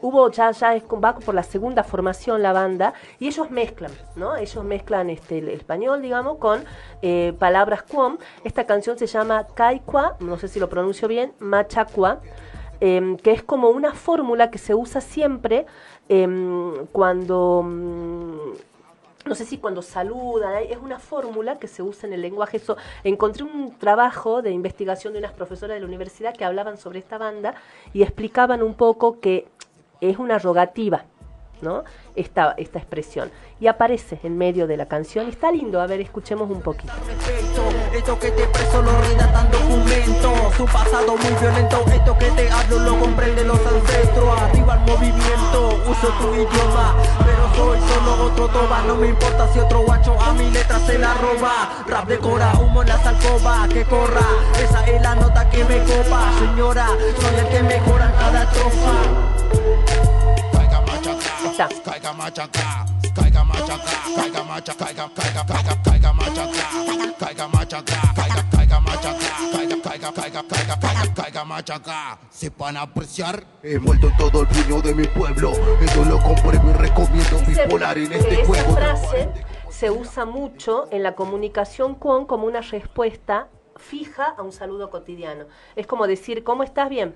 hubo 0.00 0.30
ya, 0.30 0.50
ya 0.52 0.74
es, 0.74 0.82
va 0.84 1.14
por 1.18 1.34
la 1.34 1.42
segunda 1.42 1.84
formación 1.84 2.42
la 2.42 2.54
banda 2.54 2.94
y 3.20 3.26
ellos 3.26 3.50
mezclan, 3.50 3.92
¿no? 4.14 4.36
Ellos 4.36 4.64
mezclan 4.64 5.10
este, 5.10 5.38
el 5.38 5.50
español, 5.50 6.00
digamos, 6.00 6.38
con 6.38 6.64
eh, 7.02 7.34
palabras 7.38 7.82
Quom. 7.82 8.16
Esta 8.44 8.64
canción 8.64 8.98
se 8.98 9.06
llama 9.06 9.46
Kaikwa, 9.52 10.16
no 10.20 10.38
sé 10.38 10.48
si 10.48 10.58
lo 10.58 10.70
pronuncio 10.70 11.06
bien, 11.06 11.34
Machacua, 11.38 12.20
que 12.80 13.30
es 13.30 13.42
como 13.42 13.70
una 13.70 13.94
fórmula 13.94 14.50
que 14.50 14.58
se 14.58 14.74
usa 14.74 15.00
siempre 15.00 15.66
em, 16.08 16.86
cuando... 16.92 17.64
no 19.26 19.34
sé 19.34 19.44
si 19.44 19.58
cuando 19.58 19.82
saludan, 19.82 20.62
es 20.68 20.78
una 20.78 20.98
fórmula 20.98 21.58
que 21.58 21.68
se 21.68 21.82
usa 21.82 22.06
en 22.06 22.12
el 22.12 22.22
lenguaje. 22.22 22.56
Eso, 22.58 22.76
encontré 23.04 23.42
un 23.42 23.76
trabajo 23.76 24.42
de 24.42 24.50
investigación 24.52 25.12
de 25.12 25.18
unas 25.18 25.32
profesoras 25.32 25.74
de 25.76 25.80
la 25.80 25.86
universidad 25.86 26.34
que 26.34 26.44
hablaban 26.44 26.78
sobre 26.78 27.00
esta 27.00 27.18
banda 27.18 27.54
y 27.92 28.02
explicaban 28.02 28.62
un 28.62 28.74
poco 28.74 29.20
que 29.20 29.48
es 30.00 30.18
una 30.18 30.38
rogativa, 30.38 31.04
¿no? 31.60 31.84
Esta, 32.16 32.54
esta 32.56 32.78
expresión. 32.78 33.30
Y 33.60 33.66
aparece 33.66 34.18
en 34.22 34.36
medio 34.36 34.66
de 34.66 34.76
la 34.76 34.86
canción 34.86 35.28
está 35.28 35.52
lindo. 35.52 35.80
A 35.80 35.86
ver, 35.86 36.00
escuchemos 36.00 36.50
un 36.50 36.62
poquito. 36.62 36.92
Esto 37.94 38.18
que 38.18 38.30
te 38.30 38.46
preso 38.48 38.82
lo 38.82 39.00
redactan 39.00 39.50
documentos 39.50 40.54
Su 40.56 40.64
pasado 40.66 41.16
muy 41.16 41.40
violento 41.40 41.82
Esto 41.92 42.18
que 42.18 42.30
te 42.30 42.50
hablo 42.50 42.78
lo 42.78 42.98
comprenden 42.98 43.48
los 43.48 43.58
ancestros. 43.58 44.40
Arriba 44.40 44.74
el 44.74 44.92
movimiento 44.92 45.82
Uso 45.88 46.08
tu 46.20 46.34
idioma 46.34 46.94
Pero 47.24 47.54
soy 47.54 47.78
solo 47.88 48.24
otro 48.24 48.48
toba. 48.48 48.82
No 48.86 48.96
me 48.96 49.08
importa 49.08 49.48
si 49.52 49.58
otro 49.58 49.80
guacho 49.80 50.20
a 50.20 50.32
mi 50.34 50.50
letra 50.50 50.78
se 50.80 50.98
la 50.98 51.14
roba. 51.14 51.84
Rap 51.88 52.06
de 52.06 52.18
cora, 52.18 52.52
humo 52.60 52.82
en 52.82 52.88
las 52.88 53.06
alcobas 53.06 53.68
Que 53.68 53.84
corra. 53.84 54.26
Esa 54.62 54.86
es 54.86 55.00
la 55.00 55.14
nota 55.14 55.48
que 55.48 55.64
me 55.64 55.78
copa 55.78 56.32
Señora, 56.38 56.88
soy 57.20 57.40
el 57.40 57.48
que 57.48 57.62
mejora 57.62 58.12
cada 58.18 58.42
estrofa 58.44 59.75
Caiga, 70.76 71.14
caiga 71.14 71.44
machaca. 71.44 72.18
Sepan 72.30 72.76
apreciar, 72.76 73.42
he 73.62 73.78
muerto 73.78 74.10
todo 74.18 74.42
el 74.42 74.48
puño 74.48 74.82
de 74.82 74.94
mi 74.94 75.06
pueblo. 75.06 75.52
Eso 75.80 76.04
lo 76.04 76.22
compruebo 76.22 76.70
y 76.70 76.72
recomiendo 76.74 77.38
bipolar 77.46 77.96
en 77.96 78.12
este 78.12 78.34
esa 78.34 78.46
juego. 78.46 78.72
frase 78.74 79.28
se 79.70 79.90
usa 79.90 80.26
mucho 80.26 80.88
en 80.90 81.02
la 81.02 81.14
comunicación 81.14 81.94
con 81.94 82.26
como 82.26 82.46
una 82.46 82.60
respuesta 82.60 83.48
fija 83.88 84.34
a 84.36 84.42
un 84.42 84.52
saludo 84.52 84.90
cotidiano. 84.90 85.44
Es 85.76 85.86
como 85.86 86.06
decir, 86.06 86.42
¿cómo 86.42 86.62
estás 86.62 86.88
bien? 86.88 87.14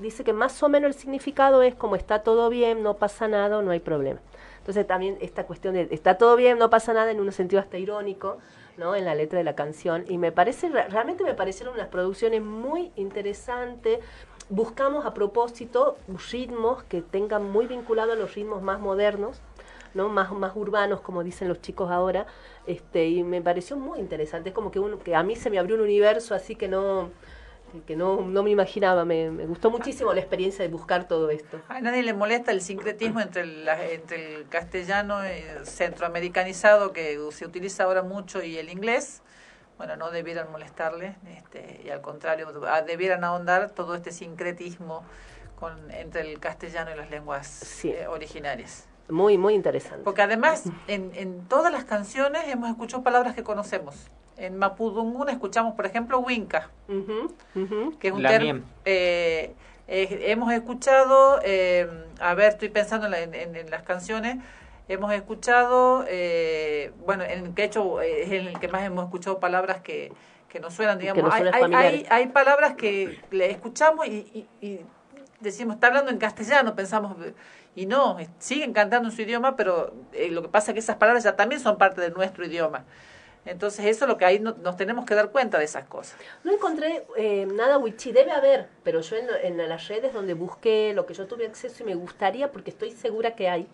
Dice 0.00 0.24
que 0.24 0.32
más 0.32 0.62
o 0.62 0.68
menos 0.68 0.88
el 0.88 1.00
significado 1.00 1.62
es 1.62 1.74
como 1.74 1.96
está 1.96 2.22
todo 2.22 2.48
bien, 2.48 2.82
no 2.82 2.94
pasa 2.94 3.28
nada, 3.28 3.62
no 3.62 3.70
hay 3.70 3.80
problema. 3.80 4.20
Entonces 4.58 4.86
también 4.86 5.18
esta 5.20 5.44
cuestión 5.46 5.74
de 5.74 5.88
está 5.90 6.16
todo 6.16 6.36
bien, 6.36 6.58
no 6.58 6.70
pasa 6.70 6.92
nada 6.92 7.10
en 7.10 7.20
un 7.20 7.30
sentido 7.32 7.60
hasta 7.60 7.76
irónico, 7.78 8.38
¿no? 8.76 8.96
En 8.96 9.04
la 9.04 9.14
letra 9.14 9.38
de 9.38 9.44
la 9.44 9.54
canción. 9.54 10.04
Y 10.08 10.18
me 10.18 10.32
parece, 10.32 10.68
re- 10.68 10.88
realmente 10.88 11.22
me 11.22 11.34
parecieron 11.34 11.74
unas 11.74 11.88
producciones 11.88 12.42
muy 12.42 12.90
interesantes. 12.96 14.00
Buscamos 14.48 15.06
a 15.06 15.14
propósito 15.14 15.96
ritmos 16.30 16.82
que 16.84 17.02
tengan 17.02 17.50
muy 17.50 17.66
vinculados 17.66 18.14
a 18.16 18.18
los 18.18 18.34
ritmos 18.34 18.62
más 18.62 18.80
modernos, 18.80 19.40
¿no? 19.94 20.08
más, 20.08 20.32
más 20.32 20.52
urbanos, 20.54 21.00
como 21.00 21.22
dicen 21.24 21.48
los 21.48 21.60
chicos 21.60 21.90
ahora, 21.90 22.26
este, 22.66 23.06
y 23.06 23.22
me 23.22 23.40
pareció 23.40 23.76
muy 23.76 23.98
interesante. 24.00 24.50
Es 24.50 24.54
como 24.54 24.70
que, 24.70 24.78
uno, 24.78 24.98
que 24.98 25.14
a 25.14 25.22
mí 25.22 25.36
se 25.36 25.50
me 25.50 25.58
abrió 25.58 25.76
un 25.76 25.82
universo 25.82 26.34
así 26.34 26.56
que 26.56 26.68
no 26.68 27.10
que 27.82 27.96
no, 27.96 28.20
no 28.20 28.42
me 28.42 28.50
imaginaba. 28.50 29.04
Me, 29.04 29.30
me 29.30 29.46
gustó 29.46 29.70
muchísimo 29.70 30.12
la 30.12 30.20
experiencia 30.20 30.64
de 30.64 30.70
buscar 30.70 31.08
todo 31.08 31.30
esto. 31.30 31.60
A 31.68 31.80
nadie 31.80 32.02
le 32.02 32.14
molesta 32.14 32.52
el 32.52 32.60
sincretismo 32.60 33.20
entre 33.20 33.42
el, 33.42 33.68
entre 33.68 34.36
el 34.36 34.48
castellano 34.48 35.22
eh, 35.24 35.44
centroamericanizado 35.64 36.92
que 36.92 37.18
se 37.32 37.44
utiliza 37.44 37.84
ahora 37.84 38.02
mucho 38.02 38.42
y 38.42 38.58
el 38.58 38.70
inglés. 38.70 39.22
Bueno, 39.76 39.96
no 39.96 40.10
debieran 40.12 40.52
molestarle 40.52 41.16
este, 41.36 41.80
y 41.84 41.90
al 41.90 42.00
contrario, 42.00 42.48
ah, 42.68 42.82
debieran 42.82 43.24
ahondar 43.24 43.70
todo 43.72 43.96
este 43.96 44.12
sincretismo 44.12 45.02
con, 45.56 45.90
entre 45.90 46.20
el 46.20 46.38
castellano 46.38 46.92
y 46.92 46.96
las 46.96 47.10
lenguas 47.10 47.84
eh, 47.84 48.06
originarias. 48.06 48.86
Muy, 49.08 49.36
muy 49.38 49.54
interesante. 49.54 50.02
Porque 50.04 50.22
además, 50.22 50.64
en, 50.88 51.12
en 51.14 51.46
todas 51.48 51.72
las 51.72 51.84
canciones 51.84 52.42
hemos 52.48 52.70
escuchado 52.70 53.02
palabras 53.02 53.34
que 53.34 53.42
conocemos. 53.42 54.10
En 54.36 54.56
Mapudungún 54.56 55.28
escuchamos, 55.28 55.74
por 55.74 55.86
ejemplo, 55.86 56.18
Winca, 56.18 56.70
que 58.00 58.08
es 58.08 58.14
un 58.14 58.22
término... 58.38 58.64
eh, 58.84 59.54
eh, 59.86 60.24
hemos 60.30 60.52
escuchado, 60.52 61.38
eh, 61.44 61.86
a 62.18 62.34
ver, 62.34 62.52
estoy 62.52 62.70
pensando 62.70 63.06
en, 63.06 63.12
la- 63.12 63.20
en- 63.20 63.34
en- 63.56 63.70
las 63.70 63.82
canciones, 63.82 64.38
hemos 64.88 65.12
escuchado, 65.12 66.04
eh, 66.08 66.92
bueno, 67.04 67.22
en 67.24 67.46
el 67.46 67.54
que 67.54 67.64
hecho 67.64 68.00
es 68.00 68.32
en 68.32 68.46
el 68.48 68.58
que 68.58 68.68
más 68.68 68.82
hemos 68.82 69.04
escuchado 69.04 69.38
palabras 69.38 69.82
que, 69.82 70.10
que 70.48 70.58
nos 70.58 70.72
suenan, 70.74 70.98
digamos. 70.98 71.22
nos 71.24 71.34
hay, 71.34 71.40
suenan 71.42 71.54
hay, 71.54 71.60
familiares. 71.60 72.06
hay, 72.10 72.22
hay 72.22 72.26
palabras 72.32 72.74
que 72.76 73.20
le 73.30 73.50
escuchamos 73.50 74.06
y, 74.06 74.48
y- 74.60 74.66
y 74.66 74.80
decimos, 75.40 75.74
está 75.76 75.88
hablando 75.88 76.10
en 76.10 76.18
castellano, 76.18 76.74
pensamos, 76.74 77.16
y 77.76 77.86
no, 77.86 78.16
siguen 78.38 78.72
cantando 78.72 79.08
en 79.08 79.14
su 79.14 79.22
idioma, 79.22 79.56
pero 79.56 79.92
eh, 80.12 80.30
lo 80.30 80.42
que 80.42 80.48
pasa 80.48 80.70
es 80.70 80.74
que 80.74 80.80
esas 80.80 80.96
palabras 80.96 81.24
ya 81.24 81.36
también 81.36 81.60
son 81.60 81.76
parte 81.76 82.00
de 82.00 82.10
nuestro 82.10 82.46
idioma. 82.46 82.84
Entonces 83.46 83.84
eso 83.84 84.04
es 84.04 84.08
lo 84.08 84.16
que 84.16 84.24
ahí 84.24 84.38
no- 84.38 84.54
nos 84.62 84.76
tenemos 84.76 85.04
que 85.04 85.14
dar 85.14 85.30
cuenta 85.30 85.58
de 85.58 85.64
esas 85.64 85.84
cosas. 85.84 86.16
No 86.44 86.52
encontré 86.52 87.04
eh, 87.16 87.46
nada 87.46 87.76
wichí, 87.78 88.10
debe 88.12 88.30
haber, 88.30 88.68
pero 88.82 89.00
yo 89.00 89.16
en, 89.16 89.58
las 89.68 89.88
redes 89.88 90.12
donde 90.14 90.34
busqué 90.34 90.92
lo 90.94 91.04
que 91.04 91.14
yo 91.14 91.26
tuve 91.26 91.46
acceso 91.46 91.82
y 91.82 91.86
me 91.86 91.94
gustaría, 91.94 92.50
porque 92.50 92.70
estoy 92.70 92.92
segura 92.92 93.34
que 93.34 93.48
hay 93.48 93.66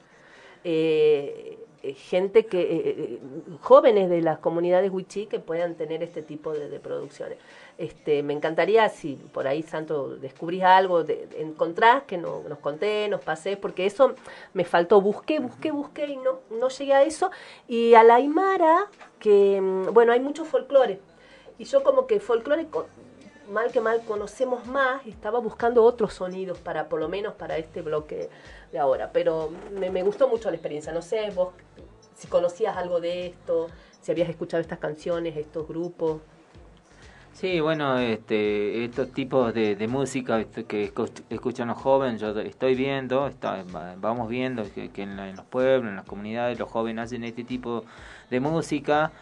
eh, 0.65 1.59
gente 1.83 2.47
que, 2.47 2.61
eh, 2.61 2.69
eh, 2.87 3.21
jóvenes 3.61 4.11
de 4.11 4.21
las 4.21 4.39
comunidades 4.39 4.91
wichí 4.93 5.27
que 5.27 5.39
puedan 5.39 5.75
tener 5.75 6.03
este 6.03 6.23
tipo 6.23 6.53
de, 6.53 6.69
de 6.69 6.79
producciones. 6.79 7.39
Este, 7.79 8.23
me 8.23 8.35
encantaría 8.35 8.87
si 8.91 9.15
por 9.15 9.47
ahí, 9.47 9.63
Santo, 9.63 10.17
descubrís 10.17 10.63
algo, 10.63 11.03
de, 11.03 11.29
encontrás, 11.39 12.03
que 12.03 12.19
no, 12.19 12.43
nos 12.47 12.59
conté, 12.59 13.09
nos 13.09 13.23
pasé, 13.23 13.57
porque 13.57 13.87
eso 13.87 14.15
me 14.53 14.65
faltó. 14.65 15.01
Busqué, 15.01 15.41
busqué, 15.41 15.71
busqué 15.71 16.07
y 16.07 16.17
no, 16.19 16.41
no 16.51 16.69
llegué 16.69 16.93
a 16.93 17.03
eso. 17.03 17.31
Y 17.67 17.95
a 17.95 18.05
la 18.05 18.17
Aymara, 18.17 18.91
que, 19.19 19.61
mm, 19.61 19.95
bueno, 19.95 20.13
hay 20.13 20.21
mucho 20.21 20.45
folclore. 20.45 21.01
Y 21.59 21.65
yo 21.65 21.83
como 21.83 22.07
que 22.07 22.21
folclore, 22.21 22.69
mal 23.51 23.71
que 23.73 23.81
mal, 23.81 24.03
conocemos 24.07 24.67
más, 24.67 25.05
estaba 25.07 25.39
buscando 25.41 25.83
otros 25.85 26.15
sonidos 26.15 26.59
para, 26.59 26.89
por 26.89 27.01
lo 27.01 27.09
menos 27.09 27.35
para 27.35 27.57
este 27.59 27.83
bloque 27.83 28.31
de 28.73 28.79
ahora. 28.79 29.11
Pero 29.13 29.51
me, 29.79 29.91
me 29.91 30.03
gustó 30.03 30.29
mucho 30.29 30.49
la 30.51 30.57
experiencia. 30.57 30.93
No 30.93 31.03
sé, 31.03 31.31
vos, 31.31 31.53
si 32.15 32.29
conocías 32.29 32.77
algo 32.77 33.01
de 33.01 33.27
esto, 33.27 33.69
si 34.01 34.13
habías 34.13 34.29
escuchado 34.29 34.61
estas 34.61 34.79
canciones, 34.79 35.37
estos 35.37 35.67
grupos. 35.67 36.21
Sí, 37.33 37.61
bueno, 37.61 37.99
este, 37.99 38.85
estos 38.85 39.13
tipos 39.13 39.55
de, 39.55 39.87
música 39.89 40.41
este, 40.41 40.65
que 40.65 40.93
escu- 40.93 41.23
escuchan 41.31 41.69
los 41.69 41.79
jóvenes, 41.79 42.21
yo 42.21 42.39
estoy 42.41 42.75
viendo, 42.75 43.29
está- 43.29 43.63
va- 43.75 43.95
vamos 43.97 44.29
viendo 44.29 44.65
que, 44.75 44.91
que 44.91 45.03
en, 45.03 45.17
la- 45.17 45.31
en 45.31 45.37
los 45.37 45.47
pueblos, 45.47 45.89
en 45.89 45.97
las 45.97 46.05
comunidades, 46.05 46.59
los 46.59 46.69
jóvenes 46.69 47.05
hacen 47.05 47.25
este 47.25 47.45
tipo 47.45 47.85
de 48.29 48.41
música 48.41 49.13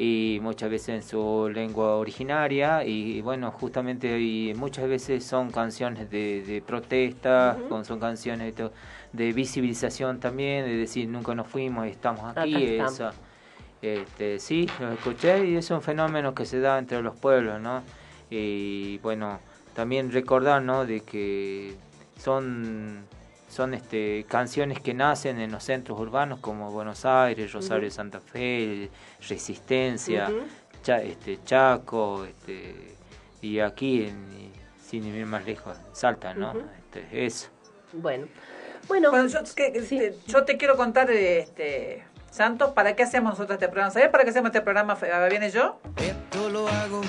y 0.00 0.38
muchas 0.40 0.70
veces 0.70 0.88
en 0.90 1.02
su 1.02 1.50
lengua 1.52 1.96
originaria 1.96 2.84
y, 2.84 3.20
bueno, 3.20 3.50
justamente 3.50 4.20
y 4.20 4.54
muchas 4.54 4.88
veces 4.88 5.24
son 5.24 5.50
canciones 5.50 6.08
de, 6.08 6.44
de 6.46 6.62
protesta, 6.62 7.56
son 7.84 7.98
canciones 7.98 8.54
de, 8.54 8.70
de 9.12 9.32
visibilización 9.32 10.20
también, 10.20 10.64
de 10.66 10.76
decir 10.76 11.08
nunca 11.08 11.34
nos 11.34 11.48
fuimos, 11.48 11.88
estamos 11.88 12.36
aquí, 12.36 12.54
esa- 12.94 13.12
este, 13.82 14.38
sí, 14.38 14.68
lo 14.80 14.92
escuché 14.92 15.46
y 15.48 15.56
es 15.56 15.68
un 15.72 15.82
fenómeno 15.82 16.32
que 16.32 16.46
se 16.46 16.60
da 16.60 16.78
entre 16.78 17.02
los 17.02 17.16
pueblos, 17.16 17.60
¿no? 17.60 17.82
Y 18.30 18.98
bueno, 18.98 19.40
también 19.74 20.12
recordar, 20.12 20.62
¿no? 20.62 20.84
De 20.86 21.00
que 21.00 21.74
son, 22.18 23.04
son 23.48 23.74
este, 23.74 24.24
canciones 24.28 24.80
que 24.80 24.94
nacen 24.94 25.40
en 25.40 25.50
los 25.52 25.64
centros 25.64 25.98
urbanos 25.98 26.40
como 26.40 26.70
Buenos 26.70 27.04
Aires, 27.04 27.52
Rosario 27.52 27.82
de 27.82 27.86
Ujú. 27.88 27.96
Santa 27.96 28.20
Fe, 28.20 28.90
Resistencia. 29.28 30.30
Cha- 30.82 31.02
este, 31.02 31.40
Chaco, 31.44 32.24
este, 32.24 32.94
y 33.42 33.58
aquí, 33.58 34.04
en, 34.04 34.52
sin 34.84 35.04
ir 35.04 35.26
más 35.26 35.44
lejos, 35.44 35.76
Salta, 35.92 36.34
¿no? 36.34 36.52
Este, 36.78 37.26
eso. 37.26 37.48
Bueno. 37.92 38.26
Bueno, 38.86 39.10
yo, 39.26 39.40
que- 39.56 39.72
este, 39.74 40.14
yo 40.26 40.44
te 40.44 40.56
quiero 40.56 40.76
contar, 40.76 41.10
este, 41.10 42.04
Santos, 42.30 42.72
¿para 42.72 42.94
qué 42.94 43.02
hacemos 43.02 43.32
nosotros 43.32 43.54
este 43.56 43.66
programa? 43.68 43.90
¿Sabes 43.90 44.08
para 44.10 44.24
qué 44.24 44.30
hacemos 44.30 44.48
este 44.48 44.60
programa, 44.60 44.96
Viene 45.28 45.50
yo? 45.50 45.80
Esto 45.96 46.48
lo 46.48 46.68
hago 46.68 47.00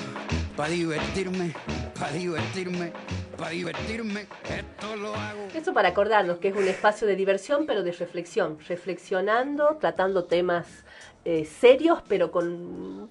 para 0.56 0.70
divertirme, 0.70 1.54
para 1.98 2.12
divertirme, 2.12 2.92
para 3.40 3.52
divertirme. 3.52 4.26
Esto 4.44 4.96
lo 4.96 5.14
hago. 5.14 5.48
Eso 5.54 5.72
para 5.72 5.88
acordarnos 5.88 6.38
que 6.38 6.48
es 6.48 6.56
un 6.56 6.68
espacio 6.68 7.06
de 7.06 7.16
diversión, 7.16 7.64
pero 7.66 7.82
de 7.82 7.92
reflexión. 7.92 8.58
Reflexionando, 8.68 9.78
tratando 9.80 10.24
temas 10.24 10.66
eh, 11.24 11.46
serios, 11.46 12.02
pero 12.06 12.30
con 12.30 13.08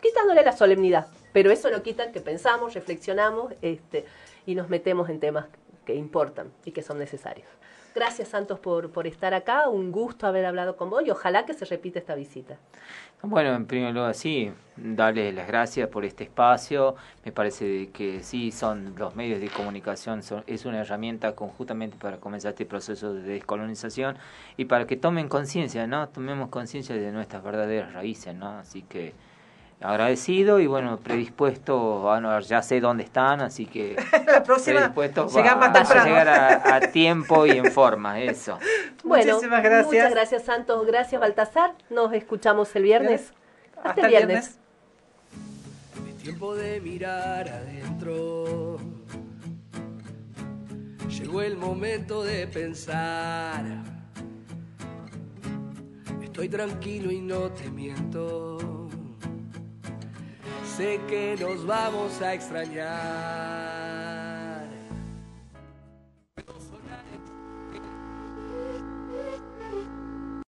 quitándole 0.00 0.42
la 0.42 0.56
solemnidad. 0.56 1.08
Pero 1.32 1.50
eso 1.50 1.70
no 1.70 1.82
quita 1.82 2.10
que 2.10 2.20
pensamos, 2.20 2.74
reflexionamos 2.74 3.52
este, 3.60 4.06
y 4.46 4.54
nos 4.54 4.70
metemos 4.70 5.10
en 5.10 5.20
temas 5.20 5.46
que 5.84 5.94
importan 5.94 6.50
y 6.64 6.72
que 6.72 6.82
son 6.82 6.98
necesarios. 6.98 7.48
Gracias, 7.98 8.28
Santos, 8.28 8.60
por, 8.60 8.92
por 8.92 9.08
estar 9.08 9.34
acá. 9.34 9.68
Un 9.68 9.90
gusto 9.90 10.28
haber 10.28 10.46
hablado 10.46 10.76
con 10.76 10.88
vos 10.88 11.02
y 11.04 11.10
ojalá 11.10 11.44
que 11.44 11.52
se 11.52 11.64
repita 11.64 11.98
esta 11.98 12.14
visita. 12.14 12.56
Bueno, 13.22 13.56
en 13.56 13.66
primer 13.66 13.92
lugar, 13.92 14.14
sí, 14.14 14.52
darles 14.76 15.34
las 15.34 15.48
gracias 15.48 15.88
por 15.88 16.04
este 16.04 16.22
espacio. 16.22 16.94
Me 17.24 17.32
parece 17.32 17.90
que 17.90 18.22
sí, 18.22 18.52
son 18.52 18.94
los 18.96 19.16
medios 19.16 19.40
de 19.40 19.48
comunicación, 19.48 20.22
son, 20.22 20.44
es 20.46 20.64
una 20.64 20.82
herramienta 20.82 21.34
conjuntamente 21.34 21.96
para 22.00 22.18
comenzar 22.18 22.50
este 22.50 22.66
proceso 22.66 23.12
de 23.14 23.22
descolonización 23.22 24.16
y 24.56 24.66
para 24.66 24.86
que 24.86 24.96
tomen 24.96 25.28
conciencia, 25.28 25.88
¿no? 25.88 26.08
Tomemos 26.08 26.50
conciencia 26.50 26.94
de 26.94 27.10
nuestras 27.10 27.42
verdaderas 27.42 27.94
raíces, 27.94 28.32
¿no? 28.32 28.58
Así 28.58 28.82
que 28.82 29.12
agradecido 29.80 30.58
y 30.58 30.66
bueno, 30.66 30.98
predispuesto, 30.98 32.10
a, 32.10 32.20
no, 32.20 32.40
ya 32.40 32.62
sé 32.62 32.80
dónde 32.80 33.04
están, 33.04 33.40
así 33.40 33.66
que 33.66 33.96
La 34.26 34.42
próxima 34.42 34.92
predispuesto 34.92 35.28
llega 35.28 35.52
a, 35.52 36.04
llegar 36.04 36.28
a, 36.28 36.76
a 36.76 36.80
tiempo 36.92 37.46
y 37.46 37.50
en 37.50 37.70
forma, 37.70 38.20
eso. 38.20 38.58
Bueno, 39.04 39.34
Muchísimas 39.34 39.62
gracias. 39.62 39.86
Muchas 39.86 40.10
gracias, 40.10 40.44
Santos. 40.44 40.86
Gracias, 40.86 41.20
Baltasar. 41.20 41.74
Nos 41.90 42.12
escuchamos 42.12 42.74
el 42.74 42.82
viernes. 42.82 43.32
Hasta, 43.76 43.90
Hasta 43.90 44.00
el 44.00 44.06
el 44.06 44.26
viernes. 44.26 44.58
Tiempo 46.22 46.54
de 46.56 46.80
mirar 46.80 47.48
adentro. 47.48 48.76
Llegó 51.08 51.40
el 51.40 51.56
momento 51.56 52.22
de 52.22 52.46
pensar. 52.48 53.64
Estoy 56.22 56.48
tranquilo 56.48 57.10
y 57.10 57.20
no 57.20 57.50
te 57.50 57.70
miento. 57.70 58.77
Sé 60.78 61.00
que 61.08 61.36
nos 61.40 61.66
vamos 61.66 62.22
a 62.22 62.34
extrañar. 62.34 64.17